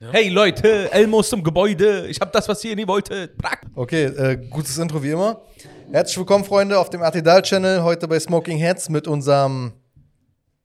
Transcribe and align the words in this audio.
Hey 0.00 0.28
Leute, 0.28 0.90
Elmo 0.92 1.20
ist 1.20 1.32
im 1.32 1.44
Gebäude. 1.44 2.08
Ich 2.08 2.20
habe 2.20 2.30
das, 2.32 2.48
was 2.48 2.62
ihr 2.64 2.74
nie 2.74 2.86
wolltet. 2.86 3.38
Brack. 3.38 3.62
Okay, 3.76 4.06
äh, 4.06 4.36
gutes 4.50 4.76
Intro 4.76 5.00
wie 5.00 5.10
immer. 5.10 5.42
Herzlich 5.92 6.18
willkommen, 6.18 6.44
Freunde, 6.44 6.76
auf 6.78 6.90
dem 6.90 7.00
Artidal 7.00 7.42
Channel. 7.42 7.82
Heute 7.84 8.08
bei 8.08 8.18
Smoking 8.18 8.58
Heads 8.58 8.88
mit 8.88 9.06
unserem 9.06 9.72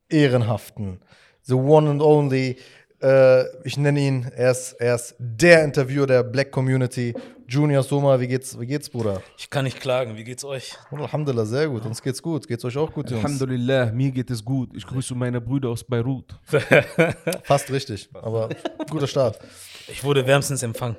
ehrenhaften, 0.09 0.99
the 1.43 1.53
one 1.53 1.87
and 1.89 2.01
only. 2.01 2.57
Äh, 3.01 3.45
ich 3.65 3.77
nenne 3.77 3.99
ihn, 3.99 4.31
er 4.35 4.51
ist, 4.51 4.73
er 4.73 4.95
ist 4.95 5.15
der 5.17 5.63
Interviewer 5.63 6.05
der 6.05 6.23
Black 6.23 6.51
Community. 6.51 7.13
Junior 7.47 7.81
Soma, 7.81 8.19
wie 8.19 8.27
geht's, 8.27 8.59
wie 8.59 8.67
geht's, 8.67 8.89
Bruder? 8.89 9.23
Ich 9.37 9.49
kann 9.49 9.63
nicht 9.63 9.79
klagen. 9.79 10.15
Wie 10.15 10.23
geht's 10.23 10.43
euch? 10.43 10.75
Alhamdulillah, 10.91 11.45
sehr 11.45 11.67
gut. 11.67 11.83
Uns 11.85 12.01
geht's 12.01 12.21
gut. 12.21 12.47
Geht's 12.47 12.63
euch 12.63 12.77
auch 12.77 12.91
gut, 12.91 13.09
Jungs? 13.09 13.23
Alhamdulillah, 13.23 13.91
mir 13.91 14.11
geht 14.11 14.29
es 14.29 14.43
gut. 14.45 14.69
Ich 14.75 14.85
grüße 14.85 15.15
meine 15.15 15.41
Brüder 15.41 15.69
aus 15.69 15.83
Beirut. 15.83 16.25
Fast 17.43 17.71
richtig, 17.71 18.09
aber 18.13 18.49
guter 18.89 19.07
Start. 19.07 19.39
Ich 19.87 20.03
wurde 20.03 20.27
wärmstens 20.27 20.61
empfangen. 20.61 20.95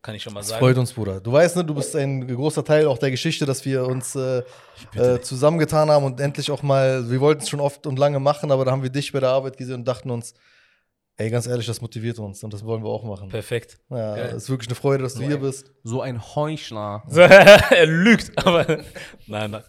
Kann 0.00 0.14
ich 0.16 0.22
schon 0.22 0.32
mal 0.32 0.40
Das 0.40 0.48
sagen. 0.48 0.60
freut 0.60 0.78
uns, 0.78 0.92
Bruder. 0.92 1.20
Du 1.20 1.30
weißt, 1.30 1.56
ne, 1.56 1.64
du 1.64 1.74
bist 1.74 1.94
ein 1.94 2.26
großer 2.26 2.64
Teil 2.64 2.86
auch 2.86 2.98
der 2.98 3.10
Geschichte, 3.10 3.44
dass 3.46 3.64
wir 3.64 3.86
uns 3.86 4.16
äh, 4.16 4.42
äh, 4.96 5.20
zusammengetan 5.20 5.90
haben 5.90 6.04
und 6.04 6.20
endlich 6.20 6.50
auch 6.50 6.62
mal, 6.62 7.08
wir 7.08 7.20
wollten 7.20 7.42
es 7.42 7.48
schon 7.48 7.60
oft 7.60 7.86
und 7.86 7.98
lange 7.98 8.18
machen, 8.18 8.50
aber 8.50 8.64
da 8.64 8.72
haben 8.72 8.82
wir 8.82 8.90
dich 8.90 9.12
bei 9.12 9.20
der 9.20 9.28
Arbeit 9.28 9.56
gesehen 9.56 9.74
und 9.76 9.84
dachten 9.86 10.10
uns, 10.10 10.34
ey, 11.16 11.30
ganz 11.30 11.46
ehrlich, 11.46 11.66
das 11.66 11.80
motiviert 11.80 12.18
uns 12.18 12.42
und 12.42 12.52
das 12.52 12.64
wollen 12.64 12.82
wir 12.82 12.90
auch 12.90 13.04
machen. 13.04 13.28
Perfekt. 13.28 13.78
Ja, 13.90 14.14
Geil. 14.16 14.26
es 14.36 14.44
ist 14.44 14.50
wirklich 14.50 14.68
eine 14.68 14.74
Freude, 14.76 15.02
dass 15.02 15.14
du 15.14 15.22
hier 15.22 15.38
bist. 15.38 15.70
So 15.84 16.00
ein 16.00 16.20
Heuchler. 16.34 17.02
er 17.10 17.86
lügt, 17.86 18.32
aber. 18.38 18.66
Nein, 19.26 19.50
nein. 19.50 19.62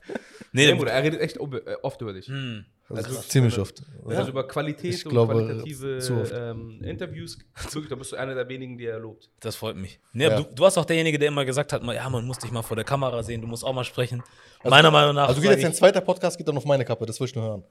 Nee, 0.52 0.68
Nee, 0.68 0.74
Bruder, 0.76 0.92
er 0.92 1.04
redet 1.04 1.22
echt 1.22 1.38
äh, 1.38 1.76
oft 1.82 2.02
über 2.02 2.14
dich. 2.14 2.28
hm. 2.28 2.66
Also, 2.98 3.10
Also, 3.18 3.22
ziemlich 3.30 3.58
oft. 3.58 3.82
Also 4.06 4.30
über 4.32 4.48
Qualität 4.48 4.94
Ich 4.94 5.06
und 5.06 5.12
glaube, 5.12 5.34
qualitative 5.34 5.98
ähm, 6.34 6.82
Interviews. 6.84 7.38
Wirklich, 7.72 7.88
da 7.90 7.96
bist 7.96 8.12
du 8.12 8.16
einer 8.18 8.36
der 8.36 8.48
wenigen, 8.50 8.78
die 8.78 8.86
er 8.86 9.00
lobt. 9.00 9.30
Das 9.40 9.56
freut 9.56 9.76
mich. 9.78 10.00
Nee, 10.12 10.26
Ja. 10.26 10.42
du, 10.42 10.44
du 10.54 10.64
warst 10.64 10.78
auch 10.78 10.86
derjenige, 10.86 11.18
der 11.18 11.30
immer 11.30 11.46
gesagt 11.46 11.72
hat, 11.74 11.84
mal, 11.84 11.96
ja, 11.96 12.10
man 12.10 12.26
muss 12.26 12.40
dich 12.40 12.52
mal 12.52 12.62
vor 12.62 12.76
der 12.76 12.84
Kamera 12.86 13.24
sehen, 13.24 13.42
du 13.42 13.48
musst 13.48 13.64
auch 13.64 13.74
mal 13.74 13.84
sprechen. 13.84 14.22
Meiner 14.64 14.92
Meinung 14.92 15.16
nach. 15.16 15.28
Also 15.30 15.42
geht 15.42 15.52
jetzt 15.52 15.64
dein 15.64 15.72
ich, 15.72 15.78
zweiter 15.78 16.02
Podcast 16.02 16.38
geht 16.38 16.48
dann 16.48 16.58
auf 16.58 16.66
meine 16.66 16.86
Kappe, 16.86 17.06
das 17.06 17.20
will 17.20 17.28
ich 17.28 17.36
nur 17.36 17.44
hören. 17.46 17.64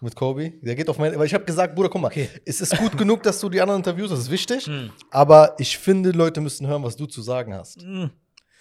Mit 0.00 0.14
Kobe. 0.16 0.50
Der 0.62 0.74
geht 0.74 0.88
auf 0.88 0.98
meine, 0.98 1.18
weil 1.18 1.26
ich 1.26 1.34
habe 1.34 1.44
gesagt, 1.44 1.74
Bruder, 1.74 1.88
guck 1.88 2.00
mal, 2.02 2.12
es 2.44 2.60
ist 2.60 2.76
gut 2.76 2.96
genug, 2.98 3.22
dass 3.22 3.40
du 3.40 3.48
die 3.48 3.60
anderen 3.60 3.80
Interviews, 3.80 4.10
das 4.10 4.20
ist 4.20 4.30
wichtig, 4.30 4.68
aber 5.10 5.54
ich 5.58 5.78
finde, 5.78 6.10
Leute 6.10 6.40
müssen 6.40 6.66
hören, 6.66 6.82
was 6.82 6.96
du 6.96 7.06
zu 7.06 7.22
sagen 7.22 7.54
hast. 7.54 7.82
Hm. 7.82 8.10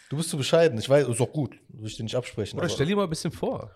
Du 0.09 0.17
bist 0.17 0.30
zu 0.30 0.36
bescheiden. 0.36 0.77
Ich 0.77 0.89
weiß, 0.89 1.08
ist 1.08 1.22
auch 1.22 1.31
gut. 1.31 1.55
Will 1.69 1.88
ich 1.88 1.95
dir 1.95 2.03
nicht 2.03 2.16
absprechen. 2.16 2.59
Aber- 2.59 2.67
stell 2.67 2.86
dir 2.86 2.97
mal 2.97 3.03
ein 3.05 3.09
bisschen 3.09 3.31
vor. 3.31 3.72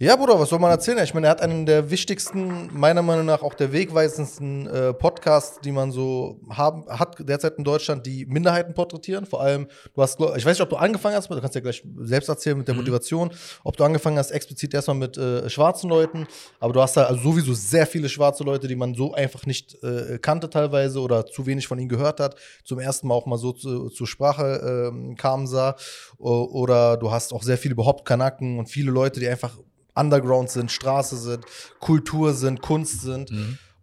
Ja, 0.00 0.14
Bruder, 0.14 0.38
was 0.38 0.50
soll 0.50 0.60
man 0.60 0.70
erzählen? 0.70 1.02
Ich 1.02 1.12
meine, 1.12 1.26
er 1.26 1.30
hat 1.30 1.40
einen 1.40 1.66
der 1.66 1.90
wichtigsten, 1.90 2.70
meiner 2.72 3.02
Meinung 3.02 3.26
nach 3.26 3.42
auch 3.42 3.54
der 3.54 3.72
wegweisendsten 3.72 4.68
äh, 4.68 4.94
Podcasts, 4.94 5.58
die 5.60 5.72
man 5.72 5.90
so 5.90 6.40
haben, 6.50 6.84
hat 6.88 7.16
derzeit 7.18 7.58
in 7.58 7.64
Deutschland, 7.64 8.06
die 8.06 8.24
Minderheiten 8.24 8.74
porträtieren. 8.74 9.26
Vor 9.26 9.40
allem, 9.40 9.66
du 9.96 10.00
hast, 10.00 10.20
ich 10.20 10.46
weiß 10.46 10.56
nicht, 10.56 10.60
ob 10.60 10.70
du 10.70 10.76
angefangen 10.76 11.16
hast, 11.16 11.28
du 11.28 11.40
kannst 11.40 11.56
ja 11.56 11.60
gleich 11.60 11.82
selbst 12.02 12.28
erzählen 12.28 12.56
mit 12.56 12.68
der 12.68 12.76
Motivation, 12.76 13.32
ob 13.64 13.76
du 13.76 13.82
angefangen 13.82 14.18
hast, 14.18 14.30
explizit 14.30 14.72
erstmal 14.72 14.96
mit 14.96 15.18
äh, 15.18 15.50
schwarzen 15.50 15.90
Leuten, 15.90 16.28
aber 16.60 16.72
du 16.72 16.80
hast 16.80 16.96
da 16.96 17.06
also 17.06 17.20
sowieso 17.20 17.52
sehr 17.54 17.84
viele 17.84 18.08
schwarze 18.08 18.44
Leute, 18.44 18.68
die 18.68 18.76
man 18.76 18.94
so 18.94 19.14
einfach 19.14 19.46
nicht 19.46 19.82
äh, 19.82 20.20
kannte 20.20 20.48
teilweise 20.48 21.00
oder 21.00 21.26
zu 21.26 21.44
wenig 21.44 21.66
von 21.66 21.76
ihnen 21.76 21.88
gehört 21.88 22.20
hat, 22.20 22.36
zum 22.62 22.78
ersten 22.78 23.08
Mal 23.08 23.16
auch 23.16 23.26
mal 23.26 23.36
so 23.36 23.50
zu, 23.50 23.88
zur 23.88 24.06
Sprache 24.06 24.90
ähm, 24.92 25.16
kamen 25.16 25.48
sah. 25.48 25.74
Oder 26.18 26.96
du 26.96 27.10
hast 27.10 27.32
auch 27.32 27.42
sehr 27.42 27.58
viele 27.58 27.72
überhaupt 27.72 28.04
Kanaken 28.04 28.60
und 28.60 28.68
viele 28.68 28.92
Leute, 28.92 29.18
die 29.18 29.26
einfach 29.28 29.58
Underground 29.98 30.50
sind, 30.50 30.70
Straße 30.70 31.16
sind, 31.16 31.44
Kultur 31.80 32.32
sind, 32.34 32.62
Kunst 32.62 33.02
sind. 33.02 33.30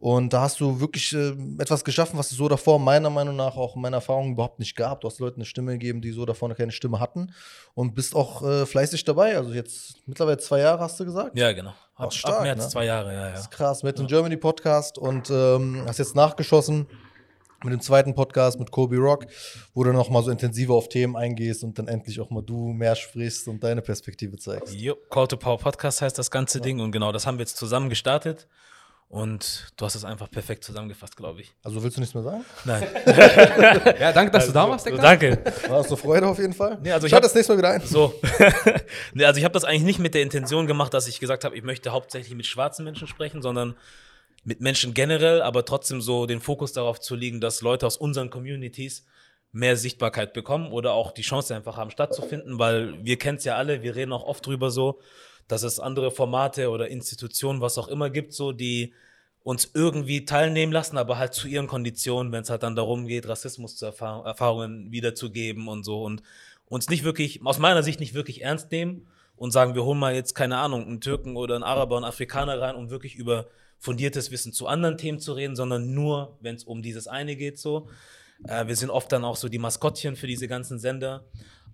Und 0.06 0.34
da 0.34 0.42
hast 0.42 0.60
du 0.60 0.80
wirklich 0.80 1.14
äh, 1.14 1.34
etwas 1.58 1.84
geschaffen, 1.84 2.20
was 2.20 2.30
es 2.30 2.38
so 2.38 2.48
davor 2.48 2.78
meiner 2.78 3.10
Meinung 3.10 3.36
nach 3.36 3.56
auch 3.56 3.76
in 3.76 3.82
meiner 3.82 3.98
Erfahrung 3.98 4.34
überhaupt 4.34 4.60
nicht 4.60 4.76
gab. 4.76 5.02
Du 5.02 5.08
hast 5.08 5.20
Leuten 5.20 5.38
eine 5.38 5.46
Stimme 5.46 5.72
gegeben, 5.72 6.00
die 6.00 6.12
so 6.12 6.26
davor 6.26 6.48
noch 6.48 6.58
keine 6.58 6.72
Stimme 6.72 7.00
hatten 7.00 7.34
und 7.74 7.96
bist 7.96 8.16
auch 8.16 8.44
äh, 8.44 8.68
fleißig 8.68 9.04
dabei. 9.06 9.36
Also 9.36 9.54
jetzt 9.54 9.96
mittlerweile 10.06 10.38
zwei 10.38 10.60
Jahre 10.60 10.82
hast 10.82 11.00
du 11.00 11.06
gesagt. 11.06 11.36
Ja, 11.36 11.54
genau. 11.54 11.74
Ab, 11.96 12.14
stark, 12.14 12.36
ab 12.36 12.44
März 12.44 12.66
ne? 12.66 12.70
zwei 12.70 12.86
Jahre, 12.86 13.14
ja, 13.14 13.24
Das 13.30 13.34
ja. 13.34 13.40
ist 13.40 13.52
krass. 13.52 13.82
Made 13.82 14.00
in 14.00 14.08
Germany 14.08 14.38
Podcast 14.38 15.00
und 15.00 15.32
ähm, 15.32 15.82
hast 15.88 15.98
jetzt 15.98 16.16
nachgeschossen 16.16 16.88
mit 17.64 17.74
dem 17.74 17.82
zweiten 17.82 18.14
Podcast 18.14 18.60
mit 18.60 18.72
Kobe 18.72 18.98
Rock, 18.98 19.26
wo 19.74 19.84
du 19.84 19.92
noch 19.94 20.10
mal 20.10 20.24
so 20.24 20.32
intensiver 20.32 20.74
auf 20.74 20.90
Themen 20.90 21.16
eingehst 21.16 21.64
und 21.64 21.78
dann 21.80 21.88
endlich 21.88 22.20
auch 22.20 22.30
mal 22.30 22.42
du 22.42 22.74
mehr 22.74 22.96
sprichst 22.96 23.48
und 23.48 23.64
deine 23.64 23.82
Perspektive 23.82 24.38
zeigst. 24.38 24.74
Jo, 24.74 24.96
Call 25.10 25.28
to 25.28 25.38
Power 25.38 25.58
Podcast 25.58 26.02
heißt 26.02 26.18
das 26.18 26.30
ganze 26.32 26.62
Ding 26.62 26.80
und 26.80 26.92
genau, 26.92 27.12
das 27.12 27.26
haben 27.26 27.38
wir 27.38 27.44
jetzt 27.44 27.58
zusammen 27.58 27.90
gestartet. 27.90 28.48
Und 29.08 29.72
du 29.78 29.86
hast 29.86 29.94
es 29.94 30.04
einfach 30.04 30.30
perfekt 30.32 30.64
zusammengefasst, 30.64 31.16
glaube 31.16 31.42
ich. 31.42 31.54
Also 31.64 31.82
willst 31.84 31.96
du 31.96 32.02
nichts 32.02 32.16
mehr 32.16 32.24
sagen? 32.24 32.44
Nein. 32.66 32.84
Ja, 34.00 34.12
danke, 34.12 34.32
dass 34.32 34.48
du 34.48 34.52
da 34.52 34.68
warst, 34.68 34.86
So, 34.86 34.90
Digga. 34.90 35.02
danke. 35.04 35.40
War 35.70 35.78
das 35.78 35.88
eine 35.88 35.98
Freude 35.98 36.28
auf 36.28 36.40
jeden 36.40 36.54
Fall? 36.54 36.80
Nee, 36.82 36.92
also 36.92 37.06
ich 37.06 37.12
Schalt 37.12 37.24
das 37.24 37.36
nächste 37.36 37.54
Mal 37.54 37.60
wieder 37.60 37.70
ein. 37.70 37.82
So. 37.82 38.16
nee, 39.14 39.24
also 39.24 39.38
ich 39.38 39.44
habe 39.44 39.54
das 39.54 39.64
eigentlich 39.64 39.84
nicht 39.84 40.00
mit 40.00 40.16
der 40.16 40.24
Intention 40.24 40.66
gemacht, 40.66 40.94
dass 40.94 41.08
ich 41.08 41.20
gesagt 41.20 41.46
habe, 41.46 41.56
ich 41.56 41.64
möchte 41.64 41.92
hauptsächlich 41.92 42.36
mit 42.36 42.48
schwarzen 42.48 42.84
Menschen 42.84 43.08
sprechen, 43.08 43.44
sondern 43.44 43.76
mit 44.46 44.62
Menschen 44.62 44.94
generell, 44.94 45.42
aber 45.42 45.66
trotzdem 45.66 46.02
so 46.02 46.28
den 46.28 46.40
Fokus 46.40 46.72
darauf 46.72 47.02
zu 47.02 47.16
legen, 47.16 47.42
dass 47.42 47.62
Leute 47.62 47.86
aus 47.86 47.98
unseren 47.98 48.30
Communities 48.30 49.06
mehr 49.52 49.76
Sichtbarkeit 49.76 50.34
bekommen 50.34 50.72
oder 50.72 50.94
auch 50.94 51.12
die 51.12 51.24
Chance 51.24 51.56
einfach 51.56 51.78
haben 51.78 51.90
stattzufinden, 51.90 52.60
weil 52.60 53.04
wir 53.04 53.18
kennen 53.18 53.38
es 53.38 53.44
ja 53.44 53.56
alle, 53.56 53.82
wir 53.82 53.96
reden 53.96 54.14
auch 54.14 54.24
oft 54.24 54.46
drüber 54.46 54.70
so, 54.70 55.00
dass 55.48 55.64
es 55.64 55.80
andere 55.80 56.12
Formate 56.12 56.70
oder 56.70 56.90
Institutionen, 56.90 57.60
was 57.60 57.78
auch 57.78 57.88
immer 57.88 58.10
gibt, 58.10 58.34
so 58.34 58.52
die 58.52 58.94
uns 59.44 59.72
irgendwie 59.74 60.26
teilnehmen 60.26 60.72
lassen, 60.72 60.98
aber 60.98 61.18
halt 61.18 61.34
zu 61.34 61.48
ihren 61.48 61.68
Konditionen, 61.68 62.32
wenn 62.32 62.42
es 62.42 62.50
halt 62.50 62.64
dann 62.64 62.76
darum 62.76 63.08
geht, 63.08 63.28
Rassismus 63.28 63.76
zu 63.78 63.86
Erfahr 63.86 64.26
Erfahrungen 64.26 64.92
wiederzugeben 64.92 65.68
und 65.68 65.84
so 65.84 66.04
und 66.04 66.22
uns 66.66 66.90
nicht 66.90 67.04
wirklich, 67.04 67.46
aus 67.46 67.60
meiner 67.60 67.84
Sicht 67.84 68.00
nicht 68.00 68.14
wirklich 68.14 68.44
ernst 68.44 68.72
nehmen 68.72 69.08
und 69.36 69.52
sagen, 69.52 69.76
wir 69.76 69.84
holen 69.84 70.00
mal 70.00 70.16
jetzt, 70.16 70.34
keine 70.36 70.58
Ahnung, 70.58 70.86
einen 70.86 71.02
Türken 71.02 71.36
oder 71.36 71.56
einen 71.56 71.64
Araber, 71.64 71.96
einen 71.96 72.06
Afrikaner 72.06 72.60
rein, 72.60 72.76
um 72.76 72.90
wirklich 72.90 73.16
über 73.16 73.48
fundiertes 73.80 74.32
Wissen 74.32 74.54
zu 74.54 74.68
anderen 74.68 74.98
Themen 74.98 75.20
zu 75.20 75.34
reden, 75.34 75.56
sondern 75.56 75.94
nur, 75.94 76.38
wenn 76.42 76.56
es 76.56 76.64
um 76.64 76.82
dieses 76.82 77.08
eine 77.08 77.36
geht, 77.36 77.60
so. 77.60 77.88
Äh, 78.48 78.68
wir 78.68 78.76
sind 78.76 78.90
oft 78.90 79.12
dann 79.12 79.24
auch 79.24 79.36
so 79.36 79.50
die 79.50 79.60
Maskottchen 79.60 80.16
für 80.16 80.28
diese 80.28 80.48
ganzen 80.48 80.80
Sender. 80.80 81.26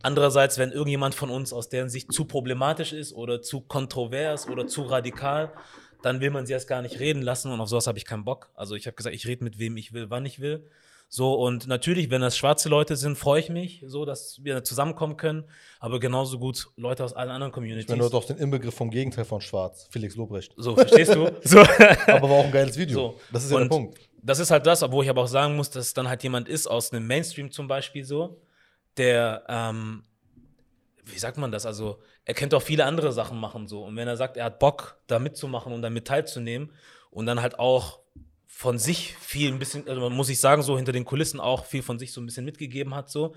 Andererseits, 0.03 0.57
wenn 0.57 0.71
irgendjemand 0.71 1.15
von 1.15 1.29
uns 1.29 1.53
aus 1.53 1.69
deren 1.69 1.89
Sicht 1.89 2.11
zu 2.11 2.25
problematisch 2.25 2.91
ist 2.91 3.13
oder 3.13 3.41
zu 3.41 3.61
kontrovers 3.61 4.47
oder 4.47 4.67
zu 4.67 4.83
radikal, 4.83 5.53
dann 6.01 6.19
will 6.21 6.31
man 6.31 6.45
sie 6.45 6.53
erst 6.53 6.67
gar 6.67 6.81
nicht 6.81 6.99
reden 6.99 7.21
lassen 7.21 7.51
und 7.51 7.61
auf 7.61 7.69
sowas 7.69 7.85
habe 7.85 7.99
ich 7.99 8.05
keinen 8.05 8.25
Bock. 8.25 8.49
Also 8.55 8.75
ich 8.75 8.87
habe 8.87 8.95
gesagt, 8.95 9.15
ich 9.15 9.27
rede 9.27 9.43
mit 9.43 9.59
wem 9.59 9.77
ich 9.77 9.93
will, 9.93 10.09
wann 10.09 10.25
ich 10.25 10.39
will. 10.39 10.67
So, 11.13 11.33
und 11.33 11.67
natürlich, 11.67 12.09
wenn 12.09 12.21
das 12.21 12.37
schwarze 12.37 12.69
Leute 12.69 12.95
sind, 12.95 13.17
freue 13.17 13.41
ich 13.41 13.49
mich, 13.49 13.83
so, 13.85 14.05
dass 14.05 14.41
wir 14.45 14.63
zusammenkommen 14.63 15.17
können. 15.17 15.43
Aber 15.81 15.99
genauso 15.99 16.39
gut 16.39 16.69
Leute 16.77 17.03
aus 17.03 17.11
allen 17.11 17.29
anderen 17.29 17.51
Communities. 17.51 17.89
Wenn 17.89 17.99
du 17.99 18.09
hast 18.09 18.29
den 18.29 18.37
Inbegriff 18.37 18.73
vom 18.73 18.89
Gegenteil 18.89 19.25
von 19.25 19.41
Schwarz, 19.41 19.89
Felix 19.91 20.15
Lobrecht. 20.15 20.53
so, 20.55 20.73
verstehst 20.73 21.13
du? 21.13 21.29
So. 21.43 21.59
Aber 21.59 22.29
war 22.29 22.37
auch 22.37 22.45
ein 22.45 22.51
geiles 22.53 22.77
Video. 22.77 22.95
So. 22.95 23.19
Das 23.29 23.43
ist 23.43 23.51
ja 23.51 23.57
der 23.57 23.63
Und 23.63 23.69
Punkt. 23.69 23.99
Das 24.23 24.39
ist 24.39 24.51
halt 24.51 24.65
das, 24.65 24.89
wo 24.89 25.03
ich 25.03 25.09
aber 25.09 25.23
auch 25.23 25.27
sagen 25.27 25.57
muss, 25.57 25.69
dass 25.69 25.87
es 25.87 25.93
dann 25.93 26.07
halt 26.07 26.23
jemand 26.23 26.47
ist 26.47 26.65
aus 26.65 26.93
einem 26.93 27.05
Mainstream 27.05 27.51
zum 27.51 27.67
Beispiel 27.67 28.05
so, 28.05 28.39
der, 28.95 29.43
ähm, 29.49 30.03
wie 31.03 31.19
sagt 31.19 31.37
man 31.37 31.51
das? 31.51 31.65
Also, 31.65 31.99
er 32.23 32.35
könnte 32.35 32.55
auch 32.55 32.61
viele 32.61 32.85
andere 32.85 33.11
Sachen 33.11 33.37
machen 33.37 33.67
so. 33.67 33.83
Und 33.83 33.97
wenn 33.97 34.07
er 34.07 34.15
sagt, 34.15 34.37
er 34.37 34.45
hat 34.45 34.59
Bock, 34.59 34.97
da 35.07 35.19
mitzumachen 35.19 35.73
und 35.73 35.81
damit 35.81 36.07
teilzunehmen 36.07 36.71
und 37.09 37.25
dann 37.25 37.41
halt 37.41 37.59
auch 37.59 38.00
von 38.61 38.77
sich 38.77 39.15
viel 39.19 39.51
ein 39.51 39.57
bisschen, 39.57 39.87
also 39.89 40.07
muss 40.11 40.29
ich 40.29 40.39
sagen, 40.39 40.61
so 40.61 40.77
hinter 40.77 40.91
den 40.91 41.03
Kulissen 41.03 41.39
auch 41.39 41.65
viel 41.65 41.81
von 41.81 41.97
sich 41.97 42.13
so 42.13 42.21
ein 42.21 42.27
bisschen 42.27 42.45
mitgegeben 42.45 42.93
hat, 42.93 43.09
so, 43.09 43.33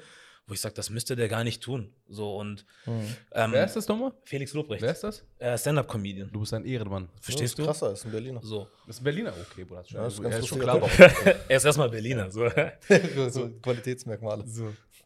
wo 0.46 0.52
ich 0.52 0.60
sage, 0.60 0.74
das 0.74 0.90
müsste 0.90 1.16
der 1.16 1.28
gar 1.28 1.44
nicht 1.44 1.62
tun. 1.62 1.94
So 2.10 2.36
und 2.36 2.66
ähm, 2.86 3.52
Wer 3.52 3.64
ist 3.64 3.74
das 3.74 3.88
nochmal? 3.88 4.12
Felix 4.24 4.52
Lobrecht, 4.52 4.82
Wer 4.82 4.92
ist 4.92 5.02
das? 5.02 5.24
äh, 5.38 5.56
Stand-up-Comedian. 5.56 6.30
Du 6.30 6.40
bist 6.40 6.52
ein 6.52 6.66
Ehrenmann. 6.66 7.08
Verstehst 7.22 7.40
das 7.40 7.50
ist 7.52 7.58
du? 7.58 7.64
krasser, 7.64 7.92
ist 7.92 8.04
ein 8.04 8.10
Berliner. 8.12 8.40
So. 8.42 8.68
Das 8.86 8.96
ist 8.96 9.00
ein 9.00 9.04
Berliner? 9.04 9.32
Okay, 9.50 9.64
Bruder. 9.64 9.82
Ja, 9.88 10.06
ist 10.06 10.18
Ja, 10.18 10.24
ganz 10.24 10.38
ist 10.40 10.46
schon 10.48 10.58
klar. 10.58 10.82
Er 11.48 11.56
ist 11.56 11.64
erstmal 11.64 11.88
Berliner. 11.88 12.30
So. 12.30 12.46
so 13.30 13.48
Qualitätsmerkmale. 13.62 14.44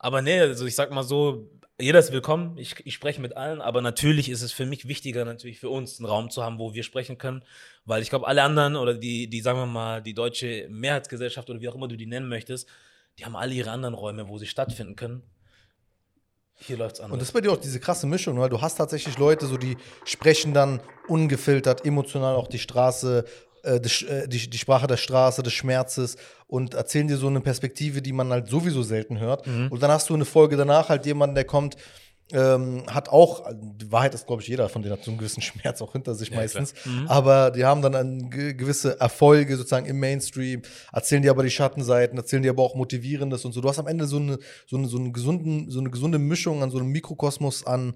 Aber 0.00 0.20
nee, 0.20 0.40
also 0.40 0.66
ich 0.66 0.74
sag 0.74 0.90
mal 0.90 1.04
so, 1.04 1.48
jeder 1.80 2.00
ist 2.00 2.12
willkommen. 2.12 2.58
Ich, 2.58 2.74
ich 2.84 2.94
spreche 2.94 3.20
mit 3.20 3.36
allen, 3.36 3.60
aber 3.60 3.80
natürlich 3.80 4.28
ist 4.28 4.42
es 4.42 4.52
für 4.52 4.66
mich 4.66 4.88
wichtiger, 4.88 5.24
natürlich 5.24 5.60
für 5.60 5.68
uns 5.68 5.98
einen 5.98 6.06
Raum 6.06 6.28
zu 6.28 6.42
haben, 6.42 6.58
wo 6.58 6.74
wir 6.74 6.82
sprechen 6.82 7.18
können. 7.18 7.44
Weil 7.84 8.02
ich 8.02 8.10
glaube, 8.10 8.26
alle 8.26 8.42
anderen 8.42 8.74
oder 8.74 8.94
die, 8.94 9.28
die, 9.30 9.40
sagen 9.40 9.60
wir 9.60 9.66
mal, 9.66 10.02
die 10.02 10.14
deutsche 10.14 10.66
Mehrheitsgesellschaft 10.70 11.48
oder 11.48 11.60
wie 11.60 11.68
auch 11.68 11.76
immer 11.76 11.86
du 11.86 11.96
die 11.96 12.06
nennen 12.06 12.28
möchtest, 12.28 12.68
die 13.18 13.24
haben 13.24 13.36
alle 13.36 13.54
ihre 13.54 13.70
anderen 13.70 13.94
Räume, 13.94 14.28
wo 14.28 14.38
sie 14.38 14.46
stattfinden 14.46 14.96
können. 14.96 15.22
Hier 16.56 16.76
läuft's 16.76 16.98
anders. 16.98 17.12
Und 17.12 17.20
das 17.20 17.28
ist 17.28 17.32
bei 17.32 17.40
dir 17.40 17.52
auch 17.52 17.60
diese 17.60 17.78
krasse 17.78 18.08
Mischung, 18.08 18.38
weil 18.40 18.48
du 18.48 18.60
hast 18.60 18.74
tatsächlich 18.74 19.16
Leute, 19.16 19.46
so 19.46 19.56
die 19.56 19.76
sprechen 20.04 20.52
dann 20.54 20.80
ungefiltert, 21.06 21.84
emotional 21.84 22.34
auch 22.34 22.48
die 22.48 22.58
Straße, 22.58 23.24
äh, 23.76 23.80
die, 23.80 24.06
äh, 24.06 24.26
die, 24.28 24.50
die 24.50 24.58
Sprache 24.58 24.86
der 24.86 24.96
Straße, 24.96 25.42
des 25.42 25.52
Schmerzes 25.52 26.16
und 26.46 26.74
erzählen 26.74 27.08
dir 27.08 27.16
so 27.16 27.26
eine 27.28 27.40
Perspektive, 27.40 28.02
die 28.02 28.12
man 28.12 28.30
halt 28.30 28.48
sowieso 28.48 28.82
selten 28.82 29.18
hört. 29.20 29.46
Und 29.46 29.82
dann 29.82 29.90
hast 29.90 30.08
du 30.10 30.14
eine 30.14 30.24
Folge 30.24 30.56
danach 30.56 30.88
halt 30.88 31.06
jemanden, 31.06 31.34
der 31.34 31.44
kommt, 31.44 31.76
ähm, 32.30 32.82
hat 32.88 33.08
auch, 33.08 33.46
die 33.52 33.90
Wahrheit 33.90 34.14
ist, 34.14 34.26
glaube 34.26 34.42
ich, 34.42 34.48
jeder 34.48 34.68
von 34.68 34.82
denen 34.82 34.92
hat 34.92 35.02
so 35.02 35.10
einen 35.10 35.16
gewissen 35.18 35.40
Schmerz 35.48 35.80
auch 35.80 35.92
hinter 35.92 36.14
sich 36.14 36.28
Ja, 36.28 36.36
meistens. 36.36 36.74
Mhm. 36.84 37.06
Aber 37.08 37.50
die 37.50 37.64
haben 37.64 37.80
dann 37.80 38.28
ge- 38.28 38.52
gewisse 38.52 39.00
Erfolge 39.00 39.56
sozusagen 39.56 39.86
im 39.86 39.98
Mainstream, 39.98 40.60
erzählen 40.92 41.22
dir 41.22 41.30
aber 41.30 41.42
die 41.42 41.50
Schattenseiten, 41.50 42.18
erzählen 42.18 42.42
dir 42.42 42.50
aber 42.50 42.62
auch 42.62 42.74
Motivierendes 42.74 43.44
und 43.46 43.52
so. 43.52 43.60
Du 43.62 43.68
hast 43.70 43.78
am 43.78 43.86
Ende 43.86 44.06
so 44.06 44.18
eine, 44.18 44.38
so 44.66 44.76
eine, 44.76 44.88
so 44.88 44.98
einen 44.98 45.12
gesunden, 45.14 45.70
so 45.70 45.80
eine 45.80 45.90
gesunde 45.90 46.18
Mischung 46.18 46.62
an 46.62 46.70
so 46.70 46.76
einem 46.78 46.88
Mikrokosmos 46.88 47.66
an 47.66 47.94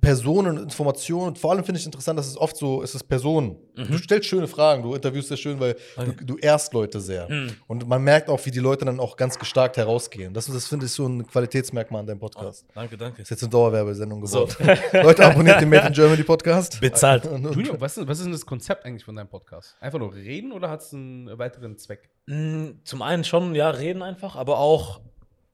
Personen, 0.00 0.56
Informationen. 0.58 1.28
Und 1.28 1.38
vor 1.38 1.52
allem 1.52 1.64
finde 1.64 1.80
ich 1.80 1.86
interessant, 1.86 2.18
dass 2.18 2.26
es 2.26 2.36
oft 2.36 2.56
so 2.56 2.82
ist, 2.82 2.90
es 2.90 2.96
ist 3.02 3.08
Personen. 3.08 3.56
Mhm. 3.76 3.86
Du 3.88 3.98
stellst 3.98 4.28
schöne 4.28 4.46
Fragen, 4.46 4.82
du 4.82 4.94
interviewst 4.94 5.28
sehr 5.28 5.36
schön, 5.36 5.58
weil 5.60 5.76
du, 5.96 6.24
du 6.24 6.36
ehrst 6.38 6.72
Leute 6.72 7.00
sehr. 7.00 7.28
Mhm. 7.28 7.52
Und 7.66 7.88
man 7.88 8.02
merkt 8.02 8.28
auch, 8.28 8.44
wie 8.46 8.50
die 8.50 8.60
Leute 8.60 8.84
dann 8.84 9.00
auch 9.00 9.16
ganz 9.16 9.38
gestärkt 9.38 9.76
herausgehen. 9.76 10.32
Das, 10.34 10.46
das 10.46 10.66
finde 10.68 10.86
ich 10.86 10.92
so 10.92 11.06
ein 11.06 11.26
Qualitätsmerkmal 11.26 12.00
an 12.00 12.06
deinem 12.06 12.18
Podcast. 12.20 12.64
Danke, 12.74 12.96
danke. 12.96 13.22
Ist 13.22 13.30
jetzt 13.30 13.42
eine 13.42 13.50
Dauerwerbesendung 13.50 14.26
So. 14.26 14.46
geworden. 14.46 14.78
Leute, 15.02 15.24
abonniert 15.26 15.60
den 15.60 15.68
Made 15.68 15.86
in 15.88 15.92
Germany 15.92 16.22
Podcast. 16.22 16.80
Bezahlt. 16.80 17.24
Junior, 17.24 17.80
was 17.80 17.96
ist, 17.96 18.06
was 18.06 18.18
ist 18.18 18.24
denn 18.24 18.32
das 18.32 18.46
Konzept 18.46 18.84
eigentlich 18.84 19.04
von 19.04 19.16
deinem 19.16 19.28
Podcast? 19.28 19.76
Einfach 19.80 19.98
nur 19.98 20.14
reden 20.14 20.52
oder 20.52 20.70
hat 20.70 20.80
es 20.82 20.92
einen 20.92 21.38
weiteren 21.38 21.76
Zweck? 21.78 22.10
Mm, 22.26 22.70
Zum 22.84 23.02
einen 23.02 23.24
schon, 23.24 23.54
ja, 23.54 23.70
reden 23.70 24.02
einfach, 24.02 24.36
aber 24.36 24.58
auch 24.58 25.00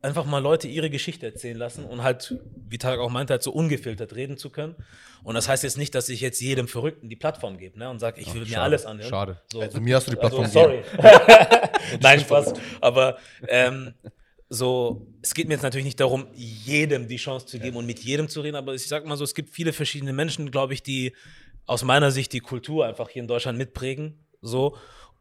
einfach 0.02 0.24
mal 0.24 0.38
Leute 0.38 0.66
ihre 0.66 0.90
Geschichte 0.90 1.26
erzählen 1.26 1.56
lassen 1.56 1.84
und 1.84 2.02
halt, 2.02 2.34
wie 2.68 2.78
Tarek 2.78 3.00
auch 3.00 3.10
meinte, 3.10 3.34
halt 3.34 3.42
so 3.42 3.52
ungefiltert 3.52 4.14
reden 4.14 4.36
zu 4.36 4.50
können. 4.50 4.74
Und 5.22 5.34
das 5.34 5.48
heißt 5.48 5.62
jetzt 5.62 5.76
nicht, 5.76 5.94
dass 5.94 6.08
ich 6.08 6.20
jetzt 6.20 6.40
jedem 6.40 6.68
Verrückten 6.68 7.08
die 7.08 7.16
Plattform 7.16 7.58
gebe 7.58 7.78
ne, 7.78 7.90
und 7.90 7.98
sage, 7.98 8.20
ich 8.20 8.32
will 8.32 8.42
mir 8.42 8.48
schade, 8.48 8.62
alles 8.62 8.86
anhören. 8.86 9.10
schade. 9.10 9.40
So. 9.52 9.60
Also 9.60 9.80
mir 9.80 9.96
hast 9.96 10.06
du 10.06 10.12
die 10.12 10.16
Plattform 10.16 10.44
also, 10.44 10.60
sorry. 10.60 10.82
Nein, 12.00 12.20
Spaß. 12.20 12.54
Aber 12.80 13.18
ähm, 13.48 13.92
so, 14.48 15.06
es 15.20 15.34
geht 15.34 15.48
mir 15.48 15.54
jetzt 15.54 15.62
natürlich 15.62 15.84
nicht 15.84 16.00
darum, 16.00 16.26
jedem 16.34 17.06
die 17.06 17.16
Chance 17.16 17.46
zu 17.46 17.58
geben 17.58 17.76
und 17.76 17.84
mit 17.84 18.00
jedem 18.00 18.28
zu 18.28 18.40
reden, 18.40 18.56
aber 18.56 18.74
ich 18.74 18.88
sag 18.88 19.04
mal 19.04 19.16
so, 19.16 19.24
es 19.24 19.34
gibt 19.34 19.50
viele 19.50 19.72
verschiedene 19.72 20.12
Menschen, 20.12 20.50
glaube 20.50 20.72
ich, 20.72 20.82
die 20.82 21.14
aus 21.66 21.84
meiner 21.84 22.10
Sicht 22.10 22.32
die 22.32 22.40
Kultur 22.40 22.86
einfach 22.86 23.10
hier 23.10 23.22
in 23.22 23.28
Deutschland 23.28 23.58
mitprägen. 23.58 24.18
So. 24.40 24.76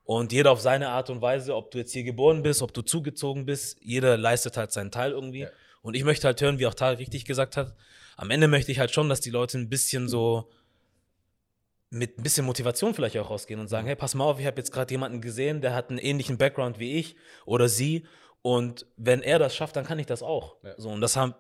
Und 0.10 0.32
jeder 0.32 0.50
auf 0.50 0.60
seine 0.60 0.90
Art 0.90 1.12
und 1.12 1.22
Weise, 1.22 1.56
ob 1.56 1.70
du 1.70 1.78
jetzt 1.78 1.92
hier 1.94 2.04
geboren 2.04 2.42
bist, 2.42 2.64
ob 2.64 2.74
du 2.74 2.82
zugezogen 2.82 3.46
bist, 3.46 3.78
jeder 3.80 4.18
leistet 4.18 4.58
halt 4.58 4.72
seinen 4.72 4.90
Teil 4.90 5.12
irgendwie. 5.12 5.42
Ja. 5.42 5.50
Und 5.84 5.96
ich 5.96 6.04
möchte 6.04 6.26
halt 6.26 6.42
hören, 6.42 6.58
wie 6.58 6.66
auch 6.66 6.74
Tarek 6.74 6.98
richtig 6.98 7.26
gesagt 7.26 7.56
hat, 7.56 7.76
am 8.18 8.32
Ende 8.32 8.48
möchte 8.48 8.72
ich 8.72 8.80
halt 8.80 8.90
schon, 8.90 9.08
dass 9.08 9.22
die 9.22 9.30
Leute 9.30 9.60
ein 9.60 9.70
bisschen 9.70 10.10
so 10.10 10.50
mit 11.92 12.18
ein 12.18 12.24
bisschen 12.24 12.44
Motivation 12.44 12.96
vielleicht 12.96 13.20
auch 13.20 13.30
rausgehen 13.30 13.60
und 13.60 13.68
sagen, 13.68 13.86
hey, 13.86 13.96
pass 13.96 14.16
mal 14.16 14.24
auf, 14.24 14.40
ich 14.40 14.48
habe 14.48 14.58
jetzt 14.58 14.72
gerade 14.72 14.92
jemanden 14.92 15.22
gesehen, 15.22 15.62
der 15.62 15.76
hat 15.76 15.92
einen 15.92 16.00
ähnlichen 16.00 16.40
Background 16.40 16.80
wie 16.80 16.94
ich 16.94 17.16
oder 17.46 17.70
sie 17.70 18.08
und 18.42 18.88
wenn 18.98 19.22
er 19.22 19.38
das 19.38 19.56
schafft, 19.56 19.76
dann 19.76 19.86
kann 19.86 20.00
ich 20.00 20.08
das 20.08 20.24
auch. 20.24 20.56
Ja. 20.64 20.74
So, 20.78 20.90
und 20.90 21.02
das 21.02 21.18
habe 21.18 21.36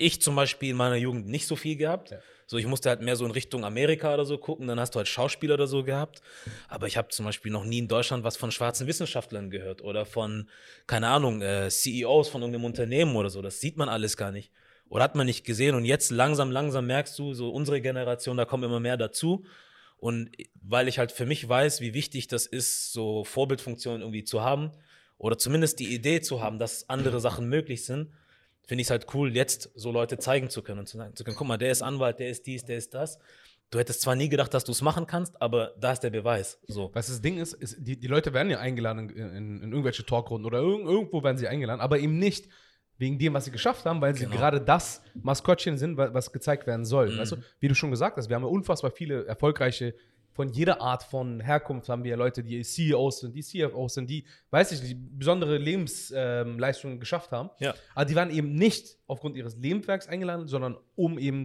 ich 0.00 0.20
zum 0.20 0.34
Beispiel 0.34 0.70
in 0.70 0.76
meiner 0.76 0.96
Jugend 0.96 1.28
nicht 1.28 1.46
so 1.46 1.56
viel 1.56 1.76
gehabt. 1.76 2.10
Ja. 2.10 2.18
So, 2.46 2.58
ich 2.58 2.66
musste 2.66 2.88
halt 2.88 3.00
mehr 3.00 3.14
so 3.14 3.24
in 3.24 3.30
Richtung 3.30 3.64
Amerika 3.64 4.12
oder 4.12 4.24
so 4.24 4.36
gucken, 4.36 4.66
dann 4.66 4.80
hast 4.80 4.94
du 4.94 4.96
halt 4.96 5.06
Schauspieler 5.06 5.54
oder 5.54 5.68
so 5.68 5.84
gehabt. 5.84 6.20
Aber 6.68 6.88
ich 6.88 6.96
habe 6.96 7.08
zum 7.08 7.24
Beispiel 7.24 7.52
noch 7.52 7.64
nie 7.64 7.78
in 7.78 7.86
Deutschland 7.86 8.24
was 8.24 8.36
von 8.36 8.50
schwarzen 8.50 8.88
Wissenschaftlern 8.88 9.50
gehört 9.50 9.82
oder 9.82 10.04
von, 10.04 10.48
keine 10.88 11.08
Ahnung, 11.08 11.42
äh, 11.42 11.68
CEOs 11.70 12.28
von 12.28 12.42
irgendeinem 12.42 12.64
Unternehmen 12.64 13.14
oder 13.14 13.30
so. 13.30 13.40
Das 13.40 13.60
sieht 13.60 13.76
man 13.76 13.88
alles 13.88 14.16
gar 14.16 14.32
nicht. 14.32 14.50
Oder 14.88 15.04
hat 15.04 15.14
man 15.14 15.26
nicht 15.26 15.44
gesehen. 15.44 15.76
Und 15.76 15.84
jetzt 15.84 16.10
langsam, 16.10 16.50
langsam 16.50 16.86
merkst 16.86 17.16
du, 17.18 17.32
so 17.34 17.50
unsere 17.50 17.80
Generation, 17.80 18.36
da 18.36 18.44
kommen 18.44 18.64
immer 18.64 18.80
mehr 18.80 18.96
dazu. 18.96 19.44
Und 19.98 20.30
weil 20.60 20.88
ich 20.88 20.98
halt 20.98 21.12
für 21.12 21.26
mich 21.26 21.48
weiß, 21.48 21.80
wie 21.80 21.94
wichtig 21.94 22.26
das 22.26 22.46
ist, 22.46 22.92
so 22.92 23.22
Vorbildfunktionen 23.22 24.00
irgendwie 24.00 24.24
zu 24.24 24.42
haben 24.42 24.72
oder 25.18 25.38
zumindest 25.38 25.78
die 25.78 25.94
Idee 25.94 26.20
zu 26.20 26.42
haben, 26.42 26.58
dass 26.58 26.88
andere 26.88 27.20
Sachen 27.20 27.48
möglich 27.48 27.84
sind, 27.84 28.10
finde 28.70 28.82
ich 28.82 28.86
es 28.86 28.90
halt 28.92 29.06
cool, 29.14 29.34
jetzt 29.34 29.70
so 29.74 29.90
Leute 29.90 30.16
zeigen 30.18 30.48
zu 30.48 30.62
können 30.62 30.78
und 30.78 30.86
zu 30.86 30.96
sagen 30.96 31.16
zu 31.16 31.24
können, 31.24 31.36
guck 31.36 31.48
mal, 31.48 31.56
der 31.58 31.72
ist 31.72 31.82
Anwalt, 31.82 32.20
der 32.20 32.28
ist 32.30 32.46
dies, 32.46 32.64
der 32.64 32.76
ist 32.76 32.94
das. 32.94 33.18
Du 33.72 33.80
hättest 33.80 34.00
zwar 34.00 34.14
nie 34.14 34.28
gedacht, 34.28 34.54
dass 34.54 34.62
du 34.62 34.70
es 34.70 34.80
machen 34.80 35.08
kannst, 35.08 35.42
aber 35.42 35.74
da 35.80 35.90
ist 35.90 36.00
der 36.04 36.10
Beweis. 36.10 36.60
So. 36.68 36.90
Was 36.94 37.08
das 37.08 37.20
Ding 37.20 37.38
ist, 37.38 37.54
ist 37.54 37.76
die, 37.80 37.98
die 37.98 38.06
Leute 38.06 38.32
werden 38.32 38.48
ja 38.48 38.60
eingeladen 38.60 39.10
in, 39.10 39.28
in, 39.30 39.62
in 39.64 39.70
irgendwelche 39.72 40.06
Talkrunden 40.06 40.46
oder 40.46 40.60
irg 40.60 40.80
irgendwo 40.84 41.22
werden 41.24 41.36
sie 41.36 41.48
eingeladen, 41.48 41.80
aber 41.80 41.98
eben 41.98 42.16
nicht 42.18 42.48
wegen 42.98 43.18
dem, 43.18 43.34
was 43.34 43.46
sie 43.46 43.50
geschafft 43.50 43.86
haben, 43.86 44.00
weil 44.00 44.14
sie 44.14 44.26
Genau. 44.26 44.36
gerade 44.36 44.60
das 44.60 45.02
Maskottchen 45.14 45.76
sind, 45.76 45.96
wa- 45.96 46.12
was 46.14 46.32
gezeigt 46.32 46.66
werden 46.68 46.84
soll. 46.84 47.10
Mhm. 47.10 47.18
Weißt 47.18 47.32
du? 47.32 47.36
Wie 47.58 47.66
du 47.68 47.74
schon 47.74 47.90
gesagt 47.90 48.16
hast, 48.18 48.28
wir 48.28 48.36
haben 48.36 48.42
ja 48.44 48.48
unfassbar 48.48 48.92
viele 48.92 49.24
erfolgreiche, 49.26 49.94
von 50.32 50.48
jeder 50.48 50.80
Art 50.80 51.02
von 51.02 51.40
Herkunft 51.40 51.88
haben 51.88 52.04
wir 52.04 52.16
Leute, 52.16 52.42
die 52.42 52.62
CEOs 52.62 53.20
sind, 53.20 53.34
die 53.34 53.42
CFOs 53.42 53.94
sind, 53.94 54.08
die, 54.08 54.24
weiß 54.50 54.72
ich 54.72 54.80
nicht, 54.80 54.92
die 54.92 54.94
besondere 54.94 55.58
Lebensleistungen 55.58 56.94
ähm, 56.94 57.00
geschafft 57.00 57.32
haben. 57.32 57.50
Ja. 57.58 57.74
Aber 57.94 58.04
die 58.04 58.14
waren 58.14 58.30
eben 58.30 58.54
nicht 58.54 58.96
aufgrund 59.06 59.36
ihres 59.36 59.56
Lebenswerks 59.56 60.08
eingeladen, 60.08 60.46
sondern 60.46 60.76
um 60.94 61.18
eben, 61.18 61.44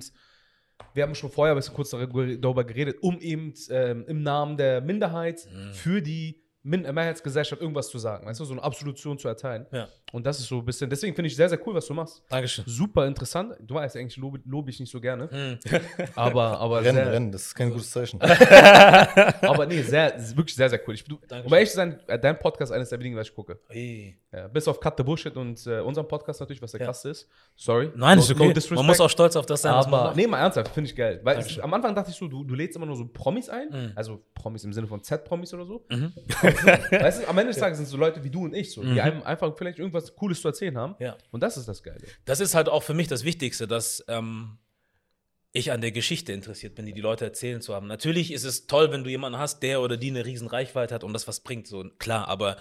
wir 0.93 1.03
haben 1.03 1.15
schon 1.15 1.31
vorher 1.31 1.55
ein 1.55 1.57
bisschen 1.57 1.73
kurz 1.73 1.89
darüber 1.89 2.63
geredet, 2.63 2.97
um 3.01 3.19
eben 3.19 3.53
ähm, 3.69 4.05
im 4.07 4.23
Namen 4.23 4.57
der 4.57 4.81
Minderheit 4.81 5.47
Mhm. 5.51 5.73
für 5.73 6.01
die 6.01 6.44
Mehrheitsgesellschaft 6.65 7.61
irgendwas 7.61 7.89
zu 7.89 7.97
sagen, 7.99 8.25
weißt 8.25 8.39
du, 8.39 8.45
so 8.45 8.53
eine 8.53 8.63
Absolution 8.63 9.17
zu 9.17 9.27
erteilen. 9.27 9.65
Ja. 9.71 9.87
Und 10.11 10.25
das 10.25 10.39
ist 10.39 10.47
so 10.47 10.59
ein 10.59 10.65
bisschen, 10.65 10.89
deswegen 10.89 11.13
finde 11.15 11.27
ich 11.27 11.35
sehr, 11.35 11.47
sehr 11.49 11.59
cool, 11.67 11.75
was 11.75 11.85
du 11.85 11.93
machst. 11.93 12.23
Dankeschön. 12.29 12.63
Super 12.67 13.05
interessant. 13.05 13.53
Du 13.61 13.75
weißt, 13.75 13.95
eigentlich 13.97 14.17
lobe, 14.17 14.39
lobe 14.45 14.69
ich 14.71 14.79
nicht 14.79 14.91
so 14.91 14.99
gerne, 14.99 15.29
Hm. 15.29 15.59
aber, 16.15 16.59
aber 16.59 16.81
Rennen, 16.81 16.95
sehr, 16.95 17.11
rennen, 17.11 17.31
das 17.31 17.47
ist 17.47 17.55
kein 17.55 17.69
gutes 17.71 17.91
Zeichen. 17.91 18.19
aber 19.41 19.65
nee, 19.65 19.81
sehr, 19.81 20.13
wirklich 20.35 20.55
sehr, 20.55 20.69
sehr 20.69 20.79
cool. 20.87 20.93
Ich, 20.95 21.03
du, 21.03 21.15
um 21.45 21.53
ehrlich 21.53 21.69
zu 21.69 21.75
sein, 21.75 21.99
äh, 22.07 22.17
dein 22.19 22.37
Podcast 22.39 22.71
ist 22.71 22.75
eines 22.75 22.89
der 22.89 22.99
wenigen, 22.99 23.15
was 23.15 23.27
ich 23.27 23.35
gucke. 23.35 23.59
Hey. 23.67 24.17
Ja, 24.33 24.47
bis 24.47 24.67
auf 24.67 24.79
Cut 24.79 24.95
the 24.97 25.03
Bullshit 25.03 25.35
und 25.37 25.65
äh, 25.67 25.79
unserem 25.79 26.07
Podcast 26.07 26.39
natürlich, 26.41 26.61
was 26.61 26.71
der 26.71 26.81
Ja. 26.81 26.87
krasse 26.87 27.09
ist. 27.11 27.29
Sorry. 27.55 27.91
Nein, 27.95 28.19
ist 28.19 28.29
No- 28.29 28.35
okay. 28.45 28.53
no 28.69 28.75
man 28.75 28.85
muss 28.85 28.99
auch 28.99 29.09
stolz 29.09 29.35
auf 29.37 29.45
das 29.45 29.61
sein, 29.61 29.73
was 29.73 29.85
man 29.87 29.93
Aber 29.99 30.03
macht. 30.09 30.17
nee, 30.17 30.27
mal 30.27 30.39
ernsthaft, 30.39 30.73
finde 30.73 30.89
ich 30.89 30.95
geil. 30.95 31.21
Weil 31.23 31.35
Dankeschön. 31.37 31.63
am 31.63 31.73
Anfang 31.73 31.95
dachte 31.95 32.11
ich 32.11 32.17
so, 32.17 32.27
du, 32.27 32.43
du 32.43 32.53
lädst 32.55 32.75
immer 32.75 32.85
nur 32.85 32.95
so 32.97 33.07
Promis 33.07 33.47
ein, 33.49 33.69
Mhm. 33.69 33.91
also 33.95 34.21
Promis 34.33 34.63
im 34.65 34.73
Sinne 34.73 34.87
von 34.87 35.01
Z-Promis 35.01 35.53
oder 35.53 35.65
so. 35.65 35.85
Mhm. 35.89 36.11
weißt 36.91 37.23
du, 37.23 37.27
am 37.27 37.37
Ende 37.37 37.51
des 37.53 37.59
Tages 37.59 37.77
sind 37.77 37.85
es 37.85 37.91
so 37.91 37.97
Leute 37.97 38.23
wie 38.23 38.29
du 38.29 38.45
und 38.45 38.53
ich, 38.53 38.71
so, 38.71 38.81
die 38.81 38.89
Mhm. 38.89 38.99
einem 38.99 39.23
einfach 39.23 39.55
vielleicht 39.57 39.79
irgendwas 39.79 40.15
Cooles 40.15 40.41
zu 40.41 40.47
erzählen 40.47 40.77
haben. 40.77 40.95
Ja. 40.99 41.17
Und 41.31 41.41
das 41.41 41.57
ist 41.57 41.67
das 41.67 41.83
Geile. 41.83 42.01
Das 42.25 42.39
ist 42.39 42.55
halt 42.55 42.69
auch 42.69 42.83
für 42.83 42.93
mich 42.93 43.07
das 43.07 43.23
Wichtigste, 43.23 43.67
dass 43.67 44.03
ähm, 44.07 44.57
ich 45.51 45.71
an 45.71 45.81
der 45.81 45.91
Geschichte 45.91 46.33
interessiert 46.33 46.75
bin, 46.75 46.85
die 46.85 46.93
die 46.93 47.01
Leute 47.01 47.25
erzählen 47.25 47.61
zu 47.61 47.73
haben. 47.73 47.87
Natürlich 47.87 48.31
ist 48.33 48.43
es 48.43 48.67
toll, 48.67 48.91
wenn 48.91 49.03
du 49.03 49.09
jemanden 49.09 49.39
hast, 49.39 49.61
der 49.63 49.81
oder 49.81 49.95
die 49.97 50.09
eine 50.09 50.25
riesen 50.25 50.47
Reichweite 50.47 50.93
hat 50.93 51.03
und 51.03 51.13
das 51.13 51.27
was 51.27 51.39
bringt, 51.39 51.67
so 51.67 51.85
klar, 51.97 52.27
aber 52.27 52.57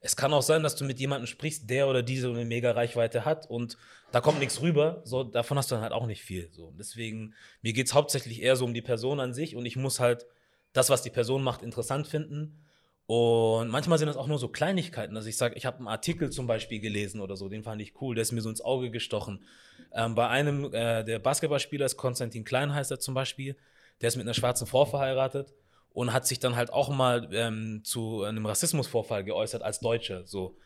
es 0.00 0.14
kann 0.16 0.32
auch 0.32 0.42
sein, 0.42 0.62
dass 0.62 0.76
du 0.76 0.84
mit 0.84 1.00
jemandem 1.00 1.26
sprichst, 1.26 1.68
der 1.70 1.88
oder 1.88 2.02
die 2.02 2.18
so 2.18 2.30
eine 2.30 2.44
mega 2.44 2.72
Reichweite 2.72 3.24
hat 3.24 3.48
und 3.48 3.76
da 4.12 4.20
kommt 4.20 4.38
nichts 4.38 4.60
rüber, 4.60 5.02
so 5.04 5.24
davon 5.24 5.56
hast 5.58 5.70
du 5.70 5.74
dann 5.74 5.82
halt 5.82 5.92
auch 5.92 6.06
nicht 6.06 6.22
viel. 6.22 6.48
So. 6.52 6.72
Deswegen, 6.78 7.34
mir 7.62 7.72
geht 7.72 7.86
es 7.88 7.94
hauptsächlich 7.94 8.42
eher 8.42 8.56
so 8.56 8.64
um 8.64 8.74
die 8.74 8.82
Person 8.82 9.18
an 9.20 9.32
sich 9.32 9.56
und 9.56 9.66
ich 9.66 9.76
muss 9.76 9.98
halt 9.98 10.26
das, 10.72 10.90
was 10.90 11.02
die 11.02 11.10
Person 11.10 11.42
macht, 11.42 11.62
interessant 11.62 12.06
finden. 12.06 12.65
Und 13.06 13.68
manchmal 13.68 13.98
sind 13.98 14.08
das 14.08 14.16
auch 14.16 14.26
nur 14.26 14.38
so 14.38 14.48
Kleinigkeiten. 14.48 15.16
Also 15.16 15.28
ich 15.28 15.36
sage, 15.36 15.54
ich 15.54 15.64
habe 15.64 15.78
einen 15.78 15.88
Artikel 15.88 16.30
zum 16.30 16.48
Beispiel 16.48 16.80
gelesen 16.80 17.20
oder 17.20 17.36
so, 17.36 17.48
den 17.48 17.62
fand 17.62 17.80
ich 17.80 18.00
cool, 18.00 18.16
der 18.16 18.22
ist 18.22 18.32
mir 18.32 18.40
so 18.40 18.50
ins 18.50 18.60
Auge 18.60 18.90
gestochen. 18.90 19.44
Ähm, 19.92 20.16
bei 20.16 20.28
einem, 20.28 20.72
äh, 20.74 21.04
der 21.04 21.20
Basketballspieler 21.20 21.86
ist 21.86 21.96
Konstantin 21.96 22.44
Klein, 22.44 22.74
heißt 22.74 22.90
er 22.90 22.98
zum 22.98 23.14
Beispiel, 23.14 23.56
der 24.00 24.08
ist 24.08 24.16
mit 24.16 24.26
einer 24.26 24.34
schwarzen 24.34 24.66
Frau 24.66 24.84
verheiratet 24.84 25.54
und 25.92 26.12
hat 26.12 26.26
sich 26.26 26.40
dann 26.40 26.56
halt 26.56 26.72
auch 26.72 26.88
mal 26.88 27.28
ähm, 27.32 27.82
zu 27.84 28.24
einem 28.24 28.44
Rassismusvorfall 28.44 29.24
geäußert 29.24 29.62
als 29.62 29.80
Deutscher, 29.80 30.26
so. 30.26 30.56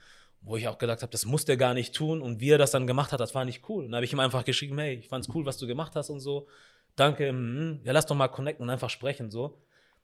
Wo 0.42 0.56
ich 0.56 0.66
auch 0.68 0.78
gedacht 0.78 1.02
habe, 1.02 1.12
das 1.12 1.26
muss 1.26 1.44
der 1.44 1.58
gar 1.58 1.74
nicht 1.74 1.94
tun. 1.94 2.22
Und 2.22 2.40
wie 2.40 2.48
er 2.48 2.56
das 2.56 2.70
dann 2.70 2.86
gemacht 2.86 3.12
hat, 3.12 3.20
das 3.20 3.34
war 3.34 3.44
nicht 3.44 3.68
cool. 3.68 3.84
Und 3.84 3.92
da 3.92 3.96
habe 3.96 4.06
ich 4.06 4.12
ihm 4.14 4.20
einfach 4.20 4.42
geschrieben, 4.42 4.78
hey, 4.78 4.94
ich 4.94 5.08
fand's 5.08 5.28
cool, 5.34 5.44
was 5.44 5.58
du 5.58 5.66
gemacht 5.66 5.94
hast 5.96 6.08
und 6.08 6.20
so. 6.20 6.48
Danke, 6.96 7.30
mhm. 7.30 7.80
ja, 7.84 7.92
lass 7.92 8.06
doch 8.06 8.16
mal 8.16 8.28
connecten 8.28 8.62
und 8.62 8.70
einfach 8.70 8.88
sprechen, 8.88 9.30
so. 9.30 9.60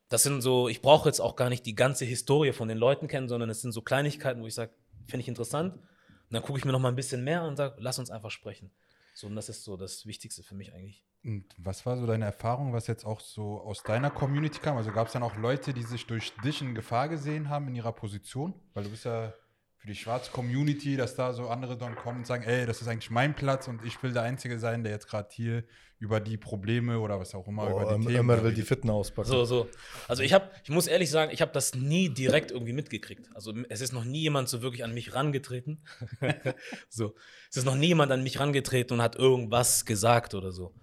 Das 0.09 0.23
sind 0.23 0.41
so, 0.41 0.69
ich 0.69 0.83
brauche 0.83 1.09
jetzt 1.09 1.21
auch 1.21 1.37
gar 1.37 1.49
nicht 1.49 1.67
die 1.67 1.75
ganze 1.75 2.05
Historie 2.05 2.53
von 2.53 2.69
den 2.69 2.79
Leuten 2.79 3.09
kennen, 3.09 3.29
sondern 3.29 3.51
es 3.51 3.61
sind 3.61 3.73
so 3.73 3.83
Kleinigkeiten, 3.83 4.41
wo 4.43 4.47
ich 4.47 4.55
sage, 4.55 4.73
finde 5.07 5.23
ich 5.23 5.29
interessant. 5.29 5.75
Und 5.75 5.83
dann 6.31 6.43
gucke 6.43 6.59
ich 6.59 6.65
mir 6.65 6.73
noch 6.73 6.81
mal 6.81 6.89
ein 6.89 6.97
bisschen 6.97 7.25
mehr 7.25 7.43
und 7.45 7.57
sage, 7.57 7.77
lass 7.79 7.99
uns 7.99 8.11
einfach 8.11 8.31
sprechen. 8.31 8.71
So, 9.15 9.27
und 9.27 9.37
das 9.37 9.49
ist 9.49 9.65
so 9.65 9.77
das 9.77 10.07
Wichtigste 10.07 10.43
für 10.43 10.55
mich 10.55 10.75
eigentlich. 10.75 11.05
Und 11.25 11.45
was 11.59 11.87
war 11.87 11.97
so 11.97 12.07
deine 12.07 12.25
Erfahrung, 12.25 12.73
was 12.73 12.87
jetzt 12.87 13.05
auch 13.05 13.21
so 13.21 13.61
aus 13.61 13.83
deiner 13.83 14.11
Community 14.11 14.61
kam? 14.61 14.77
Also 14.77 14.93
gab 14.93 15.09
es 15.09 15.15
dann 15.15 15.23
auch 15.23 15.37
Leute, 15.37 15.73
die 15.73 15.83
sich 15.83 16.07
durch 16.07 16.33
dich 16.45 16.63
in 16.63 16.75
Gefahr 16.75 17.09
gesehen 17.09 17.49
haben 17.49 17.67
in 17.69 17.75
ihrer 17.75 17.93
Position? 17.93 18.55
Weil 18.75 18.85
du 18.85 18.91
bist 18.91 19.07
ja 19.07 19.33
für 19.79 19.89
die 19.89 19.95
schwarze 19.95 20.31
Community, 20.31 20.97
dass 20.97 21.17
da 21.17 21.33
so 21.33 21.49
andere 21.49 21.77
dann 21.77 21.97
kommen 21.97 22.19
und 22.19 22.27
sagen, 22.27 22.45
ey, 22.45 22.67
das 22.67 22.81
ist 22.81 22.89
eigentlich 22.89 23.11
mein 23.11 23.35
Platz 23.35 23.69
und 23.69 23.85
ich 23.85 24.03
will 24.03 24.13
der 24.13 24.23
Einzige 24.23 24.59
sein, 24.59 24.85
der 24.85 24.93
jetzt 24.93 25.09
gerade 25.09 25.29
hier 25.33 25.65
über 25.99 26.21
die 26.21 26.37
Probleme 26.37 26.99
oder 27.01 27.19
was 27.19 27.35
auch 27.35 27.47
immer, 27.49 27.75
Oh, 27.75 27.81
über 27.81 27.99
die 27.99 28.07
Themen 28.07 28.43
will 28.43 28.53
die. 28.53 28.63
Fitten 28.63 28.91
auspacken. 28.91 29.29
So, 29.29 29.45
so. 29.45 29.69
Also 30.09 30.23
ich 30.23 30.33
habe, 30.35 30.51
ich 30.63 30.71
muss 30.71 30.87
ehrlich 30.87 31.11
sagen, 31.11 31.31
ich 31.33 31.41
habe 31.41 31.53
das 31.53 31.75
nie 31.75 32.11
direkt 32.11 32.51
irgendwie 32.51 32.75
mitgekriegt. 32.75 33.31
Also 33.35 33.55
es 33.69 33.81
ist 33.81 33.93
noch 33.93 34.05
nie 34.05 34.21
jemand 34.21 34.49
so 34.49 34.61
wirklich 34.61 34.85
an 34.85 34.93
mich 34.93 35.15
rangetreten. 35.15 35.83
so. 36.91 37.15
Es 37.51 37.57
ist 37.57 37.65
noch 37.65 37.77
nie 37.77 37.89
jemand 37.89 38.13
an 38.13 38.23
mich 38.23 38.39
rangetreten 38.39 38.95
und 38.95 39.03
hat 39.03 39.17
irgendwas 39.17 39.87
gesagt 39.87 40.35
oder 40.35 40.53
so. 40.53 40.75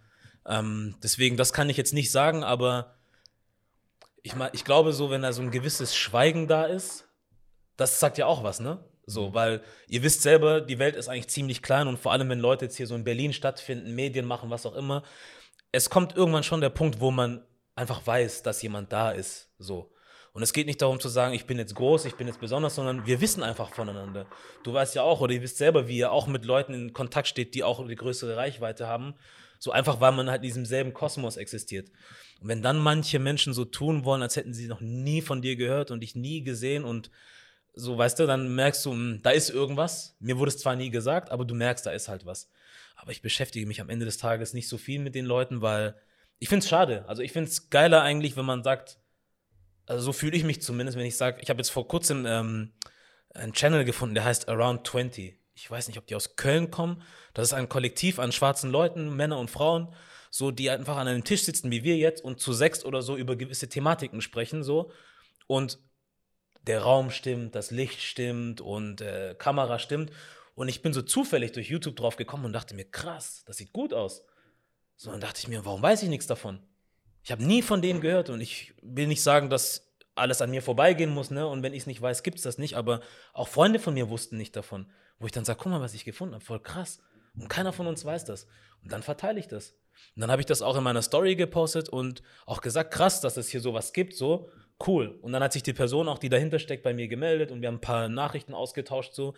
Ähm, 0.47 0.95
deswegen, 1.03 1.37
das 1.37 1.53
kann 1.53 1.69
ich 1.69 1.77
jetzt 1.77 1.93
nicht 1.93 2.11
sagen, 2.11 2.43
aber 2.43 2.95
ich, 4.23 4.35
mein, 4.35 4.49
ich 4.53 4.65
glaube 4.65 4.93
so, 4.93 5.11
wenn 5.11 5.21
da 5.21 5.31
so 5.31 5.41
ein 5.41 5.51
gewisses 5.51 5.95
Schweigen 5.95 6.47
da 6.47 6.65
ist, 6.65 7.07
das 7.77 7.99
sagt 7.99 8.17
ja 8.17 8.25
auch 8.25 8.43
was, 8.43 8.59
ne? 8.59 8.83
So, 9.05 9.33
weil 9.33 9.61
ihr 9.89 10.01
wisst 10.03 10.21
selber, 10.21 10.61
die 10.61 10.79
Welt 10.79 10.95
ist 10.95 11.09
eigentlich 11.09 11.27
ziemlich 11.27 11.61
klein 11.61 11.87
und 11.87 11.99
vor 11.99 12.13
allem, 12.13 12.29
wenn 12.29 12.39
Leute 12.39 12.65
jetzt 12.65 12.77
hier 12.77 12.87
so 12.87 12.95
in 12.95 13.03
Berlin 13.03 13.33
stattfinden, 13.33 13.95
Medien 13.95 14.25
machen, 14.25 14.49
was 14.49 14.65
auch 14.65 14.75
immer, 14.75 15.03
es 15.71 15.89
kommt 15.89 16.15
irgendwann 16.15 16.43
schon 16.43 16.61
der 16.61 16.69
Punkt, 16.69 17.01
wo 17.01 17.11
man 17.11 17.43
einfach 17.75 18.05
weiß, 18.05 18.43
dass 18.43 18.61
jemand 18.61 18.93
da 18.93 19.11
ist. 19.11 19.49
So. 19.57 19.91
Und 20.31 20.41
es 20.41 20.53
geht 20.53 20.65
nicht 20.65 20.81
darum 20.81 20.99
zu 20.99 21.09
sagen, 21.09 21.33
ich 21.33 21.45
bin 21.45 21.59
jetzt 21.59 21.75
groß, 21.75 22.05
ich 22.05 22.15
bin 22.15 22.27
jetzt 22.27 22.39
besonders, 22.39 22.75
sondern 22.75 23.05
wir 23.05 23.21
wissen 23.21 23.43
einfach 23.43 23.69
voneinander. 23.69 24.25
Du 24.63 24.73
weißt 24.73 24.95
ja 24.95 25.03
auch, 25.03 25.21
oder 25.21 25.33
ihr 25.33 25.41
wisst 25.43 25.57
selber, 25.57 25.87
wie 25.87 25.97
ihr 25.97 26.11
auch 26.11 26.25
mit 26.25 26.45
Leuten 26.45 26.73
in 26.73 26.93
Kontakt 26.93 27.27
steht, 27.27 27.53
die 27.53 27.63
auch 27.63 27.79
eine 27.79 27.95
größere 27.95 28.35
Reichweite 28.35 28.87
haben. 28.87 29.13
So 29.59 29.71
einfach, 29.71 30.01
weil 30.01 30.11
man 30.11 30.29
halt 30.29 30.41
in 30.41 30.47
diesem 30.47 30.65
selben 30.65 30.93
Kosmos 30.93 31.37
existiert. 31.37 31.89
Und 32.41 32.47
wenn 32.47 32.63
dann 32.63 32.79
manche 32.79 33.19
Menschen 33.19 33.53
so 33.53 33.63
tun 33.63 34.05
wollen, 34.05 34.23
als 34.23 34.35
hätten 34.35 34.53
sie 34.53 34.67
noch 34.67 34.81
nie 34.81 35.21
von 35.21 35.41
dir 35.41 35.55
gehört 35.55 35.91
und 35.91 35.99
dich 35.99 36.15
nie 36.15 36.43
gesehen 36.43 36.83
und 36.83 37.11
so, 37.73 37.97
weißt 37.97 38.19
du, 38.19 38.27
dann 38.27 38.53
merkst 38.53 38.85
du, 38.85 38.91
hm, 38.91 39.19
da 39.23 39.31
ist 39.31 39.49
irgendwas. 39.49 40.15
Mir 40.19 40.37
wurde 40.37 40.49
es 40.49 40.59
zwar 40.59 40.75
nie 40.75 40.89
gesagt, 40.89 41.31
aber 41.31 41.45
du 41.45 41.55
merkst, 41.55 41.85
da 41.85 41.91
ist 41.91 42.07
halt 42.07 42.25
was. 42.25 42.49
Aber 42.95 43.11
ich 43.11 43.21
beschäftige 43.21 43.65
mich 43.65 43.81
am 43.81 43.89
Ende 43.89 44.05
des 44.05 44.17
Tages 44.17 44.53
nicht 44.53 44.69
so 44.69 44.77
viel 44.77 44.99
mit 44.99 45.15
den 45.15 45.25
Leuten, 45.25 45.61
weil 45.61 45.95
ich 46.39 46.49
finde 46.49 46.63
es 46.63 46.69
schade. 46.69 47.05
Also 47.07 47.21
ich 47.21 47.31
finde 47.31 47.49
es 47.49 47.69
geiler 47.69 48.03
eigentlich, 48.03 48.37
wenn 48.37 48.45
man 48.45 48.63
sagt, 48.63 48.99
also 49.85 50.03
so 50.03 50.13
fühle 50.13 50.37
ich 50.37 50.43
mich 50.43 50.61
zumindest, 50.61 50.97
wenn 50.97 51.05
ich 51.05 51.17
sage, 51.17 51.41
ich 51.41 51.49
habe 51.49 51.59
jetzt 51.59 51.69
vor 51.69 51.87
kurzem 51.87 52.25
ähm, 52.25 52.73
einen 53.33 53.53
Channel 53.53 53.85
gefunden, 53.85 54.15
der 54.15 54.23
heißt 54.23 54.47
Around 54.47 54.87
20. 54.87 55.37
Ich 55.55 55.69
weiß 55.69 55.87
nicht, 55.87 55.97
ob 55.97 56.07
die 56.07 56.15
aus 56.15 56.35
Köln 56.35 56.71
kommen. 56.71 57.01
Das 57.33 57.47
ist 57.47 57.53
ein 57.53 57.69
Kollektiv 57.69 58.19
an 58.19 58.31
schwarzen 58.31 58.71
Leuten, 58.71 59.15
Männer 59.15 59.39
und 59.39 59.51
Frauen, 59.51 59.93
so 60.29 60.51
die 60.51 60.69
einfach 60.69 60.97
an 60.97 61.07
einem 61.07 61.23
Tisch 61.23 61.43
sitzen 61.43 61.71
wie 61.71 61.83
wir 61.83 61.97
jetzt 61.97 62.23
und 62.23 62.39
zu 62.39 62.53
sechs 62.53 62.85
oder 62.85 63.01
so 63.01 63.17
über 63.17 63.35
gewisse 63.35 63.69
Thematiken 63.69 64.21
sprechen 64.21 64.63
so 64.63 64.91
und 65.47 65.79
der 66.63 66.81
Raum 66.81 67.11
stimmt, 67.11 67.55
das 67.55 67.71
Licht 67.71 68.01
stimmt 68.01 68.61
und 68.61 69.01
äh, 69.01 69.35
Kamera 69.37 69.79
stimmt 69.79 70.11
und 70.55 70.67
ich 70.67 70.81
bin 70.81 70.93
so 70.93 71.01
zufällig 71.01 71.51
durch 71.51 71.69
YouTube 71.69 71.95
drauf 71.95 72.15
gekommen 72.15 72.45
und 72.45 72.53
dachte 72.53 72.75
mir 72.75 72.85
krass, 72.85 73.43
das 73.45 73.57
sieht 73.57 73.73
gut 73.73 73.93
aus. 73.93 74.23
So 74.95 75.11
dann 75.11 75.21
dachte 75.21 75.39
ich 75.39 75.47
mir, 75.47 75.65
warum 75.65 75.81
weiß 75.81 76.03
ich 76.03 76.09
nichts 76.09 76.27
davon? 76.27 76.59
Ich 77.23 77.31
habe 77.31 77.43
nie 77.43 77.61
von 77.61 77.81
denen 77.81 78.01
gehört 78.01 78.29
und 78.29 78.41
ich 78.41 78.73
will 78.81 79.07
nicht 79.07 79.23
sagen, 79.23 79.49
dass 79.49 79.93
alles 80.15 80.41
an 80.41 80.51
mir 80.51 80.61
vorbeigehen 80.61 81.09
muss, 81.09 81.31
ne? 81.31 81.47
Und 81.47 81.63
wenn 81.63 81.73
ich 81.73 81.81
es 81.81 81.87
nicht 81.87 82.01
weiß, 82.01 82.21
gibt 82.23 82.37
es 82.37 82.43
das 82.43 82.57
nicht. 82.57 82.75
Aber 82.75 83.01
auch 83.33 83.47
Freunde 83.47 83.79
von 83.79 83.93
mir 83.93 84.09
wussten 84.09 84.37
nicht 84.37 84.55
davon. 84.55 84.91
Wo 85.19 85.25
ich 85.25 85.31
dann 85.31 85.45
sage, 85.45 85.59
guck 85.61 85.71
mal, 85.71 85.81
was 85.81 85.93
ich 85.93 86.05
gefunden 86.05 86.35
habe, 86.35 86.43
voll 86.43 86.59
krass. 86.59 86.99
Und 87.35 87.47
keiner 87.47 87.73
von 87.73 87.87
uns 87.87 88.05
weiß 88.05 88.25
das. 88.25 88.45
Und 88.83 88.91
dann 88.91 89.01
verteile 89.01 89.39
ich 89.39 89.47
das. 89.47 89.71
Und 90.15 90.21
dann 90.21 90.29
habe 90.29 90.41
ich 90.41 90.45
das 90.45 90.61
auch 90.61 90.75
in 90.75 90.83
meiner 90.83 91.01
Story 91.01 91.35
gepostet 91.35 91.89
und 91.89 92.21
auch 92.45 92.61
gesagt, 92.61 92.93
krass, 92.93 93.21
dass 93.21 93.37
es 93.37 93.49
hier 93.49 93.61
sowas 93.61 93.93
gibt, 93.93 94.15
so 94.15 94.49
cool. 94.85 95.17
Und 95.21 95.31
dann 95.31 95.43
hat 95.43 95.53
sich 95.53 95.63
die 95.63 95.73
Person 95.73 96.07
auch, 96.07 96.19
die 96.19 96.29
dahinter 96.29 96.59
steckt, 96.59 96.83
bei 96.83 96.93
mir 96.93 97.07
gemeldet 97.07 97.51
und 97.51 97.61
wir 97.61 97.67
haben 97.67 97.75
ein 97.75 97.81
paar 97.81 98.09
Nachrichten 98.09 98.53
ausgetauscht, 98.53 99.13
so. 99.13 99.33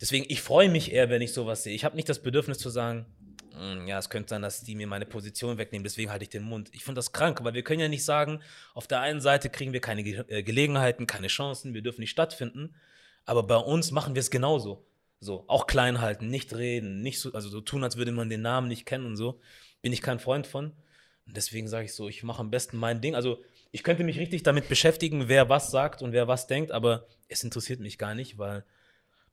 Deswegen, 0.00 0.26
ich 0.28 0.42
freue 0.42 0.68
mich 0.68 0.92
eher, 0.92 1.08
wenn 1.08 1.22
ich 1.22 1.32
sowas 1.32 1.62
sehe. 1.62 1.74
Ich 1.74 1.84
habe 1.84 1.96
nicht 1.96 2.08
das 2.08 2.22
Bedürfnis 2.22 2.58
zu 2.58 2.68
sagen, 2.68 3.06
"Hm, 3.54 3.86
ja, 3.86 3.98
es 3.98 4.10
könnte 4.10 4.28
sein, 4.28 4.42
dass 4.42 4.62
die 4.62 4.74
mir 4.74 4.86
meine 4.86 5.06
Position 5.06 5.56
wegnehmen, 5.56 5.84
deswegen 5.84 6.10
halte 6.10 6.24
ich 6.24 6.28
den 6.28 6.42
Mund. 6.42 6.68
Ich 6.72 6.84
finde 6.84 6.98
das 6.98 7.12
krank, 7.12 7.42
weil 7.42 7.54
wir 7.54 7.62
können 7.62 7.80
ja 7.80 7.88
nicht 7.88 8.04
sagen, 8.04 8.40
auf 8.74 8.86
der 8.86 9.00
einen 9.00 9.20
Seite 9.20 9.48
kriegen 9.48 9.72
wir 9.72 9.80
keine 9.80 10.02
Ge 10.02 10.24
äh, 10.28 10.42
Gelegenheiten, 10.42 11.06
keine 11.06 11.28
Chancen, 11.28 11.72
wir 11.72 11.80
dürfen 11.80 12.02
nicht 12.02 12.10
stattfinden, 12.10 12.74
aber 13.24 13.42
bei 13.42 13.56
uns 13.56 13.90
machen 13.90 14.14
wir 14.14 14.20
es 14.20 14.30
genauso. 14.30 14.84
So, 15.18 15.44
auch 15.48 15.66
klein 15.66 16.02
halten, 16.02 16.28
nicht 16.28 16.54
reden, 16.54 17.00
nicht 17.00 17.20
so, 17.20 17.32
also 17.32 17.48
so 17.48 17.62
tun, 17.62 17.82
als 17.82 17.96
würde 17.96 18.12
man 18.12 18.28
den 18.28 18.42
Namen 18.42 18.68
nicht 18.68 18.84
kennen 18.84 19.06
und 19.06 19.16
so. 19.16 19.40
Bin 19.80 19.92
ich 19.94 20.02
kein 20.02 20.18
Freund 20.18 20.46
von. 20.46 20.72
Und 21.26 21.36
deswegen 21.36 21.68
sage 21.68 21.86
ich 21.86 21.94
so, 21.94 22.08
ich 22.08 22.22
mache 22.22 22.40
am 22.40 22.50
besten 22.50 22.76
mein 22.76 23.00
Ding. 23.00 23.14
Also 23.14 23.42
ich 23.76 23.82
könnte 23.82 24.04
mich 24.04 24.18
richtig 24.18 24.42
damit 24.42 24.70
beschäftigen, 24.70 25.28
wer 25.28 25.50
was 25.50 25.70
sagt 25.70 26.00
und 26.00 26.12
wer 26.12 26.26
was 26.26 26.46
denkt, 26.46 26.72
aber 26.72 27.04
es 27.28 27.44
interessiert 27.44 27.78
mich 27.78 27.98
gar 27.98 28.14
nicht, 28.14 28.38
weil 28.38 28.64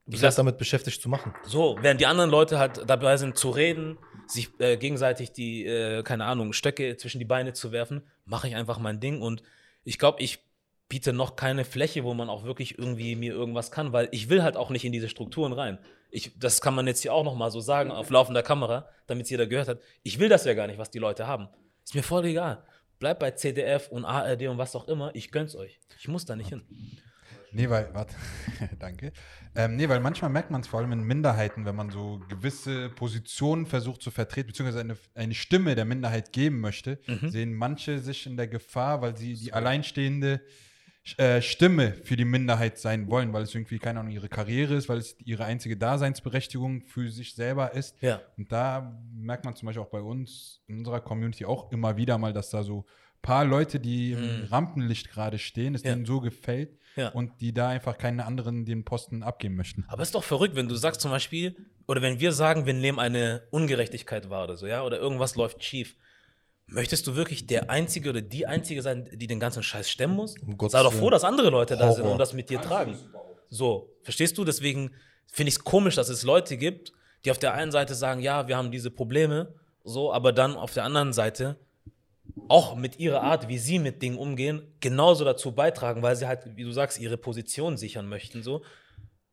Du 0.04 0.10
bist 0.10 0.22
erst 0.22 0.36
damit 0.36 0.58
beschäftigt 0.58 1.00
zu 1.00 1.08
machen. 1.08 1.34
so, 1.44 1.78
während 1.80 1.98
die 1.98 2.04
anderen 2.04 2.28
Leute 2.28 2.58
halt 2.58 2.82
dabei 2.86 3.16
sind 3.16 3.38
zu 3.38 3.48
reden, 3.48 3.96
sich 4.26 4.50
äh, 4.58 4.76
gegenseitig 4.76 5.32
die, 5.32 5.64
äh, 5.64 6.02
keine 6.02 6.26
Ahnung, 6.26 6.52
Stöcke 6.52 6.98
zwischen 6.98 7.20
die 7.20 7.24
Beine 7.24 7.54
zu 7.54 7.72
werfen, 7.72 8.02
mache 8.26 8.46
ich 8.46 8.54
einfach 8.54 8.78
mein 8.78 9.00
Ding 9.00 9.22
und 9.22 9.42
ich 9.82 9.98
glaube, 9.98 10.20
ich 10.20 10.40
biete 10.90 11.14
noch 11.14 11.36
keine 11.36 11.64
Fläche, 11.64 12.04
wo 12.04 12.12
man 12.12 12.28
auch 12.28 12.44
wirklich 12.44 12.78
irgendwie 12.78 13.16
mir 13.16 13.32
irgendwas 13.32 13.70
kann, 13.70 13.94
weil 13.94 14.08
ich 14.10 14.28
will 14.28 14.42
halt 14.42 14.58
auch 14.58 14.68
nicht 14.68 14.84
in 14.84 14.92
diese 14.92 15.08
Strukturen 15.08 15.54
rein. 15.54 15.78
Ich, 16.10 16.38
das 16.38 16.60
kann 16.60 16.74
man 16.74 16.86
jetzt 16.86 17.00
hier 17.00 17.14
auch 17.14 17.24
noch 17.24 17.34
mal 17.34 17.50
so 17.50 17.60
sagen 17.60 17.90
auf 17.90 18.10
laufender 18.10 18.42
Kamera, 18.42 18.90
damit 19.06 19.24
es 19.24 19.30
jeder 19.30 19.46
gehört 19.46 19.68
hat. 19.68 19.80
Ich 20.02 20.18
will 20.18 20.28
das 20.28 20.44
ja 20.44 20.52
gar 20.52 20.66
nicht, 20.66 20.78
was 20.78 20.90
die 20.90 20.98
Leute 20.98 21.26
haben. 21.26 21.48
Ist 21.82 21.94
mir 21.94 22.02
voll 22.02 22.26
egal. 22.26 22.62
Bleibt 22.98 23.20
bei 23.20 23.30
CDF 23.32 23.88
und 23.88 24.04
ARD 24.04 24.42
und 24.48 24.58
was 24.58 24.74
auch 24.76 24.88
immer. 24.88 25.10
Ich 25.14 25.30
gönn's 25.30 25.54
euch. 25.56 25.80
Ich 25.98 26.08
muss 26.08 26.24
da 26.24 26.36
nicht 26.36 26.48
hin. 26.48 26.62
Nee, 27.52 27.70
weil, 27.70 27.92
warte, 27.94 28.14
danke. 28.80 29.12
Ähm, 29.54 29.76
nee, 29.76 29.88
weil 29.88 30.00
manchmal 30.00 30.30
merkt 30.30 30.50
man 30.50 30.60
es 30.62 30.66
vor 30.66 30.80
allem 30.80 30.90
in 30.90 31.04
Minderheiten, 31.04 31.64
wenn 31.64 31.76
man 31.76 31.90
so 31.90 32.20
gewisse 32.28 32.88
Positionen 32.90 33.66
versucht 33.66 34.02
zu 34.02 34.10
vertreten, 34.10 34.48
beziehungsweise 34.48 34.80
eine, 34.80 34.96
eine 35.14 35.34
Stimme 35.34 35.76
der 35.76 35.84
Minderheit 35.84 36.32
geben 36.32 36.60
möchte, 36.60 36.98
Mhm. 37.06 37.28
sehen 37.28 37.54
manche 37.54 38.00
sich 38.00 38.26
in 38.26 38.36
der 38.36 38.48
Gefahr, 38.48 39.02
weil 39.02 39.16
sie 39.16 39.34
die 39.34 39.52
alleinstehende 39.52 40.40
äh, 41.18 41.42
Stimme 41.42 41.92
für 42.04 42.16
die 42.16 42.24
Minderheit 42.24 42.78
sein 42.78 43.08
wollen, 43.08 43.32
weil 43.32 43.42
es 43.42 43.54
irgendwie, 43.54 43.78
keine 43.78 44.00
Ahnung, 44.00 44.12
ihre 44.12 44.28
Karriere 44.28 44.74
ist, 44.74 44.88
weil 44.88 44.98
es 44.98 45.16
ihre 45.24 45.44
einzige 45.44 45.76
Daseinsberechtigung 45.76 46.82
für 46.82 47.10
sich 47.10 47.34
selber 47.34 47.72
ist. 47.74 48.00
Ja. 48.02 48.20
Und 48.38 48.50
da 48.50 48.98
merkt 49.14 49.44
man 49.44 49.54
zum 49.54 49.66
Beispiel 49.66 49.82
auch 49.82 49.90
bei 49.90 50.00
uns, 50.00 50.62
in 50.66 50.78
unserer 50.78 51.00
Community 51.00 51.44
auch 51.44 51.70
immer 51.72 51.96
wieder 51.96 52.16
mal, 52.18 52.32
dass 52.32 52.50
da 52.50 52.62
so 52.62 52.86
paar 53.20 53.44
Leute, 53.44 53.80
die 53.80 54.12
im 54.12 54.40
Mhm. 54.40 54.44
Rampenlicht 54.44 55.10
gerade 55.10 55.38
stehen, 55.38 55.74
es 55.74 55.82
Ja. 55.82 55.92
denen 55.92 56.04
so 56.04 56.20
gefällt 56.20 56.78
Ja. 56.96 57.08
und 57.08 57.40
die 57.40 57.52
da 57.54 57.68
einfach 57.68 57.96
keine 57.98 58.24
anderen 58.26 58.64
den 58.66 58.84
Posten 58.84 59.22
abgeben 59.22 59.56
möchten. 59.56 59.84
Aber 59.88 60.02
es 60.02 60.08
ist 60.08 60.14
doch 60.14 60.24
verrückt, 60.24 60.56
wenn 60.56 60.68
du 60.68 60.74
sagst 60.74 61.00
zum 61.00 61.10
Beispiel, 61.10 61.56
oder 61.86 62.02
wenn 62.02 62.20
wir 62.20 62.32
sagen, 62.32 62.66
wir 62.66 62.74
nehmen 62.74 62.98
eine 62.98 63.42
Ungerechtigkeit 63.50 64.28
wahr 64.30 64.44
oder 64.44 64.56
so, 64.56 64.66
ja, 64.66 64.82
oder 64.84 64.98
irgendwas 64.98 65.36
läuft 65.36 65.62
schief. 65.64 65.96
Möchtest 66.66 67.06
du 67.06 67.14
wirklich 67.14 67.46
der 67.46 67.70
Einzige 67.70 68.10
oder 68.10 68.22
die 68.22 68.46
Einzige 68.46 68.82
sein, 68.82 69.08
die 69.12 69.26
den 69.26 69.38
ganzen 69.38 69.62
Scheiß 69.62 69.90
stemmen 69.90 70.16
muss? 70.16 70.34
Um 70.38 70.56
Sei 70.68 70.82
doch 70.82 70.92
froh, 70.92 71.10
dass 71.10 71.24
andere 71.24 71.50
Leute 71.50 71.76
da 71.76 71.92
sind 71.92 72.02
Horror. 72.02 72.12
und 72.12 72.18
das 72.18 72.32
mit 72.32 72.50
dir 72.50 72.60
tragen. 72.60 72.96
So, 73.50 73.90
verstehst 74.02 74.38
du? 74.38 74.44
Deswegen 74.44 74.90
finde 75.26 75.48
ich 75.50 75.56
es 75.56 75.64
komisch, 75.64 75.94
dass 75.94 76.08
es 76.08 76.22
Leute 76.22 76.56
gibt, 76.56 76.92
die 77.24 77.30
auf 77.30 77.38
der 77.38 77.54
einen 77.54 77.70
Seite 77.70 77.94
sagen, 77.94 78.20
ja, 78.20 78.48
wir 78.48 78.56
haben 78.56 78.70
diese 78.70 78.90
Probleme, 78.90 79.54
so, 79.84 80.12
aber 80.12 80.32
dann 80.32 80.56
auf 80.56 80.72
der 80.72 80.84
anderen 80.84 81.12
Seite 81.12 81.56
auch 82.48 82.74
mit 82.74 82.98
ihrer 82.98 83.22
Art, 83.22 83.48
wie 83.48 83.58
sie 83.58 83.78
mit 83.78 84.02
Dingen 84.02 84.18
umgehen, 84.18 84.62
genauso 84.80 85.24
dazu 85.24 85.52
beitragen, 85.52 86.02
weil 86.02 86.16
sie 86.16 86.26
halt, 86.26 86.56
wie 86.56 86.64
du 86.64 86.72
sagst, 86.72 86.98
ihre 86.98 87.16
Position 87.16 87.76
sichern 87.76 88.08
möchten, 88.08 88.42
so. 88.42 88.62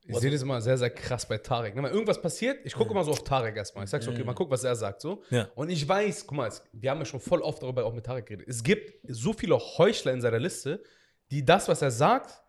Ich 0.07 0.17
sehe 0.17 0.31
das 0.31 0.41
immer 0.41 0.59
sehr, 0.61 0.77
sehr 0.77 0.89
krass 0.89 1.27
bei 1.27 1.37
Tarek. 1.37 1.75
Wenn 1.75 1.85
irgendwas 1.85 2.21
passiert, 2.21 2.59
ich 2.65 2.73
gucke 2.73 2.91
immer 2.91 3.03
so 3.03 3.11
auf 3.11 3.23
Tarek 3.23 3.55
erstmal. 3.55 3.83
Ich 3.83 3.89
sag 3.89 4.01
so, 4.01 4.11
okay, 4.11 4.23
mal 4.23 4.33
gucken, 4.33 4.51
was 4.51 4.63
er 4.63 4.75
sagt. 4.75 5.01
So. 5.01 5.21
Ja. 5.29 5.49
Und 5.55 5.69
ich 5.69 5.87
weiß, 5.87 6.25
guck 6.25 6.37
mal, 6.37 6.47
es, 6.47 6.63
wir 6.73 6.89
haben 6.89 6.99
ja 6.99 7.05
schon 7.05 7.19
voll 7.19 7.41
oft 7.41 7.61
darüber 7.61 7.85
auch 7.85 7.93
mit 7.93 8.05
Tarek 8.05 8.25
geredet. 8.25 8.47
Es 8.47 8.63
gibt 8.63 8.93
so 9.07 9.33
viele 9.33 9.57
Heuchler 9.57 10.11
in 10.11 10.21
seiner 10.21 10.39
Liste, 10.39 10.83
die 11.29 11.45
das, 11.45 11.67
was 11.67 11.81
er 11.81 11.91
sagt, 11.91 12.41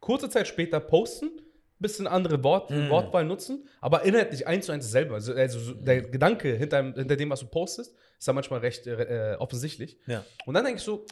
kurze 0.00 0.30
Zeit 0.30 0.48
später 0.48 0.80
posten, 0.80 1.30
bisschen 1.78 2.06
andere 2.06 2.42
Wort, 2.42 2.70
Wortwahl 2.70 3.24
nutzen, 3.24 3.68
aber 3.80 4.02
inhaltlich 4.02 4.46
eins 4.46 4.66
zu 4.66 4.72
eins 4.72 4.86
dasselbe. 4.86 5.14
Also, 5.14 5.32
also 5.32 5.60
so 5.60 5.74
der 5.74 6.02
Gedanke 6.02 6.54
hinter, 6.54 6.82
hinter 6.82 7.16
dem, 7.16 7.30
was 7.30 7.40
du 7.40 7.46
postest, 7.46 7.94
ist 8.18 8.26
da 8.26 8.32
manchmal 8.32 8.60
recht 8.60 8.86
äh, 8.86 9.36
offensichtlich. 9.38 9.98
Ja. 10.06 10.24
Und 10.44 10.54
dann 10.54 10.64
denke 10.64 10.78
ich 10.78 10.84
so, 10.84 11.06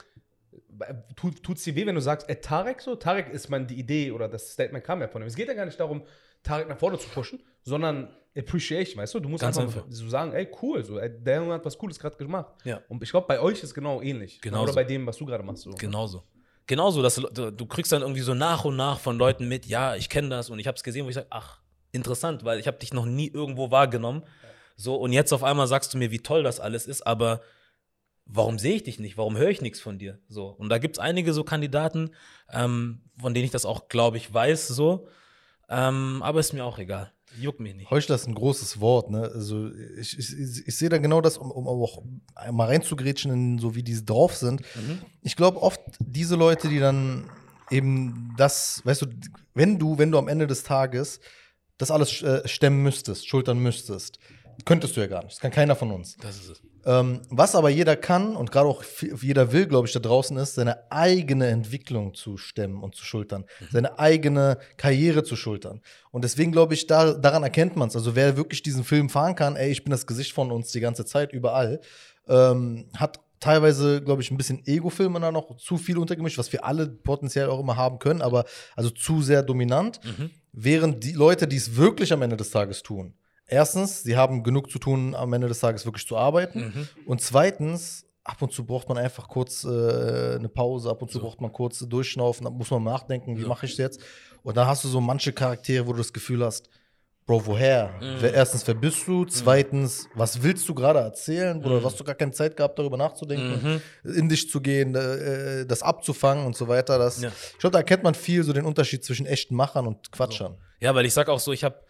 tut, 1.17 1.43
tut's 1.43 1.65
dir 1.65 1.75
weh, 1.75 1.87
wenn 1.87 1.95
du 1.95 2.01
sagst, 2.01 2.29
ey, 2.29 2.37
Tarek 2.37 2.81
so? 2.81 2.95
Tarek 2.97 3.31
ist 3.31 3.49
man 3.49 3.67
die 3.67 3.79
Idee 3.79 4.11
oder 4.13 4.29
das 4.29 4.53
Statement 4.53 4.85
kam 4.85 5.01
ja 5.01 5.09
von 5.09 5.23
ihm. 5.23 5.27
Es 5.27 5.37
geht 5.37 5.49
ja 5.49 5.55
gar 5.55 5.67
nicht 5.67 5.79
darum, 5.79 6.03
Tarek 6.43 6.69
nach 6.69 6.79
vorne 6.79 6.99
zu 6.99 7.09
pushen, 7.09 7.43
sondern 7.63 8.15
Appreciation, 8.37 9.03
weißt 9.03 9.15
du? 9.15 9.21
Du 9.21 9.29
musst 9.29 9.43
Ganz 9.43 9.57
einfach, 9.59 9.77
einfach. 9.77 9.87
so 9.91 10.09
sagen, 10.09 10.33
ey, 10.33 10.49
cool, 10.63 10.85
so, 10.85 10.99
ey, 10.99 11.11
der 11.11 11.37
Junge 11.37 11.55
hat 11.55 11.65
was 11.65 11.77
Cooles 11.79 11.99
gerade 11.99 12.17
gemacht. 12.17 12.53
Ja. 12.65 12.81
Und 12.89 13.03
ich 13.03 13.11
glaube, 13.11 13.27
bei 13.27 13.41
euch 13.41 13.63
ist 13.63 13.75
genau 13.75 14.03
ähnlich. 14.03 14.41
Genauso. 14.41 14.65
Oder 14.65 14.75
bei 14.75 14.85
dem, 14.85 15.07
was 15.07 15.17
du 15.17 15.27
gerade 15.27 15.43
machst. 15.43 15.63
So. 15.63 15.71
Genauso. 15.71 16.23
Genauso, 16.67 17.01
dass 17.01 17.15
du, 17.15 17.23
du 17.23 17.51
du 17.53 17.67
kriegst 17.67 17.93
dann 17.93 18.03
irgendwie 18.03 18.21
so 18.21 18.35
nach 18.35 18.65
und 18.65 18.77
nach 18.77 18.99
von 18.99 19.17
Leuten 19.17 19.49
mit, 19.49 19.67
ja, 19.67 19.95
ich 19.95 20.09
kenne 20.09 20.29
das 20.29 20.51
und 20.51 20.59
ich 20.59 20.67
habe 20.67 20.77
es 20.77 20.83
gesehen, 20.83 21.05
wo 21.05 21.09
ich 21.09 21.15
sage, 21.15 21.29
ach, 21.31 21.61
interessant, 21.93 22.45
weil 22.45 22.59
ich 22.59 22.67
habe 22.67 22.79
dich 22.79 22.93
noch 22.93 23.07
nie 23.07 23.29
irgendwo 23.29 23.71
wahrgenommen. 23.71 24.25
So, 24.77 24.97
und 24.97 25.13
jetzt 25.13 25.33
auf 25.33 25.43
einmal 25.43 25.67
sagst 25.67 25.95
du 25.95 25.99
mir, 25.99 26.11
wie 26.11 26.19
toll 26.19 26.43
das 26.43 26.61
alles 26.61 26.87
ist, 26.87 27.07
aber 27.07 27.41
warum 28.27 28.59
sehe 28.59 28.75
ich 28.75 28.83
dich 28.83 28.99
nicht? 28.99 29.17
Warum 29.17 29.37
höre 29.37 29.51
ich 29.51 29.63
nichts 29.63 29.81
von 29.81 29.99
dir? 29.99 30.19
So, 30.29 30.49
und 30.49 30.69
da 30.69 30.79
gibt 30.79 30.97
es 30.97 31.01
einige 31.01 31.33
so 31.33 31.45
Kandidaten, 31.45 32.11
ähm, 32.53 33.01
von 33.19 33.33
denen 33.33 33.45
ich 33.45 33.51
das 33.53 33.65
auch, 33.65 33.89
glaube 33.89 34.17
ich, 34.19 34.33
weiß, 34.33 34.69
so. 34.69 35.09
Ähm, 35.69 36.23
aber 36.23 36.41
ist 36.41 36.53
mir 36.53 36.65
auch 36.65 36.79
egal. 36.79 37.13
Juckt 37.41 37.61
mich 37.61 37.75
nicht. 37.75 37.91
Heuchler 37.91 38.15
ist 38.15 38.27
ein 38.27 38.35
großes 38.35 38.81
Wort, 38.81 39.11
ne? 39.11 39.31
Also 39.35 39.71
ich, 39.99 40.19
ich, 40.19 40.39
ich, 40.39 40.69
ich 40.69 40.77
sehe 40.77 40.89
da 40.89 40.99
genau 40.99 41.21
das, 41.21 41.39
um, 41.39 41.51
um 41.51 41.67
auch 41.67 42.03
mal 42.51 42.67
reinzugrätschen, 42.67 43.33
in 43.33 43.59
so 43.59 43.75
wie 43.75 43.83
die 43.83 44.05
drauf 44.05 44.35
sind. 44.37 44.63
Ich 45.23 45.37
glaube 45.37 45.61
oft 45.61 45.81
diese 45.99 46.37
Leute, 46.37 46.69
die 46.69 46.79
dann 46.79 47.29
eben 47.71 48.35
das, 48.37 48.81
weißt 48.85 49.03
du, 49.03 49.07
wenn 49.55 49.79
du, 49.79 49.99
wenn 49.99 50.11
du 50.11 50.19
am 50.19 50.29
Ende 50.29 50.47
des 50.47 50.63
Tages 50.63 51.21
das 51.79 51.91
alles 51.91 52.23
äh, 52.23 52.47
stemmen 52.49 52.83
müsstest, 52.83 53.29
schultern 53.29 53.59
müsstest, 53.59 54.19
könntest 54.65 54.97
du 54.97 55.01
ja 55.01 55.07
gar 55.07 55.23
nicht. 55.23 55.35
Das 55.35 55.41
kann 55.41 55.51
keiner 55.51 55.77
von 55.77 55.91
uns. 55.93 56.17
Das 56.17 56.37
ist 56.37 56.51
es. 56.51 56.63
Ähm, 56.87 57.23
was 57.31 57.57
aber 57.57 57.69
jeder 57.69 57.97
kann 57.97 58.37
und 58.37 58.53
gerade 58.53 58.69
auch 58.69 58.85
jeder 59.21 59.51
will, 59.53 59.67
glaube 59.67 59.89
ich, 59.89 59.93
da 59.93 59.99
draußen 59.99 60.37
ist, 60.37 60.55
seine 60.55 60.91
eigene 60.91 61.49
Entwicklung 61.49 62.15
zu 62.15 62.37
stemmen 62.37 62.81
und 62.81 62.95
zu 62.95 63.05
schultern, 63.05 63.45
seine 63.73 63.99
eigene 63.99 64.59
Karriere 64.77 65.25
zu 65.25 65.35
schultern. 65.35 65.81
Und 66.13 66.23
deswegen 66.23 66.53
glaube 66.53 66.75
ich, 66.75 66.87
da, 66.87 67.15
daran 67.15 67.43
erkennt 67.43 67.75
man 67.75 67.89
es. 67.89 67.97
Also 67.97 68.15
wer 68.15 68.37
wirklich 68.37 68.63
diesen 68.63 68.85
Film 68.85 69.11
fahren 69.11 69.35
kann, 69.35 69.57
ey, 69.57 69.71
ich 69.71 69.83
bin 69.83 69.91
das 69.91 70.07
Gesicht 70.07 70.33
von 70.33 70.53
uns 70.53 70.71
die 70.71 70.79
ganze 70.79 71.05
Zeit, 71.05 71.33
überall, 71.33 71.81
ähm, 72.29 72.89
hat 72.97 73.19
teilweise, 73.41 74.01
glaube 74.01 74.23
ich, 74.23 74.31
ein 74.31 74.37
bisschen 74.37 74.65
Ego-Filme 74.65 75.19
da 75.19 75.33
noch 75.33 75.57
zu 75.57 75.79
viel 75.79 75.99
untergemischt, 75.99 76.39
was 76.39 76.53
wir 76.53 76.65
alle 76.65 76.87
potenziell 76.87 77.49
auch 77.49 77.59
immer 77.59 77.77
haben 77.77 77.99
können, 77.99 78.23
aber 78.23 78.45
also 78.77 78.91
zu 78.91 79.23
sehr 79.23 79.43
dominant. 79.43 80.01
Während 80.53 81.03
die 81.03 81.13
Leute, 81.13 81.49
die 81.49 81.57
es 81.57 81.77
wirklich 81.77 82.13
am 82.13 82.23
Ende 82.23 82.37
des 82.37 82.51
Tages 82.51 82.83
tun, 82.83 83.15
erstens, 83.47 84.03
sie 84.03 84.17
haben 84.17 84.43
genug 84.43 84.71
zu 84.71 84.79
tun, 84.79 85.15
am 85.15 85.33
Ende 85.33 85.49
des 85.49 85.61
Tages 85.61 85.85
wirklich 85.85 86.07
zu 86.07 86.17
arbeiten. 86.17 86.89
Und 87.07 87.21
zweitens, 87.21 88.05
ab 88.25 88.43
und 88.43 88.53
zu 88.53 88.65
braucht 88.65 88.89
man 88.89 88.99
einfach 88.99 89.29
kurz 89.29 89.65
äh, 89.65 90.37
eine 90.37 90.49
Pause, 90.49 90.91
ab 90.91 91.03
und 91.03 91.11
zu 91.11 91.21
braucht 91.21 91.41
man 91.41 91.53
kurz 91.53 91.79
durchschnaufen, 91.81 92.45
da 92.45 92.51
muss 92.51 92.71
man 92.71 92.83
nachdenken, 92.83 93.37
wie 93.39 93.45
mache 93.45 93.67
ich 93.67 93.73
es 93.73 93.79
jetzt? 93.79 94.01
Und 94.43 94.57
dann 94.57 94.67
hast 94.67 94.85
du 94.85 94.89
so 94.89 95.01
manche 95.01 95.33
Charaktere, 95.33 95.87
wo 95.87 95.93
du 95.93 95.99
das 95.99 96.13
Gefühl 96.13 96.45
hast, 96.45 96.69
Bro, 97.27 97.45
woher? 97.45 97.93
Wer, 98.21 98.35
erstens, 98.35 98.65
wer 98.69 98.75
bist 98.75 99.05
du? 99.09 99.25
Zweitens, 99.25 100.09
was 100.15 100.45
willst 100.45 100.69
du 100.69 100.75
gerade 100.77 101.01
erzählen? 101.01 101.63
Oder 101.65 101.83
hast 101.83 101.99
du 101.99 102.05
gar 102.05 102.15
keine 102.15 102.31
Zeit 102.31 102.57
gehabt, 102.57 102.79
darüber 102.79 102.97
nachzudenken, 102.97 103.83
in 104.05 104.29
dich 104.29 104.49
zu 104.49 104.61
gehen, 104.61 104.95
äh, 104.95 105.67
das 105.67 105.83
abzufangen 105.83 106.47
und 106.47 106.55
so 106.55 106.69
weiter? 106.69 106.99
Das, 106.99 107.21
Ja. 107.21 107.33
Ich 107.53 107.59
glaube, 107.59 107.73
da 107.73 107.79
erkennt 107.81 108.05
man 108.05 108.15
viel 108.15 108.45
so 108.45 108.53
den 108.53 108.65
Unterschied 108.65 109.05
zwischen 109.05 109.27
echten 109.27 109.57
Machern 109.57 109.89
und 109.89 110.13
Quatschern. 110.13 110.57
Ja, 110.79 110.95
weil 110.95 111.05
ich 111.05 111.15
sag 111.15 111.29
auch 111.29 111.41
so, 111.41 111.53
ich 111.53 111.65
habe 111.65 111.81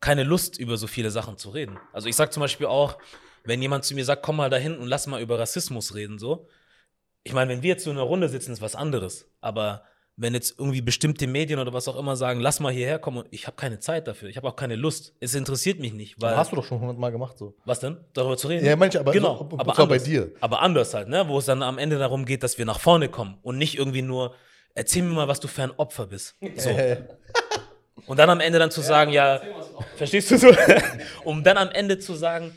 keine 0.00 0.24
Lust, 0.24 0.58
über 0.58 0.76
so 0.76 0.86
viele 0.86 1.10
Sachen 1.10 1.36
zu 1.36 1.50
reden. 1.50 1.78
Also 1.92 2.08
ich 2.08 2.16
sag 2.16 2.32
zum 2.32 2.40
Beispiel 2.40 2.66
auch, 2.66 2.96
wenn 3.44 3.60
jemand 3.62 3.84
zu 3.84 3.94
mir 3.94 4.04
sagt, 4.04 4.22
komm 4.22 4.36
mal 4.36 4.50
dahin 4.50 4.76
und 4.78 4.86
lass 4.86 5.06
mal 5.06 5.20
über 5.20 5.38
Rassismus 5.38 5.94
reden, 5.94 6.18
so. 6.18 6.48
Ich 7.22 7.32
meine, 7.34 7.50
wenn 7.50 7.62
wir 7.62 7.68
jetzt 7.70 7.84
so 7.84 7.90
in 7.90 7.96
einer 7.98 8.06
Runde 8.06 8.28
sitzen, 8.30 8.52
ist 8.52 8.62
was 8.62 8.74
anderes. 8.74 9.28
Aber 9.42 9.84
wenn 10.16 10.32
jetzt 10.34 10.58
irgendwie 10.58 10.80
bestimmte 10.80 11.26
Medien 11.26 11.58
oder 11.58 11.72
was 11.72 11.86
auch 11.88 11.96
immer 11.98 12.16
sagen, 12.16 12.40
lass 12.40 12.60
mal 12.60 12.72
hierher 12.72 12.98
kommen, 12.98 13.24
ich 13.30 13.46
habe 13.46 13.56
keine 13.56 13.78
Zeit 13.78 14.06
dafür. 14.08 14.28
Ich 14.30 14.36
habe 14.38 14.48
auch 14.48 14.56
keine 14.56 14.74
Lust. 14.76 15.14
Es 15.20 15.34
interessiert 15.34 15.80
mich 15.80 15.92
nicht, 15.92 16.20
weil. 16.20 16.36
Hast 16.36 16.52
du 16.52 16.56
doch 16.56 16.64
schon 16.64 16.80
hundertmal 16.80 17.12
gemacht 17.12 17.36
so. 17.38 17.54
was 17.66 17.80
denn? 17.80 17.98
Darüber 18.14 18.36
zu 18.38 18.48
reden? 18.48 18.64
Ja, 18.66 18.74
manche, 18.76 19.00
aber 19.00 19.12
genau, 19.12 19.36
so- 19.36 19.58
aber 19.58 19.74
zwar 19.74 19.86
bei 19.86 19.94
anders. 19.96 20.04
dir. 20.04 20.30
Aber 20.40 20.60
anders 20.62 20.94
halt, 20.94 21.08
ne? 21.08 21.28
Wo 21.28 21.38
es 21.38 21.44
dann 21.46 21.62
am 21.62 21.76
Ende 21.78 21.98
darum 21.98 22.24
geht, 22.24 22.42
dass 22.42 22.56
wir 22.58 22.64
nach 22.64 22.80
vorne 22.80 23.08
kommen 23.10 23.38
und 23.42 23.58
nicht 23.58 23.76
irgendwie 23.78 24.02
nur, 24.02 24.34
erzähl 24.74 25.02
mir 25.02 25.14
mal, 25.14 25.28
was 25.28 25.40
du 25.40 25.48
für 25.48 25.62
ein 25.62 25.72
Opfer 25.72 26.06
bist. 26.06 26.36
So. 26.56 26.70
Und 28.06 28.18
dann 28.18 28.30
am 28.30 28.40
Ende 28.40 28.58
dann 28.58 28.70
zu 28.70 28.80
sagen, 28.80 29.12
ja, 29.12 29.40
verstehst 29.96 30.30
du 30.30 30.38
so? 30.38 30.48
um 31.24 31.42
dann 31.44 31.56
am 31.56 31.70
Ende 31.70 31.98
zu 31.98 32.14
sagen, 32.14 32.52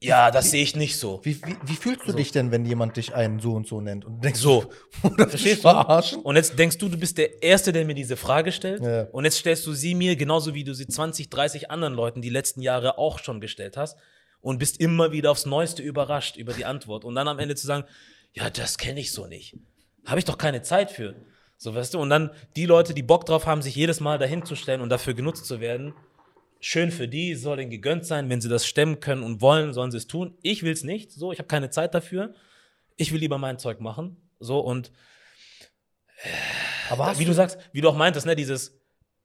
ja, 0.00 0.30
das 0.30 0.52
sehe 0.52 0.62
ich 0.62 0.76
nicht 0.76 0.96
so. 0.96 1.20
wie, 1.24 1.34
wie, 1.44 1.56
wie 1.64 1.74
fühlst 1.74 2.06
du 2.06 2.12
dich 2.12 2.30
denn, 2.30 2.52
wenn 2.52 2.64
jemand 2.64 2.96
dich 2.96 3.14
einen 3.14 3.40
so 3.40 3.54
und 3.54 3.66
so 3.66 3.80
nennt? 3.80 4.04
Und 4.04 4.22
denkst, 4.22 4.38
So. 4.40 4.60
Verstehst 5.00 5.30
Verstehst 5.30 5.64
du? 5.64 5.68
du? 5.68 5.74
Verarschen? 5.74 6.20
Und 6.22 6.36
jetzt 6.36 6.56
denkst 6.56 6.78
du, 6.78 6.88
du 6.88 6.96
bist 6.96 7.18
der 7.18 7.42
Erste, 7.42 7.72
der 7.72 7.84
mir 7.84 7.94
diese 7.94 8.16
Frage 8.16 8.52
stellt. 8.52 8.80
Ja. 8.80 9.08
Und 9.10 9.24
jetzt 9.24 9.38
stellst 9.38 9.66
du 9.66 9.72
sie 9.72 9.96
mir, 9.96 10.14
genauso 10.14 10.54
wie 10.54 10.62
du 10.62 10.72
sie 10.72 10.86
20, 10.86 11.30
30 11.30 11.70
anderen 11.72 11.94
Leuten 11.94 12.22
die 12.22 12.30
letzten 12.30 12.62
Jahre 12.62 12.96
auch 12.96 13.18
schon 13.18 13.40
gestellt 13.40 13.76
hast. 13.76 13.98
Und 14.40 14.58
bist 14.58 14.78
immer 14.78 15.10
wieder 15.10 15.32
aufs 15.32 15.46
Neueste 15.46 15.82
überrascht 15.82 16.36
über 16.36 16.52
die 16.52 16.64
Antwort. 16.64 17.04
Und 17.04 17.16
dann 17.16 17.26
am 17.26 17.40
Ende 17.40 17.56
zu 17.56 17.66
sagen, 17.66 17.84
ja, 18.34 18.50
das 18.50 18.78
kenne 18.78 19.00
ich 19.00 19.10
so 19.10 19.26
nicht. 19.26 19.56
Habe 20.06 20.20
ich 20.20 20.24
doch 20.24 20.38
keine 20.38 20.62
Zeit 20.62 20.92
für. 20.92 21.16
So, 21.58 21.74
weißt 21.74 21.94
du? 21.94 21.98
Und 21.98 22.08
dann 22.08 22.30
die 22.56 22.66
Leute, 22.66 22.94
die 22.94 23.02
Bock 23.02 23.26
drauf 23.26 23.46
haben, 23.46 23.62
sich 23.62 23.74
jedes 23.74 24.00
Mal 24.00 24.18
dahin 24.18 24.44
zu 24.44 24.54
stellen 24.54 24.80
und 24.80 24.88
dafür 24.88 25.12
genutzt 25.12 25.44
zu 25.44 25.60
werden, 25.60 25.92
schön 26.60 26.92
für 26.92 27.08
die, 27.08 27.34
soll 27.34 27.60
ihnen 27.60 27.70
gegönnt 27.70 28.06
sein. 28.06 28.30
Wenn 28.30 28.40
sie 28.40 28.48
das 28.48 28.64
stemmen 28.64 29.00
können 29.00 29.24
und 29.24 29.40
wollen, 29.40 29.72
sollen 29.74 29.90
sie 29.90 29.98
es 29.98 30.06
tun. 30.06 30.38
Ich 30.42 30.62
will 30.62 30.72
es 30.72 30.84
nicht. 30.84 31.10
So, 31.10 31.32
ich 31.32 31.38
habe 31.38 31.48
keine 31.48 31.70
Zeit 31.70 31.94
dafür. 31.94 32.32
Ich 32.96 33.12
will 33.12 33.20
lieber 33.20 33.38
mein 33.38 33.58
Zeug 33.58 33.80
machen. 33.80 34.16
So, 34.38 34.60
und 34.60 34.92
Aber 36.90 37.18
wie 37.18 37.24
du 37.24 37.34
sagst, 37.34 37.58
wie 37.72 37.80
du 37.80 37.88
auch 37.88 37.96
meintest, 37.96 38.26
ne, 38.26 38.36
dieses, 38.36 38.80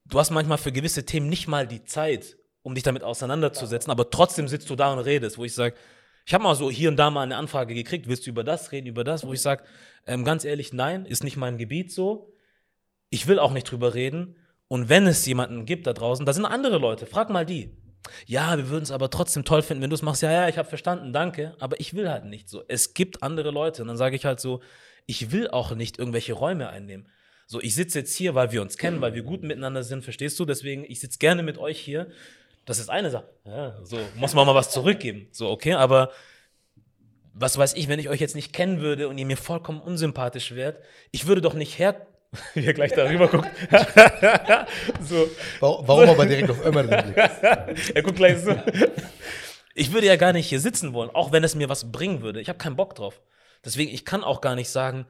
du 0.05 0.19
hast 0.19 0.31
manchmal 0.31 0.57
für 0.57 0.71
gewisse 0.71 1.05
Themen 1.05 1.29
nicht 1.29 1.47
mal 1.47 1.67
die 1.67 1.83
Zeit, 1.83 2.37
um 2.63 2.73
dich 2.73 2.83
damit 2.83 3.03
auseinanderzusetzen, 3.03 3.91
aber 3.91 4.09
trotzdem 4.09 4.47
sitzt 4.47 4.69
du 4.69 4.75
da 4.75 4.91
und 4.91 4.99
redest, 4.99 5.37
wo 5.37 5.45
ich 5.45 5.53
sage, 5.53 5.75
ich 6.25 6.33
habe 6.33 6.43
mal 6.43 6.55
so 6.55 6.71
hier 6.71 6.89
und 6.89 6.95
da 6.95 7.09
mal 7.09 7.23
eine 7.23 7.35
Anfrage 7.35 7.73
gekriegt, 7.73 8.07
willst 8.07 8.25
du 8.25 8.29
über 8.29 8.43
das 8.43 8.71
reden, 8.71 8.87
über 8.87 9.03
das, 9.03 9.25
wo 9.25 9.33
ich 9.33 9.41
sage, 9.41 9.63
ähm, 10.05 10.23
ganz 10.23 10.45
ehrlich, 10.45 10.73
nein, 10.73 11.05
ist 11.05 11.23
nicht 11.23 11.37
mein 11.37 11.57
Gebiet 11.57 11.91
so. 11.91 12.33
Ich 13.09 13.27
will 13.27 13.39
auch 13.39 13.51
nicht 13.51 13.69
drüber 13.69 13.93
reden. 13.93 14.35
Und 14.67 14.89
wenn 14.89 15.05
es 15.07 15.25
jemanden 15.25 15.65
gibt 15.65 15.87
da 15.87 15.93
draußen, 15.93 16.25
da 16.25 16.33
sind 16.33 16.45
andere 16.45 16.77
Leute, 16.77 17.05
frag 17.05 17.29
mal 17.29 17.45
die. 17.45 17.77
Ja, 18.25 18.57
wir 18.57 18.69
würden 18.69 18.83
es 18.83 18.91
aber 18.91 19.09
trotzdem 19.09 19.45
toll 19.45 19.61
finden, 19.61 19.83
wenn 19.83 19.89
du 19.89 19.95
es 19.95 20.01
machst. 20.01 20.21
Ja, 20.21 20.31
ja, 20.31 20.49
ich 20.49 20.57
habe 20.57 20.67
verstanden, 20.67 21.13
danke, 21.13 21.55
aber 21.59 21.79
ich 21.79 21.93
will 21.93 22.09
halt 22.09 22.25
nicht 22.25 22.49
so. 22.49 22.63
Es 22.67 22.93
gibt 22.93 23.23
andere 23.23 23.51
Leute 23.51 23.81
und 23.81 23.87
dann 23.87 23.97
sage 23.97 24.15
ich 24.15 24.25
halt 24.25 24.39
so, 24.39 24.61
ich 25.05 25.31
will 25.31 25.47
auch 25.49 25.75
nicht 25.75 25.99
irgendwelche 25.99 26.33
Räume 26.33 26.69
einnehmen. 26.69 27.07
So, 27.45 27.61
ich 27.61 27.75
sitze 27.75 27.99
jetzt 27.99 28.15
hier, 28.15 28.35
weil 28.35 28.51
wir 28.51 28.61
uns 28.61 28.77
kennen, 28.77 29.01
weil 29.01 29.13
wir 29.13 29.23
gut 29.23 29.43
miteinander 29.43 29.83
sind, 29.83 30.03
verstehst 30.03 30.39
du? 30.39 30.45
Deswegen, 30.45 30.85
ich 30.85 30.99
sitze 30.99 31.19
gerne 31.19 31.43
mit 31.43 31.57
euch 31.57 31.79
hier. 31.79 32.09
Das 32.65 32.79
ist 32.79 32.89
eine 32.89 33.09
Sache. 33.09 33.29
Ja, 33.45 33.77
so, 33.83 33.99
muss 34.15 34.33
man 34.33 34.47
mal 34.47 34.55
was 34.55 34.71
zurückgeben. 34.71 35.27
So, 35.31 35.49
okay, 35.49 35.73
aber 35.73 36.11
was 37.33 37.57
weiß 37.57 37.73
ich, 37.73 37.87
wenn 37.87 37.99
ich 37.99 38.09
euch 38.09 38.19
jetzt 38.21 38.35
nicht 38.35 38.53
kennen 38.53 38.79
würde 38.79 39.07
und 39.07 39.17
ihr 39.17 39.25
mir 39.25 39.37
vollkommen 39.37 39.81
unsympathisch 39.81 40.53
wärt, 40.55 40.81
ich 41.11 41.27
würde 41.27 41.41
doch 41.41 41.55
nicht 41.55 41.79
her. 41.79 42.07
Wie 42.53 42.65
er 42.65 42.73
gleich 42.73 42.93
darüber 42.93 43.27
guckt. 43.27 43.47
so, 45.01 45.29
Warum, 45.59 45.87
warum 45.87 46.09
aber 46.09 46.25
direkt 46.25 46.49
auf 46.49 46.65
Ömer 46.65 46.83
er 46.89 48.01
guckt 48.01 48.17
gleich 48.17 48.39
so. 48.39 48.55
Ich 49.75 49.93
würde 49.93 50.07
ja 50.07 50.15
gar 50.15 50.33
nicht 50.33 50.47
hier 50.47 50.59
sitzen 50.59 50.93
wollen, 50.93 51.11
auch 51.11 51.31
wenn 51.31 51.43
es 51.43 51.53
mir 51.53 51.69
was 51.69 51.91
bringen 51.91 52.21
würde. 52.21 52.41
Ich 52.41 52.49
habe 52.49 52.57
keinen 52.57 52.75
Bock 52.75 52.95
drauf. 52.95 53.21
Deswegen, 53.63 53.93
ich 53.93 54.03
kann 54.03 54.23
auch 54.23 54.41
gar 54.41 54.55
nicht 54.55 54.69
sagen, 54.69 55.05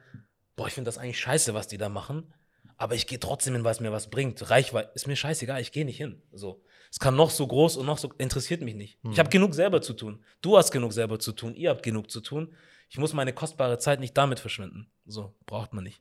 boah, 0.56 0.66
ich 0.66 0.74
finde 0.74 0.88
das 0.88 0.98
eigentlich 0.98 1.18
scheiße, 1.18 1.54
was 1.54 1.66
die 1.66 1.78
da 1.78 1.88
machen. 1.88 2.32
Aber 2.76 2.94
ich 2.94 3.06
gehe 3.06 3.20
trotzdem 3.20 3.54
hin, 3.54 3.64
weil 3.64 3.72
es 3.72 3.80
mir 3.80 3.92
was 3.92 4.10
bringt. 4.10 4.50
Reichweite 4.50 4.90
ist 4.94 5.06
mir 5.06 5.16
scheißegal, 5.16 5.60
ich 5.60 5.72
gehe 5.72 5.84
nicht 5.84 5.96
hin. 5.96 6.22
So. 6.32 6.62
Es 6.94 7.00
kann 7.00 7.16
noch 7.16 7.30
so 7.30 7.44
groß 7.44 7.76
und 7.76 7.86
noch 7.86 7.98
so, 7.98 8.12
interessiert 8.18 8.60
mich 8.60 8.76
nicht. 8.76 9.00
Ich 9.10 9.18
habe 9.18 9.28
genug 9.28 9.52
selber 9.52 9.82
zu 9.82 9.94
tun. 9.94 10.22
Du 10.40 10.56
hast 10.56 10.70
genug 10.70 10.92
selber 10.92 11.18
zu 11.18 11.32
tun. 11.32 11.56
Ihr 11.56 11.70
habt 11.70 11.82
genug 11.82 12.08
zu 12.08 12.20
tun. 12.20 12.54
Ich 12.88 12.98
muss 12.98 13.12
meine 13.12 13.32
kostbare 13.32 13.78
Zeit 13.78 13.98
nicht 13.98 14.16
damit 14.16 14.38
verschwenden. 14.38 14.86
So, 15.04 15.34
braucht 15.44 15.72
man 15.72 15.82
nicht. 15.82 16.00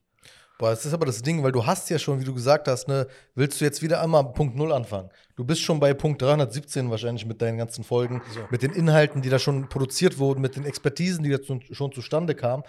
Boah, 0.59 0.69
das 0.69 0.85
ist 0.85 0.93
aber 0.93 1.07
das 1.07 1.21
Ding, 1.23 1.41
weil 1.43 1.51
du 1.51 1.65
hast 1.65 1.89
ja 1.89 1.97
schon, 1.97 2.19
wie 2.21 2.25
du 2.25 2.33
gesagt 2.33 2.67
hast, 2.67 2.87
ne, 2.87 3.07
willst 3.33 3.59
du 3.59 3.65
jetzt 3.65 3.81
wieder 3.81 4.01
einmal 4.01 4.33
Punkt 4.33 4.55
Null 4.55 4.71
anfangen. 4.71 5.09
Du 5.35 5.43
bist 5.43 5.61
schon 5.61 5.79
bei 5.79 5.93
Punkt 5.95 6.21
317 6.21 6.91
wahrscheinlich 6.91 7.25
mit 7.25 7.41
deinen 7.41 7.57
ganzen 7.57 7.83
Folgen, 7.83 8.21
mit 8.51 8.61
den 8.61 8.71
Inhalten, 8.71 9.23
die 9.23 9.29
da 9.29 9.39
schon 9.39 9.67
produziert 9.67 10.19
wurden, 10.19 10.41
mit 10.41 10.55
den 10.55 10.65
Expertisen, 10.65 11.23
die 11.23 11.31
da 11.31 11.41
zu, 11.41 11.59
schon 11.71 11.91
zustande 11.91 12.35
kamen. 12.35 12.63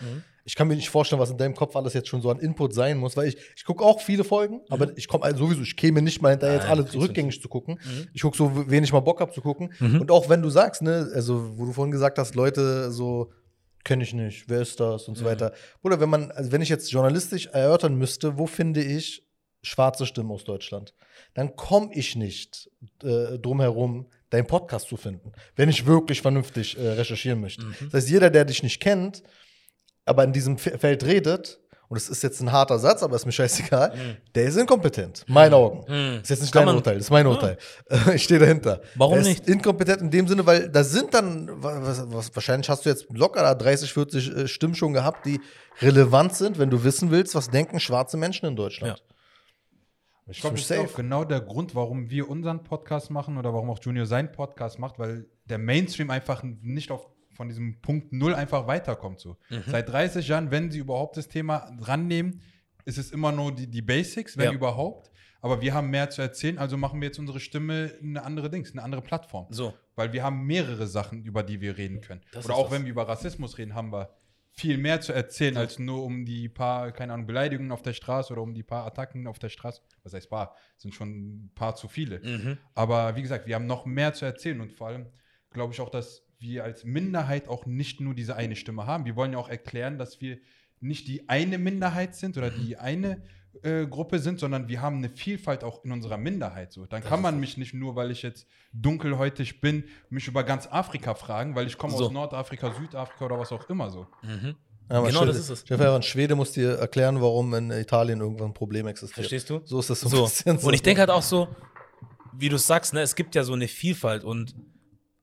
Ich 0.47 0.55
kann 0.57 0.69
mir 0.69 0.77
nicht 0.77 0.91
vorstellen, 0.91 1.21
was 1.21 1.31
in 1.31 1.39
deinem 1.39 1.55
Kopf 1.55 1.77
alles 1.77 1.93
jetzt 1.95 2.09
schon 2.09 2.21
so 2.23 2.31
an 2.31 2.39
Input 2.39 2.75
sein 2.75 2.99
muss, 2.99 3.17
weil 3.17 3.29
ich, 3.29 3.37
ich 3.57 3.65
gucke 3.65 3.83
auch 3.85 4.01
viele 4.01 4.25
Folgen, 4.25 4.61
aber 4.71 4.97
ich 4.97 5.07
komme 5.09 5.25
also 5.25 5.45
sowieso, 5.47 5.63
ich 5.63 5.77
käme 5.77 6.03
nicht 6.03 6.21
mal 6.21 6.31
hinterher, 6.31 6.57
jetzt 6.57 6.67
alle 6.69 6.83
kriegst 6.83 6.95
du 6.95 7.01
rückgängig 7.01 7.41
zu 7.41 7.49
gucken. 7.49 7.79
Ich 8.15 8.23
gucke 8.23 8.37
so, 8.37 8.51
wen 8.69 8.83
ich 8.83 8.93
mal 8.93 9.01
Bock 9.01 9.21
habe 9.21 9.33
zu 9.33 9.41
gucken. 9.43 9.73
Und 10.01 10.11
auch 10.11 10.29
wenn 10.31 10.43
du 10.43 10.51
sagst, 10.51 10.83
ne, 10.83 11.11
also 11.15 11.59
wo 11.59 11.67
du 11.67 11.73
vorhin 11.73 11.93
gesagt 11.93 12.19
hast, 12.19 12.35
Leute 12.35 12.91
so 12.91 13.31
kenne 13.85 14.03
ich 14.03 14.13
nicht, 14.15 14.49
wer 14.49 14.61
ist 14.63 14.81
das 14.81 15.09
und 15.09 15.17
so 15.17 15.25
weiter. 15.25 15.53
Oder 15.83 16.01
wenn 16.01 16.09
man, 16.09 16.31
also 16.33 16.51
wenn 16.53 16.63
ich 16.63 16.69
jetzt 16.69 16.91
journalistisch 16.91 17.47
erörtern 17.47 17.95
müsste, 17.97 18.39
wo 18.39 18.47
finde 18.47 18.83
ich 18.83 19.23
schwarze 19.63 20.05
Stimmen 20.07 20.31
aus 20.31 20.45
Deutschland, 20.45 20.95
dann 21.35 21.57
komme 21.57 21.91
ich 21.95 22.17
nicht 22.17 22.71
äh, 23.03 23.39
drum 23.39 23.61
herum, 23.61 24.07
deinen 24.31 24.47
Podcast 24.47 24.89
zu 24.89 24.97
finden, 24.97 25.33
wenn 25.57 25.69
ich 25.69 25.87
wirklich 25.87 26.21
vernünftig 26.21 26.77
äh, 26.77 26.89
recherchieren 26.91 27.41
möchte. 27.41 27.65
Das 27.85 27.95
heißt, 27.95 28.11
jeder, 28.11 28.31
der 28.31 28.45
dich 28.45 28.63
nicht 28.63 28.81
kennt, 28.81 29.23
aber 30.05 30.25
in 30.25 30.33
diesem 30.33 30.59
Fe- 30.59 30.77
Feld 30.77 31.05
redet, 31.05 31.61
und 31.89 31.97
das 31.97 32.09
ist 32.09 32.23
jetzt 32.23 32.41
ein 32.41 32.51
harter 32.51 32.79
Satz, 32.79 33.03
aber 33.03 33.17
ist 33.17 33.27
mir 33.27 33.33
scheißegal, 33.33 34.19
der 34.35 34.45
ist 34.45 34.57
inkompetent, 34.57 35.25
in 35.29 35.35
meinen 35.35 35.55
Augen. 35.55 35.85
Mhm. 35.89 36.21
Ist 36.23 36.31
jetzt 36.31 36.43
nicht 36.43 36.53
Kann 36.53 36.67
dein 36.67 36.77
Urteil, 36.77 36.95
das 36.95 37.05
ist 37.05 37.11
mein 37.11 37.27
Urteil. 37.27 37.59
Ich 38.15 38.25
stehe 38.25 38.41
dahinter. 38.41 38.81
Warum 38.95 39.19
ist 39.19 39.27
nicht? 39.27 39.49
Inkompetent 39.49 40.03
in 40.03 40.11
dem 40.11 40.29
Sinne, 40.29 40.47
weil 40.47 40.69
da 40.69 40.85
sind 40.85 41.13
dann, 41.15 41.51
was, 41.63 42.11
was, 42.11 42.35
wahrscheinlich 42.35 42.69
hast 42.69 42.85
du 42.85 42.91
jetzt 42.91 43.07
locker 43.11 43.43
da 43.43 43.55
30, 43.55 43.93
40 43.93 44.37
äh, 44.37 44.49
Stimmen 44.49 44.75
schon 44.75 44.93
gehabt, 44.93 45.27
die 45.27 45.41
relevant 45.81 46.35
sind, 46.35 46.59
wenn 46.59 46.71
du 46.71 46.85
wissen 46.85 47.11
willst, 47.11 47.35
was 47.35 47.51
denken 47.51 47.81
schwarze 47.81 48.17
Menschen 48.17 48.47
in 48.47 48.57
Deutschland. 48.57 49.03
Ich 50.27 50.41
glaube, 50.41 50.57
das 50.57 50.69
Safe. 50.69 50.83
ist 50.83 50.93
auch 50.93 50.97
genau 50.97 51.25
der 51.25 51.43
Grund, 51.43 51.75
warum 51.75 52.09
wir 52.09 52.31
unseren 52.31 52.63
Podcast 52.63 53.11
machen 53.11 53.37
oder 53.37 53.53
warum 53.53 53.69
auch 53.69 53.79
Junior 53.83 54.07
seinen 54.07 54.33
Podcast 54.33 54.79
macht, 54.79 54.99
weil 54.99 55.27
der 55.45 55.59
Mainstream 55.59 56.11
einfach 56.11 56.43
nicht 56.43 56.91
auf, 56.91 57.11
von 57.35 57.49
diesem 57.49 57.81
Punkt 57.81 58.13
Null 58.13 58.35
einfach 58.35 58.67
weiterkommt. 58.67 59.21
So. 59.21 59.37
Mhm. 59.51 59.63
Seit 59.67 59.89
30 59.89 60.27
Jahren, 60.29 60.51
wenn 60.51 60.71
sie 60.71 60.79
überhaupt 60.79 61.17
das 61.17 61.29
Thema 61.29 61.77
rannehmen, 61.81 62.41
ist 62.85 62.99
es 62.99 63.11
immer 63.13 63.33
nur 63.33 63.53
die, 63.55 63.67
die 63.67 63.83
Basics, 63.83 64.37
wenn 64.37 64.47
Ja. 64.47 64.53
überhaupt. 64.53 65.11
Aber 65.41 65.61
wir 65.61 65.75
haben 65.75 65.91
mehr 65.91 66.09
zu 66.09 66.23
erzählen, 66.23 66.59
also 66.59 66.79
machen 66.79 67.01
wir 67.03 67.07
jetzt 67.09 67.19
unsere 67.19 67.39
Stimme 67.39 67.93
eine 68.03 68.25
andere 68.25 68.49
Dings, 68.49 68.73
eine 68.73 68.83
andere 68.83 69.03
Plattform. 69.03 69.47
So. 69.51 69.75
Weil 69.95 70.13
wir 70.15 70.23
haben 70.23 70.45
mehrere 70.47 70.87
Sachen, 70.87 71.23
über 71.25 71.43
die 71.43 71.61
wir 71.61 71.77
reden 71.77 72.01
können. 72.01 72.23
Das 72.33 72.47
Oder 72.47 72.55
auch 72.55 72.71
das. 72.71 72.73
wenn 72.79 72.85
wir 72.85 72.91
über 72.93 73.07
Rassismus 73.07 73.59
reden, 73.59 73.75
haben 73.75 73.93
wir 73.93 74.09
viel 74.57 74.79
mehr 74.79 75.01
zu 75.01 75.13
erzählen, 75.13 75.57
als 75.57 75.79
nur 75.79 76.03
um 76.05 76.25
die 76.25 76.49
paar, 76.49 76.93
keine 76.93 77.13
Ahnung, 77.13 77.27
Beleidigungen 77.27 77.73
auf 77.73 77.83
der 77.83 77.93
Straße 77.93 78.33
oder 78.33 78.41
um 78.41 78.55
die 78.55 78.63
paar 78.63 78.87
Attacken 78.87 79.27
auf 79.27 79.39
der 79.39 79.49
Straße. 79.49 79.83
Was 80.03 80.15
heißt 80.15 80.31
paar? 80.31 80.55
Sind 80.77 80.95
schon 80.95 81.09
ein 81.09 81.51
paar 81.55 81.75
zu 81.75 81.89
viele. 81.89 82.21
Mhm. 82.21 82.59
Aber 82.75 83.17
wie 83.17 83.23
gesagt, 83.23 83.47
wir 83.47 83.57
haben 83.57 83.67
noch 83.67 83.85
mehr 83.85 84.15
zu 84.15 84.25
erzählen 84.25 84.61
und 84.61 84.73
vor 84.73 84.87
allem 84.87 85.07
glaube 85.51 85.73
ich 85.75 85.81
auch, 85.81 85.91
dass 85.91 86.24
wir 86.39 86.65
als 86.65 86.85
Minderheit 86.85 87.49
auch 87.49 87.67
nicht 87.67 88.01
nur 88.01 88.15
diese 88.15 88.37
eine 88.37 88.57
Stimme 88.57 88.87
haben. 88.87 89.05
Wir 89.05 89.17
wollen 89.17 89.33
ja 89.33 89.39
auch 89.39 89.49
erklären, 89.49 89.99
dass 89.99 90.21
wir 90.21 90.39
nicht 90.81 91.09
die 91.09 91.29
eine 91.29 91.59
Minderheit 91.59 92.15
sind 92.15 92.37
oder 92.37 92.51
die 92.51 92.77
eine 92.77 93.23
äh, 93.63 93.87
Gruppe 93.87 94.19
sind, 94.19 94.41
sondern 94.41 94.69
wir 94.69 94.83
haben 94.83 94.99
eine 94.99 95.09
Vielfalt 95.09 95.65
auch 95.65 95.85
in 95.85 95.93
unserer 95.93 96.19
Minderheit. 96.19 96.73
So. 96.73 96.87
Dann 96.87 97.03
kann 97.03 97.23
man 97.23 97.39
mich 97.41 97.57
nicht 97.57 97.73
nur, 97.73 97.95
weil 97.97 98.11
ich 98.11 98.23
jetzt 98.23 98.47
dunkelhäutig 98.73 99.61
bin, 99.61 99.85
mich 100.11 100.27
über 100.29 100.45
ganz 100.45 100.67
Afrika 100.71 101.15
fragen, 101.15 101.55
weil 101.55 101.67
ich 101.67 101.79
komme 101.79 101.97
So. 101.97 102.07
aus 102.07 102.13
Nordafrika, 102.13 102.73
Südafrika 102.75 103.25
oder 103.25 103.39
was 103.39 103.53
auch 103.53 103.69
immer 103.71 103.91
so. 103.91 104.07
Ja, 104.23 104.99
aber 104.99 105.07
Genau, 105.07 105.21
Schwede- 105.21 105.27
das 105.33 105.39
ist 105.39 105.51
es. 105.51 105.61
Stefan, 105.61 105.87
ein 105.87 106.03
Schwede 106.03 106.35
muss 106.35 106.53
dir 106.53 106.73
erklären, 106.75 107.21
warum 107.23 107.55
in 107.55 107.71
Italien 107.71 108.21
irgendwann 108.21 108.49
ein 108.51 108.55
Problem 108.55 108.87
existiert. 108.87 109.15
Verstehst 109.15 109.49
du? 109.49 109.61
So 109.65 109.79
ist 109.81 109.89
das 109.89 110.01
so, 110.01 110.09
So. 110.09 110.17
ein 110.19 110.25
bisschen 110.29 110.59
so. 110.59 110.69
Und 110.69 110.75
ich 110.75 110.83
denke 110.83 111.01
halt 111.01 111.11
auch 111.11 111.23
so, 111.23 111.49
wie 112.37 112.49
du 112.51 112.59
sagst, 112.59 112.93
ne, 112.93 113.01
es 113.01 113.15
gibt 113.15 113.35
ja 113.37 113.45
so 113.45 113.53
eine 113.55 113.69
Vielfalt 113.69 114.25
und 114.25 114.55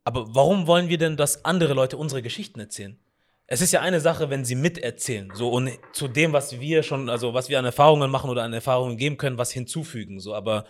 aber 0.04 0.34
warum 0.34 0.68
wollen 0.68 0.90
wir 0.90 0.98
denn, 0.98 1.18
dass 1.18 1.46
andere 1.46 1.74
Leute 1.74 1.98
unsere 1.98 2.22
Geschichten 2.22 2.60
erzählen? 2.60 3.00
Es 3.48 3.62
ist 3.62 3.74
ja 3.74 3.82
eine 3.82 4.00
Sache, 4.00 4.30
wenn 4.30 4.46
sie 4.46 4.56
miterzählen, 4.56 5.30
so 5.34 5.50
und 5.50 5.72
zu 5.92 6.08
dem, 6.08 6.32
was 6.32 6.60
wir 6.62 6.84
schon, 6.84 7.10
also 7.10 7.34
was 7.34 7.50
wir 7.50 7.60
an 7.60 7.66
Erfahrungen 7.66 8.10
machen 8.10 8.30
oder 8.30 8.44
an 8.44 8.54
Erfahrungen 8.54 8.98
geben 8.98 9.18
können, 9.18 9.38
was 9.38 9.52
hinzufügen, 9.52 10.20
so, 10.20 10.34
aber 10.34 10.66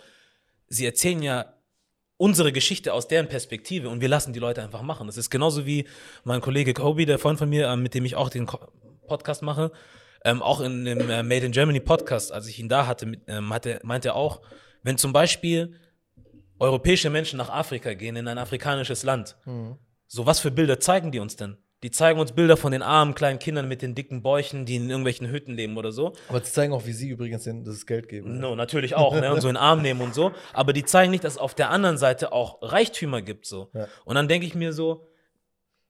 sie 0.66 0.84
erzählen 0.84 1.22
ja 1.22 1.54
unsere 2.16 2.52
Geschichte 2.52 2.92
aus 2.92 3.08
deren 3.08 3.28
Perspektive 3.28 3.88
und 3.88 4.00
wir 4.00 4.08
lassen 4.08 4.32
die 4.32 4.38
Leute 4.38 4.62
einfach 4.62 4.82
machen. 4.82 5.06
Das 5.06 5.16
ist 5.16 5.30
genauso 5.30 5.66
wie 5.66 5.86
mein 6.24 6.40
Kollege 6.40 6.72
Kobe, 6.72 7.06
der 7.06 7.18
Freund 7.18 7.38
von 7.38 7.48
mir, 7.48 7.68
ähm, 7.68 7.82
mit 7.82 7.94
dem 7.94 8.04
ich 8.04 8.16
auch 8.16 8.30
den 8.30 8.46
Podcast 9.06 9.42
mache, 9.42 9.72
ähm, 10.24 10.42
auch 10.42 10.60
in 10.60 10.84
dem 10.84 11.10
äh, 11.10 11.22
Made 11.22 11.46
in 11.46 11.52
Germany 11.52 11.80
Podcast, 11.80 12.32
als 12.32 12.46
ich 12.46 12.58
ihn 12.60 12.68
da 12.68 12.86
hatte, 12.86 13.06
mit, 13.06 13.22
ähm, 13.26 13.52
hatte 13.52 13.80
meinte 13.82 14.10
er 14.10 14.14
auch, 14.16 14.40
wenn 14.82 14.98
zum 14.98 15.12
Beispiel 15.12 15.74
europäische 16.62 17.10
Menschen 17.10 17.36
nach 17.36 17.50
Afrika 17.50 17.94
gehen, 17.94 18.16
in 18.16 18.28
ein 18.28 18.38
afrikanisches 18.38 19.02
Land, 19.02 19.36
so 20.06 20.26
was 20.26 20.40
für 20.40 20.50
Bilder 20.50 20.78
zeigen 20.80 21.10
die 21.10 21.18
uns 21.18 21.36
denn? 21.36 21.56
Die 21.82 21.90
zeigen 21.90 22.20
uns 22.20 22.30
Bilder 22.30 22.56
von 22.56 22.70
den 22.70 22.82
armen 22.82 23.16
kleinen 23.16 23.40
Kindern 23.40 23.66
mit 23.66 23.82
den 23.82 23.96
dicken 23.96 24.22
Bäuchen, 24.22 24.64
die 24.66 24.76
in 24.76 24.88
irgendwelchen 24.88 25.28
Hütten 25.28 25.54
leben 25.54 25.76
oder 25.76 25.90
so. 25.90 26.12
aber 26.28 26.38
sie 26.40 26.52
zeigen 26.52 26.72
auch, 26.72 26.86
wie 26.86 26.92
sie 26.92 27.08
übrigens 27.08 27.42
das 27.64 27.86
Geld 27.86 28.08
geben. 28.08 28.38
No, 28.38 28.54
natürlich 28.54 28.94
auch, 28.94 29.14
ne? 29.14 29.32
Und 29.32 29.40
so 29.40 29.48
in 29.48 29.54
den 29.54 29.60
Arm 29.60 29.82
nehmen 29.82 30.00
und 30.00 30.14
so. 30.14 30.30
Aber 30.52 30.72
die 30.72 30.84
zeigen 30.84 31.10
nicht, 31.10 31.24
dass 31.24 31.32
es 31.32 31.38
auf 31.38 31.54
der 31.56 31.70
anderen 31.70 31.98
Seite 31.98 32.32
auch 32.32 32.62
Reichtümer 32.62 33.20
gibt. 33.20 33.46
So. 33.46 33.70
Ja. 33.74 33.88
Und 34.04 34.14
dann 34.14 34.28
denke 34.28 34.46
ich 34.46 34.54
mir 34.54 34.72
so, 34.72 35.08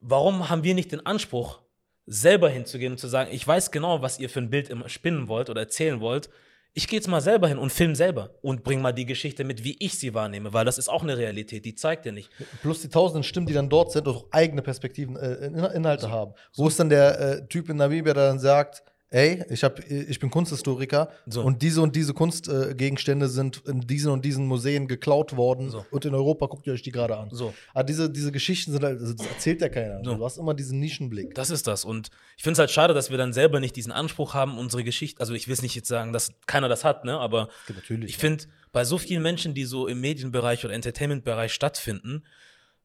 warum 0.00 0.48
haben 0.48 0.64
wir 0.64 0.74
nicht 0.74 0.92
den 0.92 1.04
Anspruch, 1.04 1.60
selber 2.06 2.48
hinzugehen 2.48 2.92
und 2.92 2.98
zu 2.98 3.08
sagen, 3.08 3.30
ich 3.30 3.46
weiß 3.46 3.70
genau, 3.70 4.00
was 4.00 4.18
ihr 4.18 4.30
für 4.30 4.40
ein 4.40 4.48
Bild 4.48 4.70
immer 4.70 4.88
spinnen 4.88 5.28
wollt 5.28 5.50
oder 5.50 5.60
erzählen 5.60 6.00
wollt. 6.00 6.30
Ich 6.74 6.88
gehe 6.88 6.98
jetzt 6.98 7.08
mal 7.08 7.20
selber 7.20 7.48
hin 7.48 7.58
und 7.58 7.70
film 7.70 7.94
selber 7.94 8.30
und 8.40 8.64
bring 8.64 8.80
mal 8.80 8.92
die 8.92 9.04
Geschichte 9.04 9.44
mit, 9.44 9.62
wie 9.62 9.76
ich 9.78 9.98
sie 9.98 10.14
wahrnehme, 10.14 10.54
weil 10.54 10.64
das 10.64 10.78
ist 10.78 10.88
auch 10.88 11.02
eine 11.02 11.18
Realität, 11.18 11.66
die 11.66 11.74
zeigt 11.74 12.06
ihr 12.06 12.12
nicht. 12.12 12.30
Plus 12.62 12.80
die 12.80 12.88
tausenden 12.88 13.24
Stimmen, 13.24 13.46
die 13.46 13.52
dann 13.52 13.68
dort 13.68 13.92
sind 13.92 14.08
und 14.08 14.16
auch 14.16 14.26
eigene 14.30 14.62
Perspektiven, 14.62 15.16
äh, 15.16 15.34
In- 15.46 15.54
Inhalte 15.56 16.10
haben. 16.10 16.32
Wo 16.54 16.68
ist 16.68 16.80
dann 16.80 16.88
der 16.88 17.20
äh, 17.20 17.46
Typ 17.48 17.68
in 17.68 17.76
Namibia, 17.76 18.14
der 18.14 18.28
dann 18.28 18.38
sagt, 18.38 18.82
ey, 19.12 19.44
ich, 19.50 19.62
hab, 19.62 19.78
ich 19.90 20.18
bin 20.18 20.30
Kunsthistoriker 20.30 21.10
So. 21.26 21.42
und 21.42 21.62
diese 21.62 21.82
und 21.82 21.94
diese 21.94 22.14
Kunstgegenstände 22.14 23.26
äh, 23.26 23.28
sind 23.28 23.62
in 23.66 23.80
diesen 23.82 24.10
und 24.10 24.24
diesen 24.24 24.46
Museen 24.46 24.88
geklaut 24.88 25.36
worden 25.36 25.70
So. 25.70 25.84
und 25.90 26.04
in 26.04 26.14
Europa 26.14 26.46
guckt 26.46 26.66
ihr 26.66 26.72
euch 26.72 26.82
die 26.82 26.90
gerade 26.92 27.16
an. 27.16 27.28
So. 27.30 27.52
Aber 27.74 27.84
diese, 27.84 28.10
diese 28.10 28.32
Geschichten 28.32 28.72
sind 28.72 28.82
halt, 28.82 29.00
das 29.00 29.14
erzählt 29.26 29.60
ja 29.60 29.68
keiner. 29.68 30.00
So. 30.02 30.14
Du 30.16 30.24
hast 30.24 30.38
immer 30.38 30.54
diesen 30.54 30.78
Nischenblick. 30.80 31.34
Das 31.34 31.50
ist 31.50 31.66
das. 31.66 31.84
Und 31.84 32.08
ich 32.36 32.42
finde 32.42 32.54
es 32.54 32.58
halt 32.58 32.70
schade, 32.70 32.94
dass 32.94 33.10
wir 33.10 33.18
dann 33.18 33.32
selber 33.32 33.60
nicht 33.60 33.76
diesen 33.76 33.92
Anspruch 33.92 34.34
haben, 34.34 34.58
unsere 34.58 34.82
Geschichte, 34.82 35.20
also 35.20 35.34
ich 35.34 35.46
will 35.46 35.54
es 35.54 35.62
nicht 35.62 35.74
jetzt 35.74 35.88
sagen, 35.88 36.12
dass 36.12 36.32
keiner 36.46 36.68
das 36.68 36.84
hat, 36.84 37.04
ne? 37.04 37.18
Aber 37.18 37.48
Natürlich. 37.68 38.10
ich 38.10 38.16
finde, 38.16 38.44
bei 38.72 38.84
so 38.84 38.96
vielen 38.96 39.22
Menschen, 39.22 39.52
die 39.54 39.64
so 39.64 39.86
im 39.86 40.00
Medienbereich 40.00 40.64
oder 40.64 40.72
Entertainment-Bereich 40.74 41.52
stattfinden, 41.52 42.24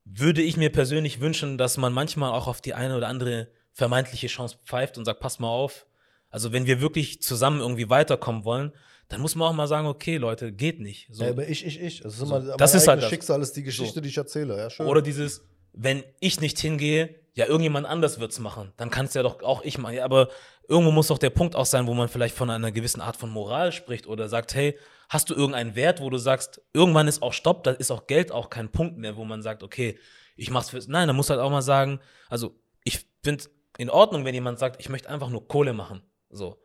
würde 0.04 0.42
ich 0.42 0.58
mir 0.58 0.72
persönlich 0.72 1.20
wünschen, 1.22 1.58
dass 1.58 1.78
man 1.78 1.94
manchmal 1.94 2.32
auch 2.32 2.48
auf 2.48 2.62
die 2.62 2.74
eine 2.74 2.96
oder 2.98 3.08
andere 3.08 3.48
vermeintliche 3.74 4.28
Chance 4.28 4.58
pfeift 4.66 4.98
und 4.98 5.06
sagt, 5.06 5.20
pass 5.20 5.40
mal 5.40 5.50
auf. 5.50 5.86
Also 6.30 6.52
wenn 6.52 6.66
wir 6.66 6.82
wirklich 6.82 7.22
zusammen 7.22 7.60
irgendwie 7.62 7.90
weiterkommen 7.90 8.44
wollen, 8.44 8.74
dann 9.10 9.22
muss 9.22 9.36
man 9.36 9.50
auch 9.50 9.54
mal 9.54 9.68
sagen, 9.68 9.88
okay, 9.88 10.18
Leute, 10.18 10.52
geht 10.52 10.80
nicht. 10.80 11.08
So. 11.12 11.24
Ja, 11.24 11.30
aber 11.30 11.48
ich, 11.48 11.66
ich, 11.66 11.80
ich. 11.80 12.02
Das 12.02 12.16
ist 12.16 12.22
immer 12.22 12.42
Das 12.42 12.74
mein 12.74 12.82
ist 12.82 12.88
halt 12.88 13.02
das. 13.04 13.10
Schicksal, 13.10 13.42
ist 13.42 13.54
die 13.54 13.64
Geschichte, 13.64 14.02
die 14.02 14.10
ich 14.10 14.18
erzähle. 14.18 14.58
Ja, 14.58 14.70
schön. 14.70 14.86
Oder 14.86 15.02
dieses, 15.02 15.46
wenn 15.74 16.04
ich 16.20 16.42
nicht 16.42 16.60
hingehe, 16.60 17.16
ja, 17.34 17.46
irgendjemand 17.46 17.86
anders 17.86 18.20
wird's 18.20 18.40
machen. 18.40 18.74
Dann 18.78 18.90
kann 18.90 19.06
es 19.06 19.14
ja 19.14 19.24
doch 19.24 19.42
auch 19.44 19.62
ich 19.64 19.78
machen. 19.78 19.96
Ja, 19.96 20.04
aber 20.04 20.30
irgendwo 20.68 20.92
muss 20.92 21.08
doch 21.08 21.20
der 21.20 21.30
Punkt 21.30 21.56
auch 21.56 21.66
sein, 21.68 21.88
wo 21.88 21.94
man 21.94 22.10
vielleicht 22.10 22.36
von 22.36 22.50
einer 22.50 22.72
gewissen 22.72 23.00
Art 23.00 23.16
von 23.16 23.30
Moral 23.30 23.72
spricht 23.72 24.08
oder 24.08 24.28
sagt, 24.28 24.56
hey, 24.56 24.78
hast 25.08 25.30
du 25.30 25.36
irgendeinen 25.36 25.76
Wert, 25.76 26.02
wo 26.02 26.10
du 26.10 26.18
sagst, 26.18 26.62
irgendwann 26.74 27.08
ist 27.08 27.22
auch 27.22 27.34
Stopp, 27.34 27.64
da 27.64 27.72
ist 27.72 27.92
auch 27.92 28.08
Geld 28.08 28.32
auch 28.32 28.50
kein 28.50 28.72
Punkt 28.72 28.98
mehr, 28.98 29.16
wo 29.16 29.24
man 29.24 29.42
sagt, 29.42 29.64
okay, 29.64 29.98
ich 30.36 30.50
mach's 30.50 30.72
fürs. 30.72 30.88
Nein, 30.88 31.08
da 31.08 31.14
muss 31.14 31.30
halt 31.30 31.40
auch 31.40 31.52
mal 31.52 31.62
sagen, 31.62 32.00
also 32.28 32.60
ich 32.84 33.06
finde 33.24 33.46
in 33.78 33.90
Ordnung, 33.90 34.26
wenn 34.26 34.34
jemand 34.34 34.60
sagt, 34.60 34.82
ich 34.82 34.90
möchte 34.90 35.10
einfach 35.10 35.30
nur 35.30 35.48
Kohle 35.48 35.74
machen. 35.74 36.02
So. 36.30 36.62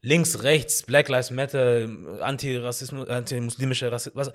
Links, 0.00 0.42
rechts, 0.42 0.82
Black 0.84 1.08
Lives 1.08 1.30
Matter, 1.30 1.88
Antirassismus, 2.20 3.08
antimuslimischer 3.08 3.90
Rassismus, 3.90 4.28
was, 4.28 4.32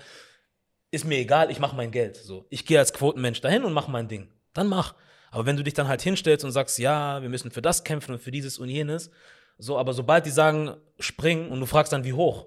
ist 0.90 1.04
mir 1.04 1.18
egal, 1.18 1.50
ich 1.50 1.58
mache 1.58 1.74
mein 1.74 1.90
Geld. 1.90 2.16
So, 2.16 2.46
ich 2.50 2.66
gehe 2.66 2.78
als 2.78 2.92
Quotenmensch 2.92 3.40
dahin 3.40 3.64
und 3.64 3.72
mache 3.72 3.90
mein 3.90 4.08
Ding. 4.08 4.28
Dann 4.52 4.68
mach. 4.68 4.94
Aber 5.30 5.46
wenn 5.46 5.56
du 5.56 5.64
dich 5.64 5.74
dann 5.74 5.88
halt 5.88 6.02
hinstellst 6.02 6.44
und 6.44 6.52
sagst, 6.52 6.78
ja, 6.78 7.20
wir 7.20 7.28
müssen 7.28 7.50
für 7.50 7.62
das 7.62 7.82
kämpfen 7.82 8.12
und 8.12 8.22
für 8.22 8.30
dieses 8.30 8.58
und 8.58 8.68
jenes, 8.68 9.10
so, 9.58 9.78
aber 9.78 9.92
sobald 9.92 10.26
die 10.26 10.30
sagen, 10.30 10.76
spring 11.00 11.50
und 11.50 11.60
du 11.60 11.66
fragst 11.66 11.92
dann, 11.92 12.04
wie 12.04 12.12
hoch, 12.12 12.46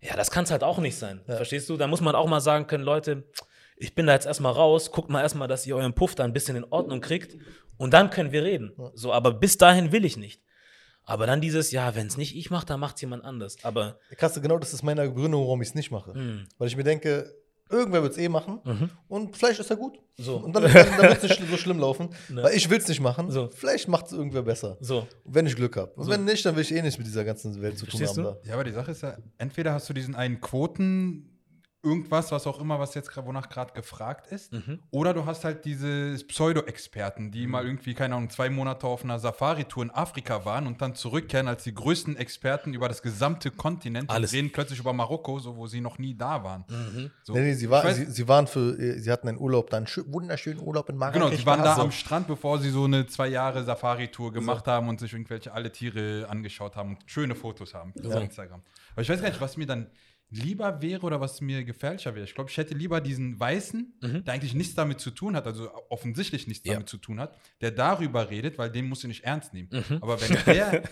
ja, 0.00 0.14
das 0.14 0.30
kann 0.30 0.44
es 0.44 0.50
halt 0.50 0.62
auch 0.62 0.78
nicht 0.78 0.96
sein. 0.96 1.22
Verstehst 1.26 1.68
du? 1.68 1.76
Da 1.76 1.86
muss 1.86 2.00
man 2.00 2.14
auch 2.14 2.28
mal 2.28 2.40
sagen 2.40 2.66
können, 2.66 2.84
Leute, 2.84 3.24
ich 3.76 3.94
bin 3.94 4.06
da 4.06 4.12
jetzt 4.12 4.26
erstmal 4.26 4.52
raus, 4.52 4.92
guckt 4.92 5.10
mal 5.10 5.22
erstmal, 5.22 5.48
dass 5.48 5.66
ihr 5.66 5.76
euren 5.76 5.94
Puff 5.94 6.14
da 6.14 6.24
ein 6.24 6.32
bisschen 6.32 6.56
in 6.56 6.64
Ordnung 6.64 7.00
kriegt 7.00 7.36
und 7.76 7.92
dann 7.92 8.10
können 8.10 8.30
wir 8.30 8.44
reden. 8.44 8.72
So, 8.94 9.12
aber 9.12 9.32
bis 9.32 9.58
dahin 9.58 9.90
will 9.90 10.04
ich 10.04 10.16
nicht. 10.16 10.40
Aber 11.04 11.26
dann 11.26 11.40
dieses, 11.40 11.70
ja, 11.70 11.94
wenn 11.94 12.06
es 12.06 12.16
nicht 12.16 12.36
ich 12.36 12.50
mache, 12.50 12.66
dann 12.66 12.80
macht 12.80 12.96
es 12.96 13.02
jemand 13.02 13.24
anders. 13.24 13.56
Aber 13.62 13.98
Krass, 14.16 14.40
genau 14.40 14.58
das 14.58 14.72
ist 14.72 14.82
meine 14.82 15.06
Begründung, 15.08 15.42
warum 15.42 15.60
ich 15.62 15.68
es 15.68 15.74
nicht 15.74 15.90
mache. 15.90 16.14
Hm. 16.14 16.46
Weil 16.58 16.68
ich 16.68 16.76
mir 16.76 16.84
denke, 16.84 17.34
irgendwer 17.70 18.02
wird 18.02 18.12
es 18.12 18.18
eh 18.18 18.28
machen 18.28 18.60
und 19.08 19.36
vielleicht 19.36 19.60
ist 19.60 19.70
er 19.70 19.76
gut. 19.76 19.94
Mhm. 20.18 20.22
So. 20.22 20.36
Und 20.36 20.54
dann, 20.54 20.64
dann, 20.64 20.72
dann 20.72 21.08
wird 21.08 21.24
es 21.24 21.38
nicht 21.38 21.50
so 21.50 21.56
schlimm 21.56 21.78
laufen. 21.78 22.10
Weil 22.28 22.54
ich 22.54 22.68
will 22.70 22.78
es 22.78 22.88
nicht 22.88 23.00
machen. 23.00 23.30
So. 23.30 23.50
Vielleicht 23.54 23.88
macht 23.88 24.06
es 24.06 24.12
irgendwer 24.12 24.42
besser. 24.42 24.76
so. 24.80 25.06
Wenn 25.24 25.46
ich 25.46 25.56
Glück 25.56 25.76
habe. 25.76 25.92
Und 25.94 26.08
wenn 26.08 26.24
nicht, 26.24 26.44
dann 26.44 26.54
will 26.56 26.62
ich 26.62 26.74
eh 26.74 26.82
nicht 26.82 26.98
mit 26.98 27.06
dieser 27.06 27.24
ganzen 27.24 27.60
Welt 27.60 27.78
zu 27.78 27.86
tun 27.86 27.98
Verstehst 27.98 28.18
haben. 28.18 28.34
du? 28.34 28.40
Da. 28.42 28.48
Ja, 28.48 28.54
aber 28.54 28.64
die 28.64 28.72
Sache 28.72 28.92
ist 28.92 29.02
ja, 29.02 29.16
entweder 29.38 29.72
hast 29.72 29.88
du 29.88 29.92
diesen 29.92 30.14
einen 30.14 30.40
Quoten, 30.40 31.33
irgendwas, 31.84 32.32
was 32.32 32.46
auch 32.46 32.60
immer, 32.60 32.78
was 32.80 32.94
jetzt 32.94 33.10
grad- 33.10 33.26
wonach 33.26 33.48
gerade 33.48 33.72
gefragt 33.74 34.26
ist, 34.32 34.52
Mhm. 34.52 34.80
oder 34.90 35.12
du 35.14 35.26
hast 35.26 35.44
halt 35.44 35.64
diese 35.64 36.16
Pseudo-Experten, 36.26 37.30
die 37.30 37.46
mal 37.46 37.64
irgendwie, 37.64 37.94
keine 37.94 38.14
Ahnung, 38.14 38.30
zwei 38.30 38.48
Monate 38.50 38.86
auf 38.86 39.04
einer 39.04 39.18
Safari-Tour 39.18 39.84
in 39.84 39.90
Afrika 39.90 40.44
waren 40.44 40.66
und 40.66 40.80
dann 40.80 40.94
zurückkehren 40.94 41.48
als 41.48 41.64
die 41.64 41.74
größten 41.74 42.16
Experten 42.16 42.74
über 42.74 42.88
das 42.88 43.02
gesamte 43.02 43.50
Kontinent 43.50 44.10
Alles. 44.10 44.32
und 44.32 44.36
reden 44.38 44.52
plötzlich 44.52 44.78
über 44.78 44.92
Marokko, 44.92 45.38
so 45.38 45.56
wo 45.56 45.66
sie 45.66 45.80
noch 45.80 45.98
nie 45.98 46.14
da 46.16 46.42
waren. 46.42 46.64
So. 47.22 47.34
Nee, 47.34 47.40
nee, 47.40 47.54
sie, 47.54 47.68
war, 47.70 47.84
weiß- 47.84 47.92
sie, 47.94 48.06
sie 48.06 48.28
waren 48.28 48.46
für, 48.46 48.78
äh, 48.78 48.98
sie 48.98 49.10
hatten 49.10 49.28
einen 49.28 49.38
Urlaub, 49.38 49.70
dann 49.70 49.86
schö- 49.86 50.04
wunderschönen 50.12 50.60
Urlaub 50.60 50.88
in 50.88 50.96
Marrakesch. 50.96 51.22
Genau, 51.22 51.34
sie 51.36 51.44
waren 51.46 51.58
da 51.58 51.64
gehabt. 51.64 51.80
am 51.80 51.90
Strand, 51.92 52.26
bevor 52.26 52.58
sie 52.58 52.70
so 52.70 52.84
eine 52.84 53.06
zwei 53.06 53.28
Jahre 53.28 53.64
Safari-Tour 53.64 54.32
gemacht 54.32 54.66
haben 54.66 54.88
und 54.88 55.00
sich 55.00 55.12
irgendwelche 55.12 55.52
alle 55.52 55.70
Tiere 55.72 56.26
angeschaut 56.28 56.76
haben 56.76 56.90
und 56.96 56.98
schöne 57.06 57.34
Fotos 57.34 57.74
haben 57.74 57.92
auf 58.06 58.22
Instagram. 58.22 58.62
Aber 58.92 59.02
ich 59.02 59.08
weiß 59.08 59.20
gar 59.20 59.28
nicht, 59.28 59.40
was 59.40 59.56
mir 59.56 59.66
dann 59.66 59.88
lieber 60.30 60.82
wäre 60.82 61.02
oder 61.02 61.20
was 61.20 61.40
mir 61.40 61.64
gefährlicher 61.64 62.14
wäre. 62.14 62.24
Ich 62.24 62.34
glaube, 62.34 62.50
ich 62.50 62.56
hätte 62.56 62.74
lieber 62.74 63.00
diesen 63.00 63.38
Weißen, 63.38 63.92
der 64.26 64.34
eigentlich 64.34 64.54
nichts 64.54 64.74
damit 64.74 64.98
zu 65.00 65.10
tun 65.12 65.36
hat, 65.36 65.46
also 65.46 65.70
offensichtlich 65.90 66.48
nichts 66.48 66.66
Ja. 66.66 66.74
damit 66.74 66.88
zu 66.88 66.96
tun 66.96 67.20
hat, 67.20 67.36
der 67.60 67.70
darüber 67.70 68.30
redet, 68.30 68.58
weil 68.58 68.70
den 68.70 68.88
musst 68.88 69.04
du 69.04 69.08
nicht 69.08 69.22
ernst 69.24 69.54
nehmen. 69.54 69.68
Mhm. 69.70 69.98
Aber 70.00 70.20
wenn 70.20 70.36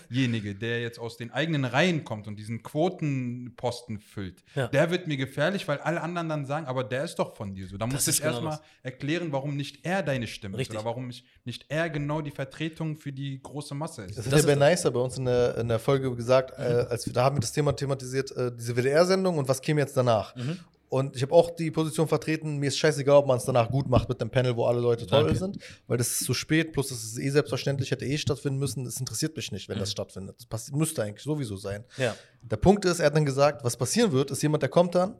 derjenige, 0.09 0.55
der 0.55 0.81
jetzt 0.81 0.97
aus 0.97 1.17
den 1.17 1.31
eigenen 1.31 1.65
Reihen 1.65 2.05
kommt 2.05 2.27
und 2.27 2.37
diesen 2.37 2.63
Quotenposten 2.63 3.99
füllt, 3.99 4.43
Ja. 4.55 4.67
der 4.67 4.91
wird 4.91 5.07
mir 5.07 5.17
gefährlich, 5.17 5.67
weil 5.67 5.79
alle 5.79 6.01
anderen 6.01 6.29
dann 6.29 6.45
sagen, 6.45 6.65
aber 6.65 6.83
der 6.83 7.03
ist 7.03 7.15
doch 7.15 7.35
von 7.35 7.53
dir 7.53 7.67
so. 7.67 7.77
Da 7.77 7.85
muss 7.87 8.07
ich 8.07 8.17
genau 8.21 8.31
erstmal 8.31 8.59
erklären, 8.81 9.31
warum 9.31 9.57
nicht 9.57 9.85
er 9.85 10.03
deine 10.03 10.27
Stimme 10.27 10.57
Richtig. 10.57 10.75
ist 10.75 10.81
oder 10.81 10.89
warum 10.89 11.09
ich 11.09 11.25
nicht 11.43 11.65
er 11.69 11.89
genau 11.89 12.21
die 12.21 12.31
Vertretung 12.31 12.95
für 12.95 13.11
die 13.11 13.41
große 13.41 13.75
Masse 13.75 14.03
ist. 14.03 14.17
Das 14.17 14.25
hat 14.25 14.33
Das 14.33 14.45
der 14.45 14.55
Ben 14.55 14.59
Nicer 14.69 14.91
bei 14.91 14.99
uns 14.99 15.17
in 15.17 15.25
der, 15.25 15.57
in 15.57 15.67
der 15.67 15.79
Folge 15.79 16.15
gesagt, 16.15 16.51
äh, 16.57 16.85
als 16.89 17.05
wir, 17.05 17.13
da 17.13 17.25
haben 17.25 17.35
wir 17.37 17.41
das 17.41 17.51
Thema 17.51 17.73
thematisiert, 17.75 18.31
äh, 18.37 18.51
diese 18.55 18.75
WDR-Sendung 18.75 19.22
und 19.27 19.47
was 19.47 19.61
käme 19.61 19.81
jetzt 19.81 19.95
danach. 19.97 20.35
Mhm. 20.35 20.59
Und 20.89 21.15
ich 21.15 21.23
habe 21.23 21.33
auch 21.33 21.49
die 21.49 21.71
Position 21.71 22.07
vertreten, 22.07 22.57
mir 22.57 22.67
ist 22.67 22.77
scheißegal, 22.77 23.15
ob 23.15 23.25
man 23.25 23.37
es 23.37 23.45
danach 23.45 23.71
gut 23.71 23.89
macht 23.89 24.09
mit 24.09 24.21
einem 24.21 24.29
Panel, 24.29 24.55
wo 24.55 24.65
alle 24.65 24.79
Leute 24.79 25.07
toll 25.07 25.23
Danke. 25.23 25.39
sind, 25.39 25.57
weil 25.87 25.97
das 25.97 26.09
ist 26.11 26.23
zu 26.25 26.35
spät, 26.35 26.71
plus 26.71 26.91
es 26.91 27.03
ist 27.03 27.17
eh 27.17 27.29
selbstverständlich, 27.29 27.89
hätte 27.89 28.05
eh 28.05 28.15
stattfinden 28.19 28.59
müssen. 28.59 28.85
Es 28.85 28.99
interessiert 28.99 29.35
mich 29.35 29.51
nicht, 29.51 29.69
wenn 29.69 29.77
Mhm. 29.77 29.79
das 29.81 29.91
stattfindet. 29.91 30.35
Das 30.37 30.47
passi- 30.47 30.75
müsste 30.75 31.01
eigentlich 31.01 31.23
sowieso 31.23 31.57
sein. 31.57 31.83
Ja. 31.97 32.15
Der 32.43 32.57
Punkt 32.57 32.85
ist, 32.85 32.99
er 32.99 33.07
hat 33.07 33.15
dann 33.15 33.25
gesagt, 33.25 33.63
was 33.63 33.75
passieren 33.75 34.11
wird, 34.11 34.29
ist 34.29 34.43
jemand, 34.43 34.61
der 34.61 34.69
kommt 34.69 34.93
dann 34.93 35.15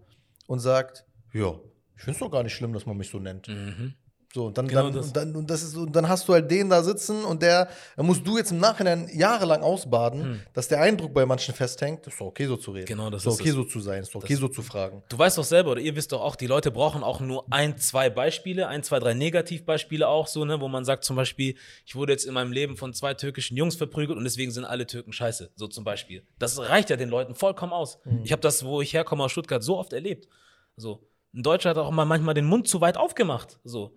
und 0.45 0.59
sagt, 0.59 1.05
ja, 1.33 1.55
ich 1.95 2.03
finde 2.03 2.11
es 2.11 2.19
doch 2.19 2.29
gar 2.29 2.43
nicht 2.43 2.53
schlimm, 2.53 2.73
dass 2.73 2.85
man 2.85 2.95
mich 2.95 3.09
so 3.09 3.17
nennt. 3.17 3.47
Mhm. 3.47 3.95
So, 4.33 4.47
und 4.47 4.57
dann, 4.57 4.67
Genau 4.67 4.83
dann, 4.83 4.93
das. 4.93 5.07
Und 5.07 5.15
dann, 5.15 5.35
und 5.35 5.49
das 5.49 5.61
ist, 5.61 5.77
und 5.77 5.95
dann 5.95 6.09
hast 6.09 6.27
du 6.27 6.33
halt 6.33 6.49
den 6.49 6.67
da 6.67 6.81
sitzen 6.81 7.23
und 7.23 7.43
der, 7.43 7.69
dann 7.95 8.07
musst 8.07 8.25
du 8.25 8.37
jetzt 8.37 8.51
im 8.51 8.57
Nachhinein 8.57 9.07
jahrelang 9.13 9.61
ausbaden, 9.61 10.41
dass 10.53 10.67
der 10.67 10.81
Eindruck 10.81 11.13
bei 11.13 11.23
manchen 11.23 11.53
festhängt, 11.53 12.07
ist 12.07 12.19
doch 12.19 12.25
okay 12.25 12.47
so 12.47 12.57
zu 12.57 12.71
reden. 12.71 12.87
Hm. 12.87 12.97
Genau, 12.97 13.09
das 13.11 13.21
ist 13.21 13.27
doch 13.27 13.39
okay 13.39 13.49
es. 13.49 13.55
so 13.55 13.63
zu 13.63 13.79
sein, 13.79 14.01
ist 14.01 14.15
doch 14.15 14.23
okay 14.23 14.33
so 14.33 14.47
zu 14.47 14.63
fragen. 14.63 15.03
Du 15.07 15.19
weißt 15.19 15.37
doch 15.37 15.43
selber, 15.43 15.71
oder 15.71 15.81
ihr 15.81 15.95
wisst 15.95 16.13
doch 16.13 16.21
auch, 16.21 16.35
die 16.35 16.47
Leute 16.47 16.71
brauchen 16.71 17.03
auch 17.03 17.19
nur 17.19 17.45
ein, 17.51 17.77
zwei 17.77 18.09
Beispiele, 18.09 18.67
ein, 18.67 18.81
zwei, 18.81 18.97
drei 18.97 19.13
Negativbeispiele 19.13 20.07
auch 20.07 20.25
so, 20.25 20.45
ne, 20.45 20.59
wo 20.59 20.67
man 20.67 20.83
sagt 20.83 21.03
zum 21.03 21.15
Beispiel, 21.15 21.55
ich 21.85 21.95
wurde 21.95 22.13
jetzt 22.13 22.25
in 22.25 22.33
meinem 22.33 22.51
Leben 22.51 22.75
von 22.75 22.91
zwei 22.95 23.13
türkischen 23.13 23.55
Jungs 23.55 23.75
verprügelt 23.75 24.17
und 24.17 24.23
deswegen 24.23 24.49
sind 24.49 24.65
alle 24.65 24.87
Türken 24.87 25.13
scheiße, 25.13 25.51
so 25.55 25.67
zum 25.67 25.83
Beispiel. 25.83 26.25
Das 26.39 26.57
reicht 26.57 26.89
ja 26.89 26.95
den 26.95 27.09
Leuten 27.09 27.35
vollkommen 27.35 27.71
aus. 27.71 27.99
Ich 28.23 28.31
habe 28.31 28.41
das, 28.41 28.65
wo 28.65 28.81
ich 28.81 28.93
herkomme 28.93 29.25
aus 29.25 29.31
Stuttgart, 29.31 29.61
so 29.63 29.77
oft 29.77 29.93
erlebt. 29.93 30.27
So. 30.75 31.07
Ein 31.35 31.43
Deutscher 31.43 31.69
hat 31.69 31.77
auch 31.77 31.91
mal 31.91 32.05
manchmal 32.05 32.33
den 32.33 32.45
Mund 32.45 32.67
zu 32.67 32.81
weit 32.81 32.97
aufgemacht. 32.97 33.59
So. 33.63 33.91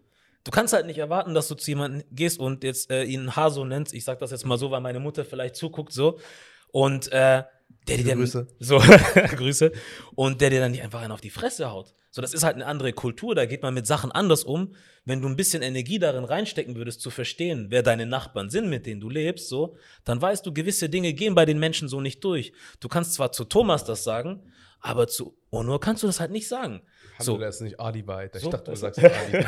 Du 0.47 0.53
kannst 0.53 0.73
halt 0.73 0.87
nicht 0.87 0.99
erwarten, 0.99 1.35
dass 1.35 1.49
du 1.49 1.57
zu 1.57 1.73
jemandem 1.73 2.05
gehst 2.13 2.39
und 2.39 2.63
jetzt 2.63 2.89
äh, 2.89 3.03
ihn 3.03 3.35
Haso 3.35 3.65
nennst. 3.65 3.93
Ich 3.93 4.05
sag 4.05 4.21
das 4.21 4.31
jetzt 4.31 4.47
mal 4.47 4.57
so, 4.57 4.71
weil 4.71 4.81
meine 4.81 5.01
Mutter 5.01 5.25
vielleicht 5.25 5.57
zuguckt, 5.57 5.93
so. 5.93 6.21
Und 6.71 7.11
äh, 7.11 7.43
der, 7.89 7.99
der, 7.99 8.15
Grüße. 8.15 8.47
so, 8.61 8.79
Grüße. 9.37 9.73
Und 10.15 10.41
der 10.41 10.51
dir 10.51 10.61
dann 10.61 10.71
nicht 10.71 10.85
einfach 10.85 11.03
einen 11.03 11.11
auf 11.11 11.21
die 11.21 11.31
Fresse 11.31 11.73
haut. 11.73 11.95
So, 12.13 12.23
das 12.23 12.33
ist 12.33 12.45
halt 12.45 12.55
eine 12.55 12.67
andere 12.67 12.93
Kultur, 12.93 13.35
da 13.35 13.45
geht 13.45 13.63
man 13.63 13.75
mit 13.75 13.89
Sachen 13.89 14.13
anders 14.13 14.45
um. 14.45 14.77
Wenn 15.05 15.21
du 15.21 15.27
ein 15.27 15.35
bisschen 15.35 15.63
Energie 15.63 15.99
darin 15.99 16.25
reinstecken 16.25 16.77
würdest, 16.77 17.01
zu 17.01 17.11
verstehen, 17.11 17.67
wer 17.71 17.83
deine 17.83 18.07
Nachbarn 18.07 18.49
sind, 18.49 18.71
mit 18.71 18.87
denen 18.87 19.01
du 19.01 19.11
lebst, 19.11 19.49
so, 19.49 19.75
dann 20.05 20.23
weißt 20.23 20.47
du, 20.47 20.55
gewisse 20.55 20.89
Dinge 20.89 21.13
gehen 21.13 21.35
bei 21.35 21.45
den 21.45 21.59
Menschen 21.59 21.89
so 21.89 22.01
nicht 22.01 22.23
durch. 22.23 22.53
Du 22.79 22.87
kannst 22.87 23.15
zwar 23.15 23.33
zu 23.33 23.43
Thomas 23.47 23.85
das 23.85 24.05
sagen, 24.05 24.45
aber 24.79 25.09
zu 25.09 25.37
Onur 25.51 25.81
kannst 25.81 26.05
du 26.05 26.07
das 26.07 26.21
halt 26.21 26.31
nicht 26.31 26.47
sagen. 26.47 26.83
So. 27.19 27.35
So, 27.35 27.39
Das 27.39 27.57
ist 27.57 27.61
nicht 27.63 27.81
Ali 27.81 28.07
weiter. 28.07 28.37
Ich 28.37 28.43
So, 28.45 28.51
dachte, 28.51 28.71
du 28.71 28.77
sagst 28.77 28.99
Ali. 29.03 29.45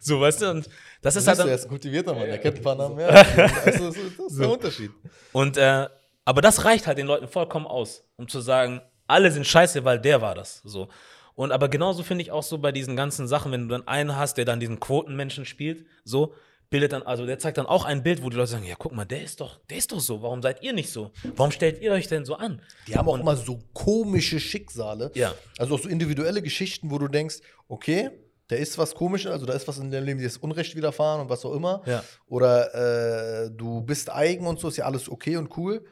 so, 0.00 0.20
weißt 0.20 0.42
du, 0.42 0.50
und 0.50 0.68
das 1.02 1.16
ist 1.16 1.26
halt 1.28 1.38
dann, 1.38 1.48
er 1.48 1.54
ist 1.54 1.64
ein 1.64 1.68
kultivierter 1.68 2.14
Mann, 2.14 2.26
der 2.26 2.38
kennt 2.38 2.56
ein 2.56 2.62
paar 2.62 2.74
Namen 2.74 2.96
mehr. 2.96 3.08
Also, 3.64 3.86
das 3.86 3.96
ist 3.96 4.18
das 4.18 4.32
ist 4.32 4.40
der 4.40 4.50
Unterschied. 4.50 4.90
Und 5.32 5.56
äh, 5.56 5.86
aber 6.24 6.40
das 6.40 6.64
reicht 6.64 6.86
halt 6.86 6.98
den 6.98 7.06
Leuten 7.06 7.28
vollkommen 7.28 7.66
aus, 7.66 8.02
um 8.16 8.26
zu 8.28 8.40
sagen, 8.40 8.80
alle 9.06 9.30
sind 9.30 9.46
scheiße, 9.46 9.84
weil 9.84 10.00
der 10.00 10.22
war 10.22 10.34
das. 10.34 10.62
So. 10.64 10.88
Und 11.34 11.52
aber 11.52 11.68
genauso 11.68 12.02
finde 12.02 12.22
ich 12.22 12.30
auch 12.30 12.42
so 12.42 12.58
bei 12.58 12.72
diesen 12.72 12.96
ganzen 12.96 13.28
Sachen, 13.28 13.52
wenn 13.52 13.68
du 13.68 13.68
dann 13.68 13.86
einen 13.86 14.16
hast, 14.16 14.36
der 14.38 14.44
dann 14.44 14.60
diesen 14.60 14.80
Quotenmenschen 14.80 15.44
spielt, 15.44 15.84
so, 16.04 16.34
bildet 16.74 16.90
dann, 16.92 17.02
also 17.04 17.24
der 17.24 17.38
zeigt 17.38 17.56
dann 17.58 17.66
auch 17.66 17.84
ein 17.84 18.02
Bild, 18.02 18.20
wo 18.24 18.30
die 18.30 18.36
Leute 18.36 18.50
sagen, 18.50 18.64
ja, 18.64 18.74
guck 18.76 18.90
mal, 18.92 19.04
der 19.04 19.22
ist 19.22 19.40
doch, 19.40 19.60
der 19.70 19.76
ist 19.78 19.92
doch 19.92 20.00
so, 20.00 20.22
warum 20.22 20.42
seid 20.42 20.60
ihr 20.64 20.72
nicht 20.72 20.90
so? 20.90 21.12
Warum 21.36 21.52
stellt 21.52 21.80
ihr 21.80 21.92
euch 21.92 22.08
denn 22.08 22.24
so 22.24 22.34
an? 22.34 22.60
Die 22.88 22.96
haben 22.96 23.08
auch 23.08 23.16
immer 23.16 23.36
so 23.36 23.60
komische 23.72 24.40
Schicksale. 24.40 25.12
Ja. 25.14 25.32
Also 25.56 25.76
auch 25.76 25.78
so 25.80 25.88
individuelle 25.88 26.42
Geschichten, 26.42 26.90
wo 26.90 26.98
du 26.98 27.06
denkst, 27.06 27.36
okay, 27.68 28.10
da 28.48 28.56
ist 28.56 28.76
was 28.76 28.92
komisches, 28.96 29.30
also 29.30 29.46
da 29.46 29.52
ist 29.52 29.68
was 29.68 29.78
in 29.78 29.88
deinem 29.92 30.04
Leben, 30.06 30.18
dir 30.18 30.26
ist 30.26 30.38
Unrecht 30.42 30.74
widerfahren 30.74 31.20
und 31.20 31.30
was 31.30 31.44
auch 31.44 31.54
immer. 31.54 31.80
Ja. 31.86 32.02
Oder 32.26 33.44
äh, 33.44 33.50
du 33.52 33.80
bist 33.82 34.10
eigen 34.10 34.44
und 34.48 34.58
so, 34.58 34.66
ist 34.66 34.76
ja 34.76 34.84
alles 34.86 35.08
okay 35.08 35.36
und 35.36 35.56
cool. 35.56 35.84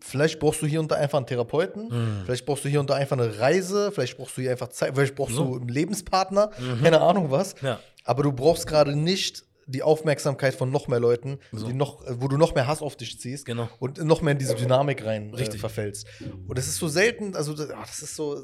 Vielleicht 0.00 0.38
brauchst 0.38 0.62
du 0.62 0.66
hier 0.66 0.80
und 0.80 0.90
da 0.90 0.96
einfach 0.96 1.18
einen 1.18 1.26
Therapeuten, 1.26 1.88
Mhm. 1.88 2.22
vielleicht 2.24 2.46
brauchst 2.46 2.64
du 2.64 2.68
hier 2.68 2.80
und 2.80 2.88
da 2.88 2.94
einfach 2.94 3.18
eine 3.18 3.38
Reise, 3.40 3.90
vielleicht 3.92 4.16
brauchst 4.16 4.36
du 4.38 4.40
hier 4.42 4.52
einfach 4.52 4.68
Zeit, 4.68 4.92
vielleicht 4.94 5.14
brauchst 5.16 5.34
So. 5.34 5.44
du 5.44 5.56
einen 5.56 5.68
Lebenspartner, 5.68 6.50
keine 6.82 7.00
Ahnung 7.00 7.30
was. 7.30 7.60
Mhm. 7.60 7.66
Ja. 7.68 7.80
Aber 8.04 8.22
du 8.22 8.32
brauchst 8.32 8.66
gerade 8.68 8.94
nicht 8.96 9.42
die 9.68 9.82
Aufmerksamkeit 9.82 10.54
von 10.54 10.70
noch 10.70 10.86
mehr 10.88 11.00
Leuten, 11.00 11.38
die 11.52 11.72
noch, 11.72 12.04
äh, 12.06 12.20
wo 12.20 12.28
du 12.28 12.36
noch 12.36 12.54
mehr 12.54 12.66
Hass 12.66 12.82
auf 12.82 12.96
dich 12.96 13.18
ziehst 13.20 13.44
Genau. 13.46 13.68
und 13.80 14.02
noch 14.04 14.22
mehr 14.22 14.32
in 14.32 14.38
diese 14.38 14.54
Dynamik 14.54 15.04
rein 15.04 15.32
äh, 15.32 15.36
Richtig. 15.36 15.60
verfällst. 15.60 16.06
Und 16.46 16.56
das 16.56 16.68
ist 16.68 16.76
so 16.76 16.86
selten, 16.88 17.34
also 17.34 17.52
das, 17.52 17.70
ah, 17.70 17.82
das 17.84 18.00
ist 18.02 18.14
so, 18.16 18.36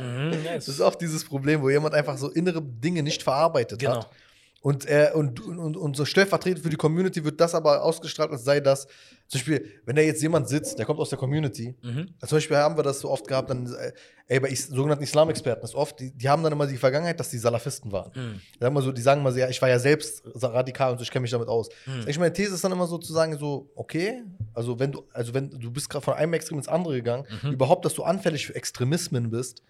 Mhm, 0.00 0.32
ja, 0.44 0.54
das 0.54 0.68
ist 0.68 0.80
oft 0.82 1.00
dieses 1.00 1.24
Problem, 1.24 1.62
wo 1.62 1.70
jemand 1.70 1.94
einfach 1.94 2.16
so 2.18 2.30
innere 2.30 2.60
Dinge 2.62 3.02
nicht 3.02 3.22
verarbeitet 3.22 3.78
Genau. 3.78 3.96
hat. 3.96 4.10
Und, 4.64 4.86
er, 4.86 5.14
und, 5.14 5.40
und, 5.46 5.76
und 5.76 5.94
so 5.94 6.06
stellvertretend 6.06 6.62
für 6.64 6.70
die 6.70 6.76
Community 6.78 7.22
wird 7.22 7.38
das 7.38 7.54
aber 7.54 7.82
ausgestrahlt, 7.84 8.30
als 8.30 8.44
sei 8.44 8.60
das, 8.60 8.86
zum 9.28 9.38
Beispiel, 9.38 9.68
wenn 9.84 9.94
da 9.94 10.00
jetzt 10.00 10.22
jemand 10.22 10.48
sitzt, 10.48 10.78
der 10.78 10.86
kommt 10.86 10.98
aus 11.00 11.10
der 11.10 11.18
Community, 11.18 11.74
Mhm. 11.82 12.14
zum 12.26 12.36
Beispiel 12.38 12.56
haben 12.56 12.74
wir 12.74 12.82
das 12.82 13.00
so 13.00 13.10
oft 13.10 13.28
gehabt, 13.28 13.50
dann, 13.50 13.66
äh, 13.66 13.92
ey, 14.26 14.40
bei 14.40 14.48
is 14.48 14.68
sogenannten 14.68 15.04
Islamexperten 15.04 15.62
ist 15.64 15.74
oft, 15.74 16.00
die, 16.00 16.12
die 16.12 16.30
haben 16.30 16.42
dann 16.42 16.50
immer 16.54 16.66
die 16.66 16.78
Vergangenheit, 16.78 17.20
dass 17.20 17.28
die 17.28 17.36
Salafisten 17.36 17.92
waren. 17.92 18.10
Mhm. 18.14 18.40
Sagen 18.58 18.74
wir 18.74 18.80
so, 18.80 18.90
die 18.90 19.02
sagen 19.02 19.22
mal 19.22 19.32
so, 19.34 19.38
ja, 19.38 19.50
ich 19.50 19.60
war 19.60 19.68
ja 19.68 19.78
selbst 19.78 20.22
radikal 20.34 20.92
und 20.92 20.96
so, 20.98 21.02
ich 21.02 21.10
kenne 21.10 21.20
mich 21.24 21.30
damit 21.32 21.48
aus. 21.48 21.68
Mhm. 21.84 22.04
Ich 22.08 22.18
meine 22.18 22.32
These 22.32 22.54
ist 22.54 22.64
dann 22.64 22.72
immer 22.72 22.86
so 22.86 22.96
zu 22.96 23.12
sagen, 23.12 23.36
so, 23.36 23.70
okay, 23.74 24.22
also 24.54 24.78
wenn 24.78 24.92
du, 24.92 25.02
also 25.12 25.34
wenn 25.34 25.50
du 25.50 25.70
bist 25.70 25.90
gerade 25.90 26.02
von 26.06 26.14
einem 26.14 26.32
Extrem 26.32 26.56
ins 26.56 26.68
andere 26.68 26.94
gegangen, 26.94 27.26
Mhm. 27.42 27.52
überhaupt, 27.52 27.84
dass 27.84 27.92
du 27.92 28.02
anfällig 28.02 28.46
für 28.46 28.54
Extremismen 28.54 29.28
bist, 29.28 29.62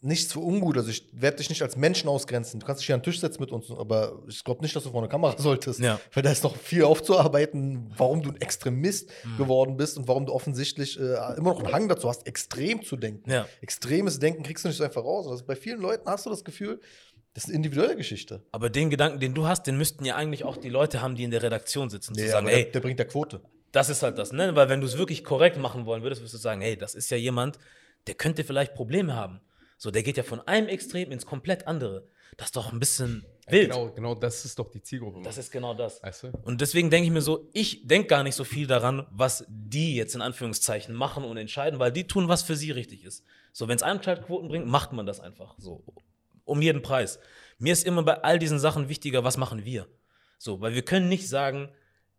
nichts 0.00 0.32
für 0.32 0.40
ungut. 0.40 0.76
Also 0.76 0.90
ich 0.90 1.08
werde 1.12 1.38
dich 1.38 1.48
nicht 1.48 1.62
als 1.62 1.76
Menschen 1.76 2.08
ausgrenzen. 2.08 2.60
Du 2.60 2.66
kannst 2.66 2.80
dich 2.80 2.86
hier 2.86 2.94
an 2.94 3.00
den 3.00 3.04
Tisch 3.04 3.20
setzen 3.20 3.40
mit 3.40 3.50
uns, 3.50 3.70
aber 3.70 4.22
ich 4.28 4.44
glaube 4.44 4.62
nicht, 4.62 4.76
dass 4.76 4.84
du 4.84 4.90
vor 4.90 5.00
einer 5.00 5.08
Kamera 5.08 5.36
solltest. 5.38 5.80
Ja. 5.80 5.98
Weil 6.12 6.22
da 6.22 6.30
ist 6.30 6.44
noch 6.44 6.56
viel 6.56 6.84
aufzuarbeiten, 6.84 7.92
warum 7.96 8.22
du 8.22 8.30
ein 8.30 8.40
Extremist 8.40 9.08
Mhm. 9.24 9.36
geworden 9.38 9.76
bist 9.76 9.96
und 9.98 10.06
warum 10.08 10.26
du 10.26 10.32
offensichtlich 10.32 10.98
äh, 10.98 11.02
immer 11.36 11.50
noch 11.54 11.60
einen 11.64 11.72
Hang 11.72 11.88
dazu 11.88 12.08
hast, 12.08 12.26
extrem 12.26 12.82
zu 12.84 12.96
denken. 12.96 13.30
Ja. 13.30 13.46
Extremes 13.60 14.18
Denken 14.18 14.42
kriegst 14.42 14.64
du 14.64 14.68
nicht 14.68 14.76
so 14.76 14.84
einfach 14.84 15.02
raus. 15.04 15.26
Also 15.26 15.44
bei 15.44 15.56
vielen 15.56 15.80
Leuten 15.80 16.08
hast 16.08 16.26
du 16.26 16.30
das 16.30 16.44
Gefühl, 16.44 16.80
das 17.34 17.44
ist 17.44 17.48
eine 17.50 17.56
individuelle 17.56 17.96
Geschichte. 17.96 18.42
Aber 18.52 18.70
den 18.70 18.90
Gedanken, 18.90 19.20
den 19.20 19.34
du 19.34 19.46
hast, 19.46 19.66
den 19.66 19.76
müssten 19.76 20.04
ja 20.04 20.16
eigentlich 20.16 20.44
auch 20.44 20.56
die 20.56 20.68
Leute 20.70 21.02
haben, 21.02 21.16
die 21.16 21.24
in 21.24 21.30
der 21.30 21.42
Redaktion 21.42 21.90
sitzen, 21.90 22.14
zu 22.14 22.20
Nee, 22.20 22.28
sagen, 22.28 22.46
aber 22.46 22.54
ey, 22.56 22.62
der, 22.64 22.72
der 22.72 22.80
bringt 22.80 22.98
ja 22.98 23.04
Quote. 23.04 23.40
Das 23.72 23.88
ist 23.90 24.02
halt 24.02 24.16
das, 24.18 24.32
ne? 24.32 24.54
Weil 24.56 24.68
wenn 24.70 24.80
du 24.80 24.86
es 24.86 24.96
wirklich 24.96 25.22
korrekt 25.24 25.58
machen 25.58 25.84
wollen 25.84 26.02
würdest, 26.02 26.22
würdest 26.22 26.34
du 26.34 26.38
sagen, 26.38 26.60
hey, 26.62 26.76
das 26.78 26.94
ist 26.94 27.10
ja 27.10 27.16
jemand, 27.18 27.58
der 28.06 28.14
könnte 28.14 28.42
vielleicht 28.44 28.74
Probleme 28.74 29.14
haben. 29.14 29.40
So, 29.76 29.90
der 29.90 30.02
geht 30.02 30.16
ja 30.16 30.22
von 30.22 30.40
einem 30.40 30.68
Extrem 30.68 31.12
ins 31.12 31.26
komplett 31.26 31.66
andere. 31.66 32.08
Das 32.36 32.48
ist 32.48 32.56
doch 32.56 32.72
ein 32.72 32.80
bisschen 32.80 33.24
wild. 33.48 33.70
Genau, 33.70 33.90
genau, 33.92 34.14
das 34.14 34.44
ist 34.44 34.58
doch 34.58 34.70
die 34.70 34.82
Zielgruppe. 34.82 35.22
Das 35.22 35.38
ist 35.38 35.50
genau 35.50 35.74
das. 35.74 36.02
weißt 36.02 36.24
du? 36.24 36.32
Und 36.44 36.60
deswegen 36.60 36.90
denke 36.90 37.06
ich 37.06 37.12
mir 37.12 37.22
so, 37.22 37.48
ich 37.52 37.86
denke 37.86 38.08
gar 38.08 38.22
nicht 38.22 38.34
so 38.34 38.44
viel 38.44 38.66
daran, 38.66 39.06
was 39.10 39.44
die 39.48 39.94
jetzt 39.96 40.14
in 40.14 40.22
Anführungszeichen 40.22 40.94
machen 40.94 41.24
und 41.24 41.36
entscheiden, 41.36 41.78
weil 41.78 41.92
die 41.92 42.06
tun, 42.06 42.28
was 42.28 42.42
für 42.42 42.56
sie 42.56 42.70
richtig 42.72 43.04
ist. 43.04 43.24
So, 43.52 43.68
wenn 43.68 43.76
es 43.76 43.82
Einschaltquoten 43.82 44.48
bringt, 44.48 44.66
macht 44.66 44.92
man 44.92 45.06
das 45.06 45.20
einfach. 45.20 45.54
So, 45.58 45.84
um 46.44 46.60
jeden 46.62 46.82
Preis. 46.82 47.18
Mir 47.58 47.72
ist 47.72 47.86
immer 47.86 48.02
bei 48.02 48.22
all 48.22 48.38
diesen 48.38 48.58
Sachen 48.58 48.88
wichtiger, 48.88 49.24
was 49.24 49.36
machen 49.36 49.64
wir? 49.64 49.86
So, 50.38 50.60
weil 50.60 50.74
wir 50.74 50.82
können 50.82 51.08
nicht 51.08 51.28
sagen, 51.28 51.70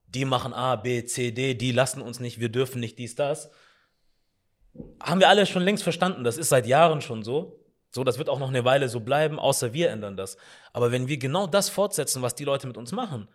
die 0.08 0.26
machen 0.26 0.54
A, 0.54 0.76
B, 0.78 1.04
C, 1.06 1.32
D, 1.32 1.54
die 1.54 1.72
lassen 1.72 2.02
uns 2.02 2.20
nicht, 2.20 2.40
wir 2.40 2.50
dürfen 2.50 2.80
nicht 2.80 2.98
dies, 2.98 3.16
das. 3.16 3.52
Haben 5.02 5.20
wir 5.20 5.30
alle 5.30 5.46
schon 5.46 5.64
längst 5.64 5.84
verstanden. 5.84 6.24
Das 6.24 6.38
ist 6.38 6.50
seit 6.50 6.68
Jahren 6.68 7.02
schon 7.02 7.24
so. 7.24 7.64
So, 7.90 8.04
das 8.04 8.18
wird 8.18 8.30
auch 8.30 8.40
noch 8.40 8.50
eine 8.50 8.66
Weile 8.66 8.90
so 8.90 9.00
bleiben, 9.00 9.40
außer 9.40 9.74
wir 9.74 9.90
ändern 9.90 10.18
das. 10.18 10.38
Aber 10.74 10.92
wenn 10.92 11.08
wir 11.08 11.18
genau 11.18 11.48
das 11.48 11.70
fortsetzen, 11.70 12.22
was 12.22 12.36
die 12.36 12.44
Leute 12.44 12.68
mit 12.68 12.78
uns 12.78 12.92
machen, 12.92 13.28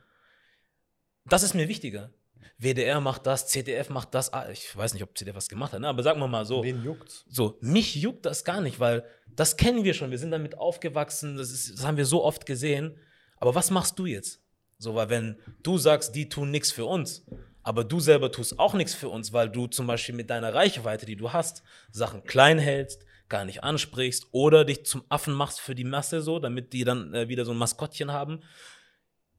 das 1.25 1.43
ist 1.43 1.55
mir 1.55 1.69
wichtiger. 1.69 2.11
WDR 2.59 3.01
macht 3.01 3.27
das, 3.27 3.49
ZDF 3.49 3.89
macht 3.89 4.15
das. 4.15 4.33
Ah, 4.33 4.49
ich 4.51 4.77
weiß 4.77 4.95
nicht, 4.95 5.03
ob 5.03 5.17
ZDF 5.17 5.37
was 5.37 5.49
gemacht 5.49 5.73
hat, 5.73 5.81
ne? 5.81 5.89
aber 5.89 6.03
sagen 6.03 6.21
wir 6.21 6.29
mal 6.29 6.45
so. 6.45 6.63
Wen 6.63 6.83
juckt's? 6.85 7.25
So, 7.29 7.59
mich 7.61 7.95
juckt 7.97 8.27
das 8.27 8.45
gar 8.45 8.61
nicht, 8.61 8.79
weil 8.79 9.05
das 9.35 9.57
kennen 9.57 9.85
wir 9.85 9.95
schon. 9.95 10.11
Wir 10.11 10.19
sind 10.19 10.31
damit 10.31 10.59
aufgewachsen, 10.59 11.37
das, 11.37 11.51
ist, 11.51 11.79
das 11.79 11.87
haben 11.87 11.97
wir 11.97 12.07
so 12.07 12.23
oft 12.23 12.47
gesehen. 12.47 12.97
Aber 13.39 13.55
was 13.55 13.71
machst 13.71 13.99
du 13.99 14.07
jetzt? 14.07 14.41
So, 14.79 14.95
weil 14.95 15.11
wenn 15.11 15.41
du 15.63 15.79
sagst, 15.79 16.15
die 16.15 16.29
tun 16.29 16.51
nichts 16.51 16.71
für 16.71 16.85
uns, 16.85 17.25
aber 17.63 17.85
du 17.85 18.01
selber 18.01 18.33
tust 18.33 18.59
auch 18.59 18.75
nichts 18.75 18.95
für 18.95 19.09
uns, 19.09 19.33
weil 19.33 19.49
du 19.49 19.67
zum 19.67 19.87
Beispiel 19.87 20.15
mit 20.15 20.31
deiner 20.31 20.55
Reichweite, 20.55 21.07
die 21.07 21.17
du 21.17 21.33
hast, 21.33 21.63
Sachen 21.91 22.25
klein 22.25 22.59
hältst, 22.59 23.05
gar 23.29 23.45
nicht 23.45 23.63
ansprichst 23.65 24.29
oder 24.33 24.65
dich 24.65 24.85
zum 24.85 25.05
Affen 25.09 25.35
machst 25.35 25.61
für 25.61 25.75
die 25.75 25.85
Masse 25.85 26.21
so, 26.21 26.39
damit 26.39 26.73
die 26.73 26.85
dann 26.85 27.15
äh, 27.15 27.29
wieder 27.29 27.45
so 27.45 27.53
ein 27.53 27.59
Maskottchen 27.59 28.13
haben, 28.13 28.41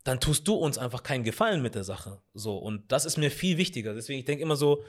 dann 0.03 0.19
tust 0.19 0.47
du 0.47 0.55
uns 0.55 0.77
einfach 0.77 1.03
keinen 1.03 1.23
Gefallen 1.23 1.62
mit 1.62 1.75
der 1.75 1.83
Sache. 1.83 2.21
So, 2.33 2.57
und 2.57 2.91
das 2.91 3.05
ist 3.05 3.17
mir 3.17 3.31
viel 3.31 3.57
wichtiger. 3.57 3.93
Deswegen, 3.93 4.19
ich 4.19 4.25
denke 4.25 4.43
immer 4.43 4.55
so, 4.55 4.83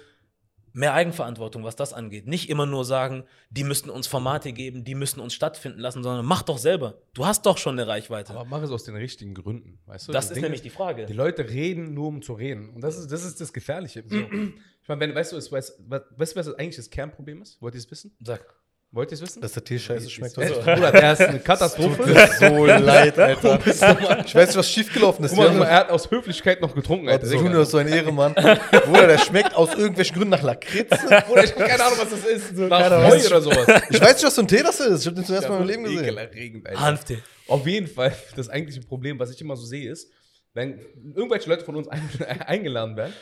mehr 0.75 0.93
Eigenverantwortung, 0.93 1.65
was 1.65 1.77
das 1.77 1.93
angeht. 1.95 2.27
Nicht 2.27 2.51
immer 2.51 2.67
nur 2.67 2.85
sagen, 2.85 3.25
die 3.49 3.65
müssten 3.65 3.89
uns 3.89 4.07
Formate 4.07 4.53
geben, 4.53 4.85
die 4.85 4.95
müssen 4.95 5.21
uns 5.21 5.33
stattfinden 5.33 5.79
lassen, 5.79 6.03
sondern 6.03 6.27
mach 6.27 6.43
doch 6.43 6.59
selber. 6.59 6.99
Du 7.15 7.25
hast 7.25 7.47
doch 7.47 7.57
schon 7.57 7.79
eine 7.79 7.89
Reichweite. 7.89 8.33
Aber 8.35 8.45
mach 8.45 8.61
es 8.63 8.71
aus 8.71 8.85
den 8.85 8.97
richtigen 8.97 9.35
Gründen, 9.35 9.79
weißt 9.87 10.09
du? 10.09 10.13
das 10.13 10.27
ist 10.27 10.35
Ding 10.35 10.43
nämlich 10.43 10.63
die 10.63 10.71
Frage. 10.71 11.07
Die 11.07 11.13
Leute 11.15 11.49
reden 11.49 11.95
nur, 11.95 12.09
um 12.09 12.21
zu 12.23 12.35
reden. 12.35 12.71
Und 12.75 12.83
das 12.83 12.99
ist 12.99 13.11
das, 13.11 13.25
ist 13.25 13.41
das 13.41 13.53
Gefährliche. 13.53 14.05
So. 14.07 14.17
Ich 14.85 14.89
meine, 14.89 15.01
wenn, 15.01 15.15
weißt 15.15 15.33
du, 15.33 15.39
es- 15.39 15.51
weißt, 15.51 15.81
weißt 15.89 16.37
du, 16.37 16.41
was 16.41 16.55
eigentlich 16.57 16.77
das 16.77 16.91
Kernproblem 16.91 17.41
ist? 17.41 17.63
Wollt 17.63 17.73
ihr 17.75 17.79
es 17.79 17.91
wissen? 17.91 18.15
Sag. 18.21 18.45
Wollt 18.94 19.11
ihr 19.11 19.16
es 19.16 19.22
wissen? 19.22 19.40
Dass 19.40 19.52
der 19.52 19.64
Tee 19.64 19.76
scheiße 19.76 20.09
schmeckt. 20.09 20.38
Äh, 20.38 20.50
Bruder, 20.50 20.92
der 20.92 21.12
ist 21.14 21.20
eine 21.20 21.40
Katastrophe. 21.40 22.04
so 22.38 22.64
leid, 22.64 23.18
Alter. 23.18 23.59
Ich 24.24 24.35
weiß 24.35 24.48
nicht, 24.48 24.57
was 24.57 24.70
schiefgelaufen 24.70 25.24
ist. 25.24 25.35
Guck 25.35 25.52
mal, 25.54 25.66
er 25.66 25.78
hat 25.78 25.90
aus 25.90 26.09
Höflichkeit 26.09 26.61
noch 26.61 26.72
getrunken, 26.72 27.09
Alter. 27.09 27.24
Also, 27.24 27.37
Junior 27.37 27.62
ist 27.62 27.72
so 27.72 27.78
ein 27.78 27.88
Ehrenmann. 27.88 28.35
Bruder, 28.35 29.09
der 29.09 29.18
schmeckt 29.18 29.52
aus 29.57 29.74
irgendwelchen 29.74 30.14
Gründen 30.14 30.30
nach 30.30 30.42
Lakritze. 30.42 30.96
Bruder, 31.26 31.42
ich 31.42 31.50
hab 31.50 31.66
keine 31.66 31.85
Ahnung, 31.85 31.98
was 31.98 32.11
das 32.11 32.24
ist. 32.24 32.57
Nach. 32.57 33.11
Heu 33.11 33.26
oder 33.26 33.40
sowas. 33.40 33.83
Ich 33.90 34.00
weiß 34.00 34.14
nicht, 34.14 34.26
was 34.26 34.35
für 34.37 34.40
ein 34.42 34.48
Tee 34.48 34.62
das 34.62 34.78
ist. 34.78 35.00
Ich 35.00 35.07
habe 35.07 35.16
den 35.16 35.24
zum 35.24 35.35
ersten 35.35 35.50
Mal 35.50 35.61
im 35.61 35.66
Leben 35.66 35.85
gesehen. 35.85 36.16
Alter. 36.16 36.80
Hanftee. 36.80 37.18
Auf 37.48 37.66
jeden 37.66 37.88
Fall, 37.88 38.16
das 38.37 38.48
eigentliche 38.48 38.80
Problem, 38.83 39.18
was 39.18 39.30
ich 39.30 39.40
immer 39.40 39.57
so 39.57 39.66
sehe, 39.66 39.90
ist, 39.90 40.09
wenn 40.52 40.78
irgendwelche 41.14 41.50
Leute 41.50 41.64
von 41.64 41.74
uns 41.74 41.88
ein, 41.88 42.09
eingeladen 42.46 42.96
werden, 42.96 43.12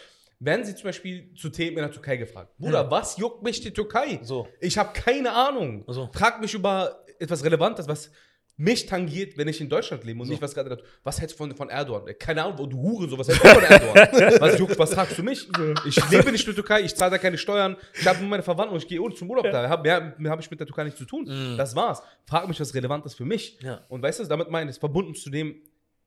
werden 0.45 0.65
sie 0.65 0.75
zum 0.75 0.85
Beispiel 0.85 1.33
zu 1.35 1.49
Themen 1.51 1.79
in 1.79 1.83
der 1.85 1.93
Türkei 1.93 2.17
gefragt. 2.17 2.57
Bruder, 2.59 2.91
was 2.91 3.17
juckt 3.17 3.43
mich 3.43 3.61
die 3.61 3.73
Türkei? 3.73 4.21
So. 4.23 4.49
Ich 4.61 4.77
habe 4.77 4.93
keine 4.93 5.33
Ahnung. 5.33 5.85
So. 5.87 6.11
Frag 6.13 6.41
mich 6.41 6.53
über 6.55 7.05
etwas 7.19 7.45
Relevantes, 7.45 7.87
was 7.87 8.11
mich 8.57 8.85
tangiert, 8.87 9.37
wenn 9.39 9.49
ich 9.49 9.61
in 9.61 9.69
Deutschland 9.69 10.05
lebe 10.05 10.21
und 10.21 10.29
nicht 10.29 10.43
was 10.43 10.55
gerade 10.55 10.83
was 11.03 11.21
hältst 11.21 11.35
du 11.35 11.39
von, 11.39 11.57
von 11.57 11.71
Erdogan? 11.71 12.15
Keine 12.19 12.45
Ahnung, 12.45 12.59
wo 12.59 12.67
du 12.67 12.77
Hure, 12.77 13.09
so 13.09 13.19
was 13.19 13.29
hältst 13.29 13.43
du 13.43 13.49
von 13.49 13.65
Erdogan? 13.65 14.41
was, 14.41 14.59
juckt, 14.59 14.79
was 14.79 14.93
fragst 14.93 15.19
du 15.19 15.23
mich? 15.23 15.49
Ich 15.87 16.11
lebe 16.11 16.31
nicht 16.31 16.47
in 16.47 16.55
der 16.55 16.55
Türkei, 16.55 16.83
ich 16.83 16.95
zahle 16.95 17.13
da 17.13 17.19
keine 17.19 17.39
Steuern, 17.39 17.77
ich 17.99 18.07
habe 18.07 18.21
nur 18.21 18.29
meine 18.29 18.43
Verwandten 18.43 18.75
und 18.75 18.83
ich 18.83 18.89
gehe 18.89 19.01
ohne 19.01 19.15
zum 19.15 19.31
Urlaub 19.31 19.51
da. 19.51 19.69
Hab, 19.69 19.83
mehr 19.83 20.15
mehr 20.19 20.31
habe 20.31 20.43
ich 20.43 20.51
mit 20.51 20.61
der 20.61 20.67
Türkei 20.67 20.85
nichts 20.85 20.99
zu 20.99 21.07
tun. 21.07 21.27
Das 21.57 21.75
war's. 21.75 22.03
Frag 22.27 22.47
mich, 22.47 22.61
was 22.61 22.75
relevant 22.75 23.07
ist 23.07 23.15
für 23.15 23.25
mich. 23.25 23.59
Ja. 23.63 23.81
Und 23.89 24.03
weißt 24.03 24.21
du, 24.21 24.25
damit 24.25 24.51
meine 24.51 24.71
ich, 24.71 24.77
verbunden 24.77 25.15
zu 25.15 25.31
dem, 25.31 25.57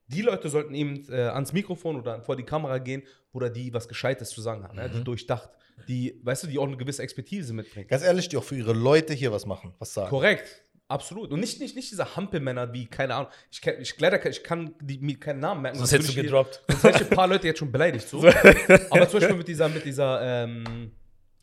die 0.08 0.22
Leute 0.22 0.50
sollten 0.50 0.74
eben 0.76 1.04
äh, 1.10 1.22
ans 1.22 1.52
Mikrofon 1.54 1.96
oder 1.96 2.22
vor 2.22 2.36
die 2.36 2.44
Kamera 2.44 2.78
gehen, 2.78 3.04
oder 3.34 3.50
die 3.50 3.74
was 3.74 3.88
Gescheites 3.88 4.30
zu 4.30 4.42
sagen 4.42 4.64
haben, 4.64 4.78
ja, 4.78 4.88
die 4.88 5.04
durchdacht, 5.04 5.50
die, 5.90 6.20
weißt 6.24 6.44
du, 6.44 6.48
die 6.48 6.58
auch 6.58 6.68
eine 6.68 6.78
gewisse 6.78 7.04
Expertise 7.04 7.54
mitbringen. 7.54 7.88
Ganz 7.90 8.04
ehrlich, 8.04 8.30
die 8.30 8.38
auch 8.38 8.44
für 8.44 8.56
ihre 8.56 8.72
Leute 8.74 9.14
hier 9.14 9.32
was 9.32 9.46
machen, 9.46 9.74
was 9.78 9.94
sagen. 9.94 10.10
Korrekt, 10.10 10.64
absolut. 10.88 11.32
Und 11.32 11.42
nicht, 11.42 11.60
nicht, 11.60 11.76
nicht 11.76 11.92
diese 11.92 12.16
Hampelmänner 12.16 12.72
wie, 12.72 12.86
keine 12.86 13.16
Ahnung, 13.16 13.30
ich, 13.52 13.62
kenn, 13.62 13.82
ich, 13.82 14.00
leider, 14.00 14.20
kann- 14.20 14.32
ich 14.32 14.42
kann 14.44 14.74
die, 14.80 15.00
mir 15.00 15.20
keinen 15.20 15.40
Namen 15.42 15.64
merken. 15.64 15.78
Sonst 15.80 15.92
hättest 15.92 16.12
du 16.16 16.22
gedroppt. 16.22 16.64
Sonst 16.70 16.84
hätte 16.86 17.04
ich 17.04 17.10
ein 17.12 17.16
paar 17.16 17.28
Leute 17.28 17.48
jetzt 17.48 17.60
schon 17.60 17.72
beleidigt. 17.72 18.08
So. 18.08 18.20
Aber 18.90 19.10
zum 19.10 19.20
Beispiel 19.20 19.36
mit 19.36 19.48
dieser, 19.50 19.68
mit 19.68 19.84
dieser, 19.84 20.22
ähm, 20.22 20.92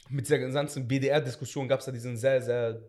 mit 0.09 0.25
dieser 0.27 0.38
ganzen 0.38 0.88
BDR-Diskussion 0.88 1.68
gab 1.68 1.81
es 1.81 1.87
da 1.87 1.92
diesen 1.92 2.16
sehr, 2.16 2.40
sehr 2.40 2.81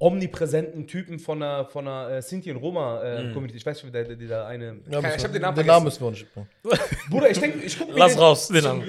omnipräsenten 0.00 0.86
Typen 0.86 1.18
von 1.18 1.42
einer, 1.42 1.64
von 1.64 1.86
einer 1.88 2.16
äh, 2.18 2.22
Sinti- 2.22 2.50
und 2.52 2.58
Roma-Community. 2.58 3.56
Ich 3.56 3.66
weiß 3.66 3.82
nicht, 3.82 3.94
der, 3.94 4.04
der, 4.04 4.46
eine. 4.46 4.78
Ja, 4.88 4.98
ich 4.98 5.04
müssen 5.04 5.22
habe 5.24 5.32
den 5.32 5.42
Namen 5.42 5.56
den. 5.56 5.66
Namen 5.66 5.84
müssen 5.86 6.04
wir 6.04 6.10
nicht 6.10 6.32
bringen. 6.32 6.48
Bruder, 7.10 7.30
ich 7.30 7.38
denke, 7.40 7.58
ich 7.64 7.76
gucke 7.78 7.92
mir 7.92 7.98
Lass 7.98 8.12
den- 8.12 8.20
raus, 8.20 8.48
den 8.48 8.62
Namen. 8.64 8.84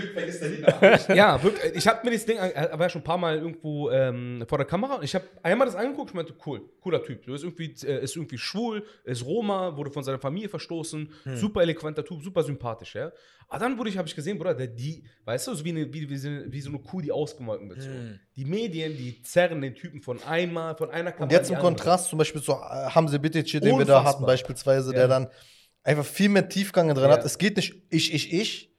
Ja, 1.15 1.41
wirklich. 1.41 1.75
Ich 1.75 1.87
habe 1.87 2.05
mir 2.05 2.11
das 2.15 2.25
Ding, 2.25 2.37
er 2.37 2.71
war 2.77 2.85
ja 2.85 2.89
schon 2.89 3.01
ein 3.01 3.05
paar 3.05 3.17
Mal 3.17 3.37
irgendwo 3.37 3.89
ähm, 3.89 4.43
vor 4.47 4.57
der 4.59 4.67
Kamera 4.67 4.95
und 4.95 5.03
ich 5.03 5.15
habe 5.15 5.25
einmal 5.41 5.65
das 5.67 5.75
angeguckt 5.75 6.11
und 6.11 6.15
meinte, 6.15 6.33
cool, 6.45 6.61
cooler 6.81 7.03
Typ. 7.03 7.25
Du 7.25 7.33
ist 7.33 7.43
irgendwie, 7.43 7.73
äh, 7.85 8.03
ist 8.03 8.15
irgendwie 8.15 8.37
schwul, 8.37 8.83
ist 9.03 9.25
Roma, 9.25 9.75
wurde 9.75 9.89
von 9.91 10.03
seiner 10.03 10.19
Familie 10.19 10.49
verstoßen, 10.49 11.09
super 11.35 11.61
eloquenter 11.63 12.05
Typ, 12.05 12.21
super 12.21 12.43
sympathisch, 12.43 12.95
ja. 12.95 13.11
Aber 13.51 13.59
dann 13.65 13.77
wurde 13.79 13.89
ich, 13.89 13.97
habe 13.97 14.07
ich 14.07 14.15
gesehen, 14.15 14.37
Bruder, 14.37 14.53
der, 14.53 14.67
die, 14.67 15.03
weißt 15.25 15.47
du, 15.47 15.55
so 15.55 15.65
wie, 15.65 15.69
eine, 15.69 15.91
wie, 15.91 16.07
wie, 16.07 16.17
so 16.17 16.27
eine- 16.27 16.45
wie 16.51 16.61
so 16.61 16.69
eine 16.69 16.77
Kuh, 16.79 17.01
die 17.01 17.11
ausgemolken 17.11 17.67
wird. 17.69 17.81
So. 17.81 17.89
Die 18.35 18.45
Medien, 18.45 18.95
die 18.95 19.21
zerren 19.23 19.59
den 19.61 19.73
Typen 19.73 20.01
von 20.01 20.21
einmal, 20.23 20.75
von 20.77 20.91
einer 20.91 21.11
Kamera 21.11 21.23
Und 21.23 21.31
jetzt 21.31 21.49
in 21.49 21.53
im 21.55 21.59
andere. 21.59 21.71
Kontrast 21.75 22.09
zum 22.09 22.19
Beispiel 22.19 22.41
zu 22.43 22.51
äh, 22.53 22.55
Hamze 22.55 23.17
Bitic, 23.19 23.47
den 23.51 23.63
wir 23.63 23.69
da 23.69 23.77
Unfassbar. 23.77 24.05
hatten 24.05 24.25
beispielsweise, 24.25 24.91
Ja. 24.91 24.97
der 24.99 25.07
dann 25.07 25.27
einfach 25.83 26.05
viel 26.05 26.29
mehr 26.29 26.47
Tiefgang 26.47 26.89
drin 26.93 27.05
Ja. 27.09 27.11
hat. 27.17 27.25
Es 27.25 27.37
geht 27.39 27.55
nicht 27.57 27.73
ich, 27.89 28.13
ich, 28.13 28.31
ich. 28.33 28.71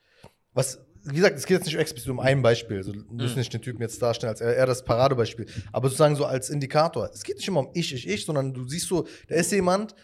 Was, 0.53 0.81
wie 1.03 1.17
gesagt, 1.17 1.37
es 1.37 1.47
geht 1.47 1.57
jetzt 1.59 1.67
nicht 1.67 1.77
explizit 1.79 2.09
um 2.11 2.21
ein 2.21 2.41
Beispiel. 2.43 2.77
Also, 2.77 2.93
wir 2.95 3.03
müssen 3.11 3.39
nicht 3.39 3.53
den 3.53 3.63
Typen 3.63 3.81
jetzt 3.83 4.01
darstellen 4.01 4.31
als 4.31 4.41
eher 4.41 4.67
das 4.67 4.85
Paradebeispiel. 4.85 5.47
Aber 5.73 5.89
sozusagen 5.89 6.15
so 6.15 6.27
als 6.27 6.49
Indikator. 6.51 7.11
Es 7.13 7.25
geht 7.25 7.37
nicht 7.37 7.49
immer 7.49 7.61
um 7.61 7.71
ich, 7.75 7.93
ich, 7.95 8.07
ich, 8.07 8.25
sondern 8.25 8.53
du 8.55 8.69
siehst 8.69 8.87
so, 8.87 9.09
da 9.29 9.35
ist 9.35 9.51
jemand, 9.51 9.95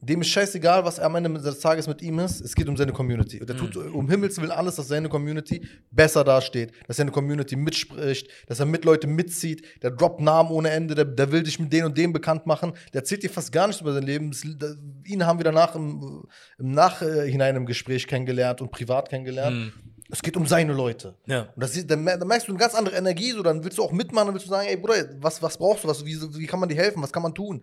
dem 0.00 0.20
ist 0.20 0.28
scheißegal, 0.28 0.84
was 0.84 1.00
am 1.00 1.14
Ende 1.14 1.40
des 1.40 1.60
Tages 1.60 1.88
mit 1.88 2.02
ihm 2.02 2.18
ist. 2.18 2.42
Es 2.42 2.54
geht 2.54 2.68
um 2.68 2.76
seine 2.76 2.92
Community. 2.92 3.40
Und 3.40 3.48
der 3.48 3.56
tut 3.56 3.76
um 3.76 4.08
Himmels 4.10 4.38
Willen 4.38 4.50
alles, 4.50 4.76
dass 4.76 4.88
seine 4.88 5.08
Community 5.08 5.66
besser 5.90 6.22
dasteht, 6.22 6.72
dass 6.86 6.98
seine 6.98 7.10
Community 7.10 7.56
mitspricht, 7.56 8.28
dass 8.46 8.60
er 8.60 8.66
mit 8.66 8.84
Leute 8.84 9.06
mitzieht. 9.06 9.64
Der 9.82 9.90
droppt 9.90 10.20
Namen 10.20 10.50
ohne 10.50 10.70
Ende, 10.70 10.94
der, 10.94 11.06
der 11.06 11.32
will 11.32 11.42
dich 11.42 11.58
mit 11.58 11.72
den 11.72 11.84
und 11.84 11.96
dem 11.96 12.12
bekannt 12.12 12.46
machen. 12.46 12.74
Der 12.92 13.00
erzählt 13.00 13.22
dir 13.22 13.30
fast 13.30 13.52
gar 13.52 13.66
nichts 13.66 13.80
über 13.80 13.94
sein 13.94 14.02
Leben. 14.02 14.30
Das, 14.30 14.42
da, 14.58 14.74
ihn 15.04 15.24
haben 15.24 15.38
wir 15.38 15.44
danach 15.44 15.74
im, 15.74 16.24
im 16.58 16.72
Nachhinein 16.72 17.56
im 17.56 17.64
Gespräch 17.64 18.06
kennengelernt 18.06 18.60
und 18.60 18.70
privat 18.70 19.08
kennengelernt. 19.08 19.72
Es 20.10 20.22
geht 20.22 20.36
um 20.36 20.46
seine 20.46 20.72
Leute. 20.72 21.14
Ja. 21.26 21.48
Und 21.54 21.62
das, 21.62 21.86
dann 21.86 22.04
merkst 22.04 22.46
du 22.46 22.52
eine 22.52 22.58
ganz 22.58 22.74
andere 22.74 22.96
Energie, 22.96 23.32
so, 23.32 23.42
dann 23.42 23.64
willst 23.64 23.78
du 23.78 23.82
auch 23.82 23.92
mitmachen, 23.92 24.28
dann 24.28 24.34
willst 24.34 24.46
du 24.46 24.50
sagen, 24.50 24.68
ey 24.68 24.76
Bruder, 24.76 25.08
was, 25.20 25.42
was 25.42 25.58
brauchst 25.58 25.84
du, 25.84 25.88
was, 25.88 26.04
wie, 26.04 26.16
wie 26.38 26.46
kann 26.46 26.60
man 26.60 26.68
dir 26.68 26.76
helfen, 26.76 27.02
was 27.02 27.12
kann 27.12 27.22
man 27.22 27.34
tun? 27.34 27.62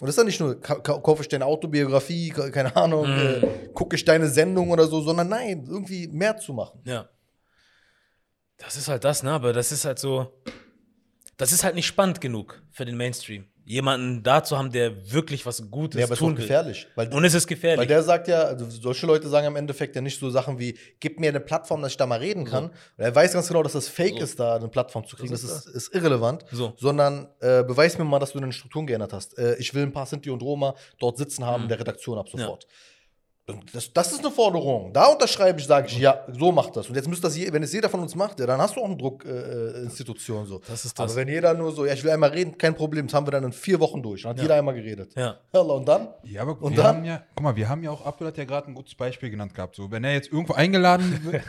Und 0.00 0.06
das 0.06 0.14
ist 0.14 0.18
dann 0.18 0.26
nicht 0.26 0.40
nur, 0.40 0.58
ka 0.58 0.76
ka 0.76 0.98
kaufe 0.98 1.22
ich 1.22 1.28
deine 1.28 1.44
Autobiografie, 1.44 2.30
keine 2.30 2.74
Ahnung, 2.74 3.04
äh, 3.04 3.68
gucke 3.74 3.96
ich 3.96 4.04
deine 4.04 4.28
Sendung 4.28 4.70
oder 4.70 4.86
so, 4.86 5.02
sondern 5.02 5.28
nein, 5.28 5.66
irgendwie 5.68 6.08
mehr 6.08 6.38
zu 6.38 6.54
machen. 6.54 6.80
Ja. 6.84 7.08
Das 8.56 8.76
ist 8.76 8.88
halt 8.88 9.04
das, 9.04 9.22
ne? 9.22 9.30
Aber 9.32 9.52
das 9.52 9.72
ist 9.72 9.84
halt 9.84 9.98
so. 9.98 10.32
Das 11.36 11.52
ist 11.52 11.64
halt 11.64 11.74
nicht 11.74 11.86
spannend 11.86 12.20
genug 12.20 12.62
für 12.70 12.84
den 12.84 12.96
Mainstream. 12.96 13.46
Jemanden 13.70 14.22
da 14.22 14.42
zu 14.42 14.58
haben, 14.58 14.72
der 14.72 15.12
wirklich 15.12 15.46
was 15.46 15.70
Gutes 15.70 15.98
Ja, 16.00 16.06
aber 16.06 16.14
ist 16.14 16.18
tun 16.18 16.36
will. 16.36 16.42
gefährlich. 16.42 16.86
Weil, 16.96 17.08
Und 17.14 17.24
es 17.24 17.34
ist 17.34 17.46
gefährlich. 17.46 17.78
weil 17.80 17.86
der 17.86 18.02
sagt 18.02 18.26
ja, 18.28 18.42
also 18.42 18.68
solche 18.68 19.06
Leute 19.06 19.28
sagen 19.28 19.46
im 19.46 19.56
Endeffekt 19.56 19.94
ja 19.94 20.02
nicht 20.02 20.18
so 20.18 20.28
Sachen 20.30 20.58
wie, 20.58 20.76
gib 20.98 21.20
mir 21.20 21.28
eine 21.28 21.40
Plattform, 21.40 21.80
dass 21.82 21.92
ich 21.92 21.96
da 21.96 22.06
mal 22.06 22.18
reden 22.18 22.44
kann. 22.44 22.64
Und 22.64 22.72
er 22.96 23.14
weiß 23.14 23.32
ganz 23.32 23.46
genau, 23.48 23.62
dass 23.62 23.72
das 23.74 23.88
Fake 23.88 24.16
So. 24.18 24.24
ist, 24.24 24.40
da 24.40 24.56
eine 24.56 24.68
Plattform 24.68 25.06
zu 25.06 25.16
kriegen. 25.16 25.30
Das 25.30 25.42
Das, 25.42 25.50
ist 25.52 25.66
ist, 25.66 25.74
ist 25.88 25.94
irrelevant. 25.94 26.44
So. 26.50 26.72
Sondern 26.78 27.28
äh, 27.40 27.62
beweis 27.62 27.96
mir 27.96 28.04
mal, 28.04 28.18
dass 28.18 28.32
du 28.32 28.40
deine 28.40 28.52
Strukturen 28.52 28.86
geändert 28.86 29.12
hast. 29.12 29.38
Äh, 29.38 29.54
ich 29.58 29.72
will 29.72 29.82
ein 29.84 29.92
paar 29.92 30.06
Sinti 30.06 30.30
und 30.30 30.42
Roma 30.42 30.74
dort 30.98 31.16
sitzen 31.18 31.46
haben 31.46 31.62
in 31.64 31.68
der 31.68 31.78
Redaktion 31.80 32.18
ab 32.18 32.28
sofort. 32.28 32.64
Und 32.64 32.70
Das, 33.72 33.92
das 33.92 34.12
ist 34.12 34.20
eine 34.20 34.30
Forderung. 34.30 34.92
Da 34.92 35.06
unterschreibe 35.06 35.60
ich, 35.60 35.66
sage 35.66 35.88
ich, 35.88 35.98
ja, 35.98 36.24
so 36.28 36.52
macht 36.52 36.76
das. 36.76 36.88
Und 36.88 36.94
jetzt 36.94 37.08
müsste 37.08 37.26
das, 37.26 37.36
je, 37.36 37.52
wenn 37.52 37.62
es 37.62 37.72
jeder 37.72 37.88
von 37.88 38.00
uns 38.00 38.14
macht, 38.14 38.40
ja, 38.40 38.46
dann 38.46 38.60
hast 38.60 38.76
du 38.76 38.80
auch 38.80 38.86
eine 38.86 38.96
Druckinstitution. 38.96 40.44
Äh, 40.44 40.46
so. 40.46 40.60
Das 40.66 40.84
ist 40.84 40.98
das. 40.98 41.10
Aber 41.12 41.20
wenn 41.20 41.28
jeder 41.28 41.54
nur 41.54 41.72
so, 41.72 41.86
ja, 41.86 41.92
ich 41.94 42.04
will 42.04 42.10
einmal 42.10 42.30
reden, 42.30 42.56
kein 42.58 42.74
Problem, 42.74 43.06
das 43.06 43.14
haben 43.14 43.26
wir 43.26 43.32
dann 43.32 43.44
in 43.44 43.52
vier 43.52 43.80
Wochen 43.80 44.02
durch. 44.02 44.22
Dann 44.22 44.30
hat 44.30 44.40
jeder 44.40 44.54
einmal 44.56 44.74
geredet. 44.74 45.14
ja. 45.16 45.36
Und 45.52 45.86
dann? 45.88 46.08
Ja, 46.24 46.42
aber 46.42 46.60
Und 46.60 46.76
wir 46.76 46.82
dann? 46.82 46.96
haben 46.96 47.04
ja, 47.04 47.22
guck 47.34 47.44
mal, 47.44 47.56
wir 47.56 47.68
haben 47.68 47.82
ja 47.82 47.90
auch, 47.90 48.04
Abdul 48.04 48.28
hat 48.28 48.36
ja 48.38 48.44
gerade 48.44 48.68
ein 48.68 48.74
gutes 48.74 48.94
Beispiel 48.94 49.30
genannt 49.30 49.54
gehabt. 49.54 49.76
So, 49.76 49.90
wenn 49.90 50.04
er 50.04 50.12
jetzt 50.12 50.32
irgendwo 50.32 50.54
eingeladen 50.54 51.20
wird, 51.24 51.42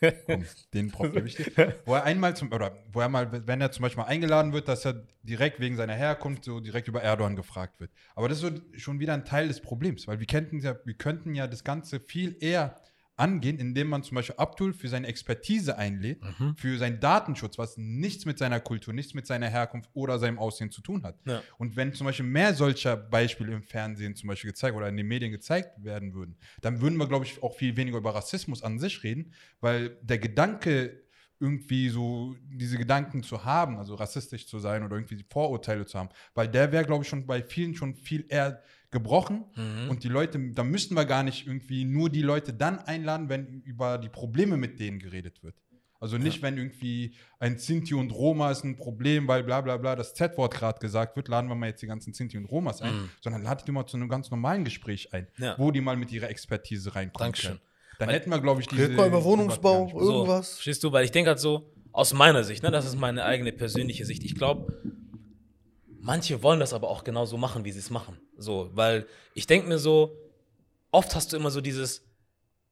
komm, 0.26 0.44
den 0.72 0.90
Prof 0.90 1.12
gebe 1.12 1.26
ich 1.26 1.36
dir, 1.36 1.74
wo 1.84 1.94
er 1.94 2.04
einmal 2.04 2.36
zum, 2.36 2.52
oder 2.52 2.72
wo 2.92 3.00
er 3.00 3.08
mal, 3.08 3.46
wenn 3.46 3.60
er 3.60 3.70
zum 3.72 3.82
Beispiel 3.82 4.02
mal 4.02 4.08
eingeladen 4.08 4.52
wird, 4.52 4.68
dass 4.68 4.84
er 4.84 5.02
direkt 5.22 5.60
wegen 5.60 5.76
seiner 5.76 5.94
Herkunft 5.94 6.44
so 6.44 6.60
direkt 6.60 6.88
über 6.88 7.02
Erdogan 7.02 7.36
gefragt 7.36 7.80
wird. 7.80 7.90
Aber 8.14 8.28
das 8.28 8.42
ist 8.42 8.42
so 8.42 8.50
schon 8.78 9.00
wieder 9.00 9.14
ein 9.14 9.24
Teil 9.24 9.48
des 9.48 9.60
Problems, 9.60 10.06
weil 10.06 10.20
wir 10.20 10.26
könnten 10.26 10.60
ja, 10.60 10.76
wir 10.84 10.94
könnten 10.94 11.34
ja 11.34 11.43
das 11.48 11.64
Ganze 11.64 12.00
viel 12.00 12.36
eher 12.40 12.76
angehen, 13.16 13.58
indem 13.58 13.88
man 13.88 14.02
zum 14.02 14.16
Beispiel 14.16 14.34
Abdul 14.38 14.72
für 14.72 14.88
seine 14.88 15.06
Expertise 15.06 15.78
einlädt, 15.78 16.20
für 16.56 16.78
seinen 16.78 16.98
Datenschutz, 16.98 17.58
was 17.58 17.76
nichts 17.76 18.26
mit 18.26 18.38
seiner 18.38 18.58
Kultur, 18.58 18.92
nichts 18.92 19.14
mit 19.14 19.26
seiner 19.26 19.48
Herkunft 19.48 19.90
oder 19.94 20.18
seinem 20.18 20.38
Aussehen 20.38 20.70
zu 20.70 20.82
tun 20.82 21.04
hat. 21.04 21.16
Ja. 21.24 21.42
Und 21.58 21.76
wenn 21.76 21.92
zum 21.92 22.06
Beispiel 22.06 22.26
mehr 22.26 22.54
solcher 22.54 22.96
Beispiele 22.96 23.52
im 23.52 23.62
Fernsehen 23.62 24.16
zum 24.16 24.28
Beispiel 24.28 24.50
gezeigt 24.50 24.76
oder 24.76 24.88
in 24.88 24.96
den 24.96 25.06
Medien 25.06 25.30
gezeigt 25.30 25.84
werden 25.84 26.14
würden, 26.14 26.36
dann 26.60 26.80
würden 26.80 26.98
wir, 26.98 27.06
glaube 27.06 27.24
ich, 27.24 27.40
auch 27.42 27.54
viel 27.54 27.76
weniger 27.76 27.98
über 27.98 28.14
Rassismus 28.14 28.64
an 28.64 28.78
sich 28.80 29.02
reden, 29.04 29.32
weil 29.60 29.96
der 30.02 30.18
Gedanke, 30.18 31.04
irgendwie 31.40 31.88
so 31.88 32.36
diese 32.48 32.78
Gedanken 32.78 33.22
zu 33.22 33.44
haben, 33.44 33.76
also 33.76 33.96
rassistisch 33.96 34.46
zu 34.46 34.60
sein 34.60 34.84
oder 34.84 34.96
irgendwie 34.96 35.24
Vorurteile 35.28 35.84
zu 35.84 35.98
haben, 35.98 36.08
weil 36.34 36.48
der 36.48 36.72
wäre, 36.72 36.84
glaube 36.84 37.02
ich, 37.02 37.08
schon 37.08 37.26
bei 37.26 37.42
vielen 37.42 37.74
schon 37.74 37.96
viel 37.96 38.24
eher 38.28 38.62
gebrochen 38.94 39.44
und 39.90 40.02
die 40.04 40.08
Leute, 40.08 40.38
da 40.54 40.64
müssten 40.64 40.94
wir 40.94 41.04
gar 41.04 41.22
nicht 41.22 41.46
irgendwie 41.46 41.84
nur 41.84 42.08
die 42.08 42.22
Leute 42.22 42.54
dann 42.54 42.78
einladen, 42.78 43.28
wenn 43.28 43.60
über 43.60 43.98
die 43.98 44.08
Probleme 44.08 44.56
mit 44.56 44.80
denen 44.80 44.98
geredet 44.98 45.42
wird. 45.42 45.54
Also 46.00 46.18
nicht, 46.18 46.42
wenn 46.42 46.58
irgendwie 46.58 47.14
ein 47.38 47.56
Sinti 47.58 47.94
und 47.94 48.10
Roma 48.12 48.50
ist 48.50 48.62
ein 48.64 48.76
Problem, 48.76 49.26
weil 49.26 49.42
bla 49.42 49.60
bla 49.62 49.76
bla 49.78 49.96
das 49.96 50.14
Z-Wort 50.14 50.52
gerade 50.54 50.78
gesagt 50.78 51.16
wird, 51.16 51.28
laden 51.28 51.48
wir 51.48 51.54
mal 51.54 51.68
jetzt 51.68 51.82
die 51.82 51.86
ganzen 51.86 52.12
Sinti 52.12 52.36
und 52.36 52.44
Romas 52.46 52.82
ein, 52.82 53.10
sondern 53.22 53.42
ladet 53.42 53.66
die 53.66 53.72
mal 53.72 53.86
zu 53.86 53.96
einem 53.96 54.08
ganz 54.08 54.30
normalen 54.30 54.64
Gespräch 54.64 55.12
ein, 55.14 55.28
Ja. 55.38 55.54
wo 55.58 55.70
die 55.70 55.80
mal 55.80 55.96
mit 55.96 56.12
ihrer 56.12 56.28
Expertise 56.30 56.94
reinkommen 56.94 57.26
Dankeschön. 57.26 57.50
können. 57.52 57.60
Dann 57.98 58.08
hätten 58.10 58.28
wir, 58.30 58.40
glaube 58.40 58.60
ich, 58.60 58.66
diese... 58.66 58.86
Über 58.86 59.24
Wohnungsbau, 59.24 59.86
irgendwas. 59.88 60.48
So, 60.48 60.54
verstehst 60.56 60.84
du? 60.84 60.92
Weil 60.92 61.04
ich 61.04 61.12
denke 61.12 61.30
halt 61.30 61.38
so, 61.38 61.72
aus 61.92 62.12
meiner 62.12 62.42
Sicht, 62.44 62.62
ne, 62.64 62.70
das 62.70 62.86
ist 62.86 62.98
meine 62.98 63.24
eigene 63.24 63.52
persönliche 63.52 64.04
Sicht. 64.04 64.24
Ich 64.24 64.34
glaube, 64.34 64.82
manche 66.04 66.42
wollen 66.42 66.60
das 66.60 66.74
aber 66.74 66.90
auch 66.90 67.02
genauso 67.02 67.36
machen, 67.38 67.64
wie 67.64 67.72
sie 67.72 67.78
es 67.78 67.90
machen. 67.90 68.18
So, 68.36 68.70
weil 68.74 69.06
ich 69.34 69.46
denke 69.46 69.66
mir 69.66 69.78
so, 69.78 70.16
oft 70.90 71.14
hast 71.14 71.32
du 71.32 71.36
immer 71.36 71.50
so 71.50 71.60
dieses, 71.60 72.02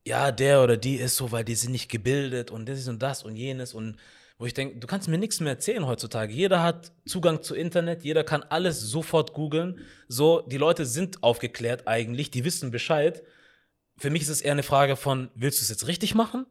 ja, 0.06 0.30
der 0.30 0.62
oder 0.62 0.76
die 0.76 0.96
ist 0.96 1.16
so, 1.16 1.32
weil 1.32 1.44
die 1.44 1.54
sind 1.54 1.72
nicht 1.72 1.90
gebildet 1.90 2.50
und 2.50 2.68
das 2.68 2.86
und 2.88 3.02
das 3.02 3.24
und 3.24 3.36
jenes 3.36 3.72
und 3.72 3.96
wo 4.38 4.46
ich 4.46 4.54
denke, 4.54 4.78
du 4.78 4.86
kannst 4.86 5.08
mir 5.08 5.18
nichts 5.18 5.40
mehr 5.40 5.52
erzählen 5.52 5.86
heutzutage. 5.86 6.32
Jeder 6.32 6.62
hat 6.62 6.92
Zugang 7.06 7.42
zu 7.42 7.54
Internet, 7.54 8.02
jeder 8.02 8.24
kann 8.24 8.42
alles 8.42 8.80
sofort 8.80 9.32
googeln. 9.32 9.80
So, 10.08 10.42
die 10.42 10.58
Leute 10.58 10.84
sind 10.84 11.22
aufgeklärt 11.22 11.86
eigentlich, 11.86 12.30
die 12.30 12.44
wissen 12.44 12.70
Bescheid. 12.70 13.22
Für 13.96 14.10
mich 14.10 14.22
ist 14.22 14.28
es 14.30 14.40
eher 14.40 14.52
eine 14.52 14.62
Frage 14.62 14.96
von, 14.96 15.30
willst 15.34 15.60
du 15.60 15.62
es 15.62 15.68
jetzt 15.68 15.86
richtig 15.86 16.14
machen 16.14 16.46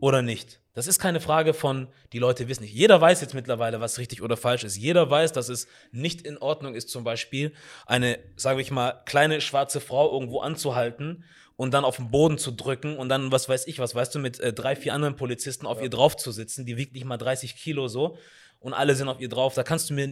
oder 0.00 0.22
nicht? 0.22 0.60
Das 0.78 0.86
ist 0.86 1.00
keine 1.00 1.18
Frage 1.18 1.54
von, 1.54 1.88
die 2.12 2.20
Leute 2.20 2.46
wissen 2.46 2.62
nicht. 2.62 2.72
Jeder 2.72 3.00
weiß 3.00 3.20
jetzt 3.20 3.34
mittlerweile, 3.34 3.80
was 3.80 3.98
richtig 3.98 4.22
oder 4.22 4.36
falsch 4.36 4.62
ist. 4.62 4.76
Jeder 4.76 5.10
weiß, 5.10 5.32
dass 5.32 5.48
es 5.48 5.66
nicht 5.90 6.22
in 6.22 6.38
Ordnung 6.38 6.76
ist, 6.76 6.88
zum 6.88 7.02
Beispiel 7.02 7.52
eine, 7.86 8.20
sage 8.36 8.60
ich 8.60 8.70
mal, 8.70 9.02
kleine 9.04 9.40
schwarze 9.40 9.80
Frau 9.80 10.12
irgendwo 10.12 10.38
anzuhalten 10.38 11.24
und 11.56 11.74
dann 11.74 11.84
auf 11.84 11.96
den 11.96 12.12
Boden 12.12 12.38
zu 12.38 12.52
drücken 12.52 12.96
und 12.96 13.08
dann, 13.08 13.32
was 13.32 13.48
weiß 13.48 13.66
ich, 13.66 13.80
was 13.80 13.96
weißt 13.96 14.14
du, 14.14 14.20
mit 14.20 14.38
äh, 14.38 14.52
drei, 14.52 14.76
vier 14.76 14.94
anderen 14.94 15.16
Polizisten 15.16 15.66
auf 15.66 15.82
ihr 15.82 15.90
drauf 15.90 16.16
zu 16.16 16.30
sitzen, 16.30 16.64
die 16.64 16.76
wiegt 16.76 16.94
nicht 16.94 17.04
mal 17.06 17.16
30 17.16 17.56
Kilo 17.56 17.88
so 17.88 18.16
und 18.60 18.72
alle 18.72 18.94
sind 18.94 19.08
auf 19.08 19.20
ihr 19.20 19.28
drauf. 19.28 19.54
Da 19.54 19.64
kannst 19.64 19.90
du 19.90 19.94
mir 19.94 20.06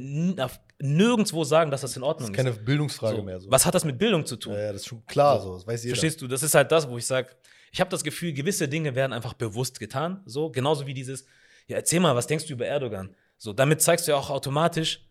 nirgendwo 0.81 1.45
sagen, 1.45 1.71
dass 1.71 1.83
das 1.83 1.97
in 1.97 2.03
Ordnung 2.03 2.33
Das 2.33 2.39
ist 2.39 2.45
keine 2.45 2.51
ist. 2.51 2.65
Bildungsfrage 2.65 3.19
So. 3.19 3.23
mehr. 3.23 3.39
So. 3.39 3.49
Was 3.53 3.65
hat 3.67 3.77
das 3.77 3.85
mit 3.85 3.99
Bildung 3.99 4.27
zu 4.27 4.35
tun? 4.35 4.55
Ja, 4.55 4.63
ja, 4.63 4.73
das 4.73 4.81
ist 4.83 4.89
schon 4.89 5.07
klar 5.07 5.41
so. 5.41 5.55
Das 5.55 5.65
weiß 5.65 5.85
jeder. 5.85 5.95
Verstehst 5.95 6.21
du? 6.21 6.27
Das 6.27 6.43
ist 6.43 6.57
halt 6.57 6.73
das, 6.73 6.89
wo 6.89 6.99
ich 6.99 7.07
sage, 7.07 7.29
ich 7.73 7.81
habe 7.81 7.91
das 7.91 8.05
Gefühl, 8.05 8.33
gewisse 8.33 8.69
Dinge 8.69 8.95
werden 8.95 9.13
einfach 9.13 9.35
bewusst 9.35 9.81
getan. 9.81 10.23
So, 10.27 10.51
genauso 10.51 10.87
wie 10.87 10.95
dieses, 10.95 11.25
ja, 11.67 11.77
erzähl 11.77 12.01
mal, 12.01 12.15
was 12.15 12.27
denkst 12.27 12.47
du 12.47 12.53
über 12.53 12.67
Erdogan? 12.67 13.15
So, 13.39 13.53
damit 13.53 13.83
zeigst 13.83 14.07
du 14.07 14.13
ja 14.13 14.19
auch 14.19 14.31
automatisch, 14.31 15.07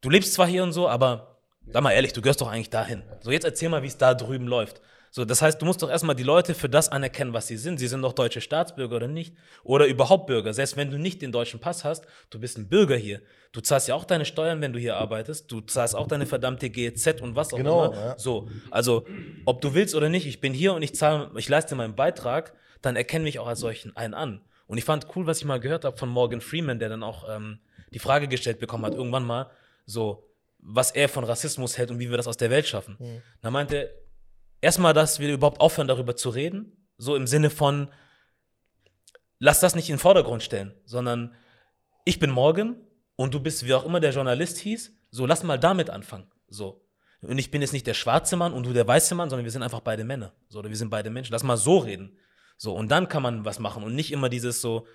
du 0.00 0.10
lebst 0.10 0.32
zwar 0.34 0.46
hier 0.46 0.62
und 0.62 0.72
so, 0.72 0.88
aber 0.88 1.30
Sag 1.72 1.82
mal 1.82 1.92
ehrlich, 1.92 2.12
du 2.12 2.22
gehörst 2.22 2.40
doch 2.40 2.50
eigentlich 2.50 2.70
dahin. 2.70 3.02
So, 3.20 3.30
jetzt 3.30 3.44
erzähl 3.44 3.68
mal, 3.68 3.82
wie 3.82 3.86
es 3.86 3.96
da 3.96 4.14
drüben 4.14 4.46
läuft. 4.46 4.80
So, 5.12 5.24
das 5.24 5.42
heißt, 5.42 5.60
du 5.60 5.66
musst 5.66 5.82
doch 5.82 5.90
erstmal 5.90 6.14
die 6.14 6.22
Leute 6.22 6.54
für 6.54 6.68
das 6.68 6.88
anerkennen, 6.88 7.32
was 7.32 7.48
sie 7.48 7.56
sind. 7.56 7.78
Sie 7.78 7.88
sind 7.88 8.00
doch 8.02 8.12
deutsche 8.12 8.40
Staatsbürger 8.40 8.94
oder 8.96 9.08
nicht. 9.08 9.34
Oder 9.64 9.86
überhaupt 9.86 10.28
Bürger. 10.28 10.54
Selbst 10.54 10.76
wenn 10.76 10.90
du 10.90 10.98
nicht 10.98 11.20
den 11.20 11.32
deutschen 11.32 11.58
Pass 11.58 11.84
hast, 11.84 12.06
du 12.30 12.38
bist 12.38 12.56
ein 12.58 12.68
Bürger 12.68 12.94
hier. 12.96 13.20
Du 13.50 13.60
zahlst 13.60 13.88
ja 13.88 13.96
auch 13.96 14.04
deine 14.04 14.24
Steuern, 14.24 14.60
wenn 14.60 14.72
du 14.72 14.78
hier 14.78 14.96
arbeitest. 14.96 15.50
Du 15.50 15.60
zahlst 15.62 15.96
auch 15.96 16.06
deine 16.06 16.26
verdammte 16.26 16.70
GEZ 16.70 17.20
und 17.22 17.34
was 17.34 17.52
auch 17.52 17.56
Genau, 17.56 17.86
immer. 17.86 17.96
ja. 17.96 18.18
So, 18.18 18.48
also, 18.70 19.04
ob 19.46 19.60
du 19.60 19.74
willst 19.74 19.96
oder 19.96 20.08
nicht, 20.08 20.26
ich 20.26 20.40
bin 20.40 20.52
hier 20.54 20.74
und 20.74 20.82
ich 20.82 20.94
zahle, 20.94 21.30
ich 21.36 21.48
leiste 21.48 21.74
meinen 21.74 21.96
Beitrag, 21.96 22.52
dann 22.80 22.94
erkenne 22.94 23.24
mich 23.24 23.40
auch 23.40 23.48
als 23.48 23.58
solchen 23.58 23.96
einen 23.96 24.14
an. 24.14 24.40
Und 24.68 24.78
ich 24.78 24.84
fand 24.84 25.08
cool, 25.16 25.26
was 25.26 25.38
ich 25.38 25.44
mal 25.44 25.58
gehört 25.58 25.84
habe 25.84 25.96
von 25.96 26.08
Morgan 26.08 26.40
Freeman, 26.40 26.78
der 26.78 26.88
dann 26.88 27.02
auch 27.02 27.24
ähm, 27.28 27.58
die 27.92 27.98
Frage 27.98 28.28
gestellt 28.28 28.60
bekommen 28.60 28.86
hat, 28.86 28.94
irgendwann 28.94 29.24
mal, 29.24 29.50
so, 29.86 30.22
was 30.60 30.92
er 30.92 31.08
von 31.08 31.24
Rassismus 31.24 31.76
hält 31.78 31.90
und 31.90 31.98
wie 31.98 32.10
wir 32.10 32.16
das 32.16 32.28
aus 32.28 32.36
der 32.36 32.50
Welt 32.50 32.68
schaffen. 32.68 32.96
Mhm. 33.00 33.22
Da 33.42 33.50
meinte 33.50 33.76
er, 33.76 33.90
erstmal, 34.60 34.94
dass 34.94 35.20
wir 35.20 35.32
überhaupt 35.32 35.60
aufhören, 35.60 35.88
darüber 35.88 36.16
zu 36.16 36.30
reden, 36.30 36.86
so 36.96 37.16
im 37.16 37.26
Sinne 37.26 37.50
von, 37.50 37.88
lass 39.38 39.60
das 39.60 39.74
nicht 39.74 39.88
in 39.88 39.96
den 39.96 40.00
Vordergrund 40.00 40.42
stellen, 40.42 40.74
sondern 40.84 41.34
ich 42.04 42.18
bin 42.18 42.30
Morgan 42.30 42.76
und 43.16 43.34
du 43.34 43.40
bist, 43.40 43.66
wie 43.66 43.74
auch 43.74 43.84
immer 43.84 44.00
der 44.00 44.12
Journalist 44.12 44.58
hieß, 44.58 44.92
so 45.10 45.26
lass 45.26 45.42
mal 45.42 45.58
damit 45.58 45.90
anfangen. 45.90 46.30
So. 46.48 46.86
Und 47.22 47.38
ich 47.38 47.50
bin 47.50 47.60
jetzt 47.60 47.72
nicht 47.72 47.86
der 47.86 47.94
schwarze 47.94 48.36
Mann 48.36 48.52
und 48.52 48.64
du 48.64 48.72
der 48.72 48.86
weiße 48.86 49.14
Mann, 49.14 49.28
sondern 49.28 49.44
wir 49.44 49.52
sind 49.52 49.62
einfach 49.62 49.80
beide 49.80 50.04
Männer. 50.04 50.32
So, 50.48 50.60
oder 50.60 50.70
wir 50.70 50.76
sind 50.76 50.90
beide 50.90 51.10
Menschen. 51.10 51.32
Lass 51.32 51.42
mal 51.42 51.56
so 51.56 51.78
reden. 51.78 52.16
So, 52.56 52.74
und 52.74 52.90
dann 52.90 53.08
kann 53.08 53.22
man 53.22 53.44
was 53.44 53.58
machen 53.58 53.82
und 53.82 53.94
nicht 53.94 54.12
immer 54.12 54.28
dieses 54.28 54.60
so. 54.60 54.86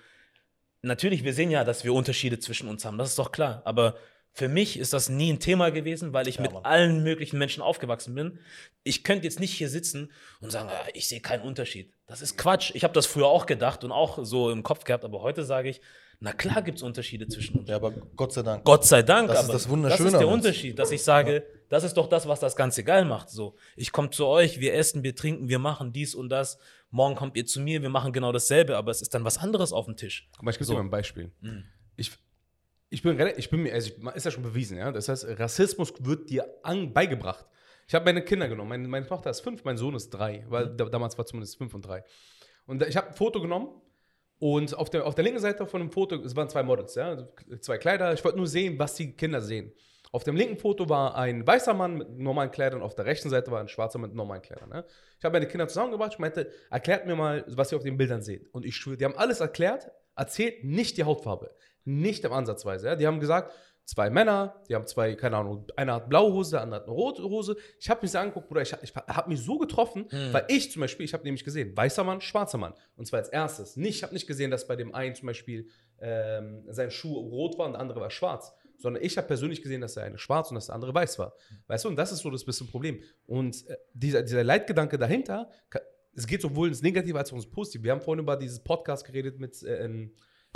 Natürlich, 0.82 1.24
wir 1.24 1.34
sehen 1.34 1.50
ja, 1.50 1.64
dass 1.64 1.84
wir 1.84 1.94
Unterschiede 1.94 2.38
zwischen 2.38 2.68
uns 2.68 2.84
haben, 2.84 2.98
das 2.98 3.10
ist 3.10 3.18
doch 3.18 3.32
klar. 3.32 3.62
Aber 3.64 3.96
für 4.36 4.48
mich 4.48 4.78
ist 4.78 4.92
das 4.92 5.08
nie 5.08 5.32
ein 5.32 5.40
Thema 5.40 5.70
gewesen, 5.70 6.12
weil 6.12 6.28
ich 6.28 6.36
Ja, 6.36 6.42
mit 6.42 6.52
Mann. 6.52 6.64
allen 6.64 7.02
möglichen 7.02 7.38
Menschen 7.38 7.62
aufgewachsen 7.62 8.14
bin. 8.14 8.38
Ich 8.84 9.02
könnte 9.02 9.24
jetzt 9.24 9.40
nicht 9.40 9.52
hier 9.54 9.70
sitzen 9.70 10.12
und 10.40 10.50
sagen, 10.52 10.68
ah, 10.70 10.86
ich 10.92 11.08
sehe 11.08 11.20
keinen 11.20 11.42
Unterschied. 11.42 11.90
Das 12.06 12.20
ist 12.20 12.36
Quatsch. 12.36 12.70
Ich 12.74 12.84
habe 12.84 12.92
das 12.92 13.06
früher 13.06 13.26
auch 13.28 13.46
gedacht 13.46 13.82
und 13.82 13.92
auch 13.92 14.18
so 14.24 14.50
im 14.50 14.62
Kopf 14.62 14.84
gehabt, 14.84 15.04
aber 15.06 15.22
heute 15.22 15.42
sage 15.42 15.70
ich, 15.70 15.80
na 16.20 16.32
klar 16.34 16.60
gibt 16.62 16.76
es 16.78 16.82
Unterschiede 16.82 17.26
zwischen 17.28 17.58
uns. 17.60 17.68
Ja, 17.70 17.76
aber 17.76 17.92
Gott 17.92 18.34
sei 18.34 18.42
Dank. 18.42 18.64
Gott 18.64 18.84
sei 18.84 19.02
Dank, 19.02 19.28
Das 19.28 19.42
ist 19.44 19.52
das 19.52 19.68
Wunderschöne 19.70 20.04
das 20.10 20.14
ist 20.14 20.20
der. 20.20 20.28
Unterschied, 20.28 20.78
dass 20.78 20.90
ich 20.90 21.02
sage, 21.02 21.46
das 21.70 21.82
ist 21.84 21.94
doch 21.96 22.06
das, 22.08 22.28
was 22.28 22.38
das 22.40 22.56
Ganze 22.56 22.84
geil 22.84 23.06
macht. 23.06 23.30
So, 23.30 23.56
ich 23.74 23.90
komme 23.90 24.10
zu 24.10 24.26
euch, 24.26 24.60
wir 24.60 24.74
essen, 24.74 25.02
wir 25.02 25.14
trinken, 25.14 25.48
wir 25.48 25.58
machen 25.58 25.92
dies 25.94 26.14
und 26.14 26.28
das. 26.28 26.58
Morgen 26.90 27.16
kommt 27.16 27.36
ihr 27.38 27.46
zu 27.46 27.58
mir, 27.60 27.80
wir 27.80 27.88
machen 27.88 28.12
genau 28.12 28.32
dasselbe, 28.32 28.76
aber 28.76 28.90
es 28.90 29.00
ist 29.00 29.14
dann 29.14 29.24
was 29.24 29.38
anderes 29.38 29.72
auf 29.72 29.86
dem 29.86 29.96
Tisch. 29.96 30.28
Guck 30.36 30.42
mal, 30.44 30.50
ich 30.50 30.58
gebe 30.58 30.66
So. 30.66 30.74
dir 30.74 30.78
mal 30.80 30.84
ein 30.84 30.90
Beispiel. 30.90 31.32
Mhm. 31.40 31.64
Ich, 31.96 32.12
ich 32.88 33.02
bin, 33.02 33.18
ich 33.36 33.50
bin 33.50 33.62
mir, 33.62 33.74
also 33.74 33.90
ist 34.14 34.24
ja 34.24 34.30
schon 34.30 34.42
bewiesen, 34.42 34.78
ja. 34.78 34.92
Das 34.92 35.08
heißt, 35.08 35.26
Rassismus 35.38 35.92
wird 36.00 36.30
dir 36.30 36.46
an, 36.62 36.92
beigebracht. 36.92 37.46
Ich 37.88 37.94
habe 37.94 38.04
meine 38.04 38.22
Kinder 38.22 38.48
genommen. 38.48 38.68
Meine, 38.68 38.88
meine 38.88 39.06
Tochter 39.06 39.30
ist 39.30 39.40
fünf, 39.40 39.64
mein 39.64 39.76
Sohn 39.76 39.94
ist 39.94 40.10
drei, 40.10 40.44
weil 40.48 40.66
Mhm. 40.66 40.76
da, 40.76 40.84
damals 40.86 41.16
war 41.18 41.26
zumindest 41.26 41.56
fünf 41.56 41.72
und 41.74 41.82
drei. 41.86 42.04
Und 42.66 42.82
ich 42.82 42.96
habe 42.96 43.08
ein 43.08 43.14
Foto 43.14 43.40
genommen 43.40 43.80
und 44.38 44.74
auf 44.76 44.90
der, 44.90 45.06
auf 45.06 45.14
der 45.14 45.24
linken 45.24 45.40
Seite 45.40 45.66
von 45.66 45.80
dem 45.80 45.90
Foto, 45.90 46.16
es 46.16 46.34
waren 46.34 46.48
zwei 46.48 46.62
Models, 46.62 46.94
ja, 46.96 47.28
zwei 47.60 47.78
Kleider. 47.78 48.12
Ich 48.12 48.24
wollte 48.24 48.38
nur 48.38 48.46
sehen, 48.48 48.78
was 48.78 48.94
die 48.94 49.12
Kinder 49.12 49.40
sehen. 49.40 49.72
Auf 50.12 50.24
dem 50.24 50.36
linken 50.36 50.56
Foto 50.56 50.88
war 50.88 51.16
ein 51.16 51.46
weißer 51.46 51.74
Mann 51.74 51.98
mit 51.98 52.18
normalen 52.18 52.50
Kleidern, 52.50 52.82
auf 52.82 52.94
der 52.94 53.06
rechten 53.06 53.28
Seite 53.28 53.50
war 53.50 53.60
ein 53.60 53.68
schwarzer 53.68 53.98
mit 53.98 54.14
normalen 54.14 54.42
Kleidern. 54.42 54.68
Ne? 54.68 54.84
Ich 55.18 55.24
habe 55.24 55.32
meine 55.34 55.46
Kinder 55.46 55.68
zusammengebracht, 55.68 56.12
ich 56.14 56.18
meinte, 56.18 56.50
erklärt 56.70 57.06
mir 57.06 57.16
mal, 57.16 57.44
was 57.48 57.72
ihr 57.72 57.76
auf 57.76 57.84
den 57.84 57.96
Bildern 57.96 58.22
seht. 58.22 58.48
Und 58.54 58.64
ich 58.64 58.76
schwöre, 58.76 58.96
die 58.96 59.04
haben 59.04 59.16
alles 59.16 59.40
erklärt, 59.40 59.90
erzählt 60.16 60.64
nicht 60.64 60.96
die 60.96 61.04
Hautfarbe. 61.04 61.54
Nicht 61.84 62.24
im 62.24 62.32
Ansatzweise. 62.32 62.88
Ja? 62.88 62.96
Die 62.96 63.06
haben 63.06 63.20
gesagt, 63.20 63.52
zwei 63.84 64.10
Männer, 64.10 64.60
die 64.68 64.74
haben 64.74 64.86
zwei, 64.86 65.14
keine 65.14 65.36
Ahnung, 65.36 65.64
einer 65.76 65.94
hat 65.94 66.08
blaue 66.08 66.32
Hose, 66.32 66.52
der 66.52 66.62
andere 66.62 66.80
hat 66.80 66.88
eine 66.88 66.96
rote 66.96 67.22
Hose. 67.22 67.56
Ich 67.78 67.88
habe 67.88 68.00
mich 68.02 68.10
so 68.10 68.18
angeguckt, 68.18 68.48
Bruder, 68.48 68.62
ich, 68.62 68.74
ich 68.82 68.94
habe 68.94 69.28
mich 69.28 69.40
so 69.40 69.58
getroffen, 69.58 70.06
Hm. 70.10 70.32
weil 70.32 70.44
ich 70.48 70.72
zum 70.72 70.80
Beispiel, 70.80 71.04
ich 71.06 71.12
habe 71.14 71.22
nämlich 71.22 71.44
gesehen, 71.44 71.76
weißer 71.76 72.02
Mann, 72.02 72.20
schwarzer 72.20 72.58
Mann. 72.58 72.74
Und 72.96 73.06
zwar 73.06 73.20
als 73.20 73.28
erstes. 73.28 73.76
Nicht, 73.76 73.96
ich 73.96 74.02
habe 74.02 74.12
nicht 74.12 74.26
gesehen, 74.26 74.50
dass 74.50 74.66
bei 74.66 74.74
dem 74.74 74.94
einen 74.94 75.14
zum 75.14 75.26
Beispiel 75.26 75.68
ähm, 76.00 76.64
sein 76.68 76.90
Schuh 76.90 77.14
rot 77.14 77.56
war 77.58 77.66
und 77.66 77.72
der 77.72 77.80
andere 77.80 78.00
war 78.00 78.10
schwarz. 78.10 78.52
Sondern 78.78 79.02
ich 79.02 79.16
habe 79.16 79.26
persönlich 79.26 79.62
gesehen, 79.62 79.80
dass 79.80 79.94
der 79.94 80.02
eine 80.02 80.18
schwarz 80.18 80.50
und 80.50 80.56
dass 80.56 80.66
der 80.66 80.74
andere 80.74 80.92
weiß 80.92 81.18
war. 81.18 81.34
Weißt 81.68 81.84
du, 81.84 81.88
und 81.88 81.96
das 81.96 82.12
ist 82.12 82.18
so 82.18 82.30
das 82.30 82.44
bisschen 82.44 82.66
Problem. 82.66 83.02
Und 83.24 83.66
äh, 83.68 83.76
dieser, 83.94 84.22
dieser 84.22 84.44
Leitgedanke 84.44 84.98
dahinter, 84.98 85.48
es 86.16 86.26
geht 86.26 86.40
sowohl 86.42 86.68
ins 86.68 86.82
Negative 86.82 87.18
als 87.18 87.30
auch 87.32 87.36
ins 87.36 87.46
Positive. 87.46 87.84
Wir 87.84 87.92
haben 87.92 88.00
vorhin 88.00 88.22
über 88.22 88.36
dieses 88.36 88.58
Podcast 88.60 89.04
geredet 89.06 89.38
mit, 89.38 89.62
äh, 89.62 89.84
ähm, 89.84 90.10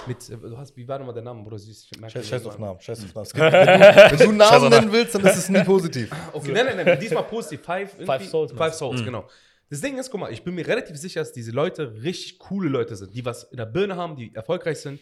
mit 0.06 0.28
äh, 0.30 0.36
du 0.36 0.56
hast, 0.56 0.76
wie 0.76 0.88
war 0.88 0.98
nochmal 0.98 1.14
der 1.14 1.22
Name, 1.22 1.42
Bruder? 1.42 1.56
Ich 1.56 1.90
merke 2.00 2.22
Scheiß, 2.22 2.46
auf. 2.46 2.58
Namen, 2.58 2.80
scheiß 2.80 3.04
auf 3.04 3.14
Namen. 3.14 3.28
Gibt, 3.28 3.38
wenn, 3.42 4.18
du, 4.18 4.28
wenn 4.30 4.38
du 4.38 4.44
auf 4.44 4.50
Namen 4.52 4.70
nennen 4.70 4.92
willst, 4.92 5.14
dann 5.14 5.24
ist 5.26 5.36
es 5.36 5.48
nie 5.48 5.62
positiv. 5.64 6.10
Okay, 6.32 6.52
nein, 6.52 6.66
nein, 6.76 6.86
nein, 6.86 6.98
diesmal 7.00 7.24
positiv. 7.24 7.60
Five, 7.64 7.92
Five 8.04 8.24
Souls, 8.28 8.52
Five? 8.52 8.74
Souls, 8.74 9.00
Mhm. 9.02 9.04
genau. 9.04 9.28
Das 9.68 9.80
Ding 9.80 9.98
ist, 9.98 10.10
guck 10.10 10.20
mal, 10.20 10.32
ich 10.32 10.42
bin 10.42 10.54
mir 10.54 10.66
relativ 10.66 10.96
sicher, 10.96 11.20
dass 11.20 11.32
diese 11.32 11.52
Leute 11.52 12.02
richtig 12.02 12.38
coole 12.40 12.68
Leute 12.68 12.96
sind, 12.96 13.14
die 13.14 13.24
was 13.24 13.44
in 13.44 13.56
der 13.56 13.66
Birne 13.66 13.94
haben, 13.96 14.16
die 14.16 14.34
erfolgreich 14.34 14.78
sind. 14.80 14.98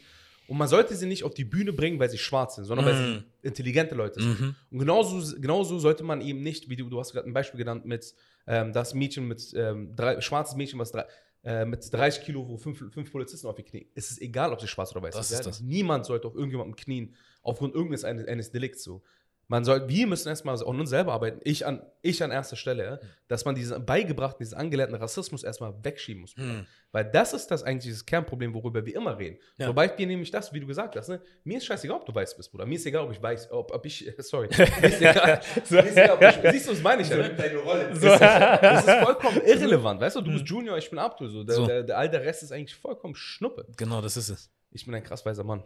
Und 0.47 0.59
man 0.59 0.69
sollte 0.69 0.95
sie 0.95 1.07
nicht 1.07 1.25
auf 1.25 1.33
die 1.35 1.45
Bühne 1.45 1.73
bringen, 1.73 1.99
weil 2.01 2.09
sie 2.11 2.19
schwarz 2.19 2.57
sind, 2.57 2.65
sondern 2.65 2.87
weil 2.87 2.95
Mhm. 2.95 3.15
sie 3.43 3.47
intelligente 3.49 3.95
Leute 3.95 4.21
sind. 4.21 4.41
Mhm. 4.41 4.55
Und 4.71 4.79
genauso, 4.79 5.37
genauso 5.41 5.79
sollte 5.79 6.03
man 6.05 6.21
eben 6.21 6.43
nicht, 6.43 6.69
wie 6.69 6.77
du, 6.77 6.89
du 6.89 6.99
hast 6.99 7.13
gerade 7.13 7.27
ein 7.29 7.33
Beispiel 7.35 7.59
genannt, 7.59 7.85
mit 7.87 8.15
ähm, 8.49 8.73
das 8.73 8.95
Mädchen 8.95 9.29
mit 9.29 9.53
ähm, 9.55 9.95
drei, 9.95 10.21
schwarzes 10.21 10.57
Mädchen, 10.57 10.79
was 10.79 10.91
drei, 10.91 11.05
äh, 11.45 11.65
mit 11.65 11.93
30 11.93 12.25
Kilo, 12.25 12.49
wo 12.49 12.57
fünf, 12.57 12.79
fünf 12.93 13.13
Polizisten 13.13 13.47
auf 13.47 13.59
ihr 13.59 13.65
knien. 13.65 13.87
Es 13.95 14.11
ist 14.11 14.21
egal, 14.21 14.53
ob 14.53 14.61
sie 14.61 14.67
schwarz 14.67 14.91
oder 14.93 15.03
weiß 15.03 15.15
Das 15.15 15.31
ist 15.31 15.47
das. 15.47 15.61
Niemand 15.61 16.07
sollte 16.07 16.27
auf 16.27 16.35
irgendjemandem 16.35 16.75
knien, 16.75 17.15
aufgrund 17.43 17.75
irgendeines 17.75 18.05
eines, 18.05 18.27
eines 18.27 18.51
Delikts 18.51 18.83
so. 18.83 19.03
Man 19.51 19.65
soll, 19.65 19.89
wir 19.89 20.07
müssen 20.07 20.29
erstmal 20.29 20.55
an 20.57 20.81
uns 20.81 20.91
selber 20.91 21.15
arbeiten, 21.15 21.41
ich 21.43 21.65
an, 21.65 21.83
ich 22.03 22.23
an 22.23 22.31
erster 22.31 22.55
Stelle, 22.55 22.85
ja, 22.85 22.99
dass 23.29 23.47
man 23.47 23.55
diesen 23.55 23.85
beigebrachten, 23.85 24.45
diesen 24.45 24.59
angelernten 24.59 24.97
Rassismus 24.97 25.43
erstmal 25.43 25.73
wegschieben 25.83 26.21
muss. 26.21 26.35
Bruder. 26.35 26.49
Hm. 26.49 26.67
Weil 26.93 27.11
das 27.11 27.33
ist 27.33 27.51
das 27.51 27.63
eigentlich 27.63 27.93
das 27.93 28.05
Kernproblem, 28.05 28.53
worüber 28.53 28.85
wir 28.85 28.95
immer 28.95 29.19
reden. 29.19 29.39
Ja. 29.57 29.67
Zum 29.67 29.75
Beispiel 29.75 30.07
nämlich 30.07 30.31
das, 30.31 30.53
wie 30.53 30.61
du 30.61 30.67
gesagt 30.67 30.97
hast, 30.97 31.09
ne? 31.09 31.21
mir 31.45 31.59
ist 31.59 31.65
scheißegal, 31.65 31.97
ob 31.97 32.05
du 32.05 32.15
weiß 32.15 32.37
bist, 32.37 32.51
Bruder. 32.51 32.67
Mir 32.67 32.75
ist 32.75 32.85
egal, 32.85 33.05
ob 33.05 33.13
ich 33.13 33.23
weiß, 33.23 33.51
ob, 33.51 33.73
ob 33.73 33.87
ich, 33.87 34.11
sorry. 34.19 34.49
Mir 34.55 34.89
ist 34.89 35.01
egal, 35.01 35.41
mir 35.71 35.87
ist 35.87 35.97
egal 35.97 36.11
ob 36.11 36.23
ich, 36.23 36.53
siehst 36.53 36.69
du, 36.69 36.73
das 36.73 36.83
meine 36.83 37.03
ich 37.03 37.09
ja. 37.09 37.17
Ne? 37.17 37.35
Deine 37.35 37.59
Rolle. 37.59 37.89
Das, 37.89 37.99
ist, 38.03 38.21
das 38.21 38.87
ist 38.87 39.05
vollkommen 39.05 39.41
irrelevant, 39.47 40.01
weißt 40.01 40.17
du? 40.17 40.21
Du 40.21 40.33
bist 40.33 40.47
Junior, 40.47 40.77
ich 40.77 40.91
bin 40.91 40.99
Abdul. 40.99 41.31
So. 41.31 41.43
Der, 41.43 41.55
So. 41.55 41.67
Der, 41.67 41.83
der, 41.85 41.97
all 41.97 42.11
der 42.11 42.23
Rest 42.23 42.43
ist 42.43 42.53
eigentlich 42.53 42.75
vollkommen 42.75 43.15
Schnuppe. 43.15 43.67
Genau, 43.79 44.03
das 44.03 44.19
ist 44.19 44.29
es. 44.29 44.51
Ich 44.71 44.85
bin 44.85 44.95
ein 44.95 45.03
krass 45.03 45.25
weiser 45.25 45.45
Mann. 45.45 45.63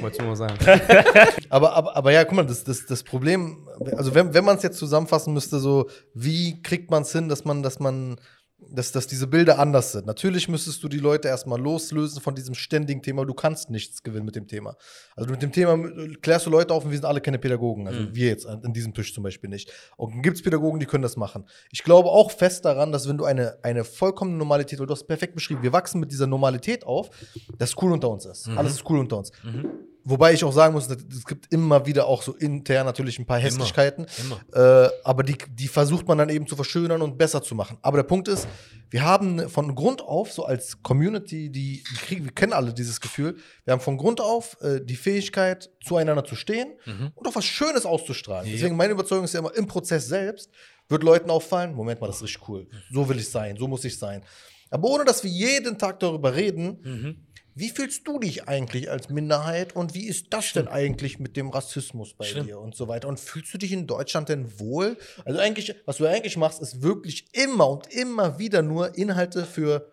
Wollte 0.00 0.16
ich 0.16 0.20
nur 0.20 0.30
mal 0.30 0.36
sagen. 0.36 0.56
Aber, 1.50 1.72
aber, 1.74 1.96
aber 1.96 2.12
ja, 2.12 2.24
guck 2.24 2.34
mal, 2.34 2.46
das, 2.46 2.64
das, 2.64 2.84
das 2.84 3.02
Problem, 3.02 3.66
also 3.96 4.14
wenn, 4.14 4.34
wenn 4.34 4.44
man 4.44 4.58
es 4.58 4.62
jetzt 4.62 4.78
zusammenfassen 4.78 5.32
müsste, 5.32 5.58
so, 5.58 5.88
wie 6.12 6.60
kriegt 6.62 6.90
man 6.90 7.02
es 7.02 7.12
hin, 7.12 7.28
dass 7.30 7.46
man, 7.46 7.62
dass 7.62 7.78
man, 7.78 8.20
dass, 8.60 8.92
dass 8.92 9.06
diese 9.06 9.26
Bilder 9.28 9.58
anders 9.58 9.92
sind? 9.92 10.06
Natürlich 10.06 10.48
müsstest 10.48 10.82
du 10.82 10.88
die 10.88 10.98
Leute 10.98 11.28
erstmal 11.28 11.60
loslösen 11.60 12.20
von 12.20 12.34
diesem 12.34 12.54
ständigen 12.54 13.02
Thema. 13.02 13.24
Du 13.24 13.32
kannst 13.34 13.70
nichts 13.70 14.02
gewinnen 14.02 14.24
mit 14.26 14.34
dem 14.36 14.46
Thema. 14.48 14.76
Also 15.14 15.30
mit 15.30 15.42
dem 15.42 15.52
Thema 15.52 15.74
äh, 15.74 16.14
klärst 16.20 16.46
du 16.46 16.50
Leute 16.50 16.74
auf 16.74 16.84
und 16.84 16.90
wir 16.90 16.98
sind 16.98 17.04
alle 17.06 17.20
keine 17.20 17.38
Pädagogen. 17.38 17.86
Also 17.86 18.00
Mhm. 18.00 18.14
wir 18.14 18.26
jetzt 18.26 18.46
an, 18.46 18.62
an 18.64 18.72
diesem 18.72 18.92
Tisch 18.94 19.14
zum 19.14 19.22
Beispiel 19.22 19.48
nicht. 19.48 19.72
Und 19.96 20.22
gibt 20.22 20.36
es 20.36 20.42
Pädagogen, 20.42 20.80
die 20.80 20.86
können 20.86 21.02
das 21.02 21.16
machen. 21.16 21.44
Ich 21.70 21.84
glaube 21.84 22.08
auch 22.10 22.30
fest 22.30 22.64
daran, 22.64 22.90
dass 22.92 23.08
wenn 23.08 23.16
du 23.18 23.24
eine, 23.24 23.58
eine 23.62 23.84
vollkommene 23.84 24.36
Normalität, 24.36 24.78
weil 24.80 24.86
du 24.86 24.92
hast 24.92 25.02
es 25.02 25.06
perfekt 25.06 25.34
beschrieben, 25.34 25.62
wir 25.62 25.72
wachsen 25.72 26.00
mit 26.00 26.10
dieser 26.10 26.26
Normalität 26.26 26.84
auf, 26.84 27.10
dass 27.58 27.80
cool 27.80 27.92
unter 27.92 28.10
uns 28.10 28.26
ist. 28.26 28.48
Mhm. 28.48 28.58
Alles 28.58 28.72
ist 28.74 28.90
cool 28.90 28.98
unter 28.98 29.18
uns. 29.18 29.30
Mhm. 29.44 29.70
Wobei 30.08 30.32
ich 30.32 30.42
auch 30.42 30.52
sagen 30.52 30.72
muss, 30.72 30.88
es 30.88 31.24
gibt 31.26 31.52
immer 31.52 31.84
wieder 31.84 32.06
auch 32.06 32.22
so 32.22 32.34
intern 32.34 32.86
natürlich 32.86 33.18
ein 33.18 33.26
paar 33.26 33.38
Hässlichkeiten. 33.38 34.06
Immer. 34.18 34.86
Äh, 34.86 34.90
aber 35.04 35.22
die, 35.22 35.36
die 35.50 35.68
versucht 35.68 36.08
man 36.08 36.16
dann 36.18 36.30
eben 36.30 36.46
zu 36.46 36.56
verschönern 36.56 37.02
und 37.02 37.18
besser 37.18 37.42
zu 37.42 37.54
machen. 37.54 37.76
Aber 37.82 37.98
der 37.98 38.04
Punkt 38.04 38.26
ist, 38.28 38.48
wir 38.90 39.02
haben 39.02 39.50
von 39.50 39.74
Grund 39.74 40.00
auf, 40.00 40.32
so 40.32 40.44
als 40.46 40.82
Community, 40.82 41.50
die, 41.50 41.82
die 41.90 41.94
kriegen, 41.96 42.24
wir 42.24 42.32
kennen 42.32 42.54
alle 42.54 42.72
dieses 42.72 43.00
Gefühl, 43.02 43.36
wir 43.64 43.72
haben 43.72 43.80
von 43.82 43.98
Grund 43.98 44.20
auf 44.22 44.56
äh, 44.62 44.80
die 44.82 44.96
Fähigkeit, 44.96 45.68
zueinander 45.84 46.24
zu 46.24 46.36
stehen 46.36 46.68
Mhm. 46.86 47.12
und 47.14 47.26
auch 47.28 47.34
was 47.34 47.44
Schönes 47.44 47.84
auszustrahlen. 47.84 48.46
Ja. 48.46 48.52
Deswegen 48.54 48.76
meine 48.76 48.94
Überzeugung 48.94 49.24
ist 49.26 49.34
ja 49.34 49.40
immer, 49.40 49.54
im 49.54 49.66
Prozess 49.66 50.06
selbst 50.08 50.50
wird 50.88 51.02
Leuten 51.02 51.28
auffallen, 51.30 51.74
Moment 51.74 52.00
mal, 52.00 52.06
das 52.06 52.16
ist 52.16 52.22
richtig 52.22 52.48
cool. 52.48 52.66
So 52.90 53.06
will 53.10 53.18
ich 53.18 53.28
sein, 53.28 53.56
so 53.58 53.68
muss 53.68 53.84
ich 53.84 53.98
sein. 53.98 54.22
Aber 54.70 54.88
ohne, 54.88 55.04
dass 55.04 55.24
wir 55.24 55.30
jeden 55.30 55.78
Tag 55.78 55.98
darüber 56.00 56.34
reden, 56.34 56.78
Mhm. 56.82 57.26
Wie 57.58 57.70
fühlst 57.70 58.06
du 58.06 58.18
dich 58.18 58.48
eigentlich 58.48 58.90
als 58.90 59.08
Minderheit 59.08 59.74
und 59.74 59.94
wie 59.94 60.06
ist 60.06 60.26
das 60.30 60.52
denn 60.52 60.68
eigentlich 60.68 61.18
mit 61.18 61.36
dem 61.36 61.50
Rassismus 61.50 62.14
bei 62.14 62.24
Stimmt. 62.24 62.48
dir 62.48 62.58
und 62.60 62.74
so 62.74 62.88
weiter? 62.88 63.08
Und 63.08 63.18
fühlst 63.20 63.52
du 63.54 63.58
dich 63.58 63.72
in 63.72 63.86
Deutschland 63.86 64.28
denn 64.28 64.58
wohl? 64.60 64.96
Also 65.24 65.38
eigentlich, 65.40 65.74
was 65.86 65.96
du 65.98 66.06
eigentlich 66.06 66.36
machst, 66.36 66.60
ist 66.62 66.82
wirklich 66.82 67.26
immer 67.34 67.68
und 67.68 67.86
immer 67.92 68.38
wieder 68.38 68.62
nur 68.62 68.96
Inhalte 68.96 69.44
für 69.44 69.90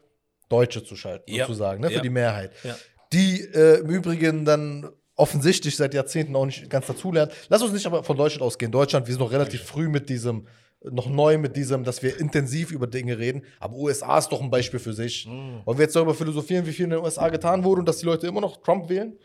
Deutsche 0.50 0.84
zu 0.84 0.96
schalten, 0.96 1.32
Ja. 1.34 1.46
sozusagen, 1.48 1.82
ne? 1.82 1.88
für 1.88 1.96
Ja. 1.96 2.02
die 2.02 2.10
Mehrheit. 2.10 2.52
Ja. 2.64 2.78
Die 3.14 3.42
äh, 3.42 3.80
im 3.80 3.90
Übrigen 3.90 4.46
dann 4.46 4.90
offensichtlich 5.16 5.76
seit 5.76 5.94
Jahrzehnten 5.94 6.36
auch 6.36 6.46
nicht 6.46 6.70
ganz 6.70 6.88
dazulernen. 6.88 7.32
Lass 7.50 7.62
uns 7.62 7.72
nicht 7.74 7.86
aber 7.86 8.04
von 8.04 8.18
Deutschland 8.18 8.42
ausgehen. 8.44 8.72
Deutschland, 8.72 9.08
wir 9.08 9.14
sind 9.14 9.22
noch 9.22 9.32
relativ 9.32 9.64
früh 9.64 9.88
mit 9.88 10.10
diesem, 10.10 10.48
noch 10.92 11.08
neu 11.08 11.38
mit 11.38 11.56
diesem, 11.56 11.84
dass 11.84 12.04
wir 12.04 12.20
intensiv 12.20 12.72
über 12.72 12.88
Dinge 12.88 13.18
reden. 13.18 13.44
Aber 13.60 13.76
USA 13.76 14.18
ist 14.18 14.30
doch 14.30 14.42
ein 14.42 14.50
Beispiel 14.50 14.80
für 14.80 14.94
sich. 14.94 15.26
Mhm. 15.26 15.62
Wollen 15.66 15.78
wir 15.78 15.84
jetzt 15.84 15.96
darüber 15.96 16.14
philosophieren, 16.14 16.66
wie 16.66 16.74
viel 16.74 16.86
in 16.86 16.92
den 16.92 17.00
USA 17.00 17.30
getan 17.30 17.64
wurde 17.64 17.80
und 17.80 17.88
dass 17.88 17.98
die 17.98 18.06
Leute 18.06 18.28
immer 18.28 18.42
noch 18.42 18.58
Trump 18.58 18.90
wählen? 18.90 19.18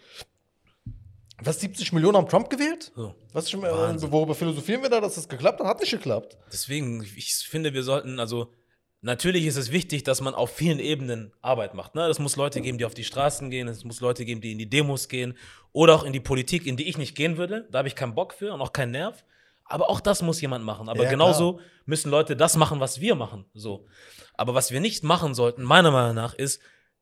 Was, 1.43 1.61
70 1.61 1.93
Millionen 1.93 2.17
haben 2.17 2.29
Trump 2.29 2.51
gewählt? 2.51 2.93
So. 2.95 3.15
Was, 3.33 3.53
Wahnsinn. 3.55 4.13
worüber 4.13 4.35
philosophieren 4.35 4.83
wir 4.83 4.91
da, 4.91 5.01
dass 5.01 5.17
es 5.17 5.29
geklappt 5.29 5.61
hat? 5.61 5.67
Hat 5.67 5.81
nicht 5.81 5.91
geklappt. 5.91 6.37
Deswegen, 6.53 7.03
ich 7.17 7.35
finde, 7.35 7.73
wir 7.73 7.83
sollten, 7.83 8.21
also 8.21 8.53
natürlich 9.01 9.47
ist 9.47 9.57
es 9.57 9.73
wichtig, 9.73 10.05
dass 10.05 10.21
man 10.21 10.35
auf 10.35 10.51
vielen 10.55 10.79
Ebenen 10.79 11.33
Arbeit 11.41 11.75
macht. 11.75 11.95
Ne? 11.95 12.07
Es 12.07 12.19
muss 12.19 12.37
Leute 12.37 12.61
geben, 12.61 12.77
die 12.77 12.85
auf 12.85 12.95
die 12.95 13.05
Straßen 13.05 13.49
gehen, 13.51 13.69
es 13.69 13.85
muss 13.85 14.01
Leute 14.01 14.27
geben, 14.27 14.43
die 14.43 14.53
in 14.53 14.59
die 14.59 14.69
Demos 14.69 15.09
gehen 15.09 15.35
oder 15.73 15.95
auch 15.95 16.05
in 16.05 16.13
die 16.13 16.21
Politik, 16.21 16.67
in 16.67 16.77
die 16.77 16.89
ich 16.89 16.99
nicht 16.99 17.15
gehen 17.15 17.39
würde. 17.39 17.67
Da 17.71 17.79
habe 17.79 17.89
ich 17.89 17.95
keinen 17.95 18.15
Bock 18.15 18.35
für 18.35 18.53
und 18.53 18.61
auch 18.61 18.73
keinen 18.73 18.93
Nerv. 18.93 19.25
Aber 19.71 19.89
auch 19.89 20.01
das 20.01 20.21
muss 20.21 20.41
jemand 20.41 20.65
machen. 20.65 20.89
Aber 20.89 21.05
Ja, 21.05 21.11
genauso 21.11 21.61
müssen 21.87 22.11
Leute 22.11 22.37
das 22.37 22.57
machen, 22.57 22.81
was 22.81 23.01
wir 23.01 23.15
machen. 23.15 23.47
So. 23.55 23.87
Aber 24.35 24.55
was 24.55 24.71
wir 24.71 24.81
nicht 24.81 25.05
machen 25.05 25.35
sollten, 25.35 25.63
meiner 25.63 25.91
Meinung 25.91 26.15
nach, 26.15 26.35
ist, 26.35 26.61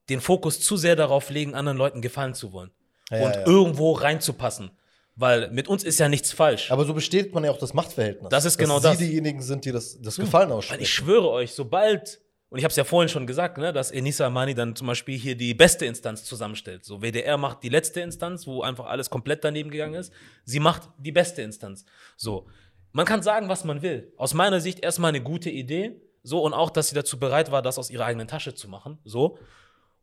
den 0.09 0.21
Fokus 0.21 0.61
zu 0.61 0.77
sehr 0.77 0.95
darauf 0.97 1.31
legen, 1.31 1.55
anderen 1.55 1.79
Leuten 1.79 2.03
gefallen 2.03 2.35
zu 2.35 2.53
wollen. 2.53 2.71
Ja, 3.11 3.25
und 3.25 3.35
ja. 3.35 3.47
irgendwo 3.47 3.93
reinzupassen. 3.93 4.71
Weil 5.17 5.51
mit 5.51 5.67
uns 5.67 5.83
ist 5.83 5.99
ja 5.99 6.09
nichts 6.09 6.31
falsch. 6.31 6.71
Aber 6.71 6.85
so 6.85 6.95
besteht 6.95 7.35
man 7.35 7.43
ja 7.43 7.51
auch 7.51 7.59
das 7.59 7.75
Machtverhältnis. 7.75 8.29
Das 8.29 8.45
ist 8.45 8.55
dass 8.55 8.65
genau 8.65 8.79
sie 8.79 8.85
das. 8.89 8.99
diejenigen 8.99 9.43
sind, 9.43 9.65
die 9.65 9.73
das, 9.73 10.01
das 10.01 10.17
Gefallen 10.17 10.51
Weil 10.51 10.59
aussprechen. 10.59 10.83
ich 10.83 10.91
schwöre 10.91 11.29
euch, 11.31 11.55
sobald, 11.55 12.21
und 12.51 12.59
ich 12.59 12.65
habe 12.65 12.71
es 12.71 12.77
ja 12.77 12.85
vorhin 12.85 13.11
schon 13.11 13.27
gesagt, 13.27 13.59
ne, 13.59 13.73
dass 13.73 13.91
Enisa 13.91 14.27
Amani 14.27 14.55
dann 14.55 14.75
zum 14.75 14.87
Beispiel 14.87 15.19
hier 15.19 15.37
die 15.37 15.53
beste 15.53 15.85
Instanz 15.85 16.25
zusammenstellt. 16.25 16.85
So 16.85 17.03
WDR 17.03 17.37
macht 17.37 17.63
die 17.63 17.69
letzte 17.69 18.01
Instanz, 18.01 18.47
wo 18.47 18.63
einfach 18.63 18.87
alles 18.87 19.11
komplett 19.11 19.45
daneben 19.45 19.71
gegangen 19.71 19.95
ist. 19.95 20.13
Sie 20.45 20.59
macht 20.59 20.89
die 20.99 21.13
beste 21.13 21.43
Instanz. 21.43 21.85
So. 22.17 22.49
Man 22.93 23.05
kann 23.05 23.23
sagen, 23.23 23.51
was 23.51 23.65
man 23.65 23.83
will. 23.83 24.15
Aus 24.17 24.33
meiner 24.33 24.61
Sicht 24.61 24.81
erstmal 24.81 25.11
eine 25.11 25.23
gute 25.23 25.51
Idee. 25.51 26.01
So, 26.23 26.41
und 26.43 26.55
auch, 26.55 26.71
dass 26.71 26.89
sie 26.89 26.95
dazu 26.95 27.19
bereit 27.19 27.53
war, 27.53 27.61
das 27.61 27.79
aus 27.79 27.91
ihrer 27.91 28.07
eigenen 28.07 28.29
Tasche 28.29 28.55
zu 28.55 28.67
machen. 28.67 28.99
So. 29.05 29.39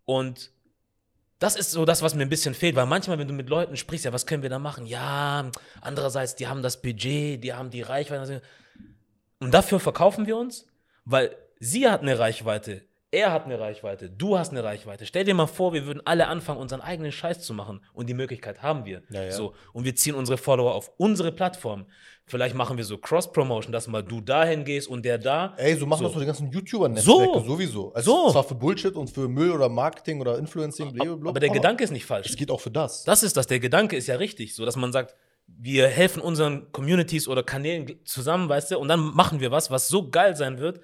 Und 0.06 0.52
das 1.39 1.56
ist 1.56 1.72
so 1.72 1.84
das, 1.84 2.04
was 2.04 2.14
mir 2.14 2.22
ein 2.22 2.30
bisschen 2.30 2.54
fehlt, 2.54 2.76
weil 2.76 2.86
manchmal, 2.86 3.18
wenn 3.18 3.28
du 3.28 3.34
mit 3.34 3.50
Leuten 3.50 3.76
sprichst, 3.76 4.06
ja, 4.06 4.14
was 4.14 4.28
können 4.28 4.43
wir 4.43 4.52
da 4.52 4.60
machen? 4.60 4.86
Ja, 4.86 5.50
andererseits, 5.82 6.36
die 6.36 6.48
haben 6.48 6.62
das 6.62 6.80
Budget, 6.82 7.43
die 7.43 7.54
haben 7.54 7.72
die 7.72 7.82
Reichweite. 7.82 8.43
Und 9.39 9.52
dafür 9.52 9.80
verkaufen 9.80 10.28
wir 10.28 10.38
uns, 10.38 10.68
weil 11.06 11.36
sie 11.60 11.88
hat 11.89 12.01
eine 12.01 12.18
Reichweite, 12.20 12.84
er 13.12 13.32
hat 13.32 13.45
eine 13.45 13.58
Reichweite, 13.60 14.10
du 14.10 14.38
hast 14.38 14.51
eine 14.51 14.64
Reichweite. 14.64 15.06
Stell 15.06 15.24
dir 15.24 15.34
mal 15.36 15.47
vor, 15.47 15.72
wir 15.72 15.86
würden 15.86 16.01
alle 16.03 16.28
anfangen, 16.28 16.60
unseren 16.60 16.82
eigenen 16.82 17.14
Scheiß 17.14 17.41
zu 17.43 17.53
machen. 17.53 17.80
Und 17.93 18.08
die 18.10 18.14
Möglichkeit 18.14 18.62
haben 18.62 18.84
wir. 18.84 19.03
Ja, 19.10 19.24
ja. 19.24 19.32
So. 19.32 19.53
Und 19.72 19.86
wir 19.86 19.95
ziehen 19.95 20.16
unsere 20.16 20.38
Follower 20.38 20.74
auf 20.76 20.91
unsere 20.97 21.32
Plattform. 21.32 21.86
Vielleicht 22.26 22.56
machen 22.56 22.76
wir 22.76 22.84
so 22.84 22.97
Cross-Promotion, 22.97 23.72
dass 23.72 23.88
mal 23.88 24.03
du 24.03 24.20
dahin 24.20 24.66
gehst 24.66 24.89
und 24.89 25.06
der 25.06 25.18
da. 25.18 25.53
Ey, 25.56 25.76
so 25.76 25.86
machen 25.86 25.99
So. 25.99 26.03
das 26.06 26.14
doch 26.14 26.20
die 26.20 26.26
ganzen 26.26 26.51
YouTuber-Netzwerke 26.51 27.39
So. 27.39 27.45
sowieso. 27.45 27.93
Also 27.93 28.26
So. 28.26 28.32
Zwar 28.34 28.43
für 28.43 28.56
Bullshit 28.56 28.93
und 28.95 29.10
für 29.10 29.30
Müll 29.30 29.51
oder 29.51 29.70
Marketing 29.70 30.20
oder 30.20 30.38
Influencing, 30.38 30.91
blablabla, 30.91 31.30
Aber 31.30 31.39
der 31.39 31.51
Gedanke 31.51 31.86
ist 31.86 31.91
nicht 31.91 32.06
falsch. 32.06 32.28
Es 32.30 32.36
geht 32.36 32.51
auch 32.51 32.60
für 32.60 32.72
das. 32.72 33.06
Das 33.06 33.24
ist 33.24 33.38
das. 33.38 33.47
Der 33.47 33.62
Gedanke 33.62 33.95
ist 33.95 34.08
ja 34.08 34.16
richtig, 34.16 34.56
so 34.56 34.66
dass 34.66 34.76
man 34.76 34.91
sagt, 34.91 35.16
wir 35.47 35.88
helfen 35.88 36.22
unseren 36.22 36.70
Communities 36.74 37.30
oder 37.30 37.43
Kanälen 37.43 38.03
zusammen, 38.03 38.49
weißt 38.49 38.72
du, 38.72 38.80
und 38.80 38.89
dann 38.89 38.99
machen 38.99 39.39
wir 39.39 39.51
was, 39.51 39.72
was 39.72 39.88
so 39.88 40.10
geil 40.10 40.36
sein 40.36 40.58
wird, 40.60 40.82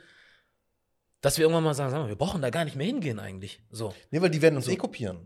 dass 1.21 1.37
wir 1.37 1.43
irgendwann 1.43 1.63
mal 1.63 1.73
sagen, 1.73 1.91
sag 1.91 1.99
mal, 1.99 2.07
wir 2.09 2.15
brauchen 2.15 2.41
da 2.41 2.49
gar 2.49 2.65
nicht 2.65 2.75
mehr 2.75 2.87
hingehen 2.87 3.19
eigentlich. 3.19 3.61
So. 3.71 3.93
Nee, 4.09 4.21
weil 4.21 4.29
die 4.29 4.41
werden 4.41 4.55
uns 4.55 4.67
eh 4.67 4.75
kopieren. 4.75 5.19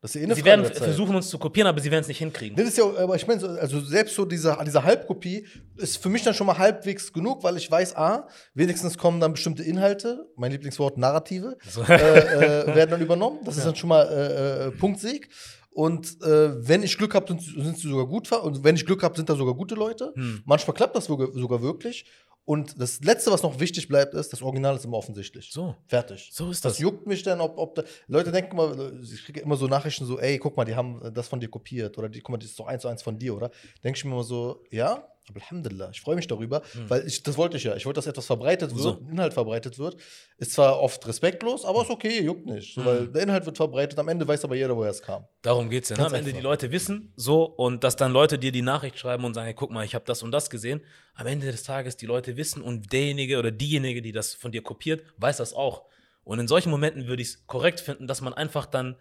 Das 0.00 0.10
ist 0.10 0.14
ja 0.16 0.20
eh 0.22 0.24
eine 0.24 0.34
Sie 0.34 0.44
werden 0.44 0.64
versuchen, 0.64 1.14
uns 1.14 1.28
zu 1.28 1.38
kopieren, 1.38 1.68
aber 1.68 1.80
sie 1.80 1.88
werden 1.90 2.02
es 2.02 2.08
nicht 2.08 2.18
hinkriegen. 2.18 2.56
Das 2.56 2.66
ist 2.66 2.76
ja, 2.76 2.84
aber 2.84 3.14
ich 3.14 3.24
meine, 3.28 3.38
so- 3.38 3.46
also 3.46 3.78
selbst 3.80 4.16
so 4.16 4.24
diese, 4.24 4.58
diese 4.66 4.82
Halbkopie 4.82 5.46
ist 5.76 5.98
für 6.02 6.08
mich 6.08 6.24
dann 6.24 6.34
schon 6.34 6.48
mal 6.48 6.58
halbwegs 6.58 7.12
genug, 7.12 7.44
weil 7.44 7.56
ich 7.56 7.70
weiß, 7.70 7.94
A, 7.96 8.26
wenigstens 8.54 8.98
kommen 8.98 9.20
dann 9.20 9.32
bestimmte 9.32 9.62
Inhalte, 9.62 10.26
mein 10.34 10.50
Lieblingswort 10.50 10.98
Narrative, 10.98 11.56
So. 11.68 11.82
äh, 11.82 11.94
äh, 11.94 12.74
werden 12.74 12.90
dann 12.90 13.00
übernommen. 13.00 13.40
Das 13.44 13.56
ist 13.56 13.64
dann 13.64 13.76
schon 13.76 13.90
mal 13.90 14.02
äh, 14.08 14.66
äh, 14.66 14.70
Punktsieg. 14.72 15.28
Und 15.70 16.20
äh, 16.22 16.66
wenn 16.68 16.82
ich 16.82 16.98
Glück 16.98 17.14
habe, 17.14 17.26
sind, 17.28 17.40
sind 17.40 17.78
sie 17.78 17.88
sogar 17.88 18.06
gut. 18.06 18.30
Und 18.32 18.62
wenn 18.64 18.74
ich 18.74 18.84
Glück 18.84 19.02
habe, 19.04 19.16
sind 19.16 19.28
da 19.30 19.36
sogar 19.36 19.54
gute 19.54 19.74
Leute. 19.76 20.12
Hm. 20.16 20.42
Manchmal 20.44 20.74
klappt 20.74 20.96
das 20.96 21.04
sogar, 21.06 21.28
sogar 21.32 21.62
wirklich. 21.62 22.04
Und 22.44 22.80
das 22.80 23.00
Letzte, 23.00 23.30
was 23.30 23.42
noch 23.42 23.60
wichtig 23.60 23.86
bleibt, 23.86 24.14
ist, 24.14 24.32
das 24.32 24.42
Original 24.42 24.74
ist 24.74 24.84
immer 24.84 24.96
offensichtlich. 24.96 25.50
So. 25.52 25.76
Fertig. 25.86 26.30
So 26.32 26.50
ist 26.50 26.64
Das 26.64 26.72
das. 26.74 26.80
juckt 26.80 27.06
mich 27.06 27.22
dann, 27.22 27.40
ob, 27.40 27.56
ob 27.56 27.76
da, 27.76 27.84
Leute 28.08 28.32
denken 28.32 28.52
immer, 28.58 28.92
ich 29.00 29.24
kriege 29.24 29.40
immer 29.40 29.56
so 29.56 29.68
Nachrichten 29.68 30.04
so, 30.06 30.18
ey, 30.18 30.38
guck 30.38 30.56
mal, 30.56 30.64
die 30.64 30.74
haben 30.74 31.00
das 31.14 31.28
von 31.28 31.38
dir 31.38 31.48
kopiert 31.48 31.96
oder 31.98 32.08
die, 32.08 32.20
guck 32.20 32.30
mal, 32.32 32.38
das 32.38 32.50
ist 32.50 32.58
doch 32.58 32.66
eins 32.66 32.82
zu 32.82 32.88
eins 32.88 33.02
von 33.02 33.16
dir, 33.16 33.36
oder? 33.36 33.50
Denke 33.84 33.96
ich 33.98 34.04
mir 34.04 34.10
immer 34.12 34.24
so, 34.24 34.64
ja, 34.70 35.06
aber 35.28 35.40
Alhamdulillah, 35.40 35.90
ich 35.90 36.00
freue 36.00 36.16
mich 36.16 36.26
darüber, 36.26 36.62
weil 36.88 37.06
ich, 37.06 37.22
das 37.22 37.36
wollte 37.36 37.56
ich 37.56 37.64
ja. 37.64 37.76
Ich 37.76 37.86
wollte, 37.86 37.98
dass 37.98 38.06
etwas 38.06 38.26
verbreitet 38.26 38.70
wird, 38.72 38.82
So. 38.82 39.06
Inhalt 39.10 39.32
verbreitet 39.34 39.78
wird. 39.78 39.96
Ist 40.36 40.52
zwar 40.52 40.80
oft 40.80 41.06
respektlos, 41.06 41.64
aber 41.64 41.82
ist 41.82 41.90
okay, 41.90 42.22
juckt 42.22 42.44
nicht. 42.46 42.74
So, 42.74 42.84
Weil 42.84 43.06
der 43.08 43.22
Inhalt 43.22 43.46
wird 43.46 43.56
verbreitet, 43.56 43.98
am 43.98 44.08
Ende 44.08 44.26
weiß 44.26 44.44
aber 44.44 44.56
jeder, 44.56 44.76
woher 44.76 44.90
es 44.90 45.00
kam. 45.00 45.24
Darum 45.42 45.70
geht 45.70 45.84
es 45.84 45.90
ja. 45.90 45.96
Ne? 45.96 46.06
Am 46.06 46.14
Ende 46.14 46.28
einfach. 46.30 46.38
die 46.38 46.42
Leute 46.42 46.72
wissen 46.72 47.12
so 47.16 47.44
und 47.44 47.84
dass 47.84 47.94
dann 47.96 48.12
Leute 48.12 48.38
dir 48.38 48.50
die 48.50 48.62
Nachricht 48.62 48.98
schreiben 48.98 49.24
und 49.24 49.34
sagen, 49.34 49.46
hey, 49.46 49.54
guck 49.54 49.70
mal, 49.70 49.84
ich 49.84 49.94
habe 49.94 50.04
das 50.04 50.22
und 50.24 50.32
das 50.32 50.50
gesehen. 50.50 50.80
Am 51.14 51.26
Ende 51.26 51.50
des 51.50 51.62
Tages 51.62 51.96
die 51.96 52.06
Leute 52.06 52.36
wissen 52.36 52.60
und 52.62 52.92
derjenige 52.92 53.38
oder 53.38 53.52
diejenige, 53.52 54.02
die 54.02 54.12
das 54.12 54.34
von 54.34 54.50
dir 54.50 54.62
kopiert, 54.62 55.04
weiß 55.18 55.36
das 55.36 55.54
auch. 55.54 55.84
Und 56.24 56.38
in 56.40 56.48
solchen 56.48 56.70
Momenten 56.70 57.06
würde 57.06 57.22
ich 57.22 57.28
es 57.28 57.46
korrekt 57.46 57.80
finden, 57.80 58.06
dass 58.06 58.20
man 58.20 58.32
einfach 58.32 58.66
dann 58.66 58.96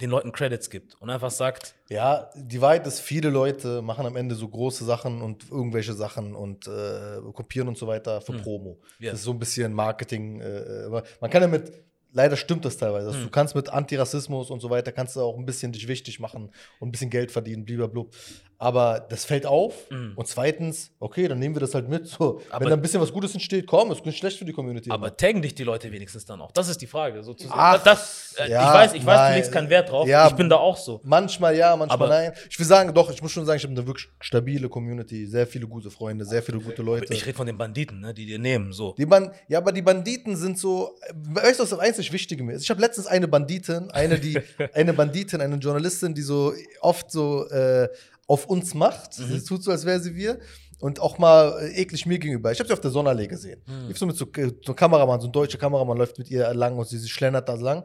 den 0.00 0.10
Leuten 0.10 0.32
Credits 0.32 0.70
gibt 0.70 1.00
und 1.00 1.10
einfach 1.10 1.30
sagt, 1.30 1.74
Ja, 1.88 2.30
die 2.34 2.60
Wahrheit 2.60 2.86
ist, 2.86 3.00
viele 3.00 3.30
Leute 3.30 3.82
machen 3.82 4.06
am 4.06 4.16
Ende 4.16 4.34
so 4.34 4.48
große 4.48 4.84
Sachen 4.84 5.22
und 5.22 5.50
irgendwelche 5.50 5.92
Sachen 5.92 6.34
und 6.34 6.66
äh, 6.66 7.20
kopieren 7.32 7.68
und 7.68 7.76
so 7.76 7.86
weiter 7.86 8.20
für 8.20 8.32
Promo. 8.32 8.78
Hm. 8.98 9.04
Ja. 9.04 9.10
Das 9.10 9.20
ist 9.20 9.24
so 9.24 9.32
ein 9.32 9.38
bisschen 9.38 9.72
Marketing. 9.72 10.40
Äh, 10.40 10.88
man 11.20 11.30
kann 11.30 11.42
ja 11.42 11.48
mit, 11.48 11.72
leider 12.12 12.36
stimmt 12.36 12.64
das 12.64 12.76
teilweise. 12.76 13.08
Also 13.08 13.18
Hm. 13.18 13.24
Du 13.26 13.30
kannst 13.30 13.54
mit 13.54 13.68
Antirassismus 13.68 14.50
und 14.50 14.60
so 14.60 14.70
weiter, 14.70 14.92
kannst 14.92 15.16
du 15.16 15.20
auch 15.20 15.36
ein 15.36 15.46
bisschen 15.46 15.72
dich 15.72 15.86
wichtig 15.88 16.20
machen 16.20 16.50
und 16.78 16.88
ein 16.88 16.92
bisschen 16.92 17.10
Geld 17.10 17.30
verdienen, 17.30 17.64
blub. 17.64 18.14
Aber 18.62 19.06
das 19.08 19.24
fällt 19.24 19.46
auf. 19.46 19.90
Mhm. 19.90 20.12
Und 20.16 20.28
zweitens, 20.28 20.90
okay, 21.00 21.26
dann 21.28 21.38
nehmen 21.38 21.54
wir 21.54 21.60
das 21.60 21.74
halt 21.74 21.88
mit. 21.88 22.06
So, 22.06 22.42
Aber- 22.50 22.60
wenn 22.66 22.68
da 22.70 22.76
ein 22.76 22.82
bisschen 22.82 23.00
was 23.00 23.10
Gutes 23.10 23.32
entsteht, 23.32 23.66
komm, 23.66 23.90
ist 23.90 24.04
nicht 24.04 24.18
schlecht 24.18 24.36
für 24.38 24.44
die 24.44 24.52
Community. 24.52 24.90
aber 24.90 25.16
taggen 25.16 25.40
dich 25.40 25.54
die 25.54 25.64
Leute 25.64 25.90
wenigstens 25.90 26.26
dann 26.26 26.42
auch? 26.42 26.52
Das 26.52 26.68
ist 26.68 26.78
die 26.82 26.86
Frage. 26.86 27.22
Sozusagen. 27.22 27.58
Ach, 27.58 27.82
das, 27.82 28.34
äh, 28.38 28.50
ja, 28.50 28.68
ich 28.68 28.74
weiß, 28.74 28.94
ich 28.96 29.06
weiß, 29.06 29.28
du 29.30 29.34
legst 29.36 29.52
keinen 29.52 29.70
Wert 29.70 29.90
drauf. 29.90 30.06
Ja, 30.06 30.28
ich 30.28 30.34
bin 30.34 30.50
da 30.50 30.56
auch 30.56 30.76
so. 30.76 31.00
Manchmal 31.04 31.56
ja, 31.56 31.74
manchmal 31.74 31.94
Aber- 31.94 32.08
nein. 32.08 32.32
Ich 32.50 32.58
will 32.58 32.66
sagen, 32.66 32.92
doch, 32.92 33.10
ich 33.10 33.22
muss 33.22 33.32
schon 33.32 33.46
sagen, 33.46 33.56
ich 33.56 33.64
habe 33.64 33.72
eine 33.72 33.86
wirklich 33.86 34.08
stabile 34.20 34.68
Community, 34.68 35.26
sehr 35.26 35.46
viele 35.46 35.66
gute 35.66 35.90
Freunde, 35.90 36.26
sehr 36.26 36.42
viele 36.42 36.58
gute 36.60 36.82
Leute. 36.82 37.14
Ich 37.14 37.24
rede 37.24 37.36
von 37.38 37.46
den 37.46 37.56
Banditen, 37.56 38.00
ne, 38.00 38.12
die 38.12 38.26
dir 38.26 38.38
nehmen. 38.38 38.74
So. 38.74 38.94
Die 38.98 39.06
Ban 39.06 39.30
ja, 39.48 39.56
aber 39.56 39.72
die 39.72 39.80
Banditen 39.82 40.36
sind 40.36 40.58
so. 40.58 40.94
Weißt 41.14 41.58
du, 41.58 41.62
was 41.62 41.70
das 41.70 41.78
einzig 41.78 42.12
Wichtige 42.12 42.44
mir 42.44 42.52
ist? 42.52 42.64
Ich 42.64 42.70
habe 42.70 42.82
letztens 42.82 43.06
eine 43.06 43.26
Banditin, 43.26 43.90
eine, 43.90 44.18
die, 44.20 44.38
eine 44.74 44.92
Banditin, 44.92 45.40
eine 45.40 45.56
Journalistin, 45.56 46.14
die 46.14 46.20
so 46.22 46.52
oft 46.82 47.10
so 47.10 47.48
äh, 47.48 47.88
auf 48.30 48.46
uns 48.46 48.74
macht. 48.74 49.18
Mhm. 49.18 49.38
Sie 49.38 49.44
tut 49.44 49.62
so, 49.64 49.70
als 49.72 49.84
wäre 49.84 50.00
sie 50.00 50.14
wir. 50.14 50.38
Und 50.78 50.98
auch 51.00 51.18
mal 51.18 51.58
äh, 51.60 51.82
eklig 51.82 52.06
mir 52.06 52.18
gegenüber. 52.18 52.52
Ich 52.52 52.58
habe 52.58 52.68
sie 52.68 52.72
auf 52.72 52.80
der 52.80 52.90
Sonnenallee 52.90 53.26
gesehen. 53.26 53.60
Mhm. 53.66 53.88
Lief 53.88 53.98
so 53.98 54.06
mit 54.06 54.16
so, 54.16 54.24
äh, 54.24 54.46
so 54.64 54.72
einem 54.72 54.76
Kameramann, 54.76 55.20
so 55.20 55.26
ein 55.28 55.32
deutscher 55.32 55.58
Kameramann 55.58 55.98
läuft 55.98 56.16
mit 56.18 56.30
ihr 56.30 56.54
lang 56.54 56.78
und 56.78 56.86
sie, 56.88 56.98
sie 56.98 57.08
schlendert 57.08 57.48
da 57.48 57.54
lang. 57.54 57.80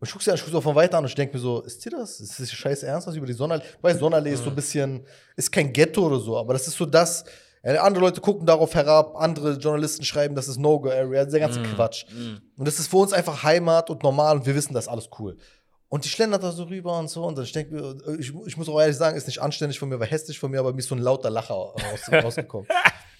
Und 0.00 0.06
ich 0.06 0.12
gucke 0.12 0.22
sie 0.24 0.30
an, 0.30 0.36
ich 0.36 0.42
gucke 0.44 0.54
sie 0.56 0.62
von 0.62 0.74
weiter 0.74 0.98
an 0.98 1.04
und 1.04 1.08
ich 1.08 1.14
denke 1.14 1.34
mir 1.36 1.40
so, 1.40 1.62
ist 1.62 1.82
dir 1.84 1.90
das? 1.90 2.20
Ist 2.20 2.38
das 2.38 2.50
scheiß 2.52 2.82
ernst, 2.82 3.06
was 3.06 3.14
über 3.16 3.26
die 3.26 3.32
Sonnenallee? 3.32 3.64
Weil 3.80 3.96
Sonnenallee 3.98 4.30
Mhm. 4.30 4.34
ist 4.34 4.44
so 4.44 4.50
ein 4.50 4.56
bisschen, 4.56 5.04
ist 5.36 5.50
kein 5.50 5.72
Ghetto 5.72 6.06
oder 6.06 6.18
so, 6.20 6.36
aber 6.36 6.52
das 6.52 6.66
ist 6.68 6.76
so 6.76 6.84
das. 6.86 7.24
Andere 7.62 8.04
Leute 8.04 8.20
gucken 8.20 8.46
darauf 8.46 8.72
herab, 8.74 9.16
andere 9.16 9.54
Journalisten 9.54 10.04
schreiben, 10.04 10.34
das 10.34 10.46
ist 10.48 10.58
No-Go-Area, 10.58 11.24
dieser 11.24 11.40
ganze 11.40 11.60
Quatsch. 11.62 12.04
Und 12.56 12.66
das 12.68 12.78
ist 12.78 12.86
für 12.88 12.98
uns 12.98 13.12
einfach 13.12 13.42
Heimat 13.42 13.90
und 13.90 14.02
normal 14.04 14.36
und 14.36 14.46
wir 14.46 14.54
wissen, 14.54 14.72
das 14.74 14.84
ist 14.84 14.88
alles 14.88 15.08
cool. 15.18 15.36
Und 15.90 16.04
die 16.04 16.08
schlendert 16.08 16.42
da 16.42 16.52
so 16.52 16.64
rüber 16.64 16.98
und 16.98 17.08
so. 17.08 17.24
Und 17.24 17.38
dann 17.38 17.44
ich 17.44 17.52
denke 17.52 17.74
mir, 17.74 17.96
ich, 18.18 18.32
ich 18.46 18.56
muss 18.56 18.68
auch 18.68 18.78
ehrlich 18.78 18.96
sagen, 18.96 19.16
ist 19.16 19.26
nicht 19.26 19.40
anständig 19.40 19.78
von 19.78 19.88
mir, 19.88 19.98
war 19.98 20.06
hässlich 20.06 20.38
von 20.38 20.50
mir, 20.50 20.60
aber 20.60 20.72
mir 20.72 20.80
ist 20.80 20.88
so 20.88 20.94
ein 20.94 21.00
lauter 21.00 21.30
Lacher 21.30 21.54
raus, 21.54 21.76
rausgekommen. 22.12 22.68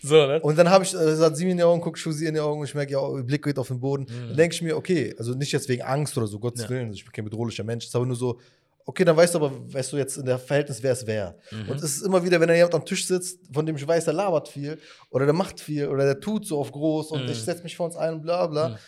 So, 0.03 0.27
ne? 0.27 0.41
Und 0.41 0.57
dann 0.59 0.69
habe 0.69 0.85
ich, 0.85 0.95
äh, 0.95 1.17
hat 1.17 1.37
sie 1.37 1.45
mir 1.45 1.53
in 1.53 1.57
die 1.57 1.63
Augen, 1.63 1.81
guckt 1.81 1.99
ich 1.99 2.15
sie 2.15 2.27
in 2.27 2.35
die 2.35 2.41
Augen 2.41 2.61
und 2.61 2.67
ich 2.67 2.75
merke, 2.75 2.93
ja, 2.93 3.17
ihr 3.17 3.23
Blick 3.23 3.43
geht 3.43 3.59
auf 3.59 3.69
den 3.69 3.81
Boden. 3.81 4.07
Dann 4.07 4.37
denke 4.37 4.55
ich 4.55 4.63
mir, 4.63 4.77
okay, 4.77 5.15
also 5.19 5.33
nicht 5.33 5.51
jetzt 5.51 5.69
wegen 5.69 5.83
Angst 5.83 6.17
oder 6.19 6.27
so, 6.27 6.39
Gottes 6.39 6.65
Ja. 6.65 6.69
Willen, 6.69 6.93
ich 6.93 7.05
bin 7.05 7.13
kein 7.13 7.25
bedrohlicher 7.25 7.65
Mensch, 7.65 7.85
es 7.85 7.89
ist 7.89 7.97
aber 7.97 8.07
nur 8.07 8.17
so, 8.17 8.39
okay, 8.85 9.05
dann 9.05 9.17
weißt 9.17 9.35
du 9.35 9.39
aber, 9.39 9.53
weißt 9.73 9.93
du 9.93 9.97
jetzt 9.97 10.17
in 10.17 10.27
der 10.27 10.39
Verhältnis, 10.39 10.83
wer 10.83 10.93
es 10.93 11.07
wäre. 11.07 11.35
Und 11.69 11.77
es 11.77 11.97
ist 11.97 12.03
immer 12.03 12.25
wieder, 12.25 12.39
wenn 12.41 12.49
da 12.49 12.55
jemand 12.55 12.75
am 12.75 12.85
Tisch 12.85 13.07
sitzt, 13.07 13.41
von 13.53 13.67
dem 13.67 13.77
ich 13.77 13.87
weiß, 13.87 14.05
der 14.05 14.15
labert 14.15 14.49
viel 14.49 14.79
oder 15.11 15.25
der 15.27 15.35
macht 15.35 15.61
viel 15.61 15.89
oder 15.89 16.05
der 16.05 16.21
tut 16.21 16.47
so 16.47 16.59
auf 16.59 16.71
groß 16.71 17.11
und 17.11 17.29
ich 17.31 17.43
setze 17.43 17.63
mich 17.63 17.77
vor 17.77 17.87
uns 17.87 17.97
ein 17.97 18.15
und 18.15 18.23
bla 18.23 18.47
bla. 18.47 18.79